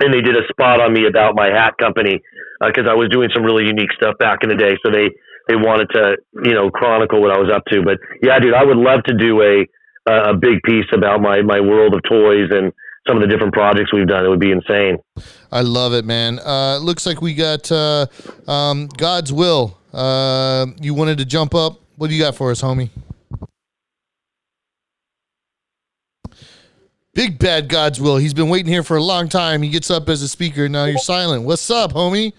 and 0.00 0.14
they 0.14 0.20
did 0.22 0.36
a 0.36 0.46
spot 0.48 0.80
on 0.80 0.92
me 0.92 1.06
about 1.06 1.34
my 1.34 1.48
hat 1.48 1.74
company 1.78 2.20
because 2.60 2.86
uh, 2.86 2.92
I 2.92 2.94
was 2.94 3.08
doing 3.10 3.30
some 3.34 3.42
really 3.42 3.66
unique 3.66 3.92
stuff 3.96 4.16
back 4.18 4.40
in 4.42 4.48
the 4.48 4.56
day. 4.56 4.76
So 4.84 4.92
they 4.92 5.10
they 5.50 5.56
wanted 5.56 5.90
to, 5.90 6.16
you 6.44 6.54
know, 6.54 6.70
chronicle 6.70 7.20
what 7.20 7.32
I 7.32 7.38
was 7.38 7.50
up 7.52 7.64
to. 7.66 7.82
But 7.82 7.98
yeah, 8.22 8.38
dude, 8.38 8.54
I 8.54 8.62
would 8.64 8.76
love 8.76 9.02
to 9.04 9.14
do 9.14 9.42
a 9.42 9.66
a 10.06 10.34
big 10.34 10.62
piece 10.62 10.86
about 10.92 11.20
my 11.20 11.42
my 11.42 11.60
world 11.60 11.94
of 11.94 12.02
toys 12.08 12.48
and 12.50 12.72
some 13.06 13.16
of 13.16 13.22
the 13.22 13.28
different 13.28 13.52
projects 13.52 13.92
we've 13.92 14.06
done. 14.06 14.24
It 14.24 14.28
would 14.28 14.40
be 14.40 14.52
insane. 14.52 14.98
I 15.50 15.62
love 15.62 15.92
it, 15.92 16.04
man. 16.04 16.38
Uh, 16.38 16.78
looks 16.78 17.04
like 17.04 17.20
we 17.20 17.34
got 17.34 17.70
uh, 17.72 18.06
um, 18.46 18.86
God's 18.96 19.32
will. 19.32 19.76
Uh, 19.92 20.66
you 20.80 20.94
wanted 20.94 21.18
to 21.18 21.24
jump 21.24 21.54
up. 21.54 21.80
What 21.96 22.08
do 22.08 22.14
you 22.14 22.22
got 22.22 22.36
for 22.36 22.50
us, 22.50 22.62
homie? 22.62 22.90
Big 27.12 27.40
bad 27.40 27.68
God's 27.68 28.00
will. 28.00 28.18
He's 28.18 28.34
been 28.34 28.48
waiting 28.48 28.72
here 28.72 28.84
for 28.84 28.96
a 28.96 29.02
long 29.02 29.28
time. 29.28 29.62
He 29.62 29.68
gets 29.68 29.90
up 29.90 30.08
as 30.08 30.22
a 30.22 30.28
speaker. 30.28 30.68
Now 30.68 30.84
you're 30.84 30.98
silent. 30.98 31.42
What's 31.42 31.68
up, 31.70 31.92
homie? 31.92 32.32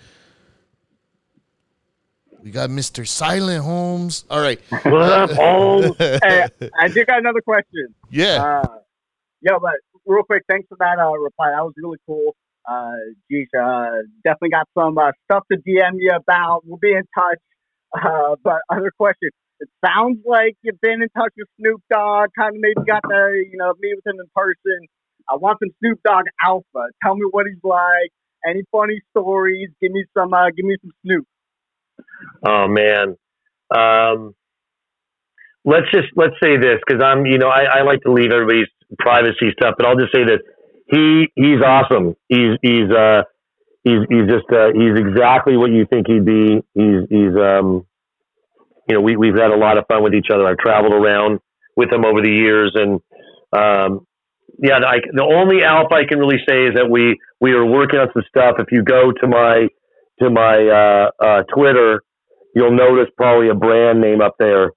We 2.44 2.50
got 2.52 2.70
Mr. 2.70 3.08
Silent 3.08 3.64
Holmes. 3.64 4.26
All 4.30 4.42
right. 4.42 4.60
What 4.70 4.86
up, 4.86 5.32
Holmes? 5.38 5.96
hey, 6.00 6.48
I 6.80 6.88
did 6.88 7.06
got 7.08 7.20
another 7.20 7.42
question. 7.42 7.94
Yeah. 8.10 8.62
Uh, 8.64 8.78
yeah, 9.42 9.58
but 9.62 9.74
real 10.06 10.24
quick, 10.24 10.44
thanks 10.50 10.68
for 10.68 10.78
that 10.80 10.98
uh, 11.00 11.12
reply. 11.12 11.52
That 11.52 11.64
was 11.64 11.74
really 11.78 11.98
cool. 12.08 12.36
Uh, 12.68 12.94
geez, 13.30 13.48
uh, 13.60 13.89
definitely 14.24 14.50
got 14.50 14.68
some 14.78 14.98
uh, 14.98 15.12
stuff 15.26 15.44
to 15.52 15.58
DM 15.58 15.98
you 15.98 16.14
about. 16.16 16.62
We'll 16.66 16.78
be 16.78 16.94
in 16.94 17.04
touch. 17.14 17.39
Uh, 17.94 18.36
but 18.44 18.62
other 18.70 18.92
question. 18.98 19.30
It 19.60 19.70
sounds 19.86 20.18
like 20.26 20.56
you've 20.64 20.82
been 20.82 21.04
in 21.04 21.10
touch 21.10 21.34
with 21.38 21.48
Snoop 21.60 21.82
Dogg. 21.92 22.30
Kind 22.38 22.56
of 22.56 22.62
maybe 22.62 22.88
got 22.88 23.02
to 23.08 23.44
you 23.52 23.58
know 23.58 23.74
meet 23.80 23.94
with 23.96 24.06
him 24.08 24.20
in 24.20 24.26
person. 24.36 24.88
I 25.30 25.36
want 25.36 25.60
some 25.62 25.70
Snoop 25.80 26.00
Dogg 26.04 26.26
alpha. 26.44 26.88
Tell 27.04 27.16
me 27.16 27.26
what 27.30 27.46
he's 27.46 27.62
like. 27.64 28.10
Any 28.48 28.64
funny 28.72 29.00
stories? 29.12 29.70
Give 29.80 29.92
me 29.92 30.04
some. 30.18 30.34
Uh, 30.34 30.50
give 30.56 30.66
me 30.66 30.78
some 30.82 30.92
Snoop. 31.06 31.28
Oh 32.45 32.68
man. 32.68 33.18
Um, 33.74 34.36
let's 35.66 35.88
just 35.93 36.08
let's 36.16 36.36
say 36.41 36.58
this 36.58 36.80
because 36.86 37.02
I'm 37.04 37.26
you 37.26 37.38
know 37.38 37.49
I, 37.49 37.80
I 37.80 37.82
like 37.84 38.02
to 38.02 38.12
leave 38.12 38.32
everybody's 38.32 38.68
privacy 38.99 39.52
stuff, 39.54 39.76
but 39.78 39.86
I'll 39.86 39.95
just 39.97 40.14
say 40.14 40.24
that 40.26 40.41
he 40.88 41.28
he's 41.36 41.62
awesome. 41.66 42.16
He's 42.28 42.58
he's 42.62 42.89
uh 42.91 43.24
he's 43.84 44.02
he's 44.10 44.28
just 44.28 44.49
uh, 44.52 44.72
he's 44.74 44.97
exactly 44.97 45.58
what 45.58 45.72
you 45.72 45.86
think 45.86 46.08
he'd 46.08 46.26
be. 46.26 46.62
He's 46.74 47.02
he's 47.10 47.36
um 47.36 47.86
you 48.89 48.95
know 48.95 49.02
we 49.02 49.16
we've 49.16 49.36
had 49.36 49.52
a 49.52 49.58
lot 49.58 49.78
of 49.78 49.86
fun 49.88 50.04
with 50.04 50.14
each 50.14 50.28
other. 50.34 50.45
I've 50.47 50.58
traveled 50.58 50.93
around 50.93 51.39
with 51.76 51.91
him 51.91 52.06
over 52.06 52.22
the 52.22 52.32
years, 52.32 52.74
and 52.76 52.99
um 53.54 54.06
yeah, 54.62 54.78
I, 54.86 54.97
the 55.12 55.24
only 55.24 55.64
alpha 55.64 55.95
I 55.95 56.06
can 56.08 56.20
really 56.20 56.38
say 56.47 56.68
is 56.68 56.76
that 56.76 56.89
we 56.89 57.18
we 57.39 57.54
are 57.54 57.66
working 57.66 57.99
on 57.99 58.10
some 58.14 58.24
stuff. 58.28 58.56
If 58.60 58.72
you 58.72 58.84
go 58.84 59.12
to 59.12 59.28
my 59.28 59.68
to 60.22 60.30
my 60.30 60.57
uh, 60.67 61.26
uh, 61.26 61.43
Twitter, 61.53 62.03
you'll 62.55 62.76
notice 62.76 63.11
probably 63.17 63.49
a 63.49 63.55
brand 63.55 64.01
name 64.01 64.22
up 64.22 64.36
there. 64.39 64.72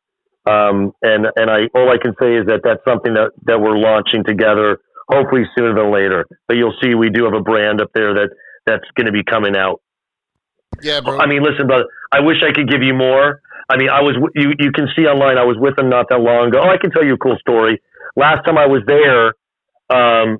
Um, 0.46 0.92
and 1.02 1.26
and 1.36 1.50
I 1.50 1.68
all 1.74 1.90
I 1.90 1.96
can 1.96 2.12
say 2.20 2.36
is 2.36 2.46
that 2.46 2.60
that's 2.62 2.84
something 2.86 3.14
that 3.14 3.30
that 3.44 3.60
we're 3.60 3.78
launching 3.78 4.24
together, 4.24 4.78
hopefully 5.08 5.44
sooner 5.56 5.74
than 5.74 5.92
later. 5.92 6.26
But 6.48 6.56
you'll 6.56 6.76
see 6.82 6.94
we 6.94 7.08
do 7.08 7.24
have 7.24 7.32
a 7.32 7.40
brand 7.40 7.80
up 7.80 7.88
there 7.94 8.12
that 8.12 8.28
that's 8.66 8.84
going 8.96 9.06
to 9.06 9.12
be 9.12 9.24
coming 9.24 9.56
out. 9.56 9.80
Yeah, 10.82 11.00
bro. 11.00 11.18
I 11.18 11.26
mean, 11.26 11.42
listen, 11.42 11.66
brother. 11.66 11.86
I 12.12 12.20
wish 12.20 12.38
I 12.42 12.52
could 12.52 12.68
give 12.68 12.82
you 12.82 12.94
more. 12.94 13.40
I 13.70 13.78
mean, 13.78 13.88
I 13.88 14.02
was 14.02 14.16
you. 14.34 14.52
You 14.58 14.72
can 14.72 14.88
see 14.96 15.06
online. 15.06 15.38
I 15.38 15.44
was 15.44 15.56
with 15.58 15.78
him 15.78 15.88
not 15.88 16.10
that 16.10 16.20
long 16.20 16.48
ago. 16.48 16.60
Oh, 16.62 16.68
I 16.68 16.76
can 16.76 16.90
tell 16.90 17.04
you 17.04 17.14
a 17.14 17.18
cool 17.18 17.36
story. 17.40 17.80
Last 18.16 18.44
time 18.44 18.58
I 18.58 18.66
was 18.66 18.82
there, 18.86 19.28
um, 19.88 20.38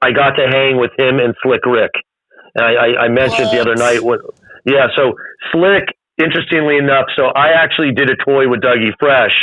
I 0.00 0.12
got 0.12 0.30
to 0.40 0.46
hang 0.48 0.78
with 0.78 0.92
him 0.98 1.18
and 1.18 1.34
Slick 1.42 1.66
Rick. 1.66 1.92
And 2.54 2.64
I, 2.64 2.72
I, 2.72 2.88
I 3.04 3.08
mentioned 3.08 3.48
what? 3.48 3.52
the 3.52 3.60
other 3.60 3.76
night. 3.76 4.02
What? 4.02 4.20
Yeah. 4.64 4.86
So 4.96 5.14
Slick, 5.52 5.84
interestingly 6.18 6.76
enough, 6.76 7.06
so 7.16 7.26
I 7.26 7.52
actually 7.56 7.92
did 7.92 8.10
a 8.10 8.16
toy 8.24 8.48
with 8.48 8.60
Dougie 8.60 8.92
Fresh, 8.98 9.36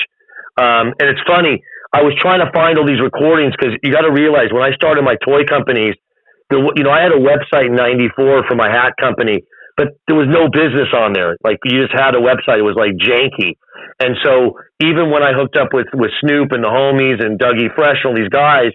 um, 0.57 0.93
and 0.99 1.09
it's 1.09 1.21
funny. 1.27 1.61
I 1.93 2.03
was 2.03 2.13
trying 2.19 2.43
to 2.43 2.51
find 2.51 2.77
all 2.77 2.85
these 2.85 2.99
recordings 2.99 3.53
because 3.57 3.77
you 3.81 3.91
got 3.91 4.01
to 4.01 4.11
realize 4.11 4.51
when 4.51 4.63
I 4.63 4.75
started 4.75 5.03
my 5.03 5.15
toy 5.23 5.45
companies, 5.47 5.95
the, 6.49 6.59
you 6.75 6.83
know, 6.83 6.91
I 6.91 7.01
had 7.01 7.13
a 7.13 7.21
website 7.21 7.67
in 7.67 7.75
'94 7.75 8.45
for 8.47 8.55
my 8.55 8.69
hat 8.69 8.93
company 8.99 9.43
but 9.77 9.99
there 10.07 10.15
was 10.15 10.27
no 10.31 10.47
business 10.47 10.87
on 10.95 11.13
there. 11.13 11.35
Like 11.43 11.59
you 11.65 11.83
just 11.83 11.93
had 11.93 12.15
a 12.15 12.19
website. 12.23 12.59
It 12.59 12.67
was 12.67 12.79
like 12.79 12.95
janky. 12.95 13.59
And 13.99 14.15
so 14.23 14.55
even 14.79 15.11
when 15.11 15.23
I 15.23 15.33
hooked 15.33 15.57
up 15.57 15.69
with, 15.73 15.87
with 15.93 16.11
Snoop 16.21 16.51
and 16.51 16.63
the 16.63 16.71
homies 16.71 17.23
and 17.23 17.39
Dougie 17.39 17.73
Fresh 17.75 18.03
and 18.03 18.11
all 18.11 18.15
these 18.15 18.31
guys, 18.31 18.71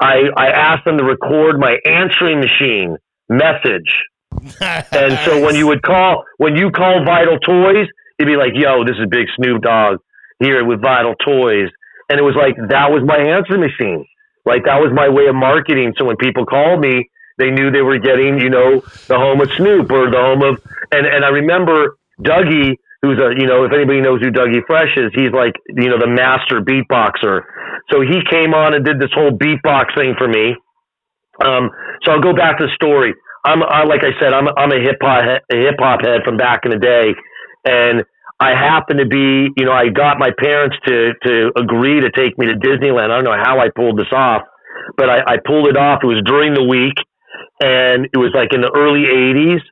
I, 0.00 0.28
I 0.36 0.48
asked 0.48 0.84
them 0.84 0.98
to 0.98 1.04
record 1.04 1.58
my 1.58 1.76
answering 1.86 2.40
machine 2.40 2.96
message. 3.28 3.90
and 4.60 5.18
so 5.24 5.42
when 5.44 5.54
you 5.54 5.66
would 5.66 5.82
call, 5.82 6.24
when 6.38 6.56
you 6.56 6.70
call 6.70 7.04
Vital 7.04 7.38
Toys, 7.38 7.86
it'd 8.18 8.30
be 8.30 8.36
like, 8.36 8.52
yo, 8.54 8.84
this 8.84 8.96
is 8.98 9.06
Big 9.10 9.26
Snoop 9.36 9.62
Dogg 9.62 9.98
here 10.38 10.64
with 10.64 10.80
Vital 10.82 11.14
Toys. 11.24 11.68
And 12.08 12.18
it 12.18 12.22
was 12.22 12.36
like, 12.36 12.56
that 12.68 12.90
was 12.90 13.02
my 13.04 13.18
answering 13.18 13.60
machine. 13.60 14.06
Like 14.44 14.64
that 14.64 14.78
was 14.78 14.92
my 14.94 15.08
way 15.08 15.26
of 15.26 15.34
marketing. 15.34 15.94
So 15.98 16.04
when 16.04 16.16
people 16.16 16.46
called 16.46 16.80
me, 16.80 17.10
they 17.38 17.50
knew 17.50 17.70
they 17.70 17.82
were 17.82 17.98
getting, 17.98 18.40
you 18.40 18.48
know, 18.48 18.80
the 19.08 19.18
home 19.18 19.40
of 19.40 19.50
Snoop 19.56 19.90
or 19.90 20.10
the 20.10 20.16
home 20.16 20.42
of, 20.42 20.62
and, 20.92 21.06
and 21.06 21.24
I 21.24 21.28
remember 21.28 21.98
Dougie, 22.22 22.78
who's 23.02 23.18
a, 23.18 23.34
you 23.36 23.46
know, 23.46 23.64
if 23.64 23.72
anybody 23.72 24.00
knows 24.00 24.22
who 24.22 24.30
Dougie 24.30 24.64
Fresh 24.66 24.96
is, 24.96 25.10
he's 25.14 25.32
like, 25.32 25.52
you 25.68 25.90
know, 25.90 25.98
the 25.98 26.06
master 26.06 26.62
beatboxer. 26.62 27.42
So 27.90 28.00
he 28.00 28.22
came 28.30 28.54
on 28.54 28.72
and 28.72 28.84
did 28.84 28.98
this 28.98 29.10
whole 29.12 29.30
beatbox 29.30 29.94
thing 29.94 30.14
for 30.16 30.28
me. 30.28 30.56
Um, 31.44 31.70
so 32.04 32.12
I'll 32.12 32.20
go 32.24 32.34
back 32.34 32.58
to 32.58 32.66
the 32.66 32.74
story. 32.74 33.14
I'm, 33.44 33.62
I, 33.62 33.84
like 33.84 34.02
I 34.02 34.12
said, 34.20 34.32
I'm, 34.32 34.48
I'm 34.56 34.72
a 34.72 34.80
hip 34.80 34.98
hop, 35.00 35.22
a 35.22 35.56
hip 35.56 35.78
hop 35.78 36.00
head 36.02 36.22
from 36.24 36.36
back 36.36 36.64
in 36.64 36.72
the 36.72 36.82
day. 36.82 37.14
And 37.64 38.04
I 38.40 38.52
happen 38.52 38.98
to 38.98 39.06
be, 39.06 39.48
you 39.56 39.64
know, 39.64 39.72
I 39.72 39.88
got 39.88 40.18
my 40.18 40.30
parents 40.36 40.76
to, 40.86 41.14
to 41.24 41.52
agree 41.56 42.00
to 42.00 42.10
take 42.10 42.36
me 42.38 42.46
to 42.46 42.54
Disneyland. 42.54 43.10
I 43.10 43.22
don't 43.22 43.24
know 43.24 43.38
how 43.38 43.60
I 43.60 43.68
pulled 43.74 43.98
this 43.98 44.10
off, 44.12 44.42
but 44.96 45.08
I, 45.08 45.18
I 45.26 45.36
pulled 45.44 45.68
it 45.68 45.76
off. 45.76 46.00
It 46.02 46.06
was 46.06 46.22
during 46.26 46.54
the 46.54 46.64
week 46.64 46.98
and 47.62 48.06
it 48.12 48.18
was 48.18 48.32
like 48.34 48.52
in 48.52 48.60
the 48.60 48.72
early 48.74 49.08
80s. 49.08 49.62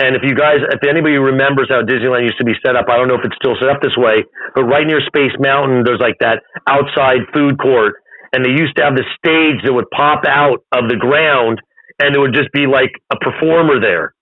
And 0.00 0.14
if 0.14 0.22
you 0.22 0.34
guys, 0.34 0.62
if 0.62 0.82
anybody 0.86 1.18
remembers 1.18 1.66
how 1.70 1.82
Disneyland 1.82 2.22
used 2.22 2.38
to 2.38 2.46
be 2.46 2.54
set 2.64 2.76
up, 2.76 2.86
I 2.88 2.96
don't 2.96 3.08
know 3.08 3.18
if 3.18 3.24
it's 3.26 3.34
still 3.34 3.58
set 3.58 3.68
up 3.68 3.82
this 3.82 3.96
way, 3.98 4.22
but 4.54 4.64
right 4.64 4.86
near 4.86 5.02
Space 5.06 5.34
Mountain, 5.38 5.82
there's 5.82 5.98
like 5.98 6.18
that 6.20 6.42
outside 6.66 7.26
food 7.34 7.58
court, 7.58 7.98
and 8.32 8.44
they 8.44 8.50
used 8.50 8.76
to 8.76 8.84
have 8.84 8.94
the 8.94 9.04
stage 9.16 9.64
that 9.64 9.72
would 9.72 9.90
pop 9.90 10.24
out 10.26 10.64
of 10.72 10.88
the 10.88 10.96
ground, 10.96 11.60
and 11.98 12.14
it 12.14 12.18
would 12.18 12.34
just 12.34 12.52
be 12.52 12.66
like 12.66 12.92
a 13.12 13.16
performer 13.16 13.80
there. 13.80 14.14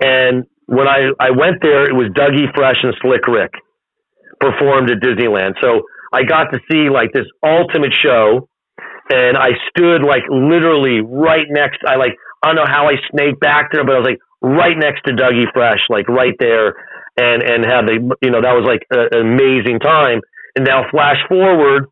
And 0.00 0.44
when 0.66 0.86
I, 0.86 1.10
I 1.18 1.30
went 1.30 1.62
there, 1.62 1.84
it 1.88 1.94
was 1.94 2.08
Dougie 2.12 2.52
Fresh 2.54 2.82
and 2.82 2.94
Slick 3.00 3.26
Rick 3.26 3.52
performed 4.40 4.90
at 4.90 4.98
Disneyland. 5.00 5.54
So 5.62 5.82
I 6.12 6.24
got 6.24 6.52
to 6.52 6.60
see 6.70 6.88
like 6.90 7.12
this 7.12 7.26
ultimate 7.42 7.92
show, 7.92 8.48
and 9.10 9.36
I 9.36 9.56
stood 9.70 10.02
like 10.02 10.22
literally 10.30 11.00
right 11.00 11.46
next. 11.48 11.80
I 11.86 11.96
like 11.96 12.14
I 12.42 12.48
don't 12.48 12.56
know 12.56 12.70
how 12.70 12.86
I 12.86 12.94
snaked 13.10 13.40
back 13.40 13.70
there, 13.72 13.84
but 13.84 13.94
I 13.94 13.98
was 13.98 14.06
like 14.06 14.20
right 14.40 14.76
next 14.76 15.02
to 15.06 15.12
Dougie 15.12 15.50
Fresh, 15.52 15.80
like 15.88 16.08
right 16.08 16.34
there, 16.38 16.74
and 17.16 17.42
and 17.42 17.64
had 17.64 17.86
the 17.86 18.16
you 18.22 18.30
know 18.30 18.40
that 18.40 18.54
was 18.54 18.64
like 18.66 18.84
an 18.90 19.20
amazing 19.20 19.80
time. 19.80 20.20
And 20.56 20.64
now 20.66 20.84
flash 20.90 21.18
forward, 21.28 21.86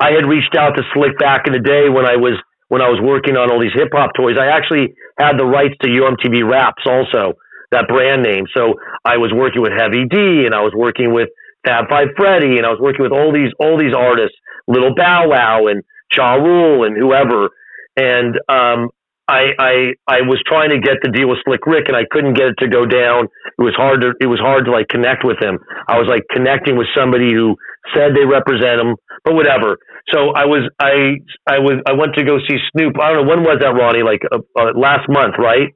I 0.00 0.12
had 0.12 0.26
reached 0.26 0.54
out 0.56 0.76
to 0.76 0.82
Slick 0.94 1.18
back 1.18 1.46
in 1.46 1.52
the 1.52 1.60
day 1.60 1.88
when 1.88 2.06
I 2.06 2.16
was 2.16 2.34
when 2.68 2.82
I 2.82 2.88
was 2.88 2.98
working 3.00 3.36
on 3.36 3.50
all 3.50 3.60
these 3.60 3.74
hip 3.74 3.88
hop 3.92 4.10
toys. 4.16 4.36
I 4.38 4.46
actually 4.50 4.94
had 5.18 5.38
the 5.38 5.46
rights 5.46 5.74
to 5.82 5.88
Yo! 5.90 6.10
MTV 6.10 6.48
Raps 6.48 6.82
also 6.86 7.34
that 7.72 7.88
brand 7.88 8.22
name. 8.22 8.44
So 8.54 8.74
I 9.04 9.16
was 9.16 9.32
working 9.34 9.62
with 9.62 9.72
Heavy 9.76 10.04
D 10.06 10.46
and 10.46 10.54
I 10.54 10.62
was 10.62 10.72
working 10.74 11.12
with 11.12 11.28
Fab 11.64 11.88
Five 11.88 12.08
Freddy 12.16 12.58
and 12.58 12.66
I 12.66 12.70
was 12.70 12.80
working 12.80 13.02
with 13.02 13.12
all 13.12 13.32
these 13.32 13.50
all 13.58 13.78
these 13.78 13.94
artists, 13.94 14.36
Lil 14.66 14.94
Bow 14.94 15.28
Wow 15.28 15.66
and 15.66 15.82
Ja 16.14 16.34
Rule 16.34 16.84
and 16.84 16.96
whoever. 16.96 17.50
And 17.96 18.36
um, 18.48 18.90
I, 19.26 19.50
I 19.58 19.72
I 20.06 20.20
was 20.22 20.38
trying 20.46 20.70
to 20.70 20.78
get 20.78 21.02
the 21.02 21.10
deal 21.10 21.28
with 21.28 21.38
Slick 21.44 21.66
Rick 21.66 21.88
and 21.88 21.96
I 21.96 22.06
couldn't 22.10 22.34
get 22.34 22.54
it 22.54 22.58
to 22.62 22.68
go 22.68 22.86
down. 22.86 23.26
It 23.58 23.62
was 23.62 23.74
hard 23.74 24.00
to 24.02 24.14
it 24.20 24.26
was 24.26 24.38
hard 24.38 24.66
to 24.66 24.70
like 24.70 24.86
connect 24.88 25.24
with 25.24 25.42
him. 25.42 25.58
I 25.88 25.98
was 25.98 26.06
like 26.06 26.22
connecting 26.30 26.76
with 26.78 26.86
somebody 26.94 27.34
who 27.34 27.56
said 27.94 28.14
they 28.14 28.24
represent 28.24 28.80
him, 28.80 28.96
but 29.24 29.34
whatever. 29.34 29.78
So 30.14 30.32
I 30.34 30.46
was 30.46 30.66
I 30.80 31.22
I 31.46 31.58
was 31.58 31.82
I 31.86 31.92
went 31.92 32.14
to 32.16 32.24
go 32.24 32.38
see 32.48 32.58
Snoop. 32.72 32.98
I 32.98 33.12
don't 33.12 33.26
know 33.26 33.28
when 33.28 33.42
was 33.42 33.58
that, 33.60 33.74
Ronnie? 33.74 34.02
Like 34.02 34.22
uh, 34.30 34.42
uh, 34.58 34.72
last 34.78 35.08
month, 35.08 35.34
right? 35.38 35.74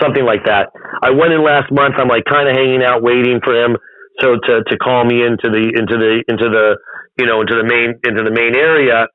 Something 0.00 0.24
like 0.24 0.44
that. 0.44 0.72
I 1.02 1.10
went 1.10 1.32
in 1.32 1.44
last 1.44 1.72
month. 1.72 1.96
I'm 1.98 2.08
like 2.08 2.24
kind 2.24 2.48
of 2.48 2.56
hanging 2.56 2.84
out, 2.84 3.02
waiting 3.02 3.40
for 3.44 3.52
him 3.56 3.76
so 4.20 4.36
to 4.36 4.54
to 4.68 4.74
call 4.76 5.04
me 5.04 5.24
into 5.24 5.48
the 5.48 5.64
into 5.72 5.96
the 5.96 6.12
into 6.28 6.46
the 6.52 6.76
you 7.18 7.26
know 7.26 7.40
into 7.40 7.56
the 7.56 7.64
main 7.64 7.96
into 8.04 8.22
the 8.22 8.30
main 8.30 8.54
area. 8.54 9.08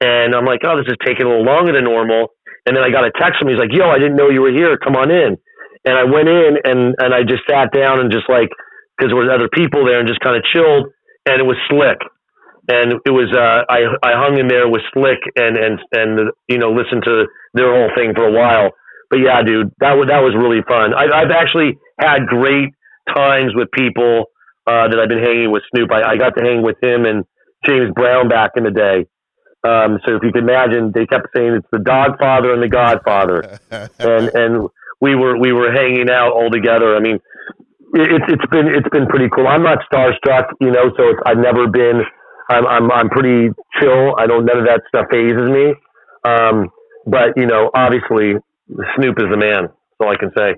And 0.00 0.34
I'm 0.34 0.46
like, 0.46 0.62
oh, 0.62 0.78
this 0.78 0.86
is 0.86 0.98
taking 1.02 1.26
a 1.26 1.28
little 1.28 1.46
longer 1.46 1.74
than 1.74 1.82
normal. 1.82 2.30
And 2.66 2.76
then 2.76 2.86
I 2.86 2.90
got 2.90 3.02
a 3.02 3.10
text 3.18 3.42
from 3.42 3.50
him. 3.50 3.58
He's 3.58 3.62
like, 3.62 3.74
"Yo, 3.74 3.90
I 3.90 3.98
didn't 3.98 4.14
know 4.14 4.30
you 4.30 4.42
were 4.42 4.54
here. 4.54 4.78
Come 4.78 4.94
on 4.94 5.10
in." 5.10 5.38
And 5.86 5.94
I 5.98 6.04
went 6.04 6.28
in 6.28 6.58
and 6.64 6.94
and 6.98 7.10
I 7.14 7.22
just 7.22 7.46
sat 7.48 7.70
down 7.74 8.02
and 8.02 8.10
just 8.10 8.26
like 8.28 8.50
because 8.94 9.14
there 9.14 9.20
was 9.20 9.30
other 9.30 9.48
people 9.50 9.86
there 9.86 9.98
and 10.02 10.08
just 10.08 10.20
kind 10.20 10.36
of 10.36 10.42
chilled. 10.44 10.90
And 11.28 11.40
it 11.40 11.44
was 11.44 11.60
slick. 11.68 12.00
And 12.68 13.00
it 13.04 13.12
was 13.12 13.32
uh, 13.32 13.64
I 13.68 13.88
I 14.04 14.12
hung 14.16 14.38
in 14.38 14.48
there 14.48 14.68
with 14.68 14.82
Slick 14.92 15.20
and 15.36 15.56
and 15.56 15.80
and 15.92 16.30
you 16.48 16.58
know 16.58 16.70
listened 16.70 17.02
to 17.04 17.24
their 17.54 17.72
whole 17.72 17.90
thing 17.96 18.12
for 18.14 18.28
a 18.28 18.32
while. 18.32 18.72
But 19.08 19.20
yeah, 19.20 19.40
dude, 19.40 19.72
that 19.80 19.96
was 19.96 20.08
that 20.08 20.20
was 20.20 20.36
really 20.36 20.60
fun. 20.68 20.92
I, 20.92 21.08
I've 21.08 21.32
actually 21.32 21.78
had 21.98 22.26
great 22.28 22.68
times 23.08 23.52
with 23.54 23.72
people 23.72 24.28
uh, 24.68 24.88
that 24.88 25.00
I've 25.00 25.08
been 25.08 25.24
hanging 25.24 25.50
with 25.50 25.62
Snoop. 25.72 25.90
I, 25.90 26.12
I 26.12 26.16
got 26.16 26.36
to 26.36 26.44
hang 26.44 26.60
with 26.60 26.76
him 26.82 27.06
and 27.06 27.24
James 27.64 27.90
Brown 27.94 28.28
back 28.28 28.52
in 28.56 28.64
the 28.64 28.70
day. 28.70 29.08
Um, 29.64 29.98
so 30.06 30.16
if 30.16 30.22
you 30.22 30.30
can 30.30 30.44
imagine, 30.44 30.92
they 30.94 31.06
kept 31.06 31.28
saying 31.34 31.54
it's 31.54 31.66
the 31.72 31.78
Dogfather 31.78 32.52
and 32.52 32.62
the 32.62 32.68
Godfather, 32.68 33.58
and 33.98 34.28
and 34.34 34.68
we 35.00 35.16
were 35.16 35.36
we 35.38 35.52
were 35.52 35.72
hanging 35.72 36.10
out 36.10 36.32
all 36.32 36.50
together. 36.50 36.94
I 36.94 37.00
mean, 37.00 37.18
it's 37.94 38.24
it's 38.28 38.46
been 38.50 38.68
it's 38.68 38.88
been 38.90 39.06
pretty 39.06 39.28
cool. 39.34 39.46
I'm 39.46 39.62
not 39.62 39.78
starstruck, 39.90 40.52
you 40.60 40.70
know, 40.70 40.90
so 40.96 41.08
it's, 41.10 41.20
I've 41.26 41.38
never 41.38 41.68
been. 41.68 42.02
I'm 42.50 42.66
I'm 42.66 42.90
I'm 42.90 43.08
pretty 43.10 43.50
chill. 43.80 44.14
I 44.18 44.26
don't 44.26 44.44
none 44.44 44.58
of 44.58 44.66
that 44.66 44.82
stuff 44.88 45.06
phases 45.10 45.48
me. 45.48 45.74
Um, 46.24 46.70
but 47.06 47.36
you 47.36 47.46
know, 47.46 47.70
obviously, 47.74 48.34
Snoop 48.96 49.18
is 49.18 49.26
the 49.30 49.36
man. 49.36 49.68
That's 49.68 50.00
all 50.00 50.10
I 50.10 50.16
can 50.16 50.32
say. 50.36 50.54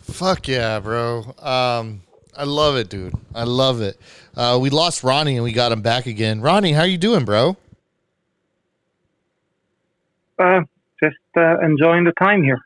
Fuck 0.00 0.48
yeah, 0.48 0.80
bro. 0.80 1.34
Um, 1.38 2.02
I 2.36 2.44
love 2.44 2.76
it, 2.76 2.88
dude. 2.88 3.14
I 3.34 3.44
love 3.44 3.80
it. 3.80 3.98
Uh, 4.36 4.58
we 4.60 4.70
lost 4.70 5.04
Ronnie 5.04 5.36
and 5.36 5.44
we 5.44 5.52
got 5.52 5.72
him 5.72 5.82
back 5.82 6.06
again. 6.06 6.40
Ronnie, 6.40 6.72
how 6.72 6.84
you 6.84 6.98
doing, 6.98 7.24
bro? 7.24 7.56
uh, 10.40 10.60
just 11.02 11.16
uh, 11.36 11.60
enjoying 11.60 12.04
the 12.04 12.12
time 12.18 12.42
here. 12.42 12.58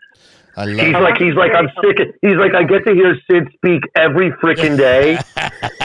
I 0.57 0.65
love 0.65 0.87
he's 0.87 0.95
like 0.95 1.19
he's 1.19 1.35
like 1.35 1.53
I'm 1.55 1.69
sick. 1.83 2.01
Of, 2.01 2.15
he's 2.23 2.37
like 2.37 2.55
I 2.55 2.65
get 2.65 2.85
to 2.87 2.95
hear 2.95 3.17
Sid 3.31 3.53
speak 3.55 3.83
every 3.97 4.31
freaking 4.43 4.77
day, 4.77 5.19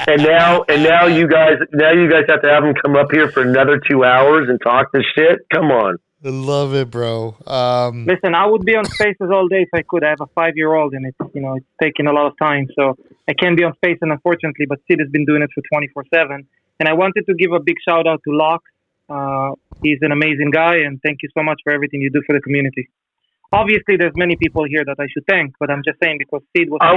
and 0.08 0.24
now 0.24 0.64
and 0.68 0.84
now 0.84 1.08
you 1.08 1.28
guys 1.28 1.58
now 1.74 1.91
you 1.91 2.10
guys 2.10 2.26
have 2.30 2.41
to 2.41 2.50
have 2.50 2.64
him 2.64 2.74
come 2.82 2.96
up 2.96 3.12
here 3.12 3.30
for 3.32 3.41
another 3.41 3.80
two 3.90 4.04
hours 4.04 4.50
and 4.50 4.60
talk 4.62 4.91
this 4.91 5.06
shit. 5.16 5.40
Come 5.54 5.72
on. 5.72 5.98
I 6.24 6.30
love 6.30 6.76
it, 6.76 6.91
bro. 6.91 7.38
Um, 7.48 8.06
Listen, 8.06 8.36
I 8.36 8.46
would 8.46 8.66
be 8.66 8.76
on 8.76 8.84
Spaces 8.84 9.32
all 9.32 9.48
day 9.48 9.62
if 9.62 9.70
I 9.74 9.84
could. 9.84 10.04
I 10.04 10.10
have 10.10 10.22
a 10.22 10.28
five 10.28 10.54
year 10.58 10.76
old, 10.76 10.94
and 10.94 11.06
it's 11.06 11.34
you 11.34 11.41
know 11.41 11.56
it's 11.56 11.66
taking 11.82 12.08
a 12.08 12.12
lot 12.12 12.28
of 12.28 12.38
time, 12.38 12.68
so 12.76 12.98
I 13.28 13.34
can't 13.34 13.56
be 13.56 13.64
on 13.64 13.74
Spaces 13.76 14.00
unfortunately. 14.02 14.66
But 14.68 14.80
Sid 14.88 15.00
has 15.00 15.10
been 15.10 15.26
doing 15.26 15.41
it 15.41 15.50
for 15.56 15.64
twenty 15.72 15.88
four 15.88 16.04
seven, 16.14 16.48
and 16.80 16.90
I 16.90 16.94
wanted 16.94 17.26
to 17.28 17.34
give 17.34 17.54
a 17.54 17.60
big 17.60 17.78
shout 17.86 18.06
out 18.06 18.22
to 18.28 18.36
Locke 18.36 18.64
uh, 19.10 19.52
he's 19.84 19.98
an 20.02 20.12
amazing 20.12 20.52
guy, 20.52 20.78
and 20.86 21.02
thank 21.04 21.20
you 21.24 21.30
so 21.36 21.44
much 21.44 21.60
for 21.64 21.74
everything 21.74 22.02
you 22.02 22.12
do 22.12 22.22
for 22.26 22.34
the 22.34 22.41
community. 22.41 22.90
Obviously, 23.52 23.98
there's 23.98 24.14
many 24.16 24.36
people 24.36 24.64
here 24.70 24.86
that 24.86 24.98
I 25.00 25.08
should 25.10 25.26
thank, 25.28 25.54
but 25.60 25.72
I'm 25.72 25.82
just 25.84 25.98
saying 26.04 26.18
because 26.20 26.42
Sid 26.56 26.70
was. 26.70 26.78
I, 26.82 26.94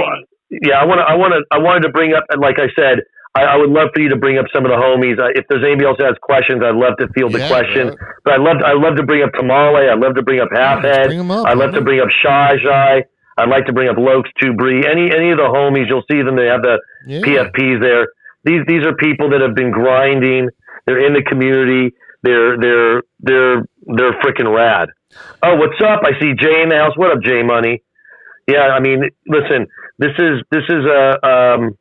yeah, 0.61 0.77
I 0.77 0.85
want 0.85 1.01
to. 1.01 1.05
I 1.09 1.15
want 1.17 1.33
to. 1.33 1.41
I 1.49 1.57
wanted 1.57 1.81
to 1.81 1.89
bring 1.89 2.13
up, 2.13 2.23
and 2.29 2.41
like 2.41 2.61
I 2.61 2.69
said, 2.77 3.01
I, 3.33 3.41
I, 3.41 3.55
would 3.57 3.73
love 3.73 3.89
for 3.89 4.01
you 4.01 4.09
to 4.13 4.17
bring 4.21 4.37
up 4.37 4.45
some 4.53 4.61
of 4.61 4.69
the 4.69 4.77
homies. 4.77 5.17
Uh, 5.17 5.33
if 5.33 5.49
there's 5.49 5.65
anybody 5.65 5.89
else 5.89 5.97
that 5.97 6.13
has 6.13 6.19
questions, 6.21 6.61
I'd 6.61 6.77
love 6.77 6.93
to 7.01 7.09
field 7.17 7.33
the 7.33 7.41
yeah, 7.41 7.49
question. 7.49 7.97
Bro. 7.97 7.97
But 8.21 8.31
I 8.33 8.37
love. 8.37 8.57
I 8.61 8.73
love 8.77 9.01
to 9.01 9.05
bring 9.05 9.25
up 9.25 9.33
Tamale. 9.33 9.89
I'd 9.89 9.97
love 9.97 10.13
to 10.13 10.21
bring 10.21 10.45
up 10.45 10.53
Halfhead. 10.53 11.09
Yeah, 11.09 11.49
I'd 11.49 11.57
love 11.57 11.73
to 11.73 11.81
bring 11.81 11.97
up 11.97 12.13
Shy 12.21 12.61
Shy. 12.61 13.01
I'd 13.37 13.49
like 13.49 13.65
to 13.65 13.73
bring 13.73 13.89
up 13.89 13.97
Locs 13.97 14.29
Tubri. 14.37 14.85
Any 14.85 15.09
any 15.09 15.33
of 15.33 15.41
the 15.41 15.49
homies, 15.49 15.89
you'll 15.89 16.05
see 16.05 16.21
them. 16.21 16.37
They 16.37 16.45
have 16.45 16.61
the 16.61 16.77
yeah. 17.09 17.25
PFPs 17.25 17.81
there. 17.81 18.13
These 18.45 18.61
these 18.69 18.85
are 18.85 18.93
people 18.93 19.33
that 19.33 19.41
have 19.41 19.57
been 19.57 19.71
grinding. 19.73 20.53
They're 20.85 21.01
in 21.01 21.17
the 21.17 21.25
community 21.25 21.97
they're 22.23 22.57
they're 22.57 23.03
they're 23.19 23.65
they're 23.85 24.13
freaking 24.23 24.53
rad. 24.53 24.89
Oh, 25.43 25.55
what's 25.55 25.79
up? 25.85 26.01
I 26.03 26.19
see 26.19 26.33
Jay 26.33 26.63
in 26.63 26.69
the 26.69 26.75
house. 26.75 26.97
What 26.97 27.11
up, 27.11 27.21
Jay 27.21 27.43
Money? 27.43 27.83
Yeah, 28.47 28.73
I 28.75 28.79
mean, 28.79 29.09
listen, 29.27 29.67
this 29.99 30.11
is 30.17 30.41
this 30.49 30.63
is 30.67 30.85
a 30.85 31.25
um, 31.25 31.77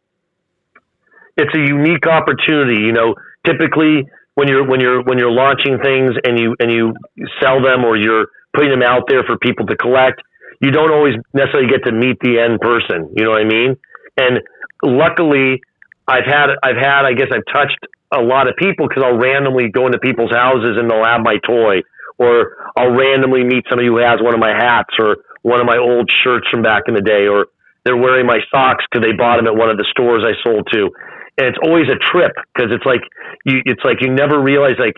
it's 1.36 1.55
a 1.55 1.59
unique 1.59 2.06
opportunity. 2.06 2.82
You 2.82 2.93
know, 2.93 3.14
typically 3.47 4.05
when 4.35 4.48
you're 4.48 4.66
when 4.66 4.81
you're 4.81 5.02
when 5.02 5.19
you're 5.19 5.32
launching 5.32 5.78
things 5.82 6.12
and 6.24 6.39
you 6.39 6.55
and 6.59 6.70
you 6.70 6.94
sell 7.40 7.62
them 7.62 7.85
or 7.85 7.97
you're 7.97 8.27
putting 8.55 8.70
them 8.70 8.82
out 8.82 9.05
there 9.09 9.23
for 9.24 9.39
people 9.39 9.66
to 9.66 9.77
collect, 9.77 10.20
you 10.60 10.70
don't 10.70 10.90
always 10.90 11.14
necessarily 11.32 11.69
get 11.69 11.85
to 11.85 11.93
meet 11.93 12.19
the 12.20 12.39
end 12.39 12.60
person. 12.60 13.10
You 13.16 13.24
know 13.24 13.31
what 13.31 13.40
I 13.40 13.44
mean? 13.44 13.77
And 14.16 14.40
luckily, 14.82 15.62
I've 16.06 16.27
had 16.27 16.51
I've 16.62 16.77
had 16.77 17.05
I 17.05 17.12
guess 17.14 17.28
I've 17.32 17.47
touched 17.52 17.78
a 18.12 18.20
lot 18.20 18.48
of 18.48 18.55
people 18.56 18.89
because 18.89 19.02
I'll 19.02 19.18
randomly 19.18 19.68
go 19.68 19.86
into 19.86 19.98
people's 19.98 20.32
houses 20.32 20.76
and 20.76 20.90
they'll 20.90 21.05
have 21.05 21.22
my 21.24 21.36
toy, 21.47 21.80
or 22.18 22.56
I'll 22.76 22.93
randomly 22.93 23.44
meet 23.44 23.64
somebody 23.68 23.89
who 23.89 23.98
has 23.98 24.20
one 24.20 24.34
of 24.34 24.40
my 24.40 24.52
hats 24.52 24.93
or 25.01 25.24
one 25.43 25.60
of 25.60 25.66
my 25.66 25.78
old 25.78 26.10
shirts 26.22 26.47
from 26.51 26.62
back 26.62 26.84
in 26.86 26.94
the 26.94 27.02
day, 27.02 27.26
or 27.26 27.48
they're 27.84 27.97
wearing 27.97 28.26
my 28.26 28.39
socks 28.52 28.84
because 28.86 29.02
they 29.02 29.16
bought 29.16 29.36
them 29.36 29.47
at 29.47 29.56
one 29.56 29.70
of 29.70 29.76
the 29.76 29.89
stores 29.90 30.22
I 30.22 30.36
sold 30.44 30.68
to. 30.72 30.90
And 31.39 31.48
it's 31.48 31.59
always 31.64 31.89
a 31.89 31.98
trip 32.12 32.32
because 32.55 32.70
it's 32.70 32.84
like 32.84 33.02
you, 33.44 33.62
it's 33.64 33.82
like 33.84 33.98
you 34.01 34.12
never 34.12 34.40
realize 34.40 34.76
like 34.78 34.94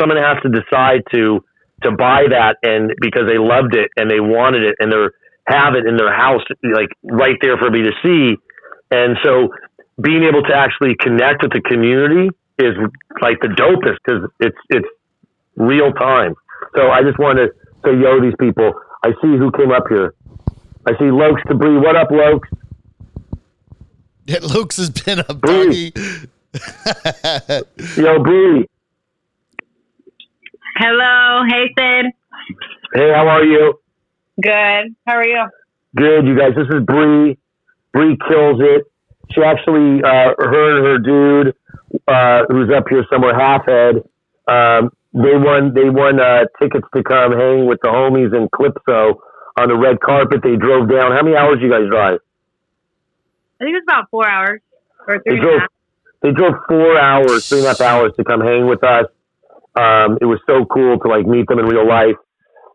someone 0.00 0.16
has 0.16 0.38
to 0.42 0.48
decide 0.48 1.02
to 1.12 1.44
to 1.82 1.90
buy 1.90 2.24
that 2.30 2.56
and 2.62 2.94
because 3.02 3.28
they 3.28 3.36
loved 3.36 3.74
it 3.74 3.90
and 3.98 4.08
they 4.08 4.20
wanted 4.20 4.62
it 4.62 4.76
and 4.78 4.90
they're 4.90 5.12
have 5.46 5.74
it 5.74 5.84
in 5.84 5.96
their 5.96 6.14
house 6.14 6.40
like 6.62 6.88
right 7.04 7.36
there 7.42 7.58
for 7.58 7.70
me 7.70 7.82
to 7.82 7.92
see. 8.02 8.36
And 8.90 9.18
so 9.22 9.52
being 10.00 10.24
able 10.24 10.42
to 10.42 10.54
actually 10.54 10.96
connect 10.98 11.42
with 11.42 11.52
the 11.52 11.60
community 11.60 12.30
is 12.58 12.74
like 13.20 13.40
the 13.40 13.48
dopest 13.48 13.96
because 14.04 14.30
it's 14.40 14.56
it's 14.70 14.86
real 15.56 15.92
time. 15.92 16.34
So 16.74 16.90
I 16.90 17.02
just 17.02 17.18
want 17.18 17.38
to 17.38 17.48
say 17.84 17.96
yo 17.98 18.20
these 18.20 18.34
people. 18.38 18.72
I 19.02 19.10
see 19.20 19.36
who 19.36 19.50
came 19.52 19.70
up 19.70 19.84
here. 19.88 20.14
I 20.86 20.92
see 20.98 21.10
Locs 21.10 21.42
Debris. 21.48 21.78
What 21.78 21.96
up, 21.96 22.10
Locs? 22.10 22.48
Yeah, 24.26 24.38
Locs 24.42 24.76
has 24.78 24.90
been 24.90 25.20
up, 25.20 25.40
Bree. 25.40 25.92
yo, 27.96 28.22
Bree. 28.22 28.66
Hello. 30.76 31.42
Hey, 31.48 31.66
Sid. 31.78 32.06
Hey, 32.94 33.12
how 33.14 33.28
are 33.28 33.44
you? 33.44 33.78
Good. 34.42 34.94
How 35.06 35.16
are 35.16 35.26
you? 35.26 35.44
Good, 35.96 36.26
you 36.26 36.36
guys. 36.36 36.52
This 36.56 36.66
is 36.68 36.84
Bree. 36.84 37.38
Bree 37.92 38.16
kills 38.28 38.60
it. 38.60 38.84
She 39.32 39.42
actually, 39.42 40.02
uh, 40.02 40.34
her 40.38 40.76
and 40.76 40.86
her 40.86 40.98
dude, 40.98 41.54
uh, 42.08 42.42
who's 42.48 42.70
up 42.76 42.84
here 42.88 43.04
somewhere, 43.10 43.34
Halfhead, 43.34 44.04
um, 44.46 44.90
they 45.14 45.36
won 45.36 45.72
they 45.74 45.88
won 45.88 46.20
uh, 46.20 46.44
tickets 46.60 46.86
to 46.94 47.02
come 47.02 47.32
hang 47.32 47.66
with 47.66 47.78
the 47.82 47.88
homies 47.88 48.34
in 48.36 48.48
Calypso 48.54 49.22
on 49.56 49.68
the 49.68 49.76
red 49.76 50.00
carpet. 50.00 50.40
They 50.42 50.56
drove 50.56 50.90
down. 50.90 51.12
How 51.12 51.22
many 51.22 51.36
hours 51.36 51.58
you 51.62 51.70
guys 51.70 51.88
drive? 51.88 52.18
I 53.60 53.64
think 53.64 53.76
it's 53.76 53.86
about 53.86 54.10
four 54.10 54.28
hours 54.28 54.60
or 55.06 55.22
three. 55.22 55.36
They 55.36 55.40
drove, 55.40 55.60
they 56.22 56.32
drove 56.32 56.54
four 56.68 56.98
hours, 56.98 57.48
three 57.48 57.58
and 57.58 57.66
a 57.66 57.70
half 57.70 57.80
hours 57.80 58.12
to 58.18 58.24
come 58.24 58.40
hang 58.40 58.66
with 58.66 58.82
us. 58.82 59.06
Um, 59.76 60.18
it 60.20 60.26
was 60.26 60.40
so 60.48 60.64
cool 60.66 60.98
to 60.98 61.08
like 61.08 61.26
meet 61.26 61.46
them 61.46 61.60
in 61.60 61.66
real 61.66 61.86
life. 61.86 62.16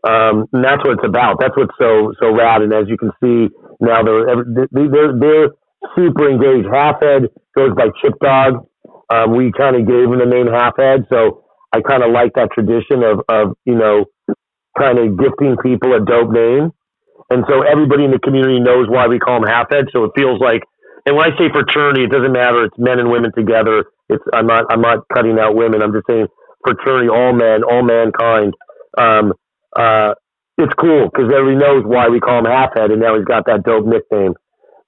Um, 0.07 0.47
and 0.53 0.63
that's 0.63 0.79
what 0.85 0.93
it's 0.93 1.05
about. 1.05 1.39
That's 1.41 1.55
what's 1.57 1.75
so 1.77 2.13
so 2.21 2.33
rad. 2.33 2.61
And 2.61 2.71
as 2.71 2.87
you 2.87 2.97
can 2.97 3.11
see 3.21 3.53
now, 3.81 4.01
they're 4.03 4.45
they're 4.71 5.11
they're 5.19 5.49
super 5.95 6.29
engaged. 6.29 6.67
Halfhead 6.67 7.27
goes 7.55 7.75
by 7.75 7.87
Chip 8.01 8.17
Dog. 8.21 8.68
Um, 9.09 9.35
we 9.35 9.51
kind 9.51 9.75
of 9.75 9.87
gave 9.87 10.05
him 10.11 10.19
the 10.19 10.25
name 10.27 10.47
Halfhead, 10.47 11.07
so 11.09 11.45
I 11.73 11.81
kind 11.81 12.03
of 12.03 12.11
like 12.11 12.33
that 12.35 12.51
tradition 12.53 13.03
of, 13.03 13.21
of, 13.29 13.57
you 13.65 13.75
know, 13.75 14.05
kind 14.79 14.99
of 14.99 15.17
gifting 15.19 15.57
people 15.63 15.93
a 15.95 16.01
dope 16.05 16.31
name. 16.31 16.71
And 17.29 17.43
so 17.49 17.63
everybody 17.63 18.05
in 18.05 18.11
the 18.11 18.19
community 18.19 18.59
knows 18.59 18.87
why 18.89 19.07
we 19.07 19.19
call 19.19 19.41
them 19.41 19.49
halfhead. 19.49 19.91
So 19.93 20.05
it 20.05 20.11
feels 20.15 20.39
like, 20.41 20.63
and 21.05 21.15
when 21.15 21.27
I 21.27 21.37
say 21.37 21.51
fraternity, 21.51 22.05
it 22.05 22.11
doesn't 22.11 22.31
matter. 22.33 22.65
It's 22.65 22.77
men 22.79 22.99
and 22.99 23.11
women 23.11 23.31
together. 23.35 23.85
It's, 24.09 24.23
I'm 24.33 24.47
not, 24.47 24.65
I'm 24.71 24.81
not 24.81 25.05
cutting 25.13 25.39
out 25.39 25.55
women. 25.55 25.81
I'm 25.83 25.93
just 25.93 26.07
saying 26.07 26.27
fraternity, 26.65 27.09
all 27.09 27.33
men, 27.33 27.63
all 27.63 27.83
mankind. 27.83 28.53
Um, 28.97 29.33
uh, 29.75 30.15
it's 30.57 30.73
cool 30.79 31.09
because 31.11 31.31
everybody 31.33 31.57
knows 31.57 31.83
why 31.85 32.09
we 32.09 32.19
call 32.19 32.39
him 32.39 32.45
halfhead 32.45 32.91
and 32.91 33.01
now 33.01 33.15
he's 33.17 33.25
got 33.25 33.45
that 33.47 33.63
dope 33.63 33.85
nickname. 33.85 34.33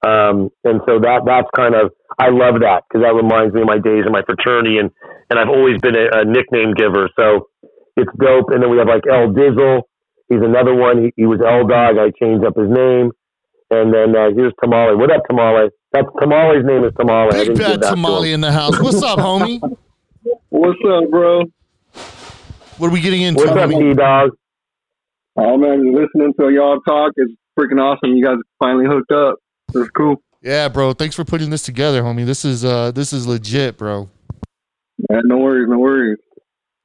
Um, 0.02 0.50
and 0.64 0.82
so 0.86 0.98
that 0.98 1.22
that's 1.24 1.48
kind 1.54 1.74
of 1.74 1.92
I 2.18 2.30
love 2.30 2.58
that 2.60 2.82
because 2.88 3.06
that 3.06 3.14
reminds 3.14 3.54
me 3.54 3.62
of 3.62 3.70
my 3.70 3.78
days 3.78 4.02
in 4.04 4.12
my 4.12 4.22
fraternity, 4.26 4.78
and 4.78 4.90
and 5.30 5.38
I've 5.38 5.48
always 5.48 5.80
been 5.80 5.94
a, 5.94 6.20
a 6.20 6.24
nickname 6.24 6.74
giver. 6.74 7.08
So 7.18 7.48
it's 7.96 8.10
dope. 8.18 8.50
And 8.50 8.62
then 8.62 8.70
we 8.70 8.78
have 8.78 8.88
like 8.88 9.06
El 9.06 9.32
Dizzle. 9.32 9.82
He's 10.28 10.42
another 10.42 10.74
one. 10.74 11.04
He, 11.04 11.12
he 11.16 11.26
was 11.26 11.40
L 11.40 11.66
Dog. 11.66 11.98
I 11.98 12.10
changed 12.18 12.44
up 12.44 12.56
his 12.56 12.68
name. 12.68 13.12
And 13.70 13.92
then 13.92 14.14
uh, 14.14 14.28
here's 14.34 14.52
Tamale. 14.62 14.96
What 14.96 15.10
up, 15.10 15.22
Tamale? 15.28 15.70
That's 15.92 16.08
Tamale's 16.20 16.64
name 16.64 16.84
is 16.84 16.92
Tamale. 16.98 17.48
Big 17.48 17.58
bad 17.58 17.82
Tamale 17.82 18.32
in 18.32 18.40
the 18.40 18.52
house. 18.52 18.78
What's 18.80 19.02
up, 19.02 19.18
homie? 19.18 19.60
What's 20.50 20.78
up, 20.88 21.10
bro? 21.10 21.44
What 22.78 22.88
are 22.88 22.90
we 22.90 23.00
getting 23.00 23.22
into? 23.22 23.40
What's 23.44 23.56
up, 23.56 23.70
T 23.70 23.94
Dog? 23.94 24.30
Oh 25.36 25.56
man, 25.56 25.94
listening 25.94 26.34
to 26.38 26.50
y'all 26.50 26.80
talk 26.80 27.12
is 27.16 27.30
freaking 27.58 27.80
awesome. 27.80 28.14
You 28.14 28.24
guys 28.24 28.36
finally 28.58 28.84
hooked 28.86 29.10
up. 29.10 29.36
That's 29.72 29.90
cool. 29.90 30.22
Yeah, 30.42 30.68
bro. 30.68 30.92
Thanks 30.92 31.14
for 31.14 31.24
putting 31.24 31.50
this 31.50 31.62
together, 31.62 32.02
homie. 32.02 32.26
This 32.26 32.44
is 32.44 32.64
uh 32.64 32.90
this 32.90 33.12
is 33.12 33.26
legit, 33.26 33.78
bro. 33.78 34.08
Yeah, 35.10 35.20
no 35.24 35.38
worries, 35.38 35.68
no 35.68 35.78
worries. 35.78 36.18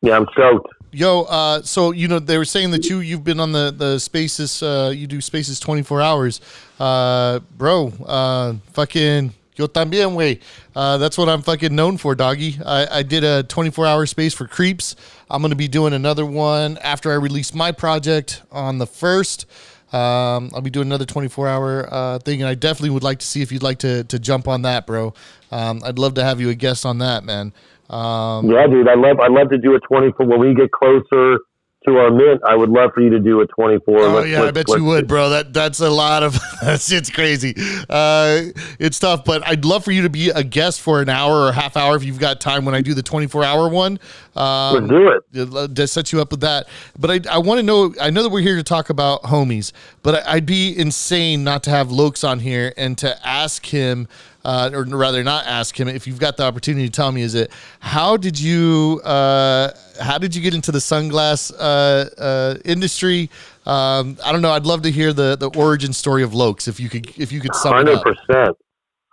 Yeah, 0.01 0.17
I'm 0.17 0.27
stoked. 0.33 0.67
Yo, 0.91 1.23
uh, 1.23 1.61
so 1.63 1.91
you 1.91 2.07
know 2.07 2.19
they 2.19 2.37
were 2.37 2.45
saying 2.45 2.71
that 2.71 2.85
you 2.85 2.99
you've 2.99 3.23
been 3.23 3.39
on 3.39 3.51
the 3.51 3.73
the 3.75 3.99
spaces, 3.99 4.63
uh, 4.63 4.91
you 4.95 5.07
do 5.07 5.21
spaces 5.21 5.59
twenty 5.59 5.81
four 5.81 6.01
hours, 6.01 6.39
uh, 6.79 7.39
bro. 7.57 7.91
Uh, 8.05 8.53
fucking 8.73 9.33
yo 9.57 9.67
también, 9.67 10.13
way. 10.13 10.39
Uh, 10.75 10.97
that's 10.97 11.17
what 11.17 11.27
I'm 11.27 11.41
fucking 11.41 11.75
known 11.75 11.97
for, 11.97 12.15
doggy. 12.15 12.59
I, 12.65 12.99
I 12.99 13.03
did 13.03 13.23
a 13.23 13.43
24 13.43 13.85
hour 13.85 14.05
space 14.05 14.33
for 14.33 14.47
creeps. 14.47 14.95
I'm 15.29 15.41
gonna 15.41 15.55
be 15.55 15.67
doing 15.67 15.93
another 15.93 16.25
one 16.25 16.77
after 16.77 17.11
I 17.11 17.15
release 17.15 17.53
my 17.53 17.71
project 17.71 18.43
on 18.51 18.77
the 18.77 18.87
first. 18.87 19.45
Um, 19.93 20.51
I'll 20.53 20.61
be 20.61 20.69
doing 20.69 20.87
another 20.87 21.05
24 21.05 21.47
hour 21.47 21.87
uh, 21.89 22.19
thing, 22.19 22.41
and 22.41 22.49
I 22.49 22.55
definitely 22.55 22.89
would 22.89 23.03
like 23.03 23.19
to 23.19 23.25
see 23.25 23.41
if 23.41 23.51
you'd 23.51 23.63
like 23.63 23.79
to 23.79 24.03
to 24.05 24.19
jump 24.19 24.47
on 24.47 24.63
that, 24.63 24.85
bro. 24.85 25.13
Um, 25.51 25.81
I'd 25.83 25.97
love 25.97 26.15
to 26.15 26.23
have 26.23 26.41
you 26.41 26.49
a 26.49 26.55
guest 26.55 26.85
on 26.85 26.97
that, 26.97 27.23
man. 27.23 27.53
Um, 27.89 28.51
yeah, 28.51 28.67
dude, 28.67 28.89
I 28.89 28.95
love 28.95 29.19
I 29.19 29.27
love 29.27 29.49
to 29.49 29.57
do 29.57 29.75
a 29.75 29.79
24 29.79 30.25
when 30.25 30.39
we 30.39 30.53
get 30.53 30.71
closer 30.71 31.39
to 31.87 31.97
our 31.97 32.11
mint. 32.11 32.41
I 32.45 32.55
would 32.55 32.69
love 32.69 32.91
for 32.93 33.01
you 33.01 33.09
to 33.11 33.19
do 33.19 33.41
a 33.41 33.47
24. 33.47 33.99
Oh 33.99 34.09
let's, 34.09 34.27
yeah, 34.27 34.41
let's, 34.41 34.47
I 34.49 34.51
bet 34.51 34.77
you 34.77 34.83
would, 34.85 35.07
bro. 35.07 35.29
That 35.29 35.53
that's 35.53 35.79
a 35.79 35.89
lot 35.89 36.23
of 36.23 36.33
that 36.61 36.81
shit's 36.81 37.09
crazy. 37.09 37.55
Uh, 37.89 38.43
it's 38.79 38.99
tough, 38.99 39.23
but 39.23 39.45
I'd 39.47 39.65
love 39.65 39.83
for 39.83 39.91
you 39.91 40.03
to 40.03 40.09
be 40.09 40.29
a 40.29 40.43
guest 40.43 40.81
for 40.81 41.01
an 41.01 41.09
hour 41.09 41.47
or 41.47 41.51
half 41.51 41.77
hour 41.77 41.95
if 41.95 42.03
you've 42.03 42.19
got 42.19 42.41
time 42.41 42.65
when 42.65 42.75
I 42.75 42.81
do 42.81 42.93
the 42.93 43.03
24 43.03 43.43
hour 43.43 43.69
one. 43.69 43.99
Um, 44.35 44.87
do 44.87 45.09
it. 45.33 45.75
To 45.75 45.87
set 45.87 46.11
you 46.11 46.21
up 46.21 46.31
with 46.31 46.41
that, 46.41 46.67
but 46.99 47.09
I 47.09 47.35
I 47.35 47.37
want 47.39 47.59
to 47.59 47.63
know. 47.63 47.93
I 47.99 48.09
know 48.09 48.23
that 48.23 48.29
we're 48.29 48.41
here 48.41 48.57
to 48.57 48.63
talk 48.63 48.89
about 48.89 49.23
homies, 49.23 49.71
but 50.03 50.27
I'd 50.27 50.45
be 50.45 50.77
insane 50.77 51.43
not 51.43 51.63
to 51.63 51.69
have 51.69 51.89
Locs 51.91 52.23
on 52.23 52.39
here 52.39 52.73
and 52.77 52.97
to 52.99 53.27
ask 53.27 53.65
him 53.65 54.07
uh, 54.47 54.69
or 54.73 54.85
rather 54.85 55.25
not 55.25 55.45
ask 55.45 55.77
him 55.77 55.89
if 55.89 56.07
you've 56.07 56.19
got 56.19 56.37
the 56.37 56.43
opportunity 56.43 56.85
to 56.85 56.91
tell 56.91 57.11
me 57.11 57.21
is 57.21 57.35
it 57.35 57.51
how 57.81 58.15
did 58.15 58.39
you 58.39 59.01
uh, 59.03 59.71
how 59.99 60.17
did 60.17 60.33
you 60.33 60.41
get 60.41 60.53
into 60.55 60.71
the 60.71 60.79
sunglass 60.79 61.51
uh, 61.59 62.09
uh 62.17 62.55
industry? 62.63 63.29
Um, 63.65 64.17
I 64.23 64.31
don't 64.31 64.41
know 64.41 64.51
I'd 64.51 64.65
love 64.65 64.83
to 64.83 64.91
hear 64.91 65.11
the 65.11 65.35
the 65.35 65.49
origin 65.59 65.91
story 65.91 66.23
of 66.23 66.33
Locs 66.33 66.69
if 66.69 66.79
you 66.79 66.87
could 66.87 67.09
if 67.19 67.33
you 67.33 67.41
could 67.41 67.53
sum 67.55 67.73
100%, 67.73 67.81
it 67.81 68.37
up. 68.37 68.57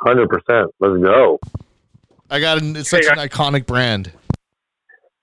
100% 0.06 0.66
let's 0.78 1.02
go. 1.02 1.40
I 2.30 2.38
got 2.38 2.62
an, 2.62 2.76
it's 2.76 2.88
such 2.88 3.04
hey, 3.04 3.10
an 3.10 3.28
iconic 3.28 3.66
brand. 3.66 4.12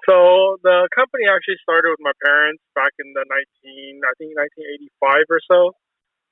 So 0.09 0.57
the 0.61 0.89
company 0.93 1.23
actually 1.31 1.55
started 1.63 1.87
with 1.89 2.01
my 2.01 2.11
parents 2.21 2.61
back 2.75 2.91
in 2.99 3.13
the 3.13 3.23
19 3.63 4.01
I 4.03 4.11
think 4.19 4.35
1985 4.35 5.23
or 5.29 5.39
so 5.47 5.71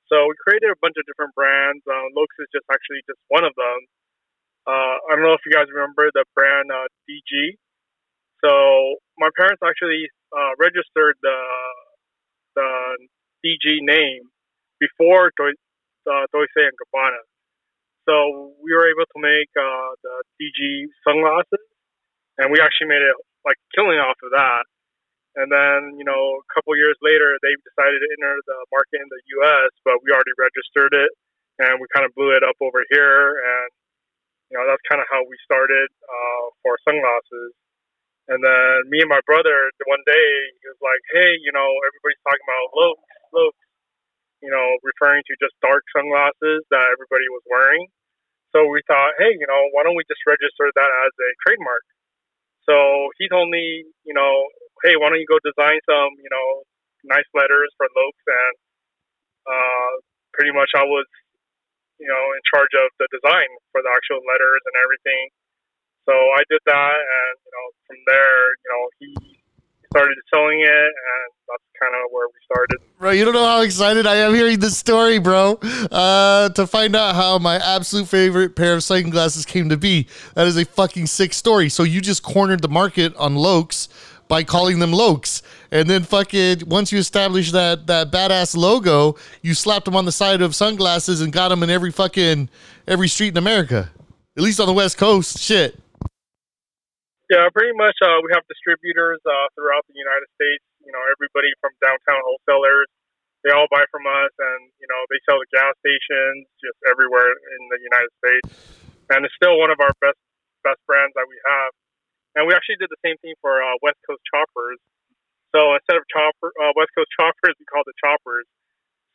so 0.09 0.25
we 0.25 0.35
created 0.41 0.73
a 0.73 0.79
bunch 0.81 0.97
of 0.97 1.05
different 1.05 1.33
brands. 1.37 1.85
Um, 1.85 2.09
Locs 2.17 2.35
is 2.41 2.49
just 2.49 2.65
actually 2.73 3.05
just 3.05 3.21
one 3.29 3.45
of 3.45 3.53
them. 3.53 3.79
Uh, 4.65 4.97
I 5.05 5.15
don't 5.15 5.25
know 5.25 5.37
if 5.37 5.45
you 5.45 5.53
guys 5.53 5.69
remember 5.69 6.09
the 6.13 6.25
brand 6.33 6.69
uh, 6.69 6.89
DG. 7.05 7.57
So 8.43 8.97
my 9.17 9.29
parents 9.37 9.61
actually 9.61 10.09
uh, 10.33 10.53
registered 10.57 11.15
the 11.21 11.37
the 12.55 12.69
DG 13.45 13.85
name 13.85 14.23
before 14.79 15.31
Toy, 15.37 15.53
uh, 16.09 16.25
and 16.33 16.75
Gabbana. 16.75 17.21
So 18.07 18.53
we 18.63 18.73
were 18.73 18.89
able 18.89 19.05
to 19.05 19.19
make 19.21 19.51
uh, 19.53 19.91
the 20.01 20.15
DG 20.41 20.89
sunglasses, 21.05 21.65
and 22.37 22.51
we 22.51 22.59
actually 22.59 22.89
made 22.89 23.03
it 23.05 23.15
like 23.45 23.57
killing 23.75 23.99
off 23.99 24.17
of 24.23 24.31
that. 24.31 24.65
And 25.37 25.51
then, 25.51 25.97
you 25.97 26.05
know, 26.05 26.41
a 26.41 26.47
couple 26.53 26.73
years 26.75 26.97
later, 27.05 27.37
they 27.45 27.53
decided 27.61 28.01
to 28.01 28.09
enter 28.17 28.35
the 28.49 28.59
market 28.73 28.97
in 29.01 29.09
the 29.09 29.21
U.S., 29.41 29.69
but 29.85 30.01
we 30.01 30.09
already 30.09 30.33
registered 30.41 30.93
it, 30.97 31.11
and 31.61 31.77
we 31.77 31.85
kind 31.93 32.05
of 32.05 32.13
blew 32.17 32.33
it 32.33 32.41
up 32.41 32.57
over 32.61 32.81
here. 32.89 33.37
And 33.37 33.69
you 34.49 34.57
know, 34.57 34.65
that's 34.65 34.81
kind 34.89 34.97
of 34.97 35.05
how 35.13 35.21
we 35.29 35.37
started 35.45 35.89
uh, 36.09 36.45
for 36.65 36.73
sunglasses. 36.81 37.53
And 38.29 38.41
then 38.41 38.89
me 38.89 39.01
and 39.01 39.09
my 39.09 39.21
brother, 39.25 39.69
one 39.89 40.01
day, 40.05 40.29
he 40.61 40.65
was 40.69 40.81
like, 40.81 41.01
"Hey, 41.13 41.37
you 41.41 41.53
know, 41.53 41.69
everybody's 41.85 42.21
talking 42.25 42.45
about 42.45 42.65
Locs, 42.77 43.09
Locs, 43.33 43.65
you 44.41 44.49
know, 44.49 44.67
referring 44.85 45.21
to 45.25 45.33
just 45.41 45.53
dark 45.61 45.85
sunglasses 45.93 46.65
that 46.73 46.85
everybody 46.93 47.29
was 47.29 47.45
wearing." 47.49 47.89
So 48.53 48.65
we 48.65 48.81
thought, 48.89 49.13
hey, 49.21 49.33
you 49.37 49.45
know, 49.45 49.61
why 49.77 49.85
don't 49.85 49.93
we 49.97 50.05
just 50.09 50.25
register 50.25 50.73
that 50.73 50.91
as 51.05 51.13
a 51.13 51.29
trademark? 51.45 51.85
So 52.65 53.09
he 53.21 53.29
told 53.29 53.49
me, 53.49 53.85
you 54.05 54.13
know, 54.13 54.33
hey, 54.83 54.95
why 54.95 55.09
don't 55.09 55.19
you 55.19 55.29
go 55.29 55.39
design 55.43 55.79
some, 55.85 56.11
you 56.19 56.31
know, 56.31 56.47
nice 57.07 57.27
letters 57.33 57.71
for 57.75 57.87
Locs, 57.91 58.25
and 58.27 58.55
uh, 59.47 59.91
pretty 60.33 60.51
much 60.51 60.71
I 60.75 60.83
was, 60.83 61.07
you 61.99 62.07
know, 62.07 62.23
in 62.35 62.41
charge 62.51 62.73
of 62.79 62.91
the 62.99 63.07
design 63.11 63.49
for 63.71 63.81
the 63.83 63.91
actual 63.91 64.21
letters 64.27 64.61
and 64.65 64.75
everything. 64.83 65.25
So 66.07 66.13
I 66.15 66.41
did 66.49 66.61
that, 66.65 66.97
and 66.97 67.33
you 67.43 67.51
know, 67.53 67.65
from 67.85 67.99
there, 68.07 68.39
you 68.55 68.69
know, 68.69 68.83
he 68.99 69.09
started 69.91 70.17
selling 70.33 70.61
it, 70.61 70.67
and 70.69 71.27
that's 71.47 71.63
kind 71.79 71.93
of 71.95 72.11
where 72.11 72.27
we 72.27 72.39
started. 72.45 72.77
Bro, 72.99 73.11
you 73.11 73.25
don't 73.25 73.33
know 73.33 73.45
how 73.45 73.61
excited 73.61 74.05
I 74.05 74.15
am 74.15 74.33
hearing 74.33 74.59
this 74.59 74.77
story, 74.77 75.19
bro. 75.19 75.59
Uh, 75.91 76.49
to 76.49 76.67
find 76.67 76.95
out 76.95 77.15
how 77.15 77.39
my 77.39 77.55
absolute 77.55 78.07
favorite 78.07 78.55
pair 78.55 78.75
of 78.75 78.83
sunglasses 78.83 79.45
came 79.45 79.69
to 79.69 79.77
be. 79.77 80.07
That 80.35 80.47
is 80.47 80.57
a 80.57 80.65
fucking 80.65 81.07
sick 81.07 81.33
story. 81.33 81.69
So 81.69 81.83
you 81.83 82.01
just 82.01 82.23
cornered 82.23 82.61
the 82.61 82.69
market 82.69 83.15
on 83.15 83.35
Locs 83.35 83.89
by 84.29 84.45
calling 84.45 84.79
them 84.79 84.93
Locs. 84.93 85.41
And 85.73 85.89
then 85.89 86.03
fucking 86.05 86.63
once 86.69 86.93
you 86.93 86.99
establish 87.01 87.51
that 87.51 87.87
that 87.87 88.13
badass 88.13 88.55
logo, 88.55 89.17
you 89.41 89.53
slapped 89.53 89.83
them 89.83 89.97
on 89.97 90.05
the 90.05 90.13
side 90.13 90.41
of 90.41 90.55
sunglasses 90.55 91.19
and 91.19 91.33
got 91.33 91.49
them 91.49 91.61
in 91.65 91.69
every 91.69 91.91
fucking 91.91 92.47
every 92.87 93.09
street 93.09 93.35
in 93.35 93.37
America. 93.37 93.91
At 94.37 94.43
least 94.43 94.61
on 94.61 94.67
the 94.71 94.77
West 94.77 94.95
Coast. 94.95 95.41
Shit. 95.41 95.75
Yeah, 97.29 97.45
pretty 97.51 97.75
much. 97.75 97.97
Uh, 98.01 98.23
we 98.23 98.31
have 98.33 98.41
distributors 98.47 99.19
uh, 99.27 99.51
throughout 99.53 99.83
the 99.85 99.97
United 99.97 100.29
States. 100.33 100.63
You 100.81 100.89
know, 100.95 101.03
everybody 101.13 101.51
from 101.61 101.75
downtown 101.77 102.17
wholesalers, 102.25 102.89
they 103.45 103.53
all 103.53 103.69
buy 103.69 103.85
from 103.93 104.07
us, 104.09 104.33
and 104.33 104.71
you 104.81 104.87
know, 104.89 105.01
they 105.13 105.19
sell 105.29 105.37
the 105.37 105.49
gas 105.53 105.73
stations 105.83 106.49
just 106.57 106.79
everywhere 106.89 107.29
in 107.29 107.61
the 107.69 107.79
United 107.83 108.13
States. 108.17 108.47
And 109.13 109.25
it's 109.25 109.35
still 109.37 109.57
one 109.57 109.69
of 109.69 109.77
our 109.81 109.93
best 110.01 110.17
best 110.63 110.81
brands 110.85 111.13
that 111.17 111.25
we 111.29 111.37
have. 111.45 111.71
And 112.35 112.45
we 112.47 112.53
actually 112.53 112.77
did 112.77 112.89
the 112.89 113.01
same 113.05 113.17
thing 113.21 113.33
for 113.41 113.61
uh, 113.61 113.75
West 113.81 113.97
Coast 114.05 114.21
Choppers. 114.29 114.79
So 115.55 115.73
instead 115.73 115.97
of 115.97 116.05
chopper 116.13 116.53
uh, 116.61 116.73
West 116.77 116.93
Coast 116.93 117.09
Choppers, 117.17 117.57
we 117.57 117.65
call 117.65 117.81
it 117.81 117.97
Choppers. 117.97 118.45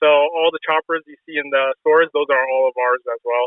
So 0.02 0.08
all 0.08 0.50
the 0.50 0.58
choppers 0.66 1.02
you 1.06 1.16
see 1.24 1.38
in 1.38 1.48
the 1.50 1.74
stores, 1.80 2.08
those 2.12 2.26
are 2.30 2.44
all 2.50 2.68
of 2.68 2.74
ours 2.76 3.00
as 3.06 3.20
well. 3.24 3.46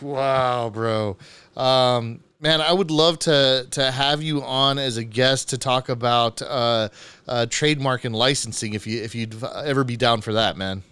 Wow, 0.00 0.70
bro. 0.70 1.16
Um, 1.56 2.20
man, 2.40 2.60
I 2.60 2.72
would 2.72 2.90
love 2.90 3.18
to 3.20 3.66
to 3.70 3.90
have 3.90 4.22
you 4.22 4.42
on 4.42 4.78
as 4.78 4.96
a 4.96 5.04
guest 5.04 5.50
to 5.50 5.58
talk 5.58 5.88
about 5.88 6.40
uh, 6.42 6.88
uh, 7.28 7.46
trademark 7.46 8.04
and 8.04 8.14
licensing. 8.14 8.74
If 8.74 8.86
you 8.86 9.02
if 9.02 9.14
you'd 9.14 9.42
ever 9.42 9.84
be 9.84 9.96
down 9.96 10.20
for 10.20 10.32
that, 10.32 10.56
man. 10.56 10.82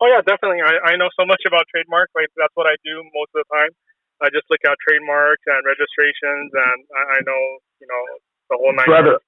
Oh 0.00 0.06
yeah, 0.06 0.20
definitely. 0.26 0.60
I, 0.60 0.92
I 0.92 0.96
know 0.96 1.08
so 1.18 1.24
much 1.24 1.42
about 1.46 1.64
trademark. 1.70 2.10
Like 2.14 2.28
that's 2.36 2.52
what 2.54 2.66
I 2.66 2.76
do 2.84 3.02
most 3.14 3.30
of 3.34 3.44
the 3.44 3.56
time. 3.56 3.70
I 4.22 4.30
just 4.30 4.46
look 4.50 4.60
at 4.66 4.76
trademarks 4.86 5.42
and 5.46 5.60
registrations, 5.66 6.50
and 6.52 6.78
I, 6.94 7.02
I 7.16 7.20
know 7.26 7.42
you 7.80 7.88
know 7.88 8.02
the 8.50 8.56
whole 8.58 8.72
nine. 8.74 8.86
Brother, 8.86 9.18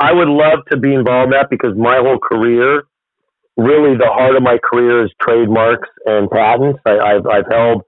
I 0.00 0.12
would 0.12 0.28
love 0.28 0.66
to 0.70 0.76
be 0.76 0.94
involved 0.94 1.32
in 1.32 1.38
that 1.38 1.50
because 1.50 1.76
my 1.76 1.98
whole 1.98 2.18
career, 2.18 2.84
really, 3.56 3.96
the 3.96 4.10
heart 4.10 4.36
of 4.36 4.42
my 4.42 4.58
career 4.58 5.04
is 5.04 5.12
trademarks 5.22 5.88
and 6.06 6.30
patents. 6.30 6.80
I, 6.86 6.98
I've 6.98 7.26
I've 7.26 7.48
held 7.50 7.82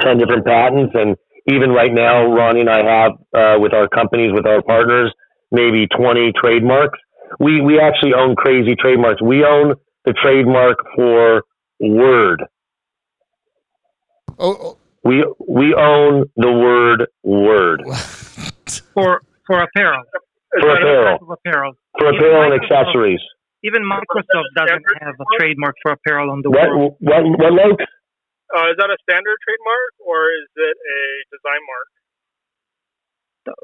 ten 0.00 0.18
different 0.18 0.46
patents, 0.46 0.94
and 0.94 1.16
even 1.50 1.70
right 1.70 1.92
now, 1.92 2.30
Ronnie 2.30 2.60
and 2.60 2.70
I 2.70 2.84
have 2.84 3.12
uh, 3.34 3.56
with 3.58 3.72
our 3.72 3.88
companies, 3.88 4.32
with 4.34 4.46
our 4.46 4.62
partners, 4.62 5.12
maybe 5.50 5.86
20 5.86 6.32
trademarks. 6.40 6.98
We 7.40 7.60
we 7.60 7.80
actually 7.80 8.12
own 8.14 8.36
crazy 8.36 8.74
trademarks. 8.78 9.22
We 9.22 9.44
own 9.44 9.74
the 10.04 10.12
trademark 10.12 10.78
for 10.94 11.42
word. 11.80 12.44
Oh, 14.38 14.56
oh. 14.60 14.77
We 15.04 15.24
we 15.48 15.74
own 15.74 16.24
the 16.36 16.50
word 16.52 17.06
word 17.22 17.82
for 18.94 19.22
for 19.46 19.60
apparel. 19.62 20.02
for 20.60 20.70
apparel, 20.74 21.18
apparel. 21.32 21.72
for 21.98 22.06
Even 22.08 22.16
apparel 22.16 22.52
and 22.52 22.60
Microsoft- 22.60 22.84
accessories. 22.86 23.20
Even 23.64 23.82
Microsoft 23.82 24.48
doesn't 24.54 24.84
have 25.02 25.14
a 25.18 25.24
trademark 25.38 25.74
for 25.82 25.92
apparel 25.92 26.30
on 26.30 26.42
the 26.42 26.50
What 26.50 26.68
world. 26.70 26.96
what 27.00 27.22
what 27.38 27.52
Luke? 27.52 27.80
Uh, 28.54 28.70
is 28.70 28.76
that 28.78 28.88
a 28.88 28.96
standard 29.04 29.36
trademark 29.44 29.92
or 30.06 30.30
is 30.32 30.48
it 30.56 30.76
a 30.78 31.00
design 31.34 31.62
mark? 31.68 31.88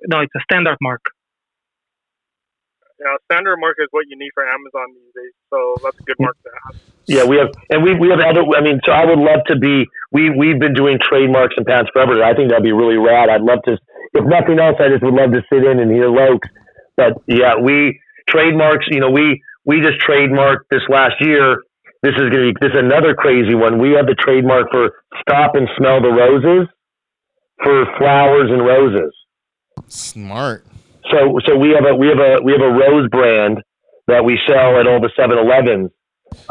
No, 0.09 0.21
it's 0.21 0.35
a 0.37 0.43
standard 0.51 0.77
mark. 0.81 1.01
You 2.99 3.07
know, 3.07 3.19
standard 3.27 3.59
mark 3.59 3.77
is 3.83 3.89
what 3.91 4.07
you 4.09 4.17
need 4.17 4.31
for 4.35 4.47
Amazon 4.47 4.95
these 4.95 5.13
days, 5.15 5.35
so 5.51 5.59
that's 5.83 5.99
a 5.99 6.05
good 6.07 6.17
mark 6.21 6.37
to 6.47 6.51
have. 6.55 6.75
Yeah, 7.07 7.25
we 7.27 7.37
have, 7.37 7.51
and 7.71 7.83
we 7.83 7.99
we 7.99 8.09
have 8.09 8.23
other. 8.23 8.47
I 8.55 8.63
mean, 8.63 8.79
so 8.87 8.93
I 8.93 9.05
would 9.05 9.19
love 9.19 9.43
to 9.51 9.59
be. 9.59 9.85
We 10.13 10.31
we've 10.31 10.59
been 10.59 10.75
doing 10.75 10.99
trademarks 11.03 11.55
and 11.59 11.67
patents 11.67 11.91
forever. 11.93 12.23
I 12.23 12.35
think 12.35 12.51
that'd 12.51 12.63
be 12.63 12.73
really 12.73 12.97
rad. 12.97 13.29
I'd 13.29 13.43
love 13.43 13.67
to. 13.67 13.77
If 14.15 14.25
nothing 14.25 14.63
else, 14.63 14.79
I 14.79 14.89
just 14.95 15.03
would 15.03 15.15
love 15.15 15.35
to 15.35 15.43
sit 15.51 15.67
in 15.67 15.83
and 15.83 15.91
hear 15.91 16.07
Locs. 16.09 16.49
But 16.97 17.19
yeah, 17.27 17.59
we 17.59 17.99
trademarks. 18.31 18.87
You 18.91 19.01
know, 19.01 19.11
we 19.11 19.43
we 19.67 19.83
just 19.83 19.99
trademarked 19.99 20.71
this 20.71 20.87
last 20.89 21.19
year. 21.21 21.67
This 22.03 22.15
is 22.15 22.31
gonna 22.31 22.53
be 22.53 22.55
this 22.61 22.71
is 22.73 22.79
another 22.79 23.15
crazy 23.15 23.59
one. 23.59 23.83
We 23.83 23.99
have 23.99 24.07
the 24.07 24.15
trademark 24.15 24.71
for 24.71 25.03
stop 25.21 25.57
and 25.59 25.69
smell 25.77 26.01
the 26.01 26.15
roses 26.15 26.69
for 27.63 27.87
flowers 27.99 28.51
and 28.51 28.65
roses. 28.65 29.13
Smart. 29.89 30.65
So 31.15 31.39
so 31.47 31.57
we 31.57 31.71
have 31.71 31.87
a 31.87 31.95
we 31.95 32.09
have 32.11 32.19
a 32.19 32.43
we 32.43 32.51
have 32.53 32.61
a 32.61 32.75
rose 32.75 33.09
brand 33.09 33.63
that 34.09 34.25
we 34.25 34.39
sell 34.47 34.81
at 34.81 34.87
all 34.87 35.01
the 35.01 35.09
7-Elevens 35.17 35.89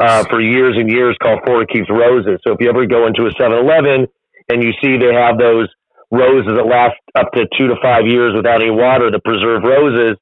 uh, 0.00 0.24
for 0.26 0.40
years 0.40 0.74
and 0.76 0.90
years 0.90 1.14
called 1.22 1.38
Florida 1.44 1.70
Keeps 1.70 1.86
Roses. 1.88 2.40
So 2.42 2.50
if 2.52 2.58
you 2.58 2.68
ever 2.68 2.84
go 2.86 3.06
into 3.06 3.30
a 3.30 3.32
7-Eleven 3.38 4.08
and 4.50 4.58
you 4.58 4.72
see 4.82 4.98
they 4.98 5.14
have 5.14 5.38
those 5.38 5.68
roses 6.10 6.50
that 6.56 6.66
last 6.66 6.98
up 7.14 7.30
to 7.32 7.46
two 7.56 7.68
to 7.68 7.76
five 7.80 8.06
years 8.06 8.34
without 8.34 8.60
any 8.60 8.72
water, 8.72 9.10
the 9.10 9.20
preserved 9.22 9.62
roses, 9.62 10.18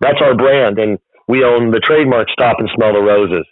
that's 0.00 0.18
our 0.20 0.34
brand, 0.34 0.78
and 0.80 0.98
we 1.28 1.44
own 1.44 1.70
the 1.70 1.78
trademark 1.78 2.26
Stop 2.30 2.56
and 2.58 2.68
Smell 2.74 2.94
the 2.94 3.04
Roses. 3.04 3.46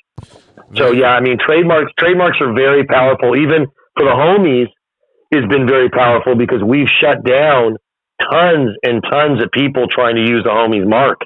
So 0.75 0.91
yeah, 0.91 1.15
I 1.15 1.21
mean 1.21 1.37
trademarks 1.39 1.93
trademarks 1.99 2.39
are 2.41 2.53
very 2.53 2.85
powerful. 2.85 3.37
Even 3.37 3.67
for 3.95 4.05
the 4.09 4.17
homies, 4.17 4.69
it's 5.31 5.47
been 5.47 5.67
very 5.67 5.91
powerful 5.91 6.35
because 6.35 6.63
we've 6.65 6.91
shut 7.01 7.23
down 7.25 7.77
tons 8.31 8.77
and 8.83 9.03
tons 9.11 9.43
of 9.43 9.51
people 9.53 9.87
trying 9.89 10.17
to 10.17 10.23
use 10.23 10.43
the 10.45 10.51
homies 10.51 10.87
mark. 10.87 11.21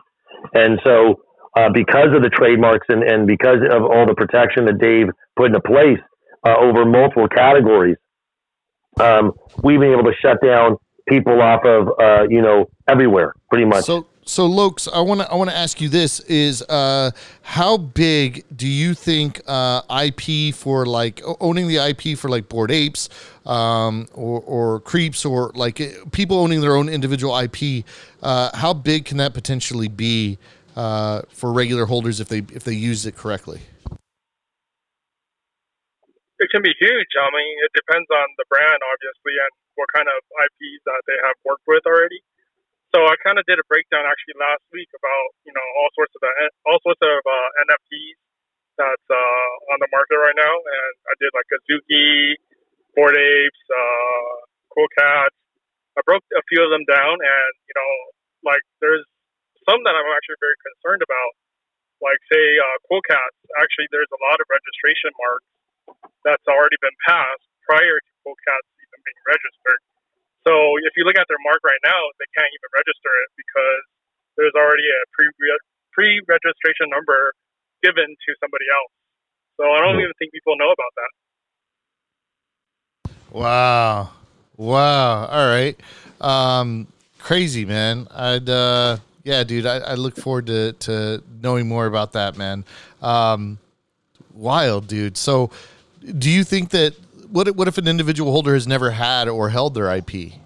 And 0.52 0.80
so, 0.84 1.20
uh, 1.56 1.70
because 1.72 2.14
of 2.14 2.22
the 2.22 2.30
trademarks 2.30 2.86
and, 2.88 3.02
and 3.02 3.26
because 3.26 3.58
of 3.70 3.82
all 3.82 4.06
the 4.06 4.14
protection 4.14 4.64
that 4.66 4.78
Dave 4.78 5.08
put 5.36 5.46
into 5.46 5.60
place 5.60 6.00
uh, 6.46 6.56
over 6.58 6.84
multiple 6.84 7.28
categories, 7.28 7.96
um, 9.00 9.32
we've 9.62 9.80
been 9.80 9.92
able 9.92 10.04
to 10.04 10.14
shut 10.20 10.38
down 10.42 10.76
people 11.08 11.40
off 11.40 11.64
of, 11.64 11.88
uh, 12.00 12.26
you 12.28 12.42
know, 12.42 12.66
everywhere 12.88 13.34
pretty 13.50 13.64
much. 13.64 13.84
So 13.84 14.06
so 14.24 14.46
Locs, 14.46 14.88
I 14.88 15.00
want 15.00 15.20
to 15.20 15.30
I 15.30 15.34
want 15.34 15.50
to 15.50 15.56
ask 15.56 15.80
you 15.80 15.88
this 15.88 16.20
is 16.20 16.62
uh 16.62 17.10
how 17.42 17.76
big 17.76 18.44
do 18.54 18.66
you 18.66 18.94
think 18.94 19.40
uh 19.46 19.82
IP 20.04 20.54
for 20.54 20.86
like 20.86 21.20
owning 21.40 21.68
the 21.68 21.76
IP 21.76 22.18
for 22.18 22.28
like 22.28 22.48
Bored 22.48 22.70
Apes 22.70 23.08
um 23.44 24.08
or 24.14 24.40
or 24.40 24.80
Creeps 24.80 25.24
or 25.24 25.52
like 25.54 25.80
eh, 25.80 25.92
people 26.12 26.38
owning 26.38 26.60
their 26.60 26.74
own 26.76 26.88
individual 26.88 27.38
IP 27.38 27.84
uh 28.22 28.50
how 28.56 28.72
big 28.72 29.04
can 29.04 29.18
that 29.18 29.34
potentially 29.34 29.88
be 29.88 30.38
uh 30.76 31.22
for 31.28 31.52
regular 31.52 31.86
holders 31.86 32.20
if 32.20 32.28
they 32.28 32.38
if 32.52 32.64
they 32.64 32.74
use 32.74 33.04
it 33.06 33.16
correctly? 33.16 33.60
It 36.40 36.50
can 36.50 36.62
be 36.62 36.74
huge. 36.80 37.12
I 37.16 37.30
mean, 37.30 37.54
it 37.64 37.72
depends 37.78 38.10
on 38.10 38.26
the 38.36 38.44
brand, 38.50 38.80
obviously, 38.82 39.38
and 39.38 39.52
what 39.76 39.86
kind 39.94 40.08
of 40.08 40.18
IPs 40.34 40.82
that 40.84 41.02
they 41.06 41.16
have 41.24 41.36
worked 41.44 41.62
with 41.66 41.86
already. 41.86 42.20
So 42.94 43.02
I 43.10 43.18
kind 43.26 43.42
of 43.42 43.44
did 43.50 43.58
a 43.58 43.66
breakdown 43.66 44.06
actually 44.06 44.38
last 44.38 44.62
week 44.70 44.86
about 44.94 45.26
you 45.42 45.50
know 45.50 45.66
all 45.82 45.90
sorts 45.98 46.14
of 46.14 46.22
the 46.22 46.30
all 46.70 46.78
sorts 46.86 47.02
of 47.02 47.18
uh, 47.26 47.48
NFTs 47.66 48.18
that's 48.78 49.08
uh, 49.10 49.74
on 49.74 49.82
the 49.82 49.90
market 49.90 50.14
right 50.14 50.38
now, 50.38 50.54
and 50.54 50.94
I 51.10 51.14
did 51.18 51.34
like 51.34 51.50
Azuki, 51.58 52.38
Bored 52.94 53.18
Apes, 53.18 53.62
uh, 53.66 54.34
Cool 54.70 54.86
Cats. 54.94 55.34
I 55.98 56.06
broke 56.06 56.22
a 56.38 56.42
few 56.46 56.62
of 56.62 56.70
them 56.70 56.86
down, 56.86 57.18
and 57.18 57.52
you 57.66 57.74
know, 57.74 57.90
like 58.46 58.62
there's 58.78 59.02
some 59.66 59.82
that 59.82 59.98
I'm 59.98 60.10
actually 60.14 60.38
very 60.38 60.58
concerned 60.62 61.02
about. 61.02 61.32
Like 61.98 62.22
say 62.30 62.46
uh, 62.62 62.78
Cool 62.86 63.02
Cats. 63.10 63.38
Actually, 63.58 63.90
there's 63.90 64.10
a 64.14 64.20
lot 64.22 64.38
of 64.38 64.46
registration 64.46 65.10
marks 65.18 65.50
that's 66.22 66.46
already 66.46 66.78
been 66.78 66.94
passed 67.10 67.42
prior 67.66 67.98
to 67.98 68.10
Cool 68.22 68.38
Cats 68.46 68.70
even 68.86 69.02
being 69.02 69.22
registered. 69.26 69.82
So 70.44 70.52
if 70.84 70.92
you 70.96 71.08
look 71.08 71.16
at 71.16 71.26
their 71.28 71.40
mark 71.40 71.60
right 71.64 71.80
now, 71.84 72.00
they 72.20 72.28
can't 72.36 72.52
even 72.52 72.70
register 72.76 73.12
it 73.24 73.28
because 73.36 73.82
there's 74.36 74.56
already 74.56 74.84
a 74.84 75.00
pre 75.16 75.26
pre 75.92 76.08
registration 76.28 76.92
number 76.92 77.32
given 77.82 78.06
to 78.06 78.30
somebody 78.40 78.68
else. 78.68 78.92
So 79.56 79.64
I 79.72 79.80
don't 79.80 80.00
even 80.00 80.12
think 80.20 80.32
people 80.32 80.56
know 80.60 80.72
about 80.72 80.92
that. 81.00 81.12
Wow. 83.32 84.10
Wow. 84.56 85.26
All 85.26 85.48
right. 85.48 85.76
Um 86.20 86.88
crazy, 87.24 87.64
man. 87.64 88.06
I'd 88.14 88.48
uh, 88.48 88.98
yeah, 89.24 89.42
dude. 89.42 89.66
I, 89.66 89.78
I 89.78 89.94
look 89.94 90.16
forward 90.16 90.46
to 90.46 90.72
to 90.72 91.22
knowing 91.42 91.66
more 91.66 91.86
about 91.86 92.12
that, 92.12 92.36
man. 92.36 92.64
Um, 93.02 93.58
wild, 94.32 94.86
dude. 94.86 95.16
So, 95.16 95.50
do 96.18 96.30
you 96.30 96.44
think 96.44 96.70
that 96.70 96.94
what 97.34 97.56
what 97.56 97.66
if 97.66 97.78
an 97.78 97.88
individual 97.88 98.30
holder 98.30 98.54
has 98.54 98.68
never 98.68 98.92
had 98.92 99.28
or 99.28 99.50
held 99.50 99.74
their 99.74 99.92
IP? 99.92 100.38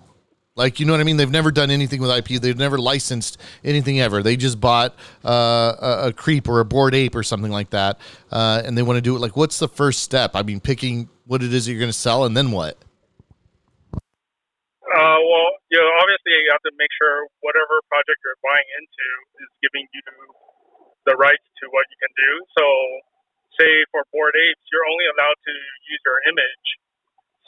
Like, 0.57 0.81
you 0.81 0.87
know 0.87 0.93
what 0.93 1.01
I 1.01 1.05
mean? 1.05 1.19
They've 1.19 1.31
never 1.31 1.53
done 1.53 1.71
anything 1.71 2.01
with 2.01 2.11
IP. 2.11 2.41
They've 2.41 2.57
never 2.57 2.79
licensed 2.79 3.39
anything 3.63 4.01
ever. 4.01 4.25
They 4.25 4.35
just 4.35 4.59
bought 4.59 4.97
uh, 5.23 5.77
a, 5.79 6.09
a 6.09 6.13
creep 6.13 6.49
or 6.49 6.59
a 6.59 6.65
Bored 6.65 6.97
Ape 6.97 7.15
or 7.15 7.23
something 7.23 7.53
like 7.53 7.71
that, 7.71 8.01
uh, 8.33 8.63
and 8.65 8.77
they 8.77 8.83
want 8.83 8.97
to 8.97 9.03
do 9.05 9.15
it. 9.15 9.21
Like, 9.21 9.37
what's 9.37 9.61
the 9.61 9.69
first 9.69 10.03
step? 10.03 10.33
I 10.35 10.43
mean, 10.43 10.59
picking 10.59 11.11
what 11.27 11.45
it 11.45 11.53
is 11.53 11.67
that 11.67 11.73
you're 11.73 11.79
going 11.79 11.93
to 11.93 11.97
sell, 11.97 12.25
and 12.25 12.35
then 12.35 12.51
what? 12.51 12.75
Uh, 13.95 15.21
well, 15.21 15.49
you 15.71 15.79
know, 15.79 15.91
obviously 16.01 16.33
you 16.33 16.51
have 16.51 16.65
to 16.65 16.73
make 16.75 16.91
sure 16.97 17.29
whatever 17.45 17.85
project 17.87 18.19
you're 18.25 18.41
buying 18.43 18.69
into 18.81 19.07
is 19.45 19.51
giving 19.63 19.87
you 19.93 20.03
the 21.05 21.15
rights 21.21 21.45
to 21.61 21.69
what 21.71 21.85
you 21.93 21.99
can 22.01 22.13
do. 22.17 22.33
So, 22.59 22.65
say 23.59 23.85
for 23.91 24.07
Bored 24.15 24.35
Apes, 24.39 24.65
you're 24.71 24.87
only 24.87 25.07
allowed 25.11 25.39
to 25.39 25.53
use 25.91 26.03
your 26.07 26.19
image. 26.31 26.67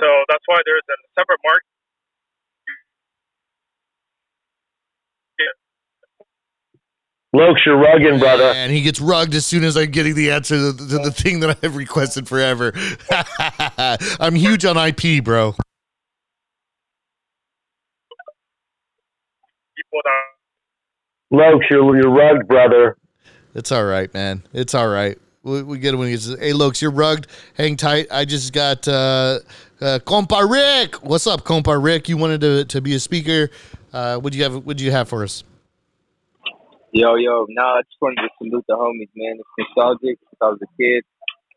So 0.02 0.06
that's 0.28 0.44
why 0.46 0.58
there's 0.66 0.84
a 0.90 0.98
separate 1.16 1.40
market. 1.46 1.70
Locs, 7.32 7.62
you're 7.64 7.76
rugging, 7.76 8.18
brother. 8.18 8.52
And 8.56 8.72
he 8.72 8.82
gets 8.82 9.00
rugged 9.00 9.34
as 9.36 9.46
soon 9.46 9.62
as 9.62 9.76
I'm 9.76 9.92
getting 9.92 10.16
the 10.16 10.32
answer 10.32 10.56
to 10.56 10.72
the, 10.72 10.86
to 10.88 10.98
the 10.98 11.12
thing 11.12 11.40
that 11.40 11.58
I've 11.62 11.76
requested 11.76 12.26
forever. 12.26 12.72
I'm 14.20 14.34
huge 14.34 14.64
on 14.64 14.76
IP, 14.76 15.22
bro. 15.22 15.54
Locs, 21.30 21.66
you're, 21.70 21.96
you're 21.96 22.10
rugged, 22.10 22.48
brother. 22.48 22.96
It's 23.54 23.70
all 23.70 23.84
right, 23.84 24.12
man. 24.12 24.42
It's 24.52 24.74
all 24.74 24.88
right. 24.88 25.16
We, 25.42 25.62
we 25.62 25.78
get 25.78 25.94
it 25.94 25.96
when 25.96 26.08
he 26.08 26.16
says, 26.16 26.38
"Hey, 26.38 26.52
Locs, 26.52 26.82
you're 26.82 26.90
rugged. 26.90 27.26
Hang 27.54 27.76
tight. 27.76 28.08
I 28.10 28.26
just 28.26 28.52
got 28.52 28.86
uh, 28.86 29.40
uh, 29.80 29.98
Compa 30.04 30.44
Rick. 30.44 30.96
What's 31.02 31.26
up, 31.26 31.44
Compa 31.44 31.82
Rick? 31.82 32.08
You 32.08 32.18
wanted 32.18 32.42
to, 32.42 32.64
to 32.66 32.80
be 32.80 32.94
a 32.94 33.00
speaker. 33.00 33.48
Uh, 33.92 34.18
what 34.18 34.32
do 34.32 34.38
you 34.38 34.44
have? 34.44 34.66
What 34.66 34.76
do 34.76 34.84
you 34.84 34.90
have 34.90 35.08
for 35.08 35.24
us? 35.24 35.44
Yo, 36.92 37.14
yo, 37.14 37.46
nah, 37.48 37.78
I 37.78 37.82
just 37.82 37.96
wanted 38.02 38.20
to 38.22 38.28
salute 38.36 38.64
the 38.68 38.74
homies, 38.74 39.08
man. 39.14 39.38
It's 39.38 39.48
nostalgic 39.56 40.18
since 40.18 40.40
I 40.42 40.48
was 40.50 40.58
a 40.60 40.70
kid. 40.76 41.04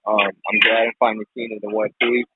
Um, 0.05 0.31
I'm 0.31 0.59
glad 0.61 0.87
I'm 0.87 0.93
finally 0.99 1.25
seeing 1.33 1.51
it 1.51 1.65
in 1.65 1.73
one 1.73 1.89
piece. 1.99 2.29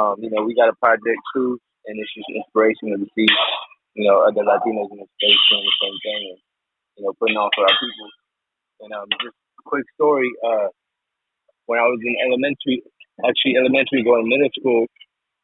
Um, 0.00 0.16
you 0.18 0.30
know, 0.30 0.42
we 0.42 0.54
got 0.54 0.72
a 0.72 0.76
project 0.80 1.20
too, 1.36 1.60
and 1.86 2.00
it's 2.00 2.08
just 2.14 2.26
inspirational 2.32 2.98
to 2.98 3.08
see, 3.14 3.28
you 3.94 4.08
know, 4.08 4.24
other 4.24 4.42
Latinos 4.42 4.90
in 4.90 5.04
the 5.04 5.08
space 5.20 5.42
doing 5.52 5.66
the 5.66 5.76
same 5.78 5.98
thing 6.00 6.22
and, 6.32 6.40
you 6.96 7.02
know, 7.04 7.12
putting 7.20 7.36
on 7.36 7.50
for 7.54 7.68
our 7.68 7.76
people. 7.76 8.08
And 8.80 8.90
um, 8.96 9.06
just 9.20 9.36
quick 9.64 9.84
story, 9.94 10.30
uh, 10.44 10.68
when 11.66 11.78
I 11.78 11.86
was 11.86 12.00
in 12.02 12.16
elementary, 12.26 12.82
actually 13.24 13.56
elementary 13.56 14.02
going 14.02 14.24
to 14.24 14.28
middle 14.28 14.50
school, 14.58 14.86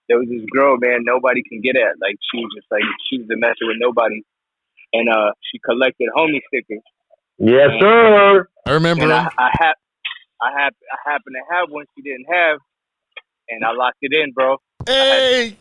there 0.08 0.18
was 0.18 0.28
this 0.28 0.44
girl, 0.52 0.76
man, 0.78 1.04
nobody 1.04 1.42
can 1.42 1.60
get 1.60 1.76
at. 1.76 2.00
Like, 2.00 2.16
she 2.32 2.40
was 2.40 2.50
just 2.56 2.66
like, 2.70 2.82
she 3.10 3.18
was 3.18 3.28
a 3.30 3.36
messer 3.36 3.68
with 3.68 3.76
nobody. 3.78 4.22
And 4.92 5.08
uh, 5.08 5.32
she 5.44 5.58
collected 5.58 6.08
homie 6.16 6.40
stickers. 6.48 6.82
Yes, 7.38 7.70
sir. 7.78 8.48
I 8.66 8.72
remember. 8.72 9.04
And 9.04 9.12
I, 9.12 9.22
him. 9.24 9.30
I 9.38 9.50
have, 9.52 9.76
I 10.40 10.50
have, 10.62 10.72
I 10.90 11.10
happen 11.10 11.32
to 11.34 11.54
have 11.54 11.70
one 11.70 11.84
she 11.94 12.02
didn't 12.02 12.26
have, 12.32 12.58
and 13.48 13.64
I 13.64 13.72
locked 13.72 13.98
it 14.00 14.12
in, 14.12 14.32
bro. 14.32 14.56
Hey, 14.86 15.56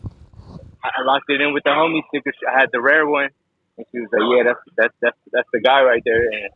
I, 0.84 0.90
I 0.98 1.04
locked 1.04 1.30
it 1.30 1.42
in 1.42 1.54
with 1.54 1.64
the 1.64 1.72
homie 1.72 2.02
sticker. 2.08 2.32
I 2.50 2.60
had 2.60 2.70
the 2.72 2.82
rare 2.82 3.06
one, 3.06 3.30
and 3.78 3.86
she 3.92 4.00
was 4.00 4.10
like, 4.12 4.22
"Yeah, 4.32 4.44
that's 4.48 4.60
that's 4.78 4.94
that's 5.02 5.18
that's 5.32 5.50
the 5.52 5.60
guy 5.60 5.84
right 5.84 6.02
there." 6.06 6.22
And 6.22 6.50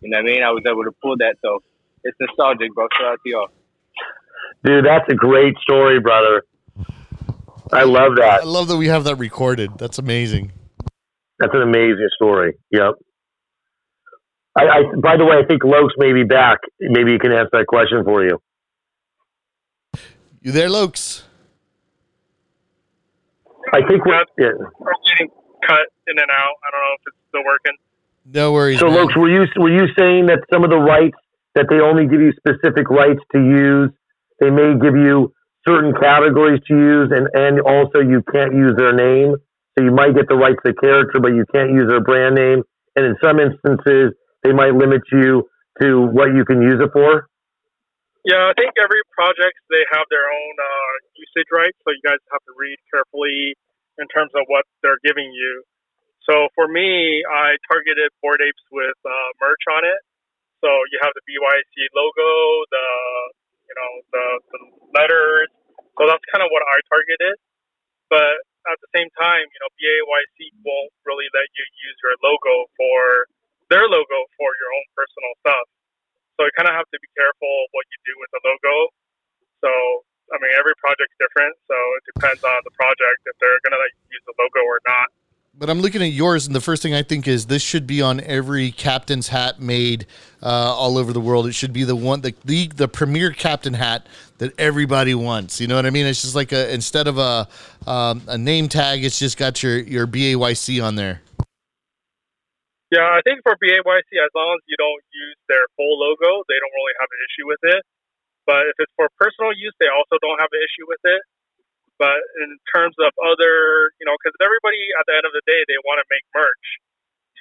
you 0.00 0.10
know 0.10 0.18
what 0.18 0.28
I 0.28 0.32
mean? 0.32 0.42
I 0.42 0.50
was 0.50 0.62
able 0.68 0.84
to 0.84 0.92
pull 1.02 1.16
that, 1.18 1.36
so 1.42 1.62
it's 2.04 2.16
nostalgic, 2.20 2.74
bro. 2.74 2.86
Shout 2.98 3.12
out 3.12 3.18
to 3.24 3.30
y'all. 3.30 3.48
Dude, 4.64 4.84
that's 4.84 5.04
a 5.10 5.14
great 5.14 5.54
story, 5.62 6.00
brother. 6.00 6.44
I 7.72 7.84
love 7.84 8.16
that. 8.16 8.42
I 8.42 8.44
love 8.44 8.68
that 8.68 8.76
we 8.76 8.88
have 8.88 9.04
that 9.04 9.16
recorded. 9.16 9.78
That's 9.78 9.98
amazing. 9.98 10.52
That's 11.38 11.52
an 11.54 11.62
amazing 11.62 12.08
story. 12.16 12.54
Yep. 12.72 12.94
I, 14.56 14.62
I 14.62 14.82
by 15.00 15.16
the 15.16 15.24
way, 15.24 15.36
I 15.36 15.46
think 15.46 15.62
Locs 15.64 15.94
may 15.98 16.12
be 16.12 16.24
back. 16.24 16.58
Maybe 16.80 17.12
he 17.12 17.18
can 17.18 17.32
answer 17.32 17.50
that 17.52 17.66
question 17.66 18.04
for 18.04 18.24
you. 18.24 18.40
You 20.40 20.52
there, 20.52 20.68
Locs? 20.68 21.24
I 23.72 23.80
think 23.86 24.04
we're 24.06 24.24
yeah. 24.38 24.48
are 24.48 24.94
getting 25.10 25.28
cut 25.66 25.86
in 26.06 26.18
and 26.18 26.30
out. 26.30 26.56
I 26.64 26.70
don't 26.72 26.80
know 26.80 26.94
if 26.96 27.02
it's 27.06 27.16
still 27.28 27.44
working. 27.44 27.76
No 28.28 28.52
worries. 28.52 28.78
So, 28.78 28.86
man. 28.86 29.08
Locs, 29.08 29.16
were 29.16 29.30
you 29.32 29.48
were 29.56 29.72
you 29.72 29.88
saying 29.96 30.26
that 30.26 30.44
some 30.52 30.62
of 30.62 30.68
the 30.70 30.76
rights 30.76 31.16
that 31.56 31.66
they 31.72 31.80
only 31.80 32.04
give 32.04 32.20
you 32.20 32.32
specific 32.36 32.90
rights 32.92 33.20
to 33.32 33.40
use, 33.40 33.88
they 34.38 34.50
may 34.50 34.76
give 34.76 34.94
you 34.94 35.32
certain 35.66 35.96
categories 35.96 36.60
to 36.68 36.74
use, 36.76 37.08
and 37.08 37.24
and 37.32 37.60
also 37.64 38.04
you 38.04 38.20
can't 38.28 38.52
use 38.52 38.76
their 38.76 38.92
name. 38.92 39.32
So 39.76 39.84
you 39.84 39.92
might 39.92 40.12
get 40.12 40.28
the 40.28 40.36
rights 40.36 40.60
to 40.66 40.72
the 40.72 40.76
character, 40.76 41.24
but 41.24 41.32
you 41.32 41.48
can't 41.54 41.72
use 41.72 41.88
their 41.88 42.04
brand 42.04 42.34
name. 42.34 42.64
And 42.96 43.06
in 43.06 43.14
some 43.22 43.40
instances, 43.40 44.12
they 44.42 44.52
might 44.52 44.74
limit 44.74 45.00
you 45.12 45.48
to 45.80 46.04
what 46.12 46.34
you 46.34 46.44
can 46.44 46.60
use 46.60 46.82
it 46.82 46.90
for. 46.92 47.30
Yeah, 48.26 48.50
I 48.50 48.54
think 48.58 48.76
every 48.76 49.00
project 49.16 49.56
they 49.72 49.86
have 49.94 50.04
their 50.12 50.28
own 50.28 50.54
uh, 50.60 50.92
usage 51.16 51.48
rights, 51.48 51.78
so 51.80 51.96
you 51.96 52.04
guys 52.04 52.20
have 52.28 52.44
to 52.44 52.52
read 52.58 52.76
carefully 52.92 53.56
in 53.96 54.04
terms 54.12 54.34
of 54.36 54.44
what 54.52 54.68
they're 54.82 55.00
giving 55.00 55.32
you. 55.32 55.64
So 56.28 56.52
for 56.52 56.68
me, 56.68 57.24
I 57.24 57.56
targeted 57.64 58.12
Bored 58.20 58.44
Apes 58.44 58.60
with 58.68 58.98
uh, 59.00 59.28
merch 59.40 59.64
on 59.72 59.88
it. 59.88 60.00
So 60.60 60.68
you 60.92 61.00
have 61.00 61.16
the 61.16 61.24
BAYC 61.24 61.88
logo, 61.96 62.30
the 62.68 62.86
you 63.64 63.74
know 63.74 63.90
the, 64.12 64.26
the 64.52 64.60
letters. 64.92 65.48
So 65.96 66.04
that's 66.04 66.24
kind 66.28 66.44
of 66.44 66.52
what 66.52 66.60
I 66.68 66.76
targeted. 66.92 67.40
But 68.12 68.36
at 68.68 68.76
the 68.84 68.90
same 68.92 69.08
time, 69.16 69.48
you 69.48 69.60
know, 69.64 69.70
BAYC 69.80 70.52
won't 70.60 70.92
really 71.08 71.28
let 71.32 71.48
you 71.56 71.64
use 71.64 71.96
your 72.04 72.16
logo 72.20 72.68
for 72.76 73.32
their 73.72 73.88
logo 73.88 74.18
for 74.36 74.50
your 74.52 74.70
own 74.76 74.86
personal 74.92 75.32
stuff. 75.40 75.66
So 76.36 76.44
you 76.44 76.52
kind 76.54 76.68
of 76.68 76.76
have 76.76 76.88
to 76.92 76.98
be 77.00 77.08
careful 77.16 77.52
what 77.72 77.88
you 77.88 77.98
do 78.04 78.14
with 78.20 78.30
the 78.36 78.40
logo. 78.44 78.76
So, 79.64 79.70
I 80.30 80.38
mean, 80.38 80.54
every 80.54 80.76
project's 80.78 81.16
different. 81.18 81.56
So 81.66 81.76
it 81.98 82.04
depends 82.14 82.42
on 82.44 82.60
the 82.62 82.74
project 82.78 83.20
if 83.26 83.34
they're 83.42 83.58
to 83.58 83.80
let 83.80 83.90
you 83.90 84.04
use 84.12 84.24
the 84.28 84.36
logo 84.38 84.62
or 84.64 84.80
not. 84.86 85.08
But 85.58 85.68
I'm 85.68 85.80
looking 85.80 86.02
at 86.02 86.12
yours, 86.14 86.46
and 86.46 86.54
the 86.54 86.60
first 86.60 86.86
thing 86.86 86.94
I 86.94 87.02
think 87.02 87.26
is 87.26 87.46
this 87.46 87.62
should 87.62 87.84
be 87.84 88.00
on 88.00 88.20
every 88.20 88.70
captain's 88.70 89.26
hat 89.26 89.58
made 89.58 90.06
uh, 90.40 90.46
all 90.46 90.96
over 90.96 91.12
the 91.12 91.18
world. 91.20 91.48
It 91.48 91.52
should 91.52 91.72
be 91.72 91.82
the 91.82 91.96
one, 91.96 92.20
the, 92.20 92.32
the 92.44 92.68
the 92.68 92.86
premier 92.86 93.32
captain 93.32 93.74
hat 93.74 94.06
that 94.38 94.54
everybody 94.54 95.16
wants. 95.16 95.60
You 95.60 95.66
know 95.66 95.74
what 95.74 95.84
I 95.84 95.90
mean? 95.90 96.06
It's 96.06 96.22
just 96.22 96.36
like 96.36 96.52
a 96.52 96.72
instead 96.72 97.08
of 97.08 97.18
a 97.18 97.48
um, 97.90 98.22
a 98.28 98.38
name 98.38 98.68
tag, 98.68 99.02
it's 99.02 99.18
just 99.18 99.36
got 99.36 99.60
your 99.60 99.78
your 99.82 100.06
BAYC 100.06 100.78
on 100.78 100.94
there. 100.94 101.22
Yeah, 102.94 103.10
I 103.10 103.18
think 103.26 103.42
for 103.42 103.58
BAYC, 103.58 104.08
as 104.14 104.30
long 104.38 104.54
as 104.54 104.62
you 104.70 104.78
don't 104.78 105.02
use 105.10 105.38
their 105.48 105.66
full 105.74 105.98
logo, 105.98 106.46
they 106.46 106.54
don't 106.62 106.74
really 106.78 106.94
have 107.02 107.10
an 107.10 107.20
issue 107.26 107.46
with 107.50 107.62
it. 107.74 107.82
But 108.46 108.62
if 108.70 108.78
it's 108.78 108.92
for 108.94 109.10
personal 109.18 109.50
use, 109.58 109.74
they 109.82 109.90
also 109.90 110.22
don't 110.22 110.38
have 110.38 110.54
an 110.54 110.62
issue 110.62 110.86
with 110.86 111.02
it. 111.02 111.20
But 111.98 112.22
in 112.38 112.62
terms 112.70 112.94
of 113.02 113.10
other, 113.18 113.90
you 113.98 114.06
know, 114.06 114.14
because 114.22 114.38
everybody 114.38 114.78
at 114.98 115.04
the 115.10 115.14
end 115.18 115.26
of 115.26 115.34
the 115.34 115.42
day, 115.44 115.60
they 115.66 115.78
want 115.82 115.98
to 115.98 116.06
make 116.06 116.22
merch 116.30 116.66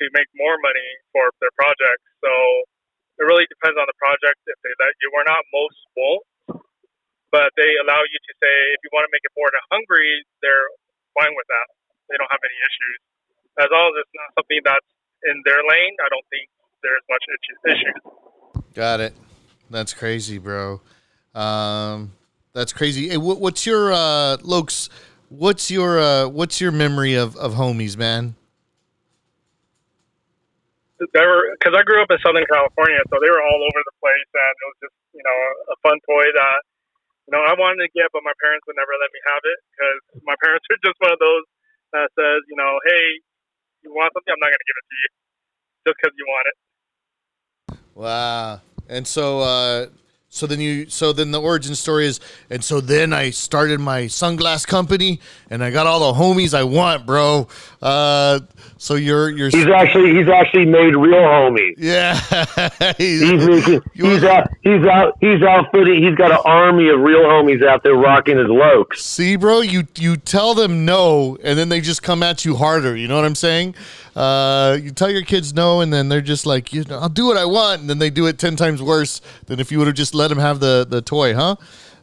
to 0.02 0.04
make 0.18 0.30
more 0.34 0.58
money 0.58 0.90
for 1.14 1.30
their 1.42 1.54
project. 1.54 2.02
So 2.26 2.32
it 3.22 3.26
really 3.26 3.46
depends 3.50 3.78
on 3.78 3.86
the 3.86 3.98
project 4.02 4.42
if 4.50 4.58
they 4.66 4.74
let 4.82 4.94
you 5.02 5.14
or 5.14 5.26
not. 5.26 5.46
Most 5.54 5.78
won't, 5.94 6.26
but 7.30 7.54
they 7.54 7.70
allow 7.82 8.02
you 8.02 8.18
to 8.18 8.34
say 8.42 8.56
if 8.74 8.82
you 8.82 8.90
want 8.94 9.06
to 9.06 9.14
make 9.14 9.26
it 9.26 9.34
more 9.38 9.50
to 9.50 9.62
hungry, 9.70 10.26
they're 10.42 10.70
fine 11.14 11.34
with 11.38 11.50
that. 11.50 11.68
They 12.10 12.18
don't 12.18 12.30
have 12.34 12.42
any 12.42 12.58
issues 12.58 13.00
as 13.62 13.70
long 13.70 13.94
as 13.94 14.06
it's 14.06 14.16
not 14.18 14.30
something 14.38 14.62
that's 14.66 14.92
in 15.26 15.38
their 15.46 15.62
lane. 15.66 15.94
I 16.02 16.10
don't 16.10 16.26
think 16.30 16.50
there's 16.82 17.06
much 17.10 17.24
issues. 17.30 17.98
Got 18.74 19.02
it. 19.02 19.14
That's 19.70 19.94
crazy, 19.94 20.38
bro. 20.38 20.82
Um, 21.34 22.14
that's 22.58 22.74
crazy. 22.74 23.14
Hey, 23.14 23.22
what, 23.22 23.38
what's 23.38 23.70
your 23.70 23.94
uh, 23.94 24.42
Locs? 24.42 24.90
What's 25.30 25.70
your 25.70 26.02
uh, 26.02 26.26
what's 26.26 26.58
your 26.58 26.74
memory 26.74 27.14
of, 27.14 27.38
of 27.38 27.54
homies, 27.54 27.94
man? 27.94 28.34
They 30.98 31.22
were 31.22 31.54
because 31.54 31.78
I 31.78 31.86
grew 31.86 32.02
up 32.02 32.10
in 32.10 32.18
Southern 32.26 32.50
California, 32.50 32.98
so 33.14 33.22
they 33.22 33.30
were 33.30 33.46
all 33.46 33.62
over 33.62 33.82
the 33.86 33.96
place, 34.02 34.32
and 34.34 34.54
it 34.58 34.68
was 34.74 34.80
just 34.90 34.98
you 35.14 35.22
know 35.22 35.38
a 35.70 35.78
fun 35.86 36.02
toy 36.10 36.26
that 36.26 36.60
you 37.30 37.38
know 37.38 37.46
I 37.46 37.54
wanted 37.54 37.86
to 37.86 37.90
get, 37.94 38.10
but 38.10 38.26
my 38.26 38.34
parents 38.42 38.66
would 38.66 38.80
never 38.82 38.98
let 38.98 39.14
me 39.14 39.22
have 39.30 39.44
it 39.46 39.60
because 39.70 40.00
my 40.26 40.34
parents 40.44 40.66
are 40.74 40.82
just 40.82 40.98
one 40.98 41.14
of 41.14 41.22
those 41.22 41.46
that 41.94 42.10
says 42.18 42.42
you 42.50 42.58
know, 42.58 42.82
hey, 42.90 43.22
you 43.86 43.94
want 43.94 44.10
something, 44.18 44.34
I'm 44.34 44.42
not 44.42 44.50
going 44.50 44.64
to 44.66 44.70
give 44.74 44.80
it 44.82 44.88
to 44.90 44.98
you 44.98 45.10
just 45.86 45.96
because 46.02 46.14
you 46.18 46.26
want 46.26 46.46
it. 46.50 46.58
Wow. 47.94 48.66
And 48.90 49.06
so, 49.06 49.46
uh, 49.46 49.94
So 50.30 50.46
then 50.46 50.60
you, 50.60 50.90
so 50.90 51.14
then 51.14 51.32
the 51.32 51.42
origin 51.42 51.74
story 51.74 52.06
is, 52.06 52.20
and 52.50 52.64
so 52.64 52.82
then 52.82 53.14
I 53.14 53.30
started 53.30 53.80
my 53.80 54.04
sunglass 54.04 54.68
company, 54.68 55.22
and 55.50 55.64
I 55.64 55.72
got 55.72 55.88
all 55.88 56.12
the 56.12 56.20
homies 56.20 56.54
I 56.54 56.64
want, 56.64 57.06
bro. 57.06 57.48
Uh, 57.82 58.40
so 58.78 58.96
you're 58.96 59.30
you're. 59.30 59.50
He's 59.50 59.68
actually 59.68 60.16
he's 60.16 60.28
actually 60.28 60.66
made 60.66 60.96
real 60.96 61.22
homies. 61.22 61.76
Yeah, 61.78 62.16
he's 62.98 63.22
making, 63.22 63.82
he's 63.94 64.24
out 64.24 64.48
he's 64.62 64.86
out 64.86 65.18
he's 65.20 65.42
outfitting. 65.42 66.04
He's 66.04 66.16
got 66.16 66.32
an 66.32 66.40
army 66.46 66.90
of 66.90 67.00
real 67.00 67.24
homies 67.24 67.66
out 67.66 67.84
there 67.84 67.96
rocking 67.96 68.38
his 68.38 68.48
Locs. 68.48 69.04
See, 69.04 69.36
bro, 69.36 69.62
you 69.62 69.88
you 69.96 70.18
tell 70.18 70.54
them 70.54 70.86
no, 70.86 71.38
and 71.44 71.58
then 71.58 71.70
they 71.70 71.82
just 71.82 72.04
come 72.04 72.22
at 72.24 72.46
you 72.46 72.56
harder. 72.56 72.96
You 72.96 73.08
know 73.08 73.16
what 73.16 73.26
I'm 73.26 73.36
saying? 73.36 73.76
Uh, 74.16 74.78
you 74.82 74.92
tell 74.92 75.10
your 75.10 75.24
kids 75.24 75.54
no, 75.54 75.82
and 75.82 75.94
then 75.94 76.10
they're 76.10 76.22
just 76.22 76.46
like, 76.46 76.74
you 76.74 76.84
know, 76.84 77.00
I'll 77.00 77.10
do 77.10 77.28
what 77.28 77.38
I 77.38 77.46
want, 77.46 77.82
and 77.82 77.90
then 77.90 78.00
they 78.00 78.10
do 78.10 78.26
it 78.28 78.38
ten 78.38 78.56
times 78.56 78.82
worse 78.82 79.22
than 79.46 79.60
if 79.60 79.72
you 79.72 79.78
would 79.78 79.88
have 79.88 79.96
just 79.96 80.14
let 80.14 80.28
them 80.28 80.40
have 80.40 80.60
the 80.60 80.86
the 80.88 81.02
toy, 81.02 81.34
huh? 81.34 81.56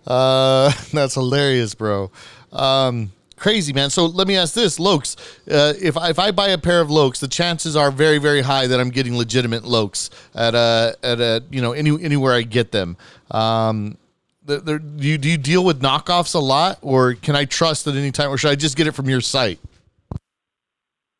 Uh, 0.07 0.73
that's 0.93 1.15
hilarious, 1.15 1.75
bro. 1.75 2.11
Um, 2.53 3.11
crazy, 3.37 3.73
man. 3.73 3.91
So 3.91 4.07
let 4.07 4.27
me 4.27 4.37
ask 4.37 4.55
this, 4.55 4.79
Locs. 4.79 5.17
Uh, 5.51 5.75
if 5.81 5.97
I, 5.97 6.11
if 6.11 6.19
I 6.19 6.31
buy 6.31 6.49
a 6.49 6.59
pair 6.59 6.81
of 6.81 6.91
Locs, 6.91 7.21
the 7.21 7.29
chances 7.29 7.77
are 7.77 7.91
very 7.91 8.19
very 8.19 8.43
high 8.43 8.67
that 8.67 8.81
I'm 8.81 8.91
getting 8.91 9.17
legitimate 9.17 9.65
Locs 9.65 10.11
at 10.35 10.55
a 10.55 10.97
at 11.03 11.21
a 11.21 11.43
you 11.51 11.61
know 11.61 11.73
any 11.73 11.91
anywhere 12.03 12.35
I 12.35 12.43
get 12.43 12.73
them. 12.73 12.97
Um, 13.31 13.99
do 14.47 14.81
you 14.99 15.17
do 15.17 15.29
you 15.29 15.39
deal 15.39 15.65
with 15.65 15.81
knockoffs 15.81 16.35
a 16.35 16.39
lot, 16.39 16.79
or 16.83 17.15
can 17.15 17.35
I 17.35 17.45
trust 17.45 17.87
at 17.87 17.97
any 17.97 18.11
time, 18.11 18.31
or 18.31 18.37
should 18.37 18.51
I 18.51 18.57
just 18.57 18.77
get 18.77 18.87
it 18.87 18.93
from 18.93 19.09
your 19.09 19.21
site? 19.21 19.59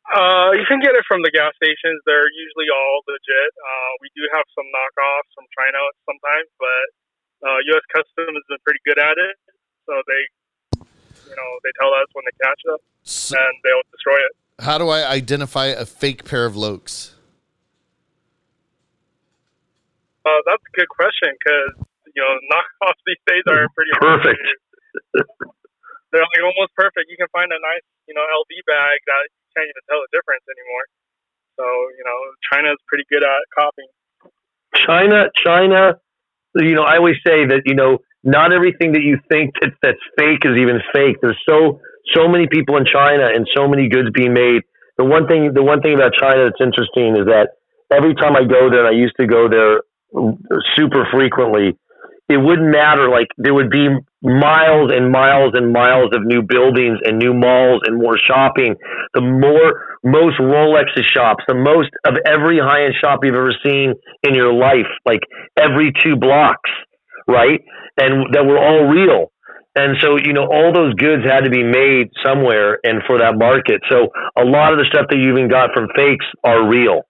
Uh, 0.05 0.53
you 0.53 0.63
can 0.69 0.79
get 0.79 0.93
it 0.93 1.03
from 1.09 1.25
the 1.25 1.33
gas 1.33 1.51
stations. 1.57 1.99
They're 2.05 2.29
usually 2.29 2.69
all 2.69 3.01
legit. 3.09 3.51
Uh, 3.57 3.91
we 3.99 4.07
do 4.13 4.23
have 4.31 4.45
some 4.53 4.63
knockoffs 4.69 5.31
from 5.33 5.45
China 5.57 5.81
sometimes, 6.05 6.49
but 6.61 6.85
uh, 7.43 7.59
U.S. 7.75 7.85
Customs 7.91 8.31
has 8.31 8.45
been 8.47 8.61
pretty 8.63 8.79
good 8.85 9.01
at 9.01 9.17
it. 9.17 9.35
So 9.89 9.93
they, 10.05 10.21
you 11.35 11.43
know, 11.43 11.51
they 11.67 11.73
tell 11.75 11.91
us 11.91 12.07
when 12.15 12.23
they 12.23 12.35
catch 12.39 12.61
them, 12.63 12.79
so, 13.03 13.35
and 13.35 13.53
they'll 13.67 13.83
destroy 13.91 14.15
it. 14.15 14.33
How 14.63 14.79
do 14.79 14.87
I 14.87 15.03
identify 15.03 15.75
a 15.75 15.83
fake 15.83 16.23
pair 16.23 16.47
of 16.47 16.55
Locs? 16.55 17.11
Uh, 20.23 20.41
that's 20.47 20.63
a 20.63 20.73
good 20.79 20.89
question 20.89 21.35
because 21.35 21.85
you 22.15 22.21
know 22.23 22.31
knockoffs 22.49 23.03
these 23.05 23.21
days 23.27 23.43
are 23.51 23.67
pretty 23.75 23.93
perfect. 23.99 24.41
They're 26.15 26.23
like 26.23 26.43
almost 26.47 26.71
perfect. 26.79 27.11
You 27.11 27.19
can 27.19 27.27
find 27.35 27.51
a 27.51 27.59
nice, 27.59 27.83
you 28.07 28.15
know, 28.15 28.23
LV 28.23 28.51
bag 28.63 28.97
that 29.05 29.23
you 29.27 29.47
can't 29.51 29.67
even 29.67 29.83
tell 29.91 29.99
the 29.99 30.09
difference 30.15 30.47
anymore. 30.47 30.85
So 31.59 31.65
you 31.99 32.03
know, 32.07 32.17
China's 32.47 32.79
pretty 32.87 33.03
good 33.11 33.21
at 33.21 33.43
copying. 33.51 33.91
China, 34.87 35.27
China. 35.35 35.99
You 36.55 36.73
know, 36.73 36.87
I 36.87 36.95
always 36.95 37.19
say 37.19 37.43
that 37.51 37.67
you 37.67 37.75
know 37.75 37.99
not 38.25 38.51
everything 38.51 38.93
that 38.93 39.01
you 39.01 39.17
think 39.29 39.53
that, 39.61 39.71
that's 39.81 40.01
fake 40.17 40.41
is 40.43 40.57
even 40.57 40.81
fake. 40.93 41.17
There's 41.21 41.39
so 41.47 41.79
so 42.13 42.27
many 42.27 42.47
people 42.47 42.77
in 42.77 42.85
China 42.85 43.29
and 43.33 43.47
so 43.55 43.67
many 43.67 43.87
goods 43.89 44.09
being 44.13 44.33
made. 44.33 44.61
The 44.97 45.05
one 45.05 45.27
thing, 45.27 45.53
the 45.53 45.63
one 45.63 45.81
thing 45.81 45.93
about 45.93 46.13
China 46.19 46.45
that's 46.45 46.61
interesting 46.61 47.17
is 47.17 47.25
that 47.25 47.57
every 47.91 48.15
time 48.15 48.35
I 48.35 48.43
go 48.43 48.69
there, 48.69 48.85
and 48.85 48.89
I 48.89 48.97
used 48.97 49.15
to 49.19 49.27
go 49.27 49.49
there 49.49 49.81
super 50.75 51.07
frequently, 51.11 51.77
it 52.29 52.37
wouldn't 52.37 52.71
matter. 52.71 53.09
Like 53.09 53.27
there 53.37 53.53
would 53.53 53.69
be 53.69 53.89
miles 54.21 54.89
and 54.93 55.11
miles 55.11 55.53
and 55.53 55.71
miles 55.71 56.09
of 56.13 56.25
new 56.25 56.41
buildings 56.41 56.99
and 57.05 57.19
new 57.19 57.33
malls 57.33 57.81
and 57.85 57.97
more 58.01 58.17
shopping. 58.17 58.75
The 59.13 59.21
more, 59.21 59.97
most 60.03 60.37
Rolex 60.39 60.85
shops, 61.13 61.43
the 61.47 61.55
most 61.55 61.89
of 62.05 62.15
every 62.25 62.59
high 62.59 62.85
end 62.85 62.95
shop 63.01 63.19
you've 63.23 63.35
ever 63.35 63.53
seen 63.63 63.93
in 64.23 64.33
your 64.33 64.53
life, 64.53 64.89
like 65.05 65.21
every 65.57 65.93
two 66.03 66.15
blocks, 66.15 66.69
right? 67.27 67.61
And 67.97 68.33
that 68.33 68.45
were 68.45 68.59
all 68.59 68.85
real. 68.85 69.31
And 69.75 69.97
so, 69.99 70.15
you 70.15 70.31
know, 70.31 70.47
all 70.47 70.71
those 70.71 70.93
goods 70.95 71.23
had 71.27 71.43
to 71.43 71.49
be 71.49 71.63
made 71.63 72.07
somewhere 72.23 72.79
and 72.83 73.03
for 73.05 73.19
that 73.19 73.35
market. 73.37 73.81
So 73.91 74.07
a 74.37 74.45
lot 74.45 74.71
of 74.71 74.79
the 74.79 74.85
stuff 74.87 75.07
that 75.09 75.17
you 75.17 75.31
even 75.31 75.49
got 75.49 75.71
from 75.73 75.87
fakes 75.95 76.25
are 76.43 76.67
real 76.67 77.03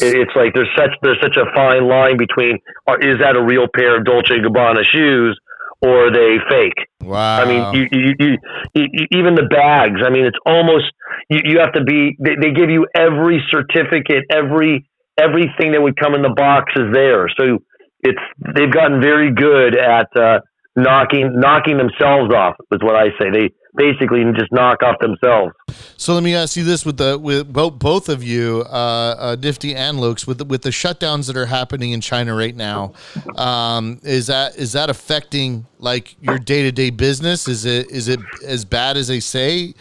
it's 0.00 0.34
like 0.34 0.52
there's 0.54 0.70
such 0.76 0.90
there's 1.02 1.18
such 1.22 1.36
a 1.36 1.46
fine 1.54 1.88
line 1.88 2.16
between 2.16 2.58
are, 2.86 2.98
is 2.98 3.18
that 3.20 3.36
a 3.36 3.42
real 3.42 3.66
pair 3.74 3.96
of 3.98 4.04
Dolce 4.04 4.42
Gabbana 4.42 4.82
shoes 4.84 5.38
or 5.80 6.08
are 6.08 6.12
they 6.12 6.38
fake? 6.50 6.88
Wow. 7.02 7.42
I 7.42 7.44
mean, 7.44 7.62
you, 7.74 7.88
you, 7.92 8.14
you, 8.18 8.36
you, 8.74 9.06
even 9.12 9.34
the 9.34 9.46
bags. 9.48 10.00
I 10.04 10.10
mean, 10.10 10.24
it's 10.24 10.38
almost 10.46 10.86
you, 11.30 11.40
you 11.44 11.58
have 11.60 11.72
to 11.74 11.84
be. 11.84 12.16
They, 12.18 12.34
they 12.40 12.52
give 12.52 12.70
you 12.70 12.86
every 12.96 13.42
certificate, 13.50 14.24
every 14.30 14.88
everything 15.18 15.72
that 15.72 15.82
would 15.82 15.96
come 15.96 16.14
in 16.14 16.22
the 16.22 16.34
box 16.34 16.72
is 16.76 16.92
there. 16.92 17.28
So 17.38 17.58
it's 18.00 18.20
they've 18.54 18.72
gotten 18.72 19.00
very 19.00 19.32
good 19.32 19.76
at 19.76 20.08
uh, 20.16 20.40
knocking 20.76 21.32
knocking 21.38 21.78
themselves 21.78 22.32
off. 22.34 22.56
Is 22.72 22.80
what 22.82 22.96
I 22.96 23.08
say. 23.18 23.30
They 23.32 23.50
basically 23.76 24.22
just 24.36 24.52
knock 24.52 24.82
off 24.82 24.96
themselves. 25.00 25.52
So 25.96 26.14
let 26.14 26.22
me 26.22 26.34
ask 26.34 26.56
you 26.56 26.64
this: 26.64 26.84
with 26.84 26.96
the 26.96 27.18
with 27.18 27.52
both 27.52 27.78
both 27.78 28.08
of 28.08 28.22
you, 28.22 28.64
uh, 28.66 29.16
uh, 29.18 29.36
Nifty 29.40 29.74
and 29.74 30.00
Locs, 30.00 30.26
with 30.26 30.38
the, 30.38 30.44
with 30.44 30.62
the 30.62 30.70
shutdowns 30.70 31.26
that 31.26 31.36
are 31.36 31.46
happening 31.46 31.92
in 31.92 32.00
China 32.00 32.34
right 32.34 32.54
now, 32.54 32.92
um, 33.36 34.00
is 34.02 34.26
that 34.26 34.56
is 34.56 34.72
that 34.72 34.90
affecting 34.90 35.66
like 35.78 36.16
your 36.20 36.38
day 36.38 36.62
to 36.62 36.72
day 36.72 36.90
business? 36.90 37.48
Is 37.48 37.64
it 37.64 37.90
is 37.90 38.08
it 38.08 38.20
as 38.44 38.64
bad 38.64 38.96
as 38.96 39.08
they 39.08 39.20
say? 39.20 39.74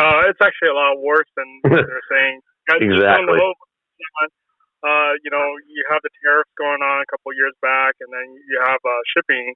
Uh, 0.00 0.22
it's 0.28 0.38
actually 0.40 0.68
a 0.68 0.74
lot 0.74 1.00
worse 1.00 1.26
than 1.36 1.60
they're 1.64 2.00
saying. 2.10 2.40
exactly. 2.80 3.40
Uh, 4.78 5.18
you 5.26 5.30
know, 5.30 5.46
you 5.66 5.82
have 5.90 5.98
the 6.06 6.12
tariffs 6.22 6.50
going 6.54 6.82
on 6.82 7.02
a 7.02 7.08
couple 7.10 7.34
years 7.34 7.54
back, 7.60 7.98
and 7.98 8.10
then 8.14 8.26
you 8.46 8.62
have 8.62 8.78
uh, 8.84 9.02
shipping 9.10 9.54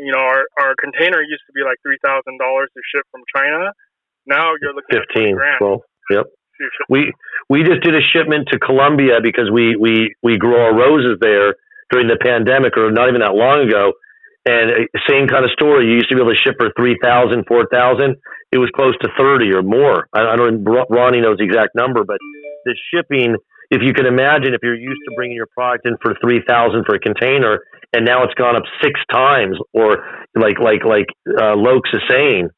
you 0.00 0.12
know, 0.12 0.18
our, 0.18 0.48
our 0.60 0.74
container 0.80 1.20
used 1.20 1.44
to 1.46 1.52
be 1.52 1.60
like 1.60 1.76
three 1.84 2.00
thousand 2.04 2.40
dollars 2.40 2.72
to 2.72 2.80
ship 2.88 3.04
from 3.12 3.22
China. 3.28 3.72
Now 4.26 4.52
you're 4.60 4.74
looking 4.74 4.96
fifteen. 4.96 5.36
At 5.36 5.60
well, 5.60 5.84
yep. 6.10 6.26
We 6.88 7.12
we 7.48 7.64
just 7.64 7.82
did 7.82 7.94
a 7.94 8.04
shipment 8.12 8.48
to 8.52 8.58
Colombia 8.58 9.20
because 9.22 9.50
we 9.52 9.76
we 9.76 10.14
we 10.22 10.36
grow 10.36 10.60
our 10.60 10.76
roses 10.76 11.16
there 11.20 11.56
during 11.90 12.08
the 12.08 12.20
pandemic, 12.20 12.76
or 12.76 12.90
not 12.90 13.08
even 13.08 13.20
that 13.20 13.34
long 13.34 13.68
ago. 13.68 13.92
And 14.44 14.70
uh, 14.72 15.00
same 15.08 15.28
kind 15.28 15.44
of 15.44 15.52
story. 15.52 15.88
You 15.88 16.00
used 16.00 16.08
to 16.08 16.16
be 16.16 16.20
able 16.20 16.32
to 16.32 16.40
ship 16.40 16.56
for 16.56 16.72
three 16.76 16.96
thousand, 17.02 17.44
four 17.48 17.68
thousand. 17.72 18.16
It 18.52 18.58
was 18.58 18.68
close 18.76 18.96
to 19.00 19.08
thirty 19.16 19.52
or 19.52 19.62
more. 19.62 20.08
I, 20.12 20.32
I 20.32 20.36
don't. 20.36 20.64
Ronnie 20.64 21.20
knows 21.20 21.36
the 21.36 21.44
exact 21.44 21.74
number, 21.74 22.04
but 22.04 22.18
the 22.64 22.76
shipping 22.92 23.36
if 23.70 23.82
you 23.82 23.92
can 23.92 24.06
imagine 24.06 24.54
if 24.54 24.60
you're 24.62 24.74
used 24.74 25.00
to 25.08 25.14
bringing 25.16 25.36
your 25.36 25.48
product 25.54 25.86
in 25.86 25.96
for 26.02 26.14
3000 26.20 26.84
for 26.84 26.94
a 26.94 27.00
container 27.00 27.60
and 27.92 28.04
now 28.04 28.24
it's 28.24 28.34
gone 28.34 28.56
up 28.56 28.62
six 28.82 29.00
times 29.10 29.56
or 29.72 30.04
like 30.34 30.58
like 30.58 30.84
like 30.84 31.06
uh, 31.28 31.56
Locs 31.56 31.90
is 31.92 32.02
saying 32.08 32.48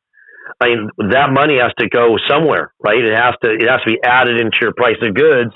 I 0.61 0.69
mean 0.69 0.91
that 1.11 1.33
money 1.33 1.59
has 1.59 1.73
to 1.79 1.89
go 1.89 2.17
somewhere 2.29 2.73
right? 2.85 2.99
It 2.99 3.15
has 3.15 3.35
to 3.45 3.51
it 3.51 3.69
has 3.69 3.81
to 3.87 3.91
be 3.93 3.99
added 4.05 4.41
into 4.41 4.59
your 4.61 4.73
price 4.75 4.99
of 5.03 5.15
goods 5.15 5.53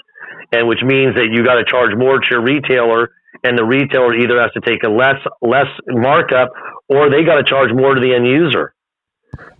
and 0.52 0.68
which 0.68 0.82
means 0.82 1.16
that 1.16 1.28
you 1.32 1.44
got 1.44 1.56
to 1.56 1.64
charge 1.64 1.96
more 1.96 2.18
to 2.18 2.26
your 2.30 2.42
retailer 2.42 3.10
and 3.42 3.58
the 3.58 3.64
retailer 3.64 4.14
either 4.14 4.40
has 4.40 4.52
to 4.52 4.60
take 4.60 4.82
a 4.82 4.88
less 4.88 5.20
less 5.42 5.68
markup 5.88 6.52
or 6.88 7.10
they 7.10 7.24
got 7.24 7.36
to 7.36 7.44
charge 7.44 7.70
more 7.72 7.94
to 7.94 8.00
the 8.00 8.14
end 8.14 8.26
user. 8.26 8.74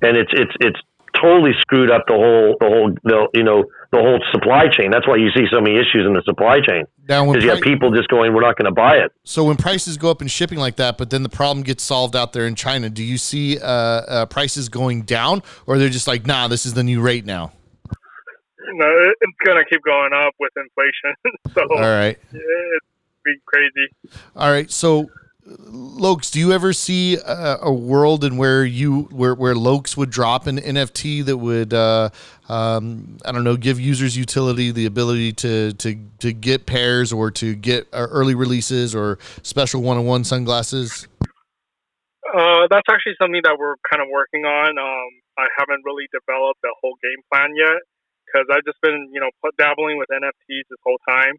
And 0.02 0.16
it's 0.16 0.32
it's 0.32 0.52
it's 0.60 0.80
totally 1.20 1.52
screwed 1.60 1.90
up 1.90 2.04
the 2.06 2.14
whole 2.14 2.56
the 2.60 2.66
whole 2.66 2.92
the, 3.04 3.28
you 3.34 3.42
know 3.42 3.64
the 3.92 3.98
whole 3.98 4.20
supply 4.32 4.68
chain. 4.68 4.90
That's 4.90 5.06
why 5.06 5.16
you 5.16 5.30
see 5.36 5.46
so 5.50 5.60
many 5.60 5.76
issues 5.76 6.06
in 6.06 6.14
the 6.14 6.22
supply 6.24 6.58
chain. 6.66 6.84
Because 7.06 7.44
you 7.44 7.50
have 7.50 7.60
people 7.60 7.92
just 7.92 8.08
going, 8.08 8.34
we're 8.34 8.40
not 8.40 8.56
going 8.56 8.66
to 8.66 8.74
buy 8.74 8.96
it. 8.96 9.12
So 9.24 9.44
when 9.44 9.56
prices 9.56 9.96
go 9.96 10.10
up 10.10 10.20
in 10.20 10.28
shipping 10.28 10.58
like 10.58 10.76
that, 10.76 10.98
but 10.98 11.10
then 11.10 11.22
the 11.22 11.28
problem 11.28 11.62
gets 11.62 11.84
solved 11.84 12.16
out 12.16 12.32
there 12.32 12.46
in 12.46 12.56
China, 12.56 12.90
do 12.90 13.04
you 13.04 13.16
see 13.16 13.58
uh, 13.58 13.66
uh, 13.66 14.26
prices 14.26 14.68
going 14.68 15.02
down, 15.02 15.42
or 15.66 15.78
they're 15.78 15.88
just 15.88 16.08
like, 16.08 16.26
nah, 16.26 16.48
this 16.48 16.66
is 16.66 16.74
the 16.74 16.82
new 16.82 17.00
rate 17.00 17.24
now? 17.24 17.52
No, 18.74 18.86
it's 19.20 19.38
going 19.44 19.56
to 19.56 19.64
keep 19.70 19.82
going 19.84 20.10
up 20.12 20.34
with 20.40 20.50
inflation. 20.56 21.14
so 21.54 21.62
all 21.70 21.80
right, 21.80 22.18
it's 22.32 22.86
be 23.24 23.34
crazy. 23.46 24.18
All 24.34 24.50
right, 24.50 24.70
so 24.70 25.08
Locs, 25.48 26.32
do 26.32 26.40
you 26.40 26.52
ever 26.52 26.72
see 26.72 27.16
a, 27.16 27.58
a, 27.62 27.72
world 27.72 28.24
in 28.24 28.36
where 28.36 28.64
you 28.64 29.02
where 29.12 29.32
where 29.32 29.54
Locs 29.54 29.96
would 29.96 30.10
drop 30.10 30.48
an 30.48 30.58
NFT 30.58 31.24
that 31.24 31.36
would 31.36 31.72
uh, 31.72 32.10
um, 32.48 33.18
I 33.24 33.30
don't 33.30 33.44
know 33.44 33.56
give 33.56 33.78
users 33.78 34.16
utility 34.16 34.72
the 34.72 34.86
ability 34.86 35.32
to 35.34 35.72
to 35.74 36.00
to 36.18 36.32
get 36.32 36.66
pairs 36.66 37.12
or 37.12 37.30
to 37.30 37.54
get 37.54 37.86
uh, 37.92 38.08
early 38.10 38.34
releases 38.34 38.92
or 38.92 39.20
special 39.42 39.82
one 39.82 39.96
on 39.96 40.04
one 40.04 40.24
sunglasses? 40.24 41.06
Uh, 42.26 42.66
that's 42.68 42.88
actually 42.90 43.14
something 43.20 43.42
that 43.44 43.56
we're 43.56 43.76
kind 43.88 44.02
of 44.02 44.08
working 44.10 44.44
on. 44.44 44.76
Um, 44.78 45.10
I 45.38 45.46
haven't 45.56 45.82
really 45.84 46.08
developed 46.10 46.58
a 46.64 46.74
whole 46.82 46.96
game 47.00 47.22
plan 47.32 47.54
yet 47.54 47.86
because 48.26 48.46
I've 48.50 48.64
just 48.64 48.80
been 48.82 49.10
you 49.12 49.20
know 49.20 49.30
dabbling 49.58 49.96
with 49.96 50.08
NFTs 50.10 50.66
this 50.68 50.80
whole 50.82 50.98
time. 51.08 51.36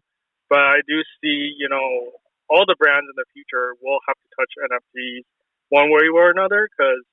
But 0.48 0.60
I 0.60 0.80
do 0.88 1.02
see 1.20 1.52
you 1.58 1.68
know 1.68 2.08
all 2.48 2.64
the 2.64 2.76
brands 2.80 3.08
in 3.08 3.16
the 3.16 3.28
future 3.32 3.76
will 3.80 4.00
have 4.08 4.16
to 4.16 4.28
touch 4.36 4.52
NFTs 4.72 5.24
one 5.68 5.92
way 5.92 6.08
or 6.08 6.32
another 6.32 6.68
because, 6.72 7.04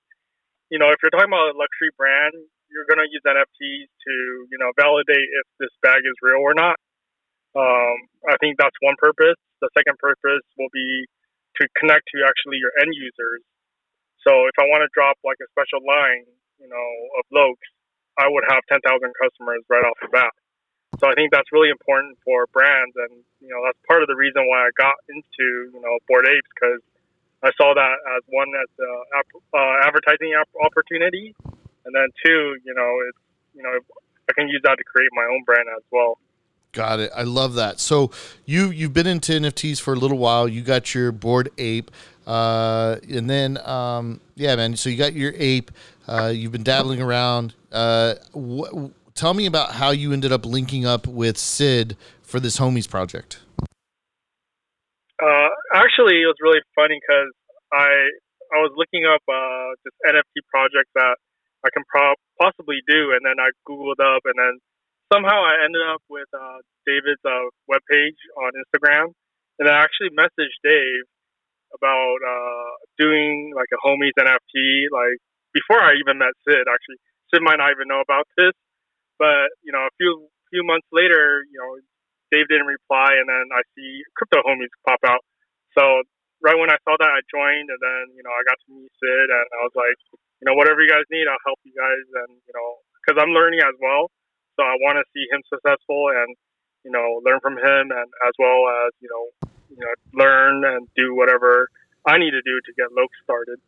you 0.72 0.80
know, 0.80 0.92
if 0.92 1.00
you're 1.04 1.12
talking 1.12 1.32
about 1.32 1.52
a 1.52 1.58
luxury 1.60 1.92
brand, 2.00 2.36
you're 2.72 2.88
going 2.88 3.04
to 3.04 3.10
use 3.12 3.24
NFTs 3.24 3.88
to, 3.88 4.14
you 4.52 4.58
know, 4.58 4.72
validate 4.80 5.30
if 5.44 5.46
this 5.60 5.72
bag 5.84 6.02
is 6.04 6.16
real 6.24 6.42
or 6.42 6.56
not. 6.56 6.80
Um, 7.56 7.96
I 8.28 8.36
think 8.44 8.60
that's 8.60 8.76
one 8.84 9.00
purpose. 9.00 9.40
the 9.64 9.72
second 9.78 9.96
purpose 10.00 10.44
will 10.60 10.72
be 10.76 11.08
to 11.62 11.64
connect 11.80 12.04
to 12.12 12.24
actually 12.28 12.60
your 12.60 12.76
end 12.84 12.92
users. 12.92 13.42
So 14.28 14.50
if 14.52 14.56
I 14.60 14.68
want 14.68 14.84
to 14.84 14.92
drop 14.92 15.16
like 15.24 15.40
a 15.40 15.48
special 15.56 15.80
line, 15.88 16.28
you 16.60 16.68
know, 16.68 16.88
of 17.16 17.24
Locs, 17.32 17.70
I 18.20 18.28
would 18.28 18.44
have 18.52 18.64
10,000 18.68 18.84
customers 18.84 19.64
right 19.72 19.84
off 19.84 19.96
the 20.04 20.12
bat. 20.12 20.36
So 21.00 21.08
I 21.08 21.14
think 21.14 21.32
that's 21.32 21.52
really 21.52 21.70
important 21.70 22.18
for 22.24 22.48
brands, 22.54 22.96
and 22.96 23.24
you 23.42 23.50
know 23.50 23.60
that's 23.66 23.78
part 23.88 24.02
of 24.02 24.08
the 24.08 24.16
reason 24.16 24.48
why 24.48 24.68
I 24.68 24.70
got 24.78 24.96
into 25.10 25.72
you 25.74 25.82
know 25.82 26.00
Bored 26.08 26.26
Apes 26.26 26.48
because 26.56 26.82
I 27.44 27.52
saw 27.58 27.74
that 27.74 27.96
as 28.18 28.24
one 28.28 28.48
as 28.56 28.70
the 28.78 28.92
uh, 29.54 29.88
advertising 29.88 30.34
opportunity, 30.64 31.36
and 31.86 31.94
then 31.94 32.08
two, 32.26 32.58
you 32.64 32.74
know, 32.74 32.92
it's 33.10 33.20
you 33.54 33.64
know 33.64 33.80
I 34.30 34.34
can 34.34 34.48
use 34.48 34.62
that 34.64 34.78
to 34.78 34.84
create 34.84 35.10
my 35.14 35.24
own 35.24 35.44
brand 35.44 35.68
as 35.76 35.84
well. 35.92 36.18
Got 36.72 37.00
it. 37.00 37.12
I 37.16 37.24
love 37.24 37.54
that. 37.56 37.80
So 37.80 38.12
you 38.46 38.70
you've 38.70 38.94
been 38.94 39.08
into 39.08 39.32
NFTs 39.34 39.80
for 39.80 39.94
a 39.94 39.98
little 39.98 40.18
while. 40.18 40.48
You 40.48 40.62
got 40.62 40.94
your 40.94 41.12
Bored 41.12 41.50
Ape, 41.58 41.92
uh, 42.26 42.98
and 43.10 43.30
then 43.30 43.58
um, 43.66 44.22
yeah, 44.36 44.56
man. 44.56 44.76
So 44.76 44.90
you 44.90 44.98
got 44.98 45.14
your 45.14 45.34
ape. 45.38 45.72
Uh, 46.08 46.32
you've 46.36 46.52
been 46.52 46.64
dabbling 46.64 47.02
around. 47.02 47.54
Uh, 47.72 48.16
wh- 48.34 48.90
tell 49.16 49.34
me 49.34 49.46
about 49.46 49.80
how 49.80 49.92
you 49.92 50.12
ended 50.12 50.32
up 50.32 50.46
linking 50.46 50.86
up 50.86 51.08
with 51.08 51.38
Sid 51.38 51.96
for 52.22 52.40
this 52.40 52.60
homies 52.60 52.88
project. 52.88 53.40
Uh, 55.16 55.50
actually, 55.74 56.20
it 56.20 56.28
was 56.28 56.36
really 56.44 56.60
funny 56.76 57.00
because 57.00 57.32
I 57.72 58.12
I 58.52 58.60
was 58.62 58.76
looking 58.76 59.08
up 59.08 59.24
uh, 59.26 59.74
this 59.88 59.96
NFT 60.06 60.44
project 60.52 60.92
that 60.94 61.16
I 61.66 61.72
can 61.72 61.82
pro- 61.88 62.20
possibly 62.38 62.84
do, 62.86 63.16
and 63.16 63.24
then 63.26 63.40
I 63.40 63.50
googled 63.64 63.98
up, 64.04 64.22
and 64.28 64.36
then 64.38 64.60
somehow 65.12 65.40
I 65.40 65.64
ended 65.64 65.82
up 65.88 66.04
with 66.12 66.28
uh, 66.36 66.60
David's 66.86 67.24
uh, 67.24 67.48
webpage 67.72 68.20
on 68.38 68.52
Instagram, 68.54 69.16
and 69.58 69.72
I 69.72 69.82
actually 69.82 70.12
messaged 70.12 70.60
Dave 70.62 71.08
about 71.74 72.20
uh, 72.22 72.72
doing 73.00 73.56
like 73.56 73.72
a 73.72 73.80
homies 73.80 74.14
NFT, 74.20 74.92
like 74.92 75.18
before 75.56 75.80
I 75.80 75.96
even 75.96 76.20
met 76.20 76.36
Sid. 76.44 76.68
Actually, 76.68 77.00
Sid 77.32 77.42
might 77.42 77.58
not 77.58 77.72
even 77.72 77.88
know 77.88 78.04
about 78.04 78.28
this, 78.36 78.54
but 79.18 79.54
you 79.64 79.72
know, 79.72 79.84
a 79.86 79.94
few 79.98 80.28
few 80.52 80.64
months 80.64 80.88
later, 80.92 81.44
you 81.52 81.58
know, 81.60 81.80
Dave 82.32 82.48
didn't 82.48 82.70
reply, 82.70 83.18
and 83.18 83.28
then 83.28 83.46
I 83.54 83.62
see 83.76 84.04
crypto 84.16 84.44
homies 84.46 84.72
pop 84.88 85.02
out. 85.06 85.24
So 85.78 86.04
right 86.42 86.58
when 86.58 86.72
I 86.72 86.80
saw 86.84 86.96
that, 87.00 87.12
I 87.12 87.22
joined, 87.28 87.70
and 87.70 87.82
then 87.82 88.04
you 88.16 88.24
know, 88.24 88.32
I 88.32 88.42
got 88.46 88.58
to 88.62 88.68
meet 88.72 88.92
Sid, 89.00 89.28
and 89.32 89.48
I 89.56 89.60
was 89.66 89.76
like, 89.76 90.00
you 90.42 90.46
know, 90.46 90.56
whatever 90.56 90.82
you 90.82 90.90
guys 90.90 91.08
need, 91.12 91.28
I'll 91.28 91.46
help 91.46 91.60
you 91.64 91.74
guys, 91.76 92.06
and 92.26 92.32
you 92.46 92.54
know, 92.54 92.82
because 93.02 93.20
I'm 93.22 93.36
learning 93.36 93.64
as 93.64 93.76
well, 93.80 94.12
so 94.60 94.64
I 94.64 94.76
want 94.82 95.00
to 95.00 95.06
see 95.16 95.26
him 95.32 95.42
successful 95.50 96.12
and 96.12 96.36
you 96.86 96.92
know, 96.92 97.22
learn 97.26 97.40
from 97.42 97.58
him, 97.58 97.92
and 97.92 98.10
as 98.28 98.34
well 98.38 98.70
as 98.86 98.94
you 99.02 99.10
know, 99.10 99.50
you 99.70 99.78
know, 99.82 99.94
learn 100.14 100.64
and 100.64 100.88
do 100.96 101.16
whatever 101.16 101.68
I 102.06 102.18
need 102.18 102.32
to 102.32 102.42
do 102.42 102.62
to 102.62 102.74
get 102.78 102.94
Loke 102.96 103.12
started. 103.24 103.60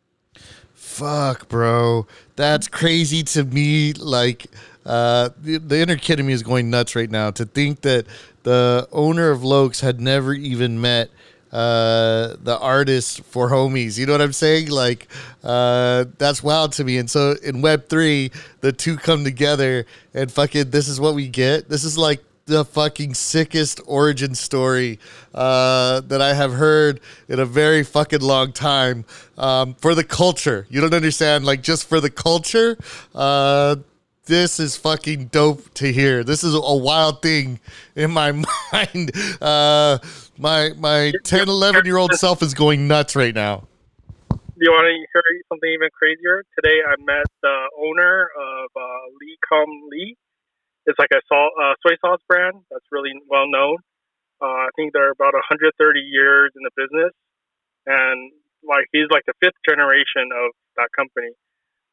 Fuck, 0.72 1.48
bro. 1.48 2.06
That's 2.36 2.68
crazy 2.68 3.24
to 3.24 3.42
me. 3.42 3.92
Like, 3.92 4.46
uh, 4.88 5.28
the, 5.40 5.58
the 5.58 5.78
inner 5.78 5.96
kid 5.96 6.18
in 6.18 6.26
me 6.26 6.32
is 6.32 6.42
going 6.42 6.70
nuts 6.70 6.96
right 6.96 7.10
now 7.10 7.30
to 7.30 7.44
think 7.44 7.82
that 7.82 8.06
the 8.42 8.88
owner 8.90 9.30
of 9.30 9.44
Locs 9.44 9.80
had 9.80 10.00
never 10.00 10.32
even 10.32 10.80
met 10.80 11.10
uh, 11.52 12.36
the 12.42 12.58
artist 12.60 13.22
for 13.24 13.50
homies. 13.50 13.98
You 13.98 14.06
know 14.06 14.12
what 14.12 14.20
I'm 14.20 14.32
saying? 14.32 14.70
Like, 14.70 15.08
uh, 15.44 16.06
that's 16.18 16.42
wild 16.42 16.72
to 16.72 16.84
me. 16.84 16.98
And 16.98 17.08
so 17.10 17.36
in 17.42 17.62
Web 17.62 17.88
three, 17.88 18.30
the 18.60 18.72
two 18.72 18.96
come 18.96 19.24
together, 19.24 19.86
and 20.14 20.32
fucking, 20.32 20.70
this 20.70 20.88
is 20.88 20.98
what 21.00 21.14
we 21.14 21.28
get. 21.28 21.68
This 21.68 21.84
is 21.84 21.96
like 21.96 22.20
the 22.46 22.64
fucking 22.64 23.14
sickest 23.14 23.80
origin 23.86 24.34
story 24.34 24.98
uh, 25.34 26.00
that 26.08 26.22
I 26.22 26.32
have 26.32 26.52
heard 26.54 27.00
in 27.28 27.40
a 27.40 27.44
very 27.44 27.84
fucking 27.84 28.22
long 28.22 28.52
time 28.52 29.04
um, 29.36 29.74
for 29.74 29.94
the 29.94 30.04
culture. 30.04 30.66
You 30.70 30.80
don't 30.80 30.94
understand, 30.94 31.44
like 31.44 31.62
just 31.62 31.86
for 31.86 32.00
the 32.00 32.10
culture. 32.10 32.78
Uh, 33.14 33.76
this 34.28 34.60
is 34.60 34.76
fucking 34.76 35.26
dope 35.26 35.74
to 35.74 35.92
hear. 35.92 36.22
This 36.22 36.44
is 36.44 36.54
a 36.54 36.76
wild 36.76 37.20
thing 37.20 37.58
in 37.96 38.12
my 38.12 38.32
mind. 38.72 39.10
Uh, 39.42 39.98
my 40.38 40.70
my 40.78 41.12
10, 41.24 41.48
11 41.48 41.84
year 41.84 41.96
old 41.96 42.14
self 42.14 42.42
is 42.42 42.54
going 42.54 42.86
nuts 42.86 43.16
right 43.16 43.34
now. 43.34 43.66
Do 44.30 44.64
you 44.64 44.70
want 44.70 44.86
to 44.86 44.94
hear 44.94 45.22
something 45.48 45.70
even 45.70 45.88
crazier? 45.92 46.44
Today 46.54 46.78
I 46.86 46.94
met 47.02 47.26
the 47.42 47.68
owner 47.78 48.30
of 48.38 48.70
uh, 48.76 48.82
Lee 49.20 49.38
Kum 49.48 49.66
Kee 49.90 50.16
it's 50.88 50.98
like 50.98 51.12
a 51.12 51.20
salt, 51.28 51.52
uh, 51.60 51.76
soy 51.84 52.00
sauce 52.00 52.24
brand 52.26 52.64
that's 52.72 52.88
really 52.90 53.12
well 53.28 53.44
known. 53.44 53.76
Uh, 54.40 54.64
I 54.64 54.72
think 54.74 54.96
they're 54.96 55.12
about 55.12 55.36
130 55.36 55.76
years 56.00 56.50
in 56.56 56.64
the 56.64 56.72
business, 56.72 57.12
and 57.84 58.32
like 58.64 58.88
he's 58.90 59.12
like 59.12 59.28
the 59.28 59.36
fifth 59.44 59.60
generation 59.68 60.32
of 60.32 60.56
that 60.80 60.88
company. 60.96 61.36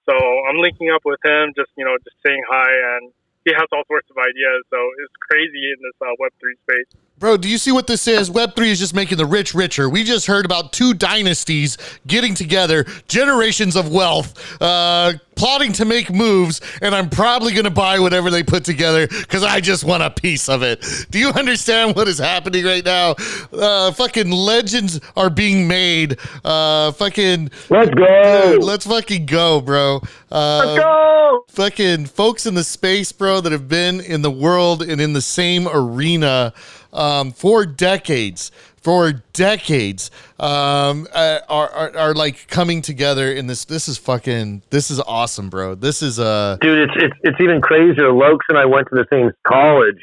So 0.05 0.13
I'm 0.13 0.57
linking 0.61 0.91
up 0.93 1.01
with 1.05 1.19
him, 1.25 1.53
just 1.55 1.71
you 1.77 1.85
know, 1.85 1.97
just 2.03 2.17
saying 2.25 2.41
hi, 2.49 2.69
and 2.97 3.11
he 3.45 3.53
has 3.53 3.67
all 3.73 3.83
sorts 3.87 4.09
of 4.09 4.17
ideas. 4.17 4.61
So 4.69 4.77
it's 5.05 5.17
crazy 5.29 5.73
in 5.73 5.79
this 5.81 5.97
uh, 6.01 6.13
Web 6.19 6.31
three 6.39 6.57
space. 6.65 6.89
Bro, 7.17 7.37
do 7.37 7.47
you 7.47 7.57
see 7.57 7.71
what 7.71 7.87
this 7.87 8.09
is? 8.09 8.29
Web3 8.29 8.71
is 8.71 8.79
just 8.79 8.93
making 8.93 9.17
the 9.17 9.25
rich 9.25 9.53
richer. 9.53 9.89
We 9.89 10.03
just 10.03 10.27
heard 10.27 10.43
about 10.43 10.73
two 10.73 10.93
dynasties 10.93 11.77
getting 12.05 12.35
together, 12.35 12.85
generations 13.07 13.77
of 13.77 13.89
wealth, 13.89 14.61
uh, 14.61 15.13
plotting 15.37 15.71
to 15.73 15.85
make 15.85 16.11
moves, 16.11 16.59
and 16.81 16.93
I'm 16.93 17.09
probably 17.09 17.53
going 17.53 17.63
to 17.63 17.71
buy 17.71 17.99
whatever 17.99 18.29
they 18.29 18.43
put 18.43 18.65
together 18.65 19.07
because 19.07 19.43
I 19.43 19.61
just 19.61 19.85
want 19.85 20.03
a 20.03 20.09
piece 20.09 20.49
of 20.49 20.61
it. 20.61 20.85
Do 21.09 21.17
you 21.17 21.29
understand 21.29 21.95
what 21.95 22.09
is 22.09 22.17
happening 22.17 22.65
right 22.65 22.83
now? 22.83 23.15
Uh, 23.53 23.93
fucking 23.93 24.29
legends 24.29 24.99
are 25.15 25.29
being 25.29 25.69
made. 25.69 26.17
Uh, 26.43 26.91
fucking. 26.91 27.49
Let's 27.69 27.91
go. 27.91 28.57
let's 28.59 28.85
fucking 28.85 29.25
go, 29.25 29.61
bro. 29.61 30.01
Uh, 30.29 30.63
let's 30.65 30.79
go. 30.79 31.45
Fucking 31.47 32.07
folks 32.07 32.45
in 32.45 32.55
the 32.55 32.63
space, 32.63 33.13
bro, 33.13 33.39
that 33.39 33.53
have 33.53 33.69
been 33.69 34.01
in 34.01 34.21
the 34.21 34.31
world 34.31 34.81
and 34.81 34.99
in 34.99 35.13
the 35.13 35.21
same 35.21 35.67
arena 35.69 36.53
um, 36.95 37.31
for 37.31 37.65
decades, 37.65 38.51
for 38.77 39.11
decades, 39.33 40.11
um, 40.39 41.07
uh, 41.13 41.39
are, 41.49 41.69
are, 41.69 41.97
are 41.97 42.13
like 42.13 42.47
coming 42.47 42.81
together 42.81 43.31
in 43.31 43.47
this. 43.47 43.65
This 43.65 43.87
is 43.87 43.97
fucking. 43.97 44.63
This 44.69 44.89
is 44.89 44.99
awesome, 45.01 45.49
bro. 45.49 45.75
This 45.75 46.01
is 46.01 46.19
uh, 46.19 46.57
dude. 46.61 46.89
It's 46.89 46.93
it's 47.03 47.15
it's 47.23 47.41
even 47.41 47.61
crazier. 47.61 48.11
Locs 48.11 48.45
and 48.49 48.57
I 48.57 48.65
went 48.65 48.87
to 48.89 48.95
the 48.95 49.05
same 49.11 49.31
college, 49.47 49.99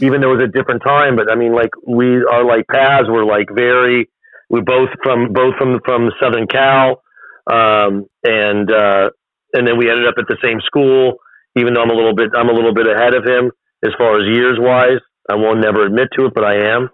even 0.00 0.20
though 0.20 0.32
it 0.32 0.38
was 0.38 0.48
a 0.48 0.52
different 0.52 0.82
time. 0.82 1.16
But 1.16 1.30
I 1.30 1.34
mean, 1.34 1.52
like 1.54 1.70
we 1.86 2.24
are 2.24 2.44
like 2.44 2.66
paths 2.68 3.08
were 3.08 3.24
like 3.24 3.48
very. 3.52 4.08
We're 4.48 4.62
both 4.62 4.90
from 5.02 5.32
both 5.32 5.54
from 5.56 5.80
from 5.84 6.10
Southern 6.20 6.46
Cal, 6.46 7.02
um, 7.50 8.06
and 8.22 8.70
uh, 8.70 9.10
and 9.52 9.66
then 9.66 9.78
we 9.78 9.90
ended 9.90 10.06
up 10.06 10.14
at 10.18 10.26
the 10.28 10.36
same 10.42 10.60
school. 10.60 11.14
Even 11.56 11.74
though 11.74 11.82
I'm 11.82 11.90
a 11.90 11.94
little 11.94 12.14
bit 12.14 12.30
I'm 12.36 12.48
a 12.48 12.52
little 12.52 12.74
bit 12.74 12.86
ahead 12.86 13.14
of 13.14 13.24
him 13.24 13.50
as 13.84 13.92
far 13.98 14.18
as 14.18 14.26
years 14.26 14.58
wise. 14.60 15.00
I 15.30 15.34
won't 15.36 15.60
never 15.60 15.86
admit 15.86 16.08
to 16.18 16.26
it, 16.26 16.34
but 16.34 16.44
I 16.44 16.74
am. 16.74 16.90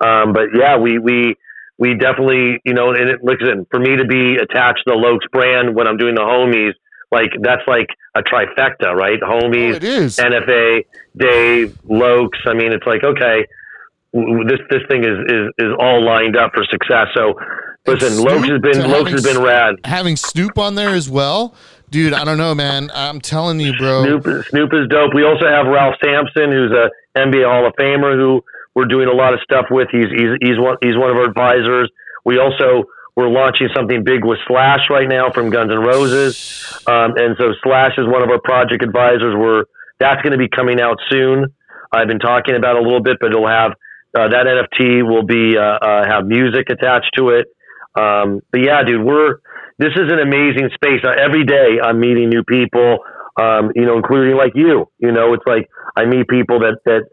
Um, 0.00 0.32
but 0.32 0.48
yeah, 0.54 0.78
we 0.78 0.98
we 0.98 1.36
we 1.78 1.94
definitely, 1.94 2.60
you 2.64 2.74
know, 2.74 2.90
and 2.90 3.10
it, 3.10 3.20
listen, 3.22 3.66
for 3.70 3.80
me 3.80 3.96
to 3.96 4.04
be 4.04 4.36
attached 4.36 4.82
to 4.86 4.92
the 4.92 4.96
Locs 4.96 5.26
brand 5.30 5.74
when 5.74 5.86
I'm 5.86 5.96
doing 5.96 6.14
the 6.14 6.22
homies, 6.22 6.72
like 7.12 7.30
that's 7.42 7.62
like 7.66 7.88
a 8.14 8.22
trifecta, 8.22 8.94
right? 8.94 9.20
Homies, 9.20 9.74
oh, 9.74 9.76
it 9.76 9.84
is. 9.84 10.16
NFA, 10.16 10.84
Dave, 11.16 11.78
Locs. 11.84 12.38
I 12.46 12.54
mean, 12.54 12.72
it's 12.72 12.86
like 12.86 13.04
okay, 13.04 13.46
this 14.12 14.60
this 14.70 14.82
thing 14.88 15.04
is 15.04 15.18
is 15.28 15.48
is 15.58 15.72
all 15.78 16.04
lined 16.04 16.36
up 16.36 16.52
for 16.54 16.64
success. 16.64 17.08
So 17.14 17.34
listen, 17.86 18.22
Locs 18.24 18.48
has 18.48 18.60
been 18.60 18.90
Locs 18.90 19.10
has 19.12 19.22
been 19.22 19.42
rad. 19.42 19.76
Having 19.84 20.16
Snoop 20.16 20.58
on 20.58 20.74
there 20.74 20.90
as 20.90 21.08
well. 21.08 21.54
Dude, 21.88 22.12
I 22.12 22.24
don't 22.24 22.38
know, 22.38 22.54
man. 22.54 22.90
I'm 22.92 23.20
telling 23.20 23.60
you, 23.60 23.72
bro. 23.78 24.02
Snoop, 24.02 24.46
Snoop 24.46 24.70
is 24.74 24.88
dope. 24.88 25.14
We 25.14 25.22
also 25.22 25.46
have 25.46 25.66
Ralph 25.66 25.94
Sampson, 26.02 26.50
who's 26.50 26.72
a 26.72 26.90
NBA 27.16 27.44
Hall 27.44 27.66
of 27.66 27.72
Famer 27.80 28.14
who 28.14 28.44
we're 28.74 28.84
doing 28.86 29.08
a 29.08 29.12
lot 29.16 29.32
of 29.32 29.40
stuff 29.40 29.66
with. 29.70 29.88
He's 29.90 30.12
he's 30.12 30.32
he's 30.40 30.58
one 30.58 30.76
he's 30.82 30.96
one 30.96 31.10
of 31.10 31.16
our 31.16 31.24
advisors. 31.24 31.90
We 32.24 32.38
also 32.38 32.84
we're 33.16 33.28
launching 33.32 33.68
something 33.74 34.04
big 34.04 34.24
with 34.24 34.38
Slash 34.46 34.90
right 34.90 35.08
now 35.08 35.30
from 35.32 35.48
Guns 35.48 35.72
N' 35.72 35.80
Roses, 35.80 36.36
um, 36.86 37.16
and 37.16 37.34
so 37.38 37.56
Slash 37.64 37.92
is 37.96 38.06
one 38.06 38.22
of 38.22 38.28
our 38.28 38.40
project 38.40 38.84
advisors. 38.84 39.34
We're 39.34 39.64
that's 39.98 40.20
going 40.20 40.32
to 40.32 40.38
be 40.38 40.48
coming 40.48 40.78
out 40.80 40.98
soon. 41.10 41.46
I've 41.90 42.08
been 42.08 42.18
talking 42.18 42.54
about 42.54 42.76
a 42.76 42.82
little 42.82 43.02
bit, 43.02 43.16
but 43.18 43.32
it'll 43.32 43.48
have 43.48 43.72
uh, 44.12 44.28
that 44.28 44.44
NFT 44.44 45.08
will 45.08 45.24
be 45.24 45.56
uh, 45.56 45.62
uh, 45.62 46.04
have 46.06 46.26
music 46.26 46.68
attached 46.68 47.12
to 47.16 47.30
it. 47.30 47.48
Um, 47.96 48.42
but 48.52 48.60
yeah, 48.60 48.84
dude, 48.84 49.02
we're 49.02 49.40
this 49.78 49.92
is 49.96 50.12
an 50.12 50.20
amazing 50.20 50.68
space. 50.74 51.00
Every 51.04 51.44
day 51.44 51.80
I'm 51.82 51.98
meeting 51.98 52.28
new 52.28 52.44
people 52.44 52.98
um, 53.36 53.72
you 53.74 53.84
know, 53.84 53.96
including 53.96 54.36
like 54.36 54.52
you. 54.54 54.88
You 54.98 55.12
know, 55.12 55.34
it's 55.34 55.46
like 55.46 55.68
I 55.96 56.04
meet 56.04 56.28
people 56.28 56.60
that 56.60 56.78
that 56.84 57.04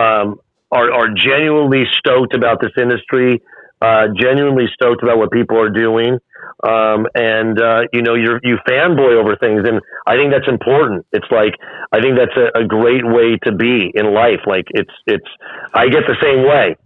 um, 0.00 0.40
are 0.70 0.92
are 0.92 1.08
genuinely 1.14 1.84
stoked 1.98 2.34
about 2.34 2.60
this 2.60 2.72
industry, 2.80 3.42
uh, 3.80 4.08
genuinely 4.16 4.66
stoked 4.74 5.02
about 5.02 5.18
what 5.18 5.30
people 5.30 5.58
are 5.60 5.70
doing, 5.70 6.18
um, 6.62 7.06
and 7.14 7.60
uh, 7.60 7.82
you 7.92 8.02
know, 8.02 8.14
you're 8.14 8.40
you 8.42 8.56
fanboy 8.68 9.18
over 9.20 9.36
things, 9.36 9.62
and 9.66 9.80
I 10.06 10.14
think 10.14 10.32
that's 10.32 10.48
important. 10.48 11.06
It's 11.12 11.26
like 11.30 11.54
I 11.92 12.00
think 12.00 12.16
that's 12.16 12.36
a, 12.36 12.62
a 12.62 12.64
great 12.66 13.04
way 13.04 13.36
to 13.44 13.52
be 13.52 13.90
in 13.94 14.14
life. 14.14 14.40
Like 14.46 14.66
it's 14.70 14.94
it's 15.06 15.28
I 15.74 15.88
get 15.88 16.04
the 16.06 16.16
same 16.22 16.46
way. 16.46 16.76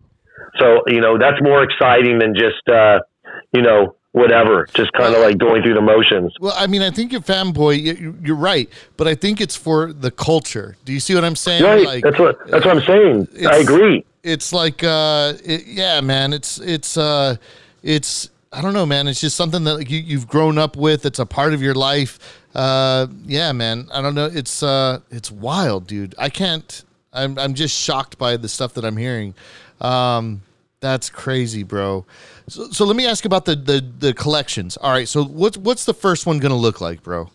So 0.59 0.83
you 0.87 1.01
know 1.01 1.19
that's 1.19 1.41
more 1.43 1.63
exciting 1.63 2.19
than 2.19 2.35
just 2.35 2.65
uh, 2.69 3.01
you 3.53 3.63
know 3.63 3.97
whatever, 4.17 4.67
just 4.73 4.95
kind 4.95 5.15
of 5.15 5.21
like 5.21 5.37
going 5.37 5.63
through 5.63 5.75
the 5.75 5.81
motions. 5.83 6.35
Well, 6.41 6.55
I 6.57 6.67
mean, 6.67 6.81
I 6.81 6.91
think 6.91 7.13
you're 7.13 7.21
fanboy. 7.21 8.27
You're 8.27 8.35
right, 8.35 8.69
but 8.97 9.07
I 9.07 9.15
think 9.15 9.43
it's 9.43 9.55
for 9.55 9.93
the 9.93 10.11
culture. 10.11 10.75
Do 10.87 10.95
you 10.95 11.01
see 11.01 11.15
what 11.15 11.23
I'm 11.23 11.37
saying? 11.37 11.63
Right. 11.63 11.85
Like, 11.85 12.03
that's 12.03 12.19
what 12.19 12.39
that's 12.49 12.65
what 12.65 12.79
I'm 12.79 12.83
saying. 12.83 13.29
I 13.47 13.59
agree. 13.59 14.05
It's 14.23 14.55
like, 14.55 14.83
uh, 14.83 15.35
it, 15.45 15.67
yeah, 15.67 16.01
man. 16.01 16.33
It's 16.33 16.59
it's 16.59 16.97
uh, 16.97 17.37
it's 17.83 18.31
I 18.53 18.63
don't 18.63 18.73
know, 18.73 18.87
man. 18.87 19.07
It's 19.07 19.21
just 19.21 19.37
something 19.37 19.65
that 19.65 19.91
you 19.91 19.99
you've 19.99 20.27
grown 20.27 20.57
up 20.57 20.77
with. 20.77 21.05
It's 21.05 21.19
a 21.19 21.27
part 21.27 21.53
of 21.53 21.61
your 21.61 21.75
life. 21.75 22.41
Uh, 22.55 23.09
yeah, 23.27 23.53
man. 23.53 23.87
I 23.93 24.01
don't 24.01 24.15
know. 24.15 24.31
It's 24.33 24.63
uh, 24.63 25.01
it's 25.11 25.31
wild, 25.31 25.87
dude. 25.87 26.15
I 26.17 26.31
can't. 26.31 26.85
I'm 27.13 27.39
I'm 27.39 27.53
just 27.53 27.79
shocked 27.79 28.17
by 28.17 28.39
the 28.39 28.49
stuff 28.49 28.73
that 28.75 28.85
I'm 28.87 28.97
hearing. 28.97 29.35
Um, 29.79 30.41
that's 30.81 31.11
crazy, 31.11 31.63
bro. 31.63 32.05
So, 32.49 32.71
so 32.71 32.85
let 32.85 32.97
me 32.97 33.07
ask 33.07 33.25
about 33.25 33.45
the, 33.45 33.57
the 33.57 33.85
the 33.99 34.15
collections. 34.15 34.77
All 34.77 34.93
right. 34.93 35.09
So 35.09 35.25
what's 35.25 35.57
what's 35.57 35.85
the 35.85 35.95
first 35.95 36.27
one 36.27 36.39
going 36.39 36.51
to 36.51 36.57
look 36.57 36.81
like, 36.81 37.03
bro? 37.03 37.31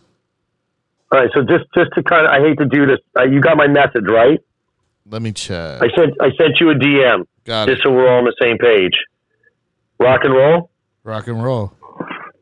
All 1.12 1.20
right. 1.20 1.30
So 1.34 1.42
just 1.42 1.66
just 1.76 1.92
to 1.96 2.04
kind 2.04 2.26
of, 2.26 2.32
I 2.32 2.40
hate 2.40 2.58
to 2.60 2.66
do 2.66 2.86
this. 2.86 3.00
Uh, 3.18 3.24
you 3.24 3.42
got 3.42 3.58
my 3.58 3.68
message, 3.68 4.06
right? 4.08 4.40
Let 5.10 5.22
me 5.22 5.32
check. 5.32 5.82
I 5.82 5.88
sent 5.96 6.14
I 6.22 6.30
sent 6.38 6.60
you 6.60 6.70
a 6.70 6.76
DM. 6.76 7.26
Got 7.44 7.68
just 7.68 7.82
it. 7.82 7.84
so 7.84 7.92
we're 7.92 8.08
all 8.10 8.20
on 8.20 8.26
the 8.26 8.36
same 8.42 8.58
page. 8.58 8.94
Rock 10.00 10.22
and 10.24 10.34
roll. 10.34 10.70
Rock 11.04 11.28
and 11.28 11.44
roll. 11.44 11.74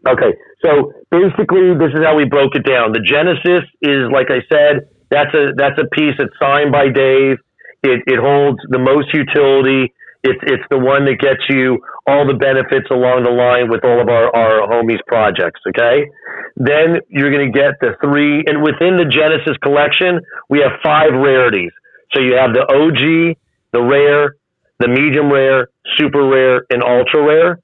Okay. 0.07 0.33
So 0.61 0.93
basically, 1.09 1.73
this 1.79 1.93
is 1.93 2.03
how 2.03 2.15
we 2.15 2.25
broke 2.25 2.55
it 2.55 2.65
down. 2.65 2.91
The 2.91 2.99
Genesis 2.99 3.63
is, 3.81 4.11
like 4.11 4.27
I 4.29 4.43
said, 4.51 4.89
that's 5.09 5.33
a 5.33 5.53
that's 5.55 5.79
a 5.79 5.87
piece 5.95 6.15
that's 6.17 6.35
signed 6.39 6.71
by 6.71 6.89
Dave. 6.89 7.37
It 7.83 8.03
it 8.05 8.19
holds 8.19 8.59
the 8.69 8.79
most 8.79 9.13
utility. 9.13 9.93
It's 10.21 10.39
it's 10.43 10.63
the 10.69 10.77
one 10.77 11.05
that 11.05 11.15
gets 11.19 11.39
you 11.47 11.79
all 12.05 12.27
the 12.27 12.35
benefits 12.35 12.91
along 12.91 13.23
the 13.23 13.31
line 13.31 13.71
with 13.71 13.85
all 13.85 14.01
of 14.01 14.09
our, 14.09 14.27
our 14.35 14.67
homies 14.67 14.99
projects, 15.07 15.61
okay? 15.71 16.11
Then 16.57 16.99
you're 17.07 17.31
gonna 17.31 17.51
get 17.51 17.79
the 17.79 17.95
three 18.03 18.43
and 18.45 18.61
within 18.61 18.99
the 18.99 19.07
Genesis 19.07 19.55
collection, 19.63 20.19
we 20.49 20.59
have 20.59 20.75
five 20.83 21.15
rarities. 21.15 21.71
So 22.11 22.19
you 22.19 22.35
have 22.35 22.51
the 22.51 22.67
OG, 22.67 23.37
the 23.71 23.79
rare, 23.79 24.35
the 24.79 24.89
medium 24.89 25.31
rare, 25.31 25.69
super 25.95 26.27
rare, 26.27 26.65
and 26.69 26.83
ultra 26.83 27.23
rare. 27.23 27.59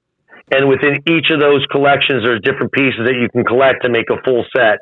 And 0.51 0.69
within 0.69 1.03
each 1.09 1.31
of 1.31 1.41
those 1.41 1.65
collections, 1.71 2.23
there's 2.23 2.39
different 2.39 2.71
pieces 2.71 3.03
that 3.03 3.19
you 3.19 3.27
can 3.33 3.43
collect 3.43 3.83
to 3.83 3.89
make 3.89 4.07
a 4.09 4.21
full 4.23 4.45
set. 4.55 4.79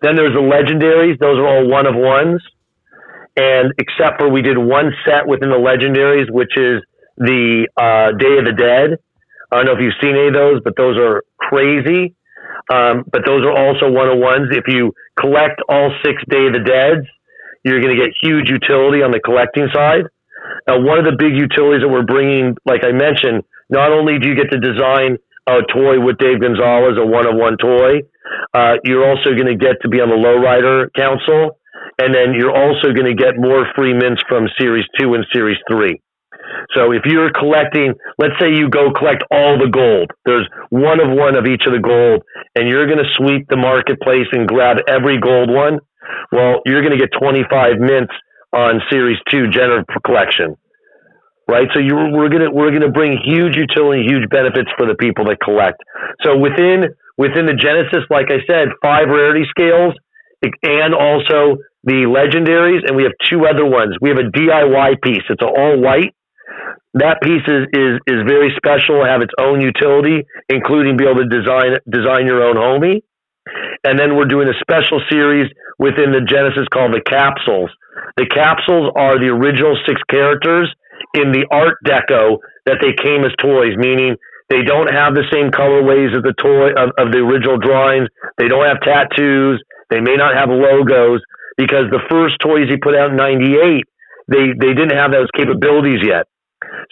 Then 0.00 0.16
there's 0.16 0.32
the 0.32 0.40
legendaries; 0.40 1.18
those 1.18 1.36
are 1.36 1.46
all 1.46 1.68
one 1.68 1.86
of 1.86 1.94
ones. 1.96 2.40
And 3.36 3.74
except 3.76 4.20
for 4.20 4.30
we 4.30 4.40
did 4.40 4.56
one 4.56 4.94
set 5.04 5.26
within 5.26 5.50
the 5.50 5.58
legendaries, 5.58 6.30
which 6.30 6.56
is 6.56 6.80
the 7.16 7.68
uh, 7.76 8.16
Day 8.18 8.38
of 8.38 8.44
the 8.44 8.56
Dead. 8.56 8.98
I 9.52 9.56
don't 9.56 9.66
know 9.66 9.72
if 9.72 9.82
you've 9.82 10.00
seen 10.02 10.16
any 10.16 10.28
of 10.28 10.34
those, 10.34 10.60
but 10.64 10.74
those 10.76 10.98
are 10.98 11.22
crazy. 11.38 12.14
Um, 12.72 13.04
but 13.10 13.22
those 13.26 13.44
are 13.44 13.52
also 13.52 13.90
one 13.90 14.08
of 14.08 14.18
ones. 14.18 14.48
If 14.50 14.64
you 14.68 14.92
collect 15.20 15.60
all 15.68 15.92
six 16.04 16.22
Day 16.28 16.46
of 16.48 16.54
the 16.54 16.64
Deads, 16.64 17.06
you're 17.64 17.80
going 17.80 17.96
to 17.96 18.00
get 18.00 18.12
huge 18.22 18.48
utility 18.48 19.02
on 19.02 19.10
the 19.10 19.20
collecting 19.20 19.68
side. 19.72 20.08
Now, 20.68 20.80
one 20.80 20.98
of 20.98 21.04
the 21.04 21.16
big 21.16 21.36
utilities 21.36 21.80
that 21.84 21.88
we're 21.88 22.08
bringing, 22.08 22.56
like 22.64 22.84
I 22.84 22.92
mentioned, 22.92 23.44
not 23.68 23.92
only 23.92 24.18
do 24.18 24.28
you 24.28 24.36
get 24.36 24.52
to 24.52 24.60
design 24.60 25.16
a 25.48 25.60
toy 25.72 26.00
with 26.00 26.16
Dave 26.18 26.40
Gonzales, 26.40 26.96
a 26.96 27.04
one 27.04 27.26
of 27.28 27.36
one 27.36 27.56
toy, 27.56 28.04
uh, 28.52 28.80
you're 28.84 29.04
also 29.04 29.36
going 29.36 29.48
to 29.48 29.56
get 29.56 29.80
to 29.82 29.88
be 29.88 30.00
on 30.00 30.08
the 30.08 30.16
Lowrider 30.16 30.88
Council, 30.96 31.56
and 32.00 32.14
then 32.14 32.32
you're 32.36 32.54
also 32.54 32.92
going 32.92 33.08
to 33.08 33.16
get 33.16 33.36
more 33.36 33.66
free 33.76 33.92
mints 33.92 34.22
from 34.28 34.48
Series 34.58 34.84
2 35.00 35.14
and 35.14 35.24
Series 35.32 35.58
3. 35.70 36.00
So 36.74 36.92
if 36.92 37.02
you're 37.04 37.30
collecting, 37.30 37.94
let's 38.18 38.34
say 38.40 38.50
you 38.50 38.68
go 38.68 38.90
collect 38.92 39.22
all 39.30 39.58
the 39.58 39.70
gold, 39.70 40.10
there's 40.24 40.48
one 40.70 41.00
of 41.00 41.10
one 41.10 41.36
of 41.36 41.46
each 41.46 41.62
of 41.66 41.72
the 41.72 41.80
gold, 41.80 42.22
and 42.56 42.68
you're 42.68 42.86
going 42.86 42.98
to 42.98 43.10
sweep 43.16 43.46
the 43.48 43.56
marketplace 43.56 44.26
and 44.32 44.48
grab 44.48 44.78
every 44.88 45.20
gold 45.20 45.50
one. 45.50 45.78
Well, 46.32 46.60
you're 46.66 46.82
going 46.82 46.96
to 46.96 47.00
get 47.00 47.10
25 47.18 47.78
mints 47.78 48.12
on 48.52 48.80
Series 48.90 49.18
2 49.30 49.50
Generative 49.50 49.86
Collection. 50.04 50.56
Right, 51.46 51.68
so 51.74 51.78
you, 51.78 51.92
we're 51.92 52.30
gonna 52.32 52.50
we're 52.50 52.72
gonna 52.72 52.90
bring 52.90 53.20
huge 53.20 53.54
utility, 53.54 54.08
huge 54.08 54.24
benefits 54.30 54.70
for 54.78 54.88
the 54.88 54.94
people 54.96 55.26
that 55.26 55.36
collect. 55.44 55.76
So 56.24 56.38
within 56.38 56.88
within 57.18 57.44
the 57.44 57.52
Genesis, 57.52 58.08
like 58.08 58.32
I 58.32 58.40
said, 58.48 58.72
five 58.80 59.12
rarity 59.12 59.44
scales, 59.52 59.92
and 60.40 60.94
also 60.94 61.60
the 61.84 62.08
legendaries, 62.08 62.80
and 62.88 62.96
we 62.96 63.02
have 63.04 63.12
two 63.28 63.44
other 63.44 63.66
ones. 63.66 63.96
We 64.00 64.08
have 64.08 64.16
a 64.16 64.32
DIY 64.32 65.02
piece. 65.02 65.22
It's 65.28 65.44
all 65.44 65.78
white 65.80 66.16
that 66.94 67.18
piece 67.22 67.42
is, 67.50 67.66
is, 67.74 67.94
is 68.06 68.22
very 68.22 68.54
special, 68.54 69.02
have 69.02 69.20
its 69.20 69.34
own 69.38 69.60
utility, 69.60 70.22
including 70.48 70.96
be 70.96 71.04
able 71.04 71.26
to 71.26 71.30
design 71.30 71.74
design 71.90 72.26
your 72.26 72.42
own 72.46 72.54
homie. 72.54 73.02
And 73.82 73.98
then 73.98 74.16
we're 74.16 74.30
doing 74.30 74.48
a 74.48 74.56
special 74.62 75.02
series 75.10 75.50
within 75.78 76.14
the 76.14 76.22
Genesis 76.22 76.70
called 76.72 76.94
the 76.94 77.02
Capsules. 77.02 77.68
The 78.16 78.30
capsules 78.30 78.94
are 78.94 79.18
the 79.18 79.34
original 79.34 79.76
six 79.86 80.00
characters 80.08 80.70
in 81.18 81.34
the 81.34 81.44
Art 81.50 81.76
Deco 81.84 82.38
that 82.66 82.78
they 82.80 82.94
came 82.94 83.26
as 83.26 83.34
toys, 83.42 83.74
meaning 83.76 84.14
they 84.48 84.62
don't 84.62 84.88
have 84.88 85.14
the 85.18 85.26
same 85.34 85.50
colorways 85.50 86.14
of 86.16 86.22
the 86.22 86.34
toy 86.38 86.70
of, 86.78 86.94
of 86.96 87.10
the 87.10 87.18
original 87.18 87.58
drawings. 87.58 88.06
They 88.38 88.46
don't 88.46 88.66
have 88.66 88.80
tattoos. 88.86 89.58
They 89.90 90.00
may 90.00 90.14
not 90.14 90.38
have 90.38 90.48
logos 90.48 91.20
because 91.58 91.90
the 91.90 92.02
first 92.08 92.38
toys 92.38 92.70
he 92.70 92.78
put 92.78 92.94
out 92.94 93.10
in 93.10 93.16
'98, 93.16 93.82
they 94.30 94.54
they 94.54 94.72
didn't 94.78 94.96
have 94.96 95.10
those 95.10 95.28
capabilities 95.34 96.00
yet. 96.06 96.30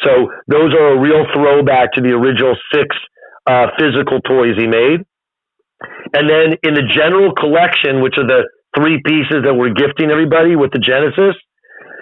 So 0.00 0.30
those 0.48 0.74
are 0.74 0.94
a 0.94 1.00
real 1.00 1.24
throwback 1.34 1.92
to 1.94 2.00
the 2.00 2.10
original 2.10 2.56
six 2.72 2.96
uh, 3.46 3.68
physical 3.78 4.20
toys 4.20 4.54
he 4.56 4.66
made. 4.66 5.00
And 6.14 6.28
then 6.28 6.58
in 6.62 6.74
the 6.74 6.86
general 6.94 7.32
collection, 7.34 8.02
which 8.02 8.14
are 8.18 8.26
the 8.26 8.46
three 8.76 9.00
pieces 9.04 9.42
that 9.44 9.54
we're 9.54 9.74
gifting 9.74 10.10
everybody 10.10 10.56
with 10.56 10.70
the 10.72 10.78
Genesis, 10.78 11.36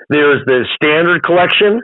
there's 0.09 0.45
the 0.47 0.67
standard 0.75 1.23
collection 1.23 1.81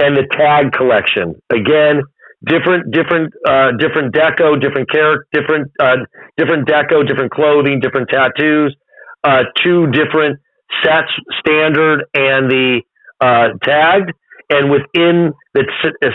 and 0.00 0.16
the 0.16 0.26
tag 0.32 0.72
collection. 0.72 1.34
Again, 1.50 2.02
different, 2.44 2.92
different, 2.92 3.32
uh, 3.48 3.72
different 3.78 4.14
deco, 4.14 4.60
different 4.60 4.90
character, 4.90 5.26
different, 5.32 5.70
uh, 5.80 5.96
different 6.36 6.68
deco, 6.68 7.06
different 7.06 7.30
clothing, 7.32 7.80
different 7.80 8.08
tattoos, 8.08 8.74
uh, 9.22 9.44
two 9.62 9.86
different 9.88 10.38
sets, 10.84 11.10
standard 11.38 12.04
and 12.14 12.50
the 12.50 12.82
uh, 13.20 13.48
tagged 13.62 14.12
and 14.50 14.70
within 14.70 15.32
the 15.54 15.64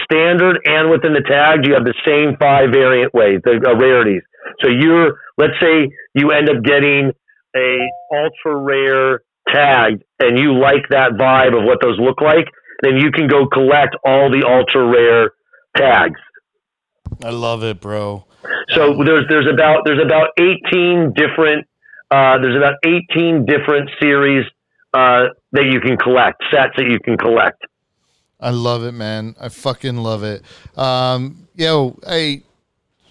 standard 0.03 0.60
and 0.65 0.89
within 0.89 1.14
the 1.14 1.23
tag, 1.27 1.65
you 1.65 1.73
have 1.73 1.85
the 1.85 1.95
same 2.06 2.38
five 2.38 2.72
variant 2.72 3.14
ways, 3.14 3.39
the 3.43 3.57
uh, 3.57 3.76
rarities. 3.76 4.22
So 4.61 4.69
you're, 4.69 5.19
let's 5.38 5.53
say 5.61 5.89
you 6.14 6.31
end 6.31 6.49
up 6.49 6.64
getting 6.64 7.11
a 7.56 7.77
ultra 8.11 8.56
rare 8.56 9.22
tag 9.47 10.01
and 10.19 10.38
you 10.38 10.60
like 10.60 10.88
that 10.89 11.14
vibe 11.14 11.57
of 11.57 11.65
what 11.65 11.80
those 11.81 11.97
look 11.99 12.22
like, 12.22 12.45
then 12.81 12.97
you 12.97 13.11
can 13.11 13.27
go 13.27 13.47
collect 13.47 13.95
all 14.06 14.30
the 14.30 14.45
ultra 14.47 14.88
rare 14.88 15.31
tags. 15.76 16.19
I 17.23 17.31
love 17.31 17.64
it, 17.64 17.81
bro. 17.81 18.26
So 18.73 19.03
there's 19.03 19.26
there's 19.27 19.47
about 19.51 19.81
there's 19.85 20.01
about 20.01 20.30
18 20.39 21.14
different 21.14 21.68
uh, 22.11 22.38
there's 22.41 22.56
about 22.56 22.76
18 22.85 23.45
different 23.45 23.89
series 24.01 24.45
uh, 24.93 25.26
that 25.51 25.65
you 25.65 25.80
can 25.81 25.97
collect 25.97 26.41
sets 26.51 26.73
that 26.77 26.85
you 26.89 26.99
can 27.03 27.18
collect. 27.18 27.61
I 28.40 28.52
love 28.52 28.84
it, 28.84 28.94
man. 28.94 29.36
I 29.40 29.49
fucking 29.49 29.98
love 29.98 30.24
it. 30.24 30.44
Um, 30.78 31.48
yo, 31.56 31.99
hey, 32.07 32.44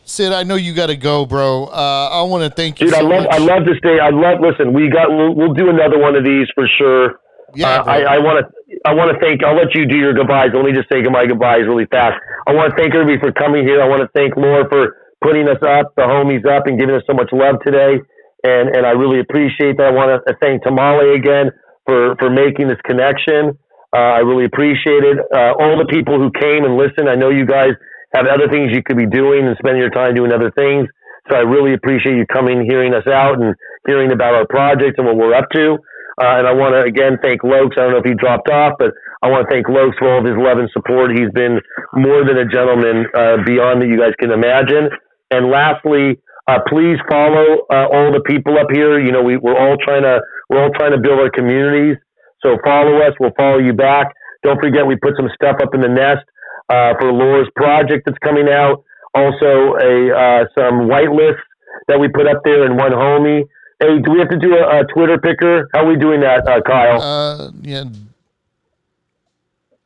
Sid, 0.05 0.33
I 0.33 0.43
know 0.43 0.57
you 0.57 0.73
got 0.73 0.87
to 0.87 0.97
go, 0.97 1.27
bro. 1.27 1.67
Uh, 1.67 2.09
I 2.09 2.23
want 2.23 2.49
to 2.49 2.51
thank 2.51 2.81
you. 2.81 2.87
Dude, 2.87 2.97
so 2.97 3.05
I 3.05 3.09
love, 3.09 3.25
much. 3.25 3.35
I 3.35 3.39
love 3.39 3.65
this 3.67 3.77
day. 3.83 4.01
I 4.01 4.09
love. 4.09 4.41
Listen, 4.41 4.73
we 4.73 4.89
got. 4.89 5.11
We'll, 5.11 5.35
we'll 5.35 5.53
do 5.53 5.69
another 5.69 5.99
one 5.99 6.17
of 6.17 6.25
these 6.25 6.49
for 6.55 6.67
sure. 6.79 7.21
Yeah, 7.55 7.81
uh, 7.81 7.85
I 7.85 8.19
want 8.19 8.41
to. 8.41 8.79
I 8.85 8.95
want 8.95 9.13
to 9.13 9.21
thank. 9.21 9.45
I'll 9.45 9.57
let 9.57 9.75
you 9.75 9.85
do 9.87 9.97
your 9.97 10.15
goodbyes. 10.15 10.49
Let 10.55 10.65
me 10.65 10.73
just 10.73 10.89
say 10.89 11.03
my 11.05 11.27
goodbyes 11.27 11.69
really 11.69 11.87
fast. 11.87 12.17
I 12.47 12.55
want 12.55 12.73
to 12.73 12.77
thank 12.77 12.95
everybody 12.95 13.21
for 13.21 13.33
coming 13.33 13.65
here. 13.67 13.83
I 13.83 13.89
want 13.89 14.01
to 14.01 14.09
thank 14.17 14.37
Lore 14.37 14.69
for 14.69 14.97
putting 15.21 15.49
us 15.49 15.61
up, 15.61 15.93
the 15.97 16.09
homies 16.09 16.45
up, 16.49 16.67
and 16.67 16.79
giving 16.79 16.95
us 16.95 17.03
so 17.07 17.13
much 17.13 17.29
love 17.33 17.57
today. 17.65 18.01
And 18.45 18.73
and 18.73 18.87
I 18.87 18.97
really 18.97 19.21
appreciate 19.21 19.77
that. 19.77 19.89
I 19.89 19.91
want 19.93 20.09
to 20.25 20.35
thank 20.41 20.63
Tamale 20.65 21.17
again 21.17 21.53
for 21.85 22.17
for 22.17 22.31
making 22.33 22.69
this 22.69 22.81
connection. 22.85 23.61
Uh, 23.95 24.19
I 24.19 24.21
really 24.21 24.45
appreciate 24.45 25.05
it. 25.05 25.19
Uh, 25.33 25.57
all 25.57 25.79
the 25.79 25.89
people 25.89 26.21
who 26.21 26.31
came 26.37 26.65
and 26.65 26.77
listened. 26.77 27.09
I 27.09 27.17
know 27.17 27.31
you 27.31 27.47
guys 27.47 27.73
have 28.15 28.27
other 28.27 28.49
things 28.49 28.73
you 28.73 28.83
could 28.83 28.97
be 28.97 29.07
doing 29.07 29.47
and 29.47 29.57
spending 29.59 29.81
your 29.81 29.91
time 29.93 30.15
doing 30.15 30.33
other 30.33 30.53
things. 30.53 30.89
So 31.31 31.37
I 31.37 31.45
really 31.45 31.75
appreciate 31.75 32.17
you 32.17 32.27
coming, 32.27 32.65
hearing 32.69 32.95
us 32.95 33.07
out, 33.07 33.41
and 33.41 33.55
hearing 33.87 34.13
about 34.13 34.35
our 34.35 34.47
project 34.49 34.99
and 34.99 35.07
what 35.07 35.17
we're 35.17 35.35
up 35.35 35.49
to. 35.55 35.77
Uh, 36.21 36.41
and 36.43 36.47
I 36.49 36.53
want 36.53 36.75
to 36.75 36.83
again 36.83 37.17
thank 37.23 37.45
Locs. 37.45 37.77
I 37.79 37.87
don't 37.87 37.93
know 37.93 38.03
if 38.03 38.09
he 38.09 38.15
dropped 38.15 38.51
off, 38.51 38.75
but 38.79 38.91
I 39.23 39.29
want 39.29 39.47
to 39.47 39.51
thank 39.55 39.69
Locs 39.69 39.97
for 39.99 40.11
all 40.11 40.19
of 40.21 40.27
his 40.27 40.37
love 40.37 40.59
and 40.59 40.69
support. 40.73 41.13
He's 41.13 41.31
been 41.33 41.61
more 41.95 42.27
than 42.27 42.37
a 42.39 42.49
gentleman, 42.49 43.07
uh, 43.15 43.45
beyond 43.47 43.83
that 43.83 43.89
you 43.89 43.99
guys 44.01 44.17
can 44.19 44.33
imagine. 44.33 44.91
And 45.31 45.49
lastly, 45.53 46.19
uh, 46.49 46.59
please 46.67 46.99
follow 47.09 47.69
uh, 47.71 47.87
all 47.93 48.11
the 48.11 48.25
people 48.27 48.59
up 48.59 48.67
here. 48.73 48.99
You 48.99 49.13
know, 49.13 49.23
we, 49.23 49.37
we're 49.37 49.57
all 49.57 49.77
trying 49.79 50.03
to 50.03 50.19
we're 50.49 50.65
all 50.65 50.73
trying 50.75 50.93
to 50.93 50.99
build 50.99 51.21
our 51.21 51.31
communities. 51.31 51.97
So 52.43 52.57
follow 52.65 52.99
us. 53.03 53.15
We'll 53.21 53.35
follow 53.37 53.59
you 53.59 53.73
back. 53.73 54.15
Don't 54.43 54.61
forget, 54.61 54.87
we 54.87 54.97
put 54.97 55.15
some 55.17 55.29
stuff 55.35 55.57
up 55.63 55.75
in 55.75 55.81
the 55.81 55.89
nest. 55.89 56.25
uh, 56.69 56.93
for 57.01 57.13
Lore's 57.13 57.49
project 57.57 58.05
that's 58.07 58.19
coming 58.19 58.49
out. 58.49 58.85
Also, 59.15 59.75
a 59.81 60.13
uh, 60.13 60.45
some 60.55 60.87
whitelists 60.89 61.43
that 61.89 61.99
we 61.99 62.09
put 62.09 62.27
up 62.27 62.43
there 62.45 62.67
in 62.67 62.77
one 62.77 62.93
homie. 62.93 63.43
Hey, 63.81 63.99
do 64.05 64.13
we 64.13 64.19
have 64.19 64.29
to 64.29 64.37
do 64.39 64.55
a, 64.55 64.81
a 64.81 64.85
Twitter 64.93 65.19
picker? 65.19 65.69
How 65.75 65.85
are 65.85 65.89
we 65.89 65.97
doing 65.97 66.21
that, 66.21 66.47
uh, 66.47 66.61
Kyle? 66.61 67.01
Uh, 67.01 67.51
yeah. 67.63 67.85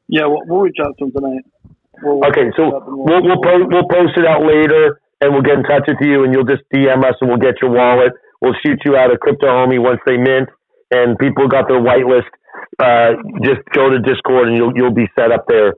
Yeah, 0.09 0.27
we'll, 0.27 0.43
we'll 0.47 0.61
reach 0.63 0.77
out 0.85 0.97
to 0.99 1.05
him 1.05 1.13
tonight. 1.13 1.45
We'll, 2.03 2.27
okay, 2.27 2.51
so 2.57 2.83
we'll 2.89 3.23
we'll, 3.23 3.41
po- 3.41 3.69
we'll 3.71 3.89
post 3.89 4.17
it 4.17 4.27
out 4.27 4.43
later, 4.43 5.01
and 5.21 5.33
we'll 5.33 5.43
get 5.43 5.55
in 5.59 5.63
touch 5.65 5.85
with 5.87 5.99
you, 6.01 6.25
and 6.25 6.33
you'll 6.35 6.45
just 6.45 6.63
DM 6.75 7.05
us, 7.05 7.15
and 7.21 7.31
we'll 7.31 7.39
get 7.39 7.63
your 7.63 7.71
wallet. 7.71 8.13
We'll 8.41 8.57
shoot 8.65 8.81
you 8.85 8.97
out 8.97 9.13
a 9.13 9.17
crypto 9.19 9.47
homie 9.47 9.81
once 9.81 10.01
they 10.05 10.17
mint, 10.17 10.49
and 10.91 11.17
people 11.19 11.47
got 11.47 11.69
their 11.69 11.81
whitelist. 11.81 12.27
Uh, 12.79 13.13
just 13.43 13.61
go 13.75 13.91
to 13.91 13.99
Discord, 14.01 14.49
and 14.49 14.57
you'll 14.57 14.73
you'll 14.77 14.95
be 14.95 15.09
set 15.19 15.33
up 15.33 15.47
there. 15.49 15.75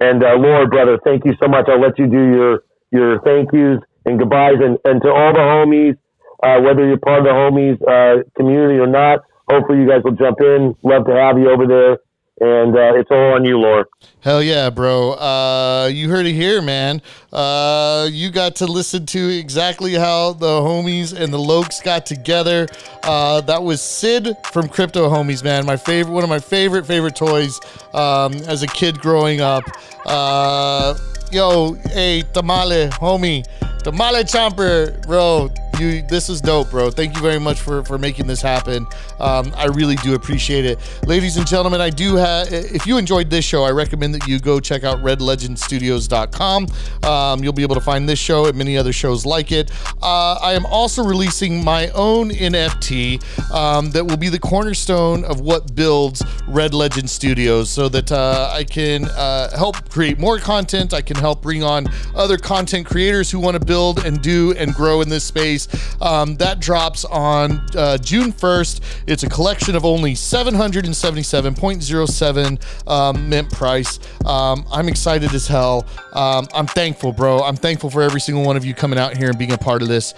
And 0.00 0.22
uh, 0.24 0.34
Lore, 0.36 0.68
brother, 0.68 0.98
thank 1.04 1.24
you 1.24 1.34
so 1.42 1.48
much. 1.48 1.66
I'll 1.68 1.80
let 1.80 1.98
you 1.98 2.06
do 2.06 2.22
your 2.34 2.64
your 2.92 3.20
thank 3.22 3.52
yous 3.52 3.80
and 4.06 4.18
goodbyes, 4.18 4.56
and, 4.60 4.78
and 4.84 5.02
to 5.02 5.08
all 5.08 5.32
the 5.32 5.40
homies, 5.40 5.96
uh, 6.42 6.60
whether 6.62 6.86
you're 6.86 6.98
part 6.98 7.20
of 7.20 7.24
the 7.26 7.32
homies 7.32 7.76
uh, 7.88 8.22
community 8.36 8.78
or 8.78 8.86
not. 8.86 9.20
Hopefully, 9.50 9.80
you 9.80 9.88
guys 9.88 10.02
will 10.04 10.12
jump 10.16 10.40
in. 10.40 10.74
Love 10.82 11.06
to 11.06 11.14
have 11.14 11.38
you 11.38 11.50
over 11.50 11.66
there 11.66 11.98
and 12.40 12.76
uh, 12.76 12.94
it's 12.94 13.10
all 13.10 13.34
on 13.34 13.44
you, 13.44 13.58
Lore. 13.58 13.88
Hell 14.20 14.42
yeah, 14.42 14.70
bro. 14.70 15.12
Uh, 15.12 15.88
you 15.92 16.08
heard 16.08 16.26
it 16.26 16.32
here, 16.32 16.60
man. 16.60 17.00
Uh, 17.32 18.08
you 18.10 18.30
got 18.30 18.56
to 18.56 18.66
listen 18.66 19.06
to 19.06 19.28
exactly 19.28 19.94
how 19.94 20.32
the 20.32 20.46
homies 20.46 21.18
and 21.18 21.32
the 21.32 21.38
Locs 21.38 21.80
got 21.80 22.06
together. 22.06 22.66
Uh, 23.02 23.40
that 23.42 23.62
was 23.62 23.80
Sid 23.80 24.36
from 24.50 24.68
Crypto 24.68 25.08
Homies, 25.08 25.44
man. 25.44 25.64
My 25.64 25.76
favorite, 25.76 26.12
one 26.12 26.24
of 26.24 26.30
my 26.30 26.40
favorite, 26.40 26.86
favorite 26.86 27.14
toys 27.16 27.60
um, 27.92 28.32
as 28.48 28.62
a 28.62 28.66
kid 28.66 28.98
growing 28.98 29.40
up. 29.40 29.64
Uh, 30.04 30.98
yo, 31.30 31.74
hey, 31.92 32.22
tamale, 32.32 32.88
homie. 32.88 33.44
Tamale 33.82 34.24
Chomper, 34.24 35.06
bro 35.06 35.50
you 35.80 36.02
this 36.02 36.28
is 36.28 36.40
dope, 36.40 36.70
bro. 36.70 36.90
Thank 36.90 37.14
you 37.14 37.22
very 37.22 37.38
much 37.38 37.60
for 37.60 37.84
for 37.84 37.98
making 37.98 38.26
this 38.26 38.42
happen. 38.42 38.86
Um, 39.18 39.52
I 39.56 39.66
really 39.66 39.96
do 39.96 40.14
appreciate 40.14 40.64
it, 40.64 40.78
ladies 41.06 41.36
and 41.36 41.46
gentlemen. 41.46 41.80
I 41.80 41.90
do 41.90 42.16
have. 42.16 42.52
If 42.52 42.86
you 42.86 42.98
enjoyed 42.98 43.30
this 43.30 43.44
show, 43.44 43.64
I 43.64 43.70
recommend 43.70 44.14
that 44.14 44.26
you 44.26 44.38
go 44.38 44.60
check 44.60 44.84
out 44.84 44.98
RedLegendStudios.com. 44.98 46.66
Um, 47.02 47.42
you'll 47.42 47.52
be 47.52 47.62
able 47.62 47.74
to 47.74 47.80
find 47.80 48.08
this 48.08 48.18
show 48.18 48.46
and 48.46 48.56
many 48.56 48.76
other 48.76 48.92
shows 48.92 49.24
like 49.26 49.52
it. 49.52 49.70
Uh, 50.02 50.34
I 50.34 50.52
am 50.52 50.66
also 50.66 51.02
releasing 51.02 51.64
my 51.64 51.88
own 51.90 52.30
NFT 52.30 53.52
um, 53.52 53.90
that 53.90 54.04
will 54.04 54.16
be 54.16 54.28
the 54.28 54.38
cornerstone 54.38 55.24
of 55.24 55.40
what 55.40 55.74
builds 55.74 56.22
Red 56.46 56.74
Legend 56.74 57.08
Studios, 57.08 57.70
so 57.70 57.88
that 57.88 58.12
uh, 58.12 58.50
I 58.52 58.64
can 58.64 59.06
uh, 59.06 59.56
help 59.56 59.88
create 59.88 60.18
more 60.18 60.38
content. 60.38 60.92
I 60.94 61.00
can 61.00 61.16
help 61.16 61.42
bring 61.42 61.62
on 61.62 61.86
other 62.14 62.36
content 62.38 62.86
creators 62.86 63.30
who 63.30 63.40
want 63.40 63.58
to 63.58 63.64
build 63.64 64.04
and 64.04 64.20
do 64.20 64.52
and 64.56 64.74
grow 64.74 65.00
in 65.00 65.08
this 65.08 65.24
space. 65.24 65.63
Um, 66.00 66.36
that 66.36 66.60
drops 66.60 67.04
on 67.04 67.60
uh, 67.76 67.98
June 67.98 68.32
1st. 68.32 68.80
It's 69.06 69.22
a 69.22 69.28
collection 69.28 69.76
of 69.76 69.84
only 69.84 70.14
777.07 70.14 72.90
um, 72.90 73.28
mint 73.28 73.50
price. 73.50 73.98
Um, 74.24 74.64
I'm 74.72 74.88
excited 74.88 75.34
as 75.34 75.46
hell. 75.46 75.86
Um, 76.12 76.48
I'm 76.54 76.66
thankful, 76.66 77.12
bro. 77.12 77.42
I'm 77.42 77.56
thankful 77.56 77.90
for 77.90 78.00
every 78.02 78.20
single 78.20 78.44
one 78.44 78.56
of 78.56 78.64
you 78.64 78.74
coming 78.74 78.98
out 78.98 79.16
here 79.16 79.28
and 79.28 79.38
being 79.38 79.52
a 79.52 79.58
part 79.58 79.82
of 79.82 79.88
this. 79.88 80.14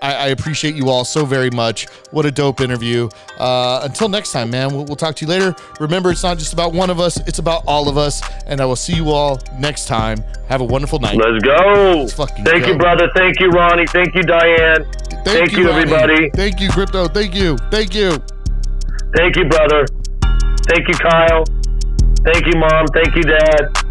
I, 0.00 0.14
I, 0.14 0.26
appreciate 0.28 0.74
you 0.74 0.88
all 0.88 1.04
so 1.04 1.24
very 1.24 1.50
much. 1.50 1.88
What 2.10 2.24
a 2.26 2.30
dope 2.30 2.60
interview. 2.60 3.08
Uh, 3.38 3.80
until 3.82 4.08
next 4.08 4.32
time, 4.32 4.50
man, 4.50 4.72
we'll, 4.72 4.84
we'll 4.84 4.96
talk 4.96 5.16
to 5.16 5.24
you 5.24 5.30
later. 5.30 5.54
Remember, 5.80 6.10
it's 6.10 6.22
not 6.22 6.38
just 6.38 6.52
about 6.52 6.72
one 6.72 6.90
of 6.90 7.00
us, 7.00 7.16
it's 7.26 7.38
about 7.38 7.64
all 7.66 7.88
of 7.88 7.96
us. 7.98 8.22
And 8.46 8.60
I 8.60 8.66
will 8.66 8.76
see 8.76 8.94
you 8.94 9.10
all 9.10 9.40
next 9.58 9.86
time. 9.86 10.22
Have 10.48 10.60
a 10.60 10.64
wonderful 10.64 10.98
night. 10.98 11.16
Let's 11.16 11.44
go. 11.44 12.02
Let's 12.02 12.14
Thank 12.14 12.64
go. 12.64 12.72
you, 12.72 12.78
brother. 12.78 13.10
Thank 13.14 13.40
you, 13.40 13.48
Ronnie. 13.50 13.86
Thank 13.86 14.14
you, 14.14 14.22
Diane. 14.22 14.84
Thank, 15.10 15.24
Thank 15.24 15.52
you, 15.52 15.64
you 15.64 15.70
everybody. 15.70 16.30
Thank 16.30 16.60
you, 16.60 16.70
Crypto. 16.70 17.08
Thank 17.08 17.34
you. 17.34 17.56
Thank 17.70 17.94
you. 17.94 18.18
Thank 19.16 19.36
you, 19.36 19.48
brother. 19.48 19.86
Thank 20.68 20.88
you, 20.88 20.94
Kyle. 20.94 21.44
Thank 22.24 22.46
you, 22.46 22.54
Mom. 22.60 22.86
Thank 22.94 23.16
you, 23.16 23.22
Dad. 23.22 23.87